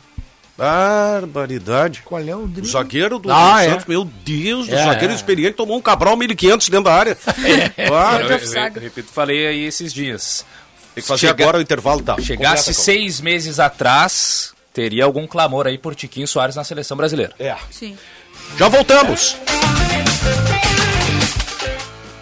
Barbaridade. 0.58 2.02
Qual 2.04 2.20
é 2.20 2.34
o 2.36 2.44
O 2.44 2.46
drible? 2.48 2.70
zagueiro 2.70 3.18
do 3.18 3.32
Ah, 3.32 3.64
é. 3.64 3.70
Santos, 3.70 3.86
meu 3.86 4.04
Deus, 4.04 4.68
o 4.68 4.74
É, 4.74 4.84
zagueiro 4.84 5.12
é. 5.12 5.16
experiente 5.16 5.54
tomou 5.56 5.76
um 5.76 5.80
Cabral 5.80 6.16
1500 6.16 6.68
dentro 6.68 6.84
da 6.84 6.94
área. 6.94 7.18
Ah, 7.26 8.18
Eu, 8.20 8.28
eu- 8.28 8.38
eu 8.74 8.80
repito, 8.80 9.08
falei 9.12 9.46
aí 9.46 9.64
esses 9.64 9.92
dias. 9.92 10.44
Tem 10.94 11.02
que 11.02 11.08
fazer 11.08 11.28
Chega- 11.28 11.42
agora 11.42 11.58
o 11.58 11.62
intervalo, 11.62 12.02
tá? 12.02 12.16
Chegasse 12.20 12.64
Completa, 12.66 12.82
seis 12.82 13.20
meses 13.20 13.58
atrás, 13.58 14.52
teria 14.72 15.04
algum 15.04 15.26
clamor 15.26 15.66
aí 15.66 15.78
por 15.78 15.94
Tiquinho 15.94 16.26
Soares 16.26 16.56
na 16.56 16.64
seleção 16.64 16.96
brasileira. 16.96 17.34
É. 17.38 17.54
Sim. 17.70 17.96
Já 18.56 18.68
voltamos. 18.68 19.36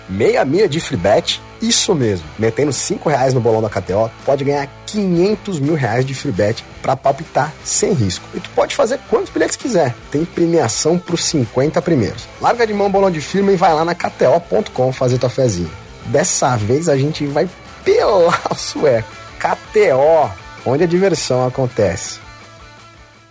Meia 0.08 0.44
milha 0.44 0.68
de 0.68 0.80
free 0.80 0.96
bet, 0.96 1.40
isso 1.62 1.94
mesmo. 1.94 2.26
Metendo 2.36 2.72
5 2.72 3.08
reais 3.08 3.32
no 3.32 3.40
bolão 3.40 3.62
da 3.62 3.70
KTO, 3.70 4.10
pode 4.24 4.42
ganhar 4.42 4.68
500 4.86 5.60
mil 5.60 5.74
reais 5.74 6.04
de 6.04 6.14
free 6.14 6.32
bet 6.32 6.64
pra 6.82 6.96
palpitar 6.96 7.52
sem 7.62 7.92
risco. 7.92 8.24
E 8.34 8.40
tu 8.40 8.50
pode 8.50 8.74
fazer 8.74 8.98
quantos 9.08 9.30
bilhetes 9.30 9.54
quiser. 9.54 9.94
Tem 10.10 10.24
premiação 10.24 10.98
pros 10.98 11.24
50 11.26 11.80
primeiros. 11.80 12.26
Larga 12.40 12.66
de 12.66 12.74
mão 12.74 12.90
bolão 12.90 13.10
de 13.10 13.20
firma 13.20 13.52
e 13.52 13.56
vai 13.56 13.72
lá 13.72 13.84
na 13.84 13.94
KTO.com 13.94 14.92
fazer 14.92 15.18
tua 15.18 15.30
fezinha. 15.30 15.70
Dessa 16.06 16.56
vez 16.56 16.88
a 16.88 16.96
gente 16.96 17.24
vai 17.26 17.48
pelar 17.84 18.42
o 18.50 18.54
sueco. 18.56 19.08
KTO, 19.38 20.30
onde 20.66 20.82
a 20.82 20.88
diversão 20.88 21.46
acontece. 21.46 22.18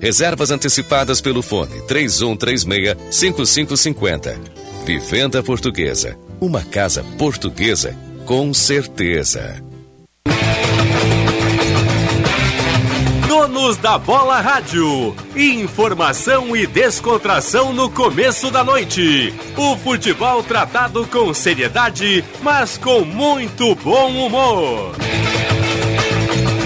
Reservas 0.00 0.50
antecipadas 0.50 1.20
pelo 1.20 1.42
fone 1.42 1.80
3136-5550. 1.82 4.38
Vivenda 4.84 5.40
Portuguesa. 5.42 6.18
Uma 6.40 6.62
casa 6.62 7.04
portuguesa 7.18 7.96
com 8.24 8.52
certeza. 8.52 9.62
Donos 13.26 13.76
da 13.78 13.98
Bola 13.98 14.40
Rádio. 14.40 15.16
Informação 15.34 16.54
e 16.54 16.66
descontração 16.66 17.72
no 17.72 17.88
começo 17.90 18.50
da 18.50 18.62
noite. 18.62 19.32
O 19.56 19.74
futebol 19.78 20.42
tratado 20.42 21.06
com 21.06 21.32
seriedade, 21.32 22.22
mas 22.42 22.76
com 22.76 23.00
muito 23.00 23.74
bom 23.76 24.26
humor. 24.26 24.94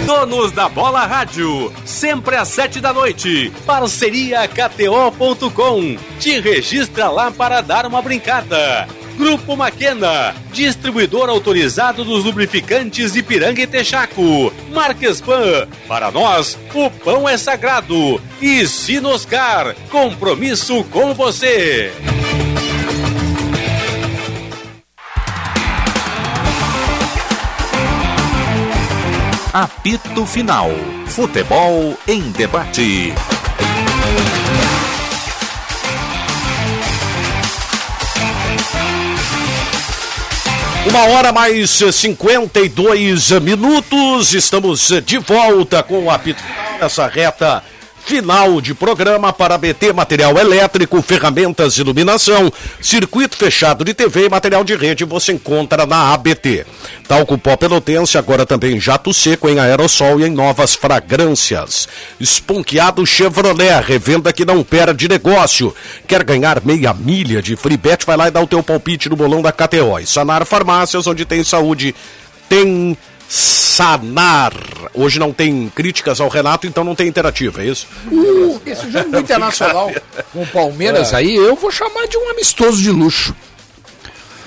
Donos 0.07 0.51
da 0.51 0.69
Bola 0.69 1.07
Rádio, 1.07 1.73
sempre 1.85 2.37
às 2.37 2.49
sete 2.49 2.81
da 2.81 2.93
noite. 2.93 3.53
Parceria 3.65 4.49
KTO.com. 4.49 5.97
Te 6.19 6.41
registra 6.41 7.09
lá 7.09 7.31
para 7.31 7.61
dar 7.61 7.87
uma 7.87 8.03
brincada. 8.03 8.89
Grupo 9.17 9.57
Maquena, 9.57 10.35
distribuidor 10.53 11.29
autorizado 11.29 12.05
dos 12.05 12.25
lubrificantes 12.25 13.15
Ipiranga 13.15 13.63
e 13.63 13.67
Texaco. 13.67 14.53
Marquespan, 14.73 15.69
para 15.87 16.11
nós, 16.11 16.59
o 16.75 16.91
pão 16.91 17.29
é 17.29 17.37
sagrado. 17.37 18.21
E 18.41 18.67
Sinoscar, 18.67 19.77
compromisso 19.91 20.83
com 20.85 21.15
você. 21.15 21.93
Apito 29.53 30.25
Final. 30.25 30.71
Futebol 31.09 31.95
em 32.09 32.31
debate. 32.31 33.13
Uma 40.87 41.05
hora 41.05 41.33
mais 41.33 41.71
52 41.71 43.31
minutos, 43.43 44.33
estamos 44.33 44.91
de 45.05 45.19
volta 45.19 45.83
com 45.83 46.05
o 46.05 46.11
apito 46.11 46.43
final 46.43 46.79
nessa 46.81 47.07
reta 47.07 47.63
final 48.05 48.61
de 48.61 48.75
programa 48.75 49.33
para 49.33 49.57
BT 49.57 49.93
Material 49.93 50.37
Elétrico, 50.37 51.01
ferramentas 51.01 51.75
de 51.75 51.81
iluminação, 51.81 52.53
circuito 52.81 53.37
fechado 53.37 53.85
de 53.85 53.95
TV 53.95 54.27
e 54.27 54.29
material 54.29 54.65
de 54.65 54.75
rede 54.75 55.05
você 55.05 55.33
encontra 55.33 55.87
na 55.87 56.13
ABT. 56.13 56.67
Talco 57.07 57.39
pó 57.39 57.57
pelotense, 57.57 58.19
agora 58.19 58.45
também 58.45 58.81
jato 58.81 59.15
seco 59.15 59.49
em 59.49 59.59
aerossol 59.59 60.21
e 60.21 60.25
em 60.25 60.31
novas 60.31 60.75
fragrâncias. 60.75 61.89
Esponqueado 62.19 63.07
Chevrolet, 63.07 63.81
revenda 63.83 64.33
que 64.33 64.45
não 64.45 64.63
perde 64.63 65.09
negócio. 65.09 65.75
Quer 66.07 66.25
ganhar 66.25 66.63
meia 66.65 66.93
milha 66.93 67.41
de 67.41 67.57
free 67.57 67.77
bet? 67.77 68.05
Vai 68.05 68.17
lá 68.17 68.29
e 68.29 68.31
dá 68.31 68.41
o 68.41 68.47
teu 68.47 68.63
palpite 68.63 69.09
no 69.09 69.17
bolão 69.17 69.41
da 69.41 69.53
KTO. 69.53 69.99
E 70.01 70.07
Sanar 70.07 70.45
Farmácias, 70.45 71.07
onde 71.07 71.25
tem 71.25 71.45
saúde, 71.45 71.95
tem 72.49 72.97
Sanar. 73.33 74.53
Hoje 74.93 75.19
não 75.19 75.33
tem 75.33 75.73
críticas 75.75 76.21
ao 76.21 76.29
Renato, 76.29 76.67
então 76.67 76.85
não 76.85 76.95
tem 76.95 77.09
interativa, 77.09 77.63
é 77.63 77.67
isso? 77.67 77.87
Uh, 78.11 78.61
esse 78.67 78.91
jogo 78.91 79.11
do 79.11 79.19
Internacional 79.21 79.91
com 80.33 80.43
o 80.43 80.47
Palmeiras 80.47 81.15
É. 81.15 81.17
aí, 81.17 81.35
eu 81.35 81.57
vou 81.57 81.71
chamar 81.71 82.07
de 82.07 82.19
um 82.19 82.29
amistoso 82.31 82.83
de 82.83 82.91
luxo. 82.91 83.35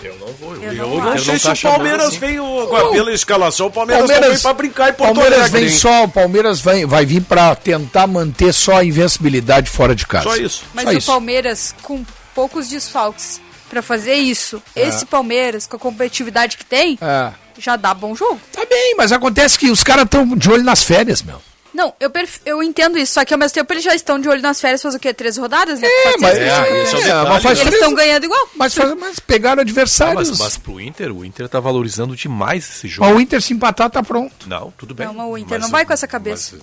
Eu 0.04 0.16
não 0.20 0.28
vou. 0.34 0.56
Eu 0.58 0.72
Eu 0.72 0.88
não 1.02 1.18
sei 1.18 1.40
se 1.40 1.46
tá 1.46 1.54
o 1.54 1.58
Palmeiras 1.74 2.14
chamando 2.14 2.20
veio 2.20 2.68
com- 2.68 2.92
pela 2.92 3.12
escalação. 3.12 3.68
O 3.68 3.72
Palmeiras, 3.72 4.02
Palmeiras- 4.04 4.28
não 4.28 4.34
veio 4.36 4.42
pra 4.44 4.54
brincar 4.54 4.90
em 4.90 4.94
Porto 4.94 5.14
Palmeiras 5.16 5.40
Alegre. 5.40 5.60
vem 5.62 5.70
só, 5.72 6.04
o 6.04 6.08
Palmeiras 6.10 6.62
vai, 6.62 6.86
vai 6.86 7.06
vir 7.08 7.22
pra 7.24 7.56
tentar 7.56 8.06
manter 8.06 8.54
só 8.54 8.78
a 8.78 8.84
invencibilidade 8.86 9.68
fora 9.68 9.96
de 9.96 10.06
casa. 10.06 10.26
Só 10.26 10.36
isso. 10.36 10.64
Mas 10.76 10.86
Só 10.86 10.92
o 10.92 10.98
isso. 11.00 11.08
Palmeiras, 11.08 11.74
com 11.82 12.06
poucos 12.36 12.68
desfalques, 12.70 13.42
pra 13.68 13.82
fazer 13.82 14.14
isso, 14.14 14.62
É. 14.76 14.88
esse 14.88 15.08
Palmeiras, 15.08 15.66
com 15.66 15.76
a 15.76 15.80
competitividade 15.80 16.56
que 16.56 16.66
tem, 16.66 17.00
É. 17.02 17.32
já 17.58 17.76
dá 17.76 17.94
bom 17.94 18.16
jogo. 18.16 18.40
Tá 18.52 18.66
bem, 18.66 18.96
mas 18.98 19.12
acontece 19.12 19.58
que 19.60 19.70
os 19.70 19.84
caras 19.84 20.06
estão 20.06 20.26
de 20.36 20.50
olho 20.50 20.64
nas 20.64 20.84
férias, 20.84 21.22
meu. 21.22 21.42
Não, 21.74 21.94
eu, 22.00 22.10
perf- 22.10 22.40
eu 22.46 22.64
entendo 22.64 22.98
isso, 22.98 23.16
só 23.16 23.26
que 23.26 23.34
ao 23.34 23.38
mesmo 23.38 23.54
tempo 23.54 23.74
eles 23.74 23.84
já 23.84 23.94
estão 23.94 24.18
de 24.18 24.30
olho 24.30 24.42
nas 24.42 24.62
férias, 24.62 24.82
faz 24.82 24.96
o 24.96 25.00
quê? 25.00 25.14
13 25.14 25.42
rodadas? 25.42 25.82
Né? 25.82 25.90
Faz 26.04 26.16
mas- 26.22 26.34
três 26.36 26.50
é, 26.50 26.56
é 26.56 26.62
o 26.62 26.64
detalhe. 27.02 27.30
mas 27.30 27.44
faz 27.44 27.44
E 27.44 27.48
eles 27.50 27.60
três- 27.64 27.74
estão 27.76 27.94
ganhando 27.94 28.24
igual. 28.24 28.50
Mas, 28.56 28.74
faz- 28.74 28.94
mas 28.98 29.20
pegaram 29.20 29.60
Ah, 29.60 29.64
adversários. 29.64 30.30
mas, 30.30 30.40
mas 30.40 30.58
pro 30.58 30.80
Inter, 30.80 31.12
o 31.14 31.26
Inter 31.26 31.50
tá 31.50 31.60
valorizando 31.60 32.16
demais 32.16 32.70
esse 32.70 32.88
jogo. 32.88 33.08
Mas 33.10 33.18
o 33.18 33.20
Inter 33.20 33.42
se 33.42 33.54
empatar 33.54 33.90
tá 33.90 34.02
pronto. 34.02 34.48
Não, 34.48 34.72
tudo 34.78 34.96
bem. 34.96 35.06
Não, 35.08 35.14
mas 35.16 35.28
o 35.28 35.38
Inter 35.38 35.60
Mas 35.60 35.62
não 35.68 35.70
vai 35.72 35.86
com 35.86 35.92
essa 35.92 36.08
cabeça. 36.08 36.58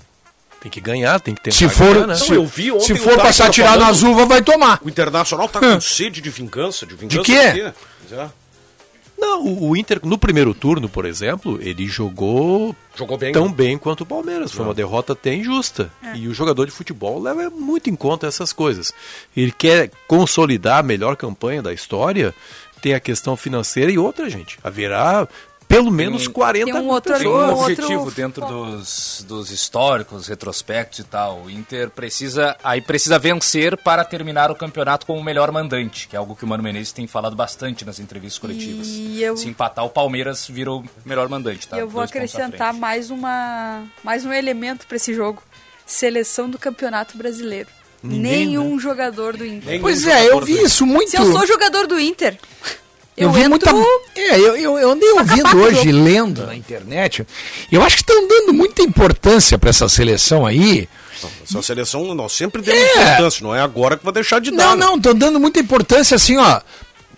Tem 0.62 0.70
que 0.70 0.80
ganhar, 0.80 1.20
tem 1.20 1.34
que 1.34 1.42
tentar 1.42 1.56
Se 1.58 1.68
for- 1.68 1.92
ganhar, 1.92 2.06
né? 2.06 2.14
se- 2.14 2.32
eu 2.32 2.46
vi 2.46 2.72
ontem 2.72 2.86
se 2.86 2.96
for 2.96 3.20
atirar 3.20 3.72
falando- 3.72 3.80
nas 3.88 4.00
uvas, 4.02 4.26
vai 4.28 4.40
tomar. 4.40 4.78
O 4.82 4.88
Internacional 4.88 5.46
tá 5.46 5.60
com 5.60 5.78
sede 5.78 6.22
de 6.22 6.30
vingança. 6.30 6.86
De 6.86 6.94
vingança 6.94 7.22
quê? 7.22 7.48
do 7.50 7.54
quê? 7.54 7.72
É. 8.14 8.28
Não, 9.22 9.46
o, 9.46 9.76
Inter, 9.76 10.00
no 10.02 10.18
primeiro 10.18 10.52
turno, 10.52 10.88
por 10.88 11.04
exemplo, 11.06 11.56
ele 11.62 11.86
jogou, 11.86 12.74
Jogou 12.96 13.16
bem, 13.16 13.32
tão 13.32 13.46
né? 13.46 13.54
bem 13.54 13.78
quanto 13.78 14.00
o 14.00 14.06
Palmeiras. 14.06 14.50
Foi 14.50 14.62
Não. 14.62 14.70
uma 14.70 14.74
derrota 14.74 15.12
até 15.12 15.32
injusta. 15.32 15.92
É. 16.02 16.16
E 16.16 16.26
o 16.26 16.34
jogador 16.34 16.66
de 16.66 16.72
futebol 16.72 17.22
leva 17.22 17.48
muito 17.48 17.88
em 17.88 17.94
conta 17.94 18.26
essas 18.26 18.52
coisas. 18.52 18.92
Ele 19.36 19.52
quer 19.52 19.92
consolidar 20.08 20.80
a 20.80 20.82
melhor 20.82 21.14
campanha 21.14 21.62
da 21.62 21.72
história, 21.72 22.34
tem 22.80 22.94
a 22.94 23.00
questão 23.00 23.36
financeira 23.36 23.92
e 23.92 23.98
outra, 23.98 24.28
gente. 24.28 24.58
Haverá 24.62 25.28
pelo 25.72 25.90
menos 25.90 26.28
40 26.28 26.64
tem 26.64 26.74
um 26.74 26.88
outro- 26.88 27.18
Tem 27.18 27.26
um 27.28 27.60
objetivo 27.60 28.10
dentro 28.10 28.46
dos, 28.46 29.24
dos 29.26 29.50
históricos, 29.50 30.26
retrospectos 30.28 30.98
e 30.98 31.04
tal. 31.04 31.42
O 31.44 31.50
Inter 31.50 31.88
precisa, 31.90 32.56
aí 32.62 32.80
precisa 32.80 33.18
vencer 33.18 33.76
para 33.76 34.04
terminar 34.04 34.50
o 34.50 34.54
campeonato 34.54 35.06
como 35.06 35.18
o 35.18 35.24
melhor 35.24 35.50
mandante, 35.50 36.06
que 36.08 36.14
é 36.14 36.18
algo 36.18 36.36
que 36.36 36.44
o 36.44 36.48
Mano 36.48 36.62
Menezes 36.62 36.92
tem 36.92 37.06
falado 37.06 37.34
bastante 37.34 37.84
nas 37.84 37.98
entrevistas 37.98 38.38
coletivas. 38.38 38.86
E 38.88 39.22
eu- 39.22 39.36
Se 39.36 39.48
empatar, 39.48 39.84
o 39.84 39.90
Palmeiras 39.90 40.46
vira 40.48 40.70
o 40.70 40.84
melhor 41.04 41.28
mandante, 41.28 41.66
tá? 41.66 41.76
E 41.76 41.80
eu 41.80 41.88
vou 41.88 42.00
Dois 42.02 42.10
acrescentar 42.10 42.72
mais, 42.74 43.10
uma, 43.10 43.84
mais 44.04 44.24
um 44.26 44.32
elemento 44.32 44.86
pra 44.86 44.96
esse 44.96 45.14
jogo. 45.14 45.42
Seleção 45.86 46.48
do 46.48 46.58
Campeonato 46.58 47.16
Brasileiro. 47.16 47.68
Ninguém, 48.02 48.20
Nenhum 48.46 48.80
jogador 48.80 49.36
do 49.36 49.44
Inter. 49.46 49.80
Pois 49.80 50.06
é, 50.06 50.28
eu 50.28 50.40
vi 50.40 50.60
isso 50.62 50.84
muito. 50.84 51.10
Se 51.10 51.16
eu 51.16 51.24
sou 51.32 51.46
jogador 51.46 51.86
do 51.86 52.00
Inter, 52.00 52.36
Eu, 53.16 53.28
eu, 53.30 53.36
entro... 53.36 53.50
muita. 53.50 53.70
É, 54.16 54.38
eu, 54.38 54.56
eu, 54.56 54.78
eu 54.78 54.90
andei 54.90 55.10
ouvindo 55.12 55.50
com 55.50 55.56
o 55.56 55.60
hoje, 55.60 55.90
jogo. 55.90 56.04
lendo 56.04 56.46
na 56.46 56.56
internet. 56.56 57.26
Eu 57.70 57.82
acho 57.82 57.96
que 57.96 58.02
estão 58.02 58.26
dando 58.26 58.54
muita 58.54 58.82
importância 58.82 59.58
para 59.58 59.70
essa 59.70 59.88
seleção 59.88 60.46
aí. 60.46 60.88
Essa 61.44 61.62
seleção 61.62 62.14
nós 62.14 62.32
sempre 62.32 62.62
demos 62.62 62.80
É. 62.80 63.02
importância, 63.02 63.44
não 63.44 63.54
é 63.54 63.60
agora 63.60 63.96
que 63.96 64.04
vai 64.04 64.12
deixar 64.14 64.40
de 64.40 64.50
dar. 64.50 64.56
Não, 64.68 64.76
né? 64.76 64.86
não, 64.86 64.96
estão 64.96 65.14
dando 65.14 65.38
muita 65.38 65.60
importância 65.60 66.14
assim, 66.14 66.36
ó. 66.38 66.60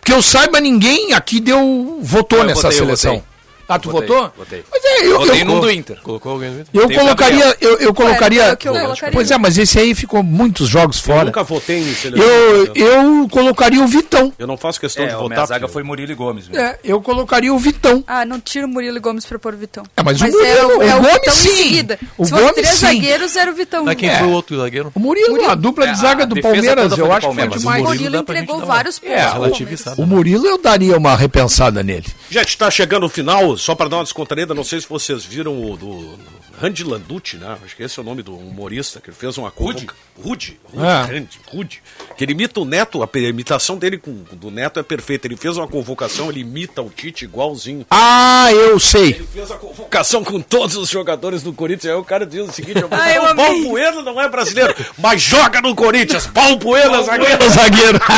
Que 0.04 0.12
eu 0.12 0.20
saiba, 0.20 0.60
ninguém 0.60 1.14
aqui 1.14 1.40
deu 1.40 1.98
votou 2.02 2.42
Ah, 2.42 2.44
nessa 2.44 2.70
seleção. 2.70 3.22
Ah, 3.68 3.78
tu 3.78 3.90
Votei, 3.90 4.08
votou? 4.08 4.32
Votei. 4.36 4.64
Mas 4.70 4.84
é, 4.84 5.06
eu, 5.06 5.18
Votei 5.20 5.40
eu, 5.42 5.44
num 5.46 5.60
do 5.60 5.70
Inter. 5.70 5.98
Colocou 6.02 6.32
alguém 6.32 6.50
no 6.50 6.60
Inter? 6.60 6.68
eu 6.82 6.86
Tem 6.88 6.98
colocaria, 6.98 7.56
eu, 7.60 7.78
eu 7.78 7.94
colocaria. 7.94 8.42
é 8.44 8.50
eu 8.52 8.56
colocaria. 8.72 9.12
Pois 9.12 9.30
é, 9.30 9.38
mas 9.38 9.56
esse 9.58 9.78
aí 9.78 9.94
ficou 9.94 10.22
muitos 10.22 10.68
jogos 10.68 10.98
Eu 10.98 11.02
fora. 11.04 11.24
nunca 11.24 11.42
votei 11.42 11.78
em 11.78 11.94
seleção. 11.94 12.26
Eu, 12.26 12.72
eu 12.74 13.28
colocaria 13.30 13.82
o 13.82 13.86
Vitão. 13.86 14.32
Eu 14.38 14.46
não 14.46 14.56
faço 14.56 14.80
questão 14.80 15.04
É, 15.04 15.08
de 15.08 15.14
a 15.14 15.16
votar. 15.16 15.28
minha 15.36 15.46
zaga 15.46 15.60
porque- 15.60 15.72
foi 15.72 15.82
Murilo 15.82 16.12
e 16.12 16.14
Gomes. 16.14 16.48
mesmo. 16.48 16.62
É, 16.62 16.78
eu 16.84 17.00
colocaria 17.00 17.52
o 17.52 17.58
Vitão. 17.58 18.04
Ah, 18.06 18.24
não 18.24 18.38
tira 18.40 18.66
o 18.66 18.68
Murilo 18.68 19.00
Gomes 19.00 19.24
pra 19.24 19.38
pôr 19.38 19.54
o 19.54 19.56
Vitão. 19.56 19.84
É, 19.96 20.02
mas 20.02 20.20
o 20.20 20.24
é 20.26 20.30
Murilo, 20.30 20.78
o, 20.78 20.82
é 20.82 20.94
o 20.94 20.98
o 20.98 21.00
Gomes 21.02 21.14
Vitão 21.14 21.34
sim. 21.34 21.48
em 21.48 21.52
seguida. 21.62 21.98
O 22.18 22.24
Se 22.24 22.30
fosse 22.30 22.42
Gomes 22.42 22.54
três 22.56 22.68
sim. 22.74 22.86
zagueiros, 22.86 23.36
era 23.36 23.50
o 23.50 23.54
Vitão. 23.54 23.84
Mas 23.84 23.96
quem 23.96 24.08
É. 24.08 24.18
foi 24.18 24.26
o 24.28 24.30
outro 24.32 24.56
zagueiro? 24.58 24.92
O 24.94 25.00
Murilo, 25.00 25.44
a 25.48 25.54
dupla 25.54 25.86
É, 25.88 25.92
de 25.92 25.98
zaga 25.98 26.22
a 26.24 26.26
do 26.26 26.40
Palmeiras, 26.40 26.98
eu 26.98 27.12
acho 27.12 27.28
que 27.28 27.34
foi 27.34 27.48
demais. 27.48 27.82
O 27.82 27.86
Murilo 27.86 28.16
entregou 28.16 28.60
vários 28.64 28.98
pontos. 28.98 29.14
É. 29.16 30.02
O 30.02 30.06
Murilo 30.06 30.46
eu 30.46 30.58
daria 30.58 30.96
uma 30.96 31.16
repensada 31.16 31.82
nele. 31.82 32.06
Gente, 32.30 32.48
está 32.48 32.70
chegando 32.70 33.06
o 33.06 33.08
final, 33.08 33.53
só 33.56 33.74
para 33.74 33.88
dar 33.88 33.98
uma 33.98 34.04
descontraída, 34.04 34.54
não 34.54 34.64
sei 34.64 34.80
se 34.80 34.88
vocês 34.88 35.24
viram 35.24 35.60
o 35.60 35.76
do 35.76 36.18
Randy 36.60 36.84
Landucci, 36.84 37.36
né? 37.36 37.56
Acho 37.64 37.76
que 37.76 37.82
esse 37.82 37.98
é 37.98 38.02
o 38.02 38.04
nome 38.04 38.22
do 38.22 38.36
humorista, 38.36 39.00
que 39.00 39.10
ele 39.10 39.16
fez 39.16 39.36
uma 39.38 39.48
Rude. 39.48 39.86
Rude, 40.16 40.58
Rude, 40.72 40.84
É. 40.86 41.02
Randy, 41.12 41.40
Rude. 41.46 41.82
Que 42.16 42.24
ele 42.24 42.32
imita 42.32 42.60
o 42.60 42.64
Neto, 42.64 43.02
a 43.02 43.18
imitação 43.18 43.76
dele 43.76 43.98
com, 43.98 44.12
do 44.32 44.50
Neto 44.50 44.78
é 44.78 44.82
perfeita. 44.82 45.26
Ele 45.26 45.36
fez 45.36 45.56
uma 45.56 45.66
convocação, 45.66 46.30
ele 46.30 46.40
imita 46.40 46.82
o 46.82 46.90
Tite 46.90 47.24
igualzinho. 47.24 47.86
Ah, 47.90 48.48
eu 48.52 48.78
sei. 48.78 49.10
Ele 49.10 49.28
fez 49.32 49.50
a 49.50 49.56
convocação 49.56 50.22
com 50.24 50.40
todos 50.40 50.76
os 50.76 50.88
jogadores 50.88 51.42
do 51.42 51.52
Corinthians. 51.52 51.92
Aí 51.92 51.98
o 51.98 52.04
cara 52.04 52.24
diz 52.26 52.48
o 52.48 52.52
seguinte: 52.52 52.80
eu 52.80 52.88
Ah, 52.90 53.10
eu 53.12 53.22
o 53.24 53.34
Paulo. 53.34 53.68
Bueno 53.68 54.02
não 54.02 54.20
é 54.20 54.28
brasileiro, 54.28 54.74
mas 54.98 55.20
joga 55.20 55.60
no 55.60 55.74
Corinthians. 55.74 56.26
Paulo 56.26 56.76
é 56.76 57.02
zagueiro. 57.02 57.50
zagueiro. 57.50 58.00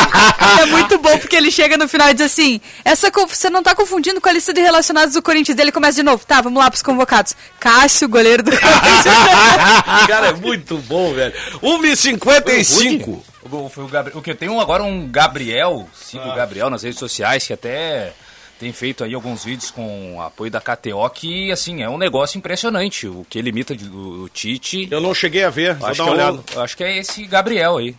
É 0.60 0.66
muito 0.66 0.98
bom 0.98 1.18
porque 1.18 1.36
ele 1.36 1.50
chega 1.50 1.76
no 1.76 1.88
final 1.88 2.08
e 2.10 2.14
diz 2.14 2.26
assim: 2.26 2.60
essa 2.84 3.10
você 3.10 3.50
não 3.50 3.62
tá 3.62 3.74
confundindo 3.74 4.20
com 4.20 4.28
a 4.28 4.32
lista 4.32 4.52
de 4.52 4.60
relacionados 4.60 5.14
do 5.14 5.22
Corinthians. 5.22 5.56
Dele 5.56 5.72
começa 5.72 5.96
de 5.96 6.02
novo. 6.02 6.24
Tá, 6.24 6.40
vamos 6.40 6.58
lá 6.58 6.70
pros 6.70 6.82
convocados. 6.82 7.34
Cássio, 7.58 8.08
goleiro 8.08 8.35
do 8.42 8.50
Corinthians. 8.50 9.04
cara, 10.08 10.28
é 10.28 10.32
muito 10.32 10.78
bom, 10.78 11.12
velho. 11.14 11.32
1h55. 11.62 13.22
O, 13.50 13.68
foi 13.68 13.84
o, 13.84 13.88
Gabriel, 13.88 14.18
o 14.18 14.22
que 14.22 14.30
eu 14.30 14.34
tenho 14.36 14.60
agora 14.60 14.82
um 14.82 15.06
Gabriel, 15.08 15.88
sigo 15.94 16.24
o 16.28 16.34
Gabriel 16.34 16.68
nas 16.68 16.82
redes 16.82 16.98
sociais, 16.98 17.46
que 17.46 17.52
até 17.52 18.12
tem 18.58 18.72
feito 18.72 19.04
aí 19.04 19.14
alguns 19.14 19.44
vídeos 19.44 19.70
com 19.70 20.20
apoio 20.20 20.50
da 20.50 20.60
KTO, 20.60 21.08
que 21.10 21.52
assim, 21.52 21.82
é 21.82 21.88
um 21.88 21.98
negócio 21.98 22.38
impressionante. 22.38 23.06
O 23.06 23.24
que 23.28 23.38
ele 23.38 23.50
imita 23.50 23.74
do, 23.74 24.22
do 24.22 24.28
Tite. 24.28 24.88
Eu 24.90 25.00
não 25.00 25.14
cheguei 25.14 25.44
a 25.44 25.50
ver, 25.50 25.74
vou 25.74 25.88
Acho 25.88 25.98
dar 25.98 26.04
que, 26.04 26.10
uma 26.10 26.20
é 26.22 26.26
olhada. 26.26 26.44
o, 26.56 26.60
acho 26.60 26.76
que 26.76 26.82
é 26.84 26.98
esse 26.98 27.24
Gabriel 27.26 27.76
aí. 27.78 27.94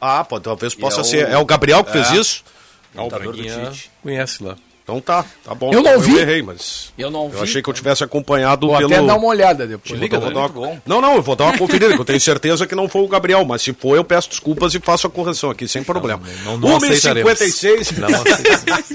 Ah, 0.00 0.24
pô, 0.24 0.40
talvez 0.40 0.74
possa 0.74 0.98
é 0.98 1.00
o- 1.00 1.04
ser. 1.04 1.28
É 1.28 1.36
o 1.38 1.44
Gabriel 1.44 1.82
que 1.84 1.92
fez 1.92 2.10
É. 2.12 2.16
isso? 2.16 2.44
Imitador 2.94 3.32
do 3.32 3.42
Braguinha 3.42 3.70
Tite. 3.70 3.90
Conhece 4.02 4.42
lá. 4.42 4.56
Então 4.86 5.00
tá, 5.00 5.24
tá 5.44 5.52
bom. 5.52 5.72
Eu 5.72 5.82
não 5.82 5.90
Então 5.94 6.00
vi. 6.00 6.12
Eu 6.14 6.20
errei, 6.20 6.42
mas. 6.42 6.92
Eu 6.96 7.10
não 7.10 7.28
Eu 7.34 7.42
achei 7.42 7.60
que 7.60 7.68
eu 7.68 7.74
tivesse 7.74 8.04
acompanhado 8.04 8.68
Vou 8.68 8.76
pelo. 8.78 8.94
até 8.94 9.04
dar 9.04 9.16
uma 9.16 9.26
olhada 9.26 9.66
depois. 9.66 9.92
Te 9.92 10.00
liga, 10.00 10.20
vou 10.20 10.30
dar 10.32 10.38
uma- 10.38 10.48
Muito 10.48 10.60
bom. 10.60 10.78
Não, 10.86 11.00
não, 11.00 11.16
eu 11.16 11.22
vou 11.22 11.34
dar 11.34 11.46
uma 11.46 11.58
conferida, 11.58 11.92
que 11.92 12.00
eu 12.00 12.04
tenho 12.04 12.20
certeza 12.20 12.68
que 12.68 12.74
não 12.76 12.88
foi 12.88 13.02
o 13.02 13.08
Gabriel, 13.08 13.44
mas 13.44 13.62
se 13.62 13.72
for, 13.72 13.96
eu 13.96 14.04
peço 14.04 14.28
desculpas 14.28 14.74
e 14.76 14.78
faço 14.78 15.08
a 15.08 15.10
correção 15.10 15.50
aqui, 15.50 15.66
sem 15.66 15.82
problema. 15.82 16.22
não- 16.44 16.56
não. 16.56 16.78
1h56. 16.78 17.98
Não 17.98 18.08
aceitaremos. 18.08 18.86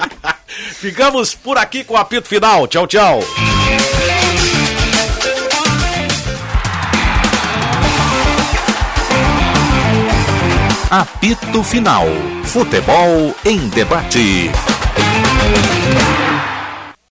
Ficamos 0.80 1.36
por 1.36 1.58
aqui 1.58 1.84
com 1.84 1.96
o 1.96 1.98
apito 1.98 2.26
final. 2.30 2.68
Tchau, 2.68 2.88
tchau. 2.88 3.20
Apito 10.90 11.64
Final. 11.64 12.06
Futebol 12.44 13.34
em 13.46 13.68
debate. 13.70 14.52
Yeah. 15.44 16.31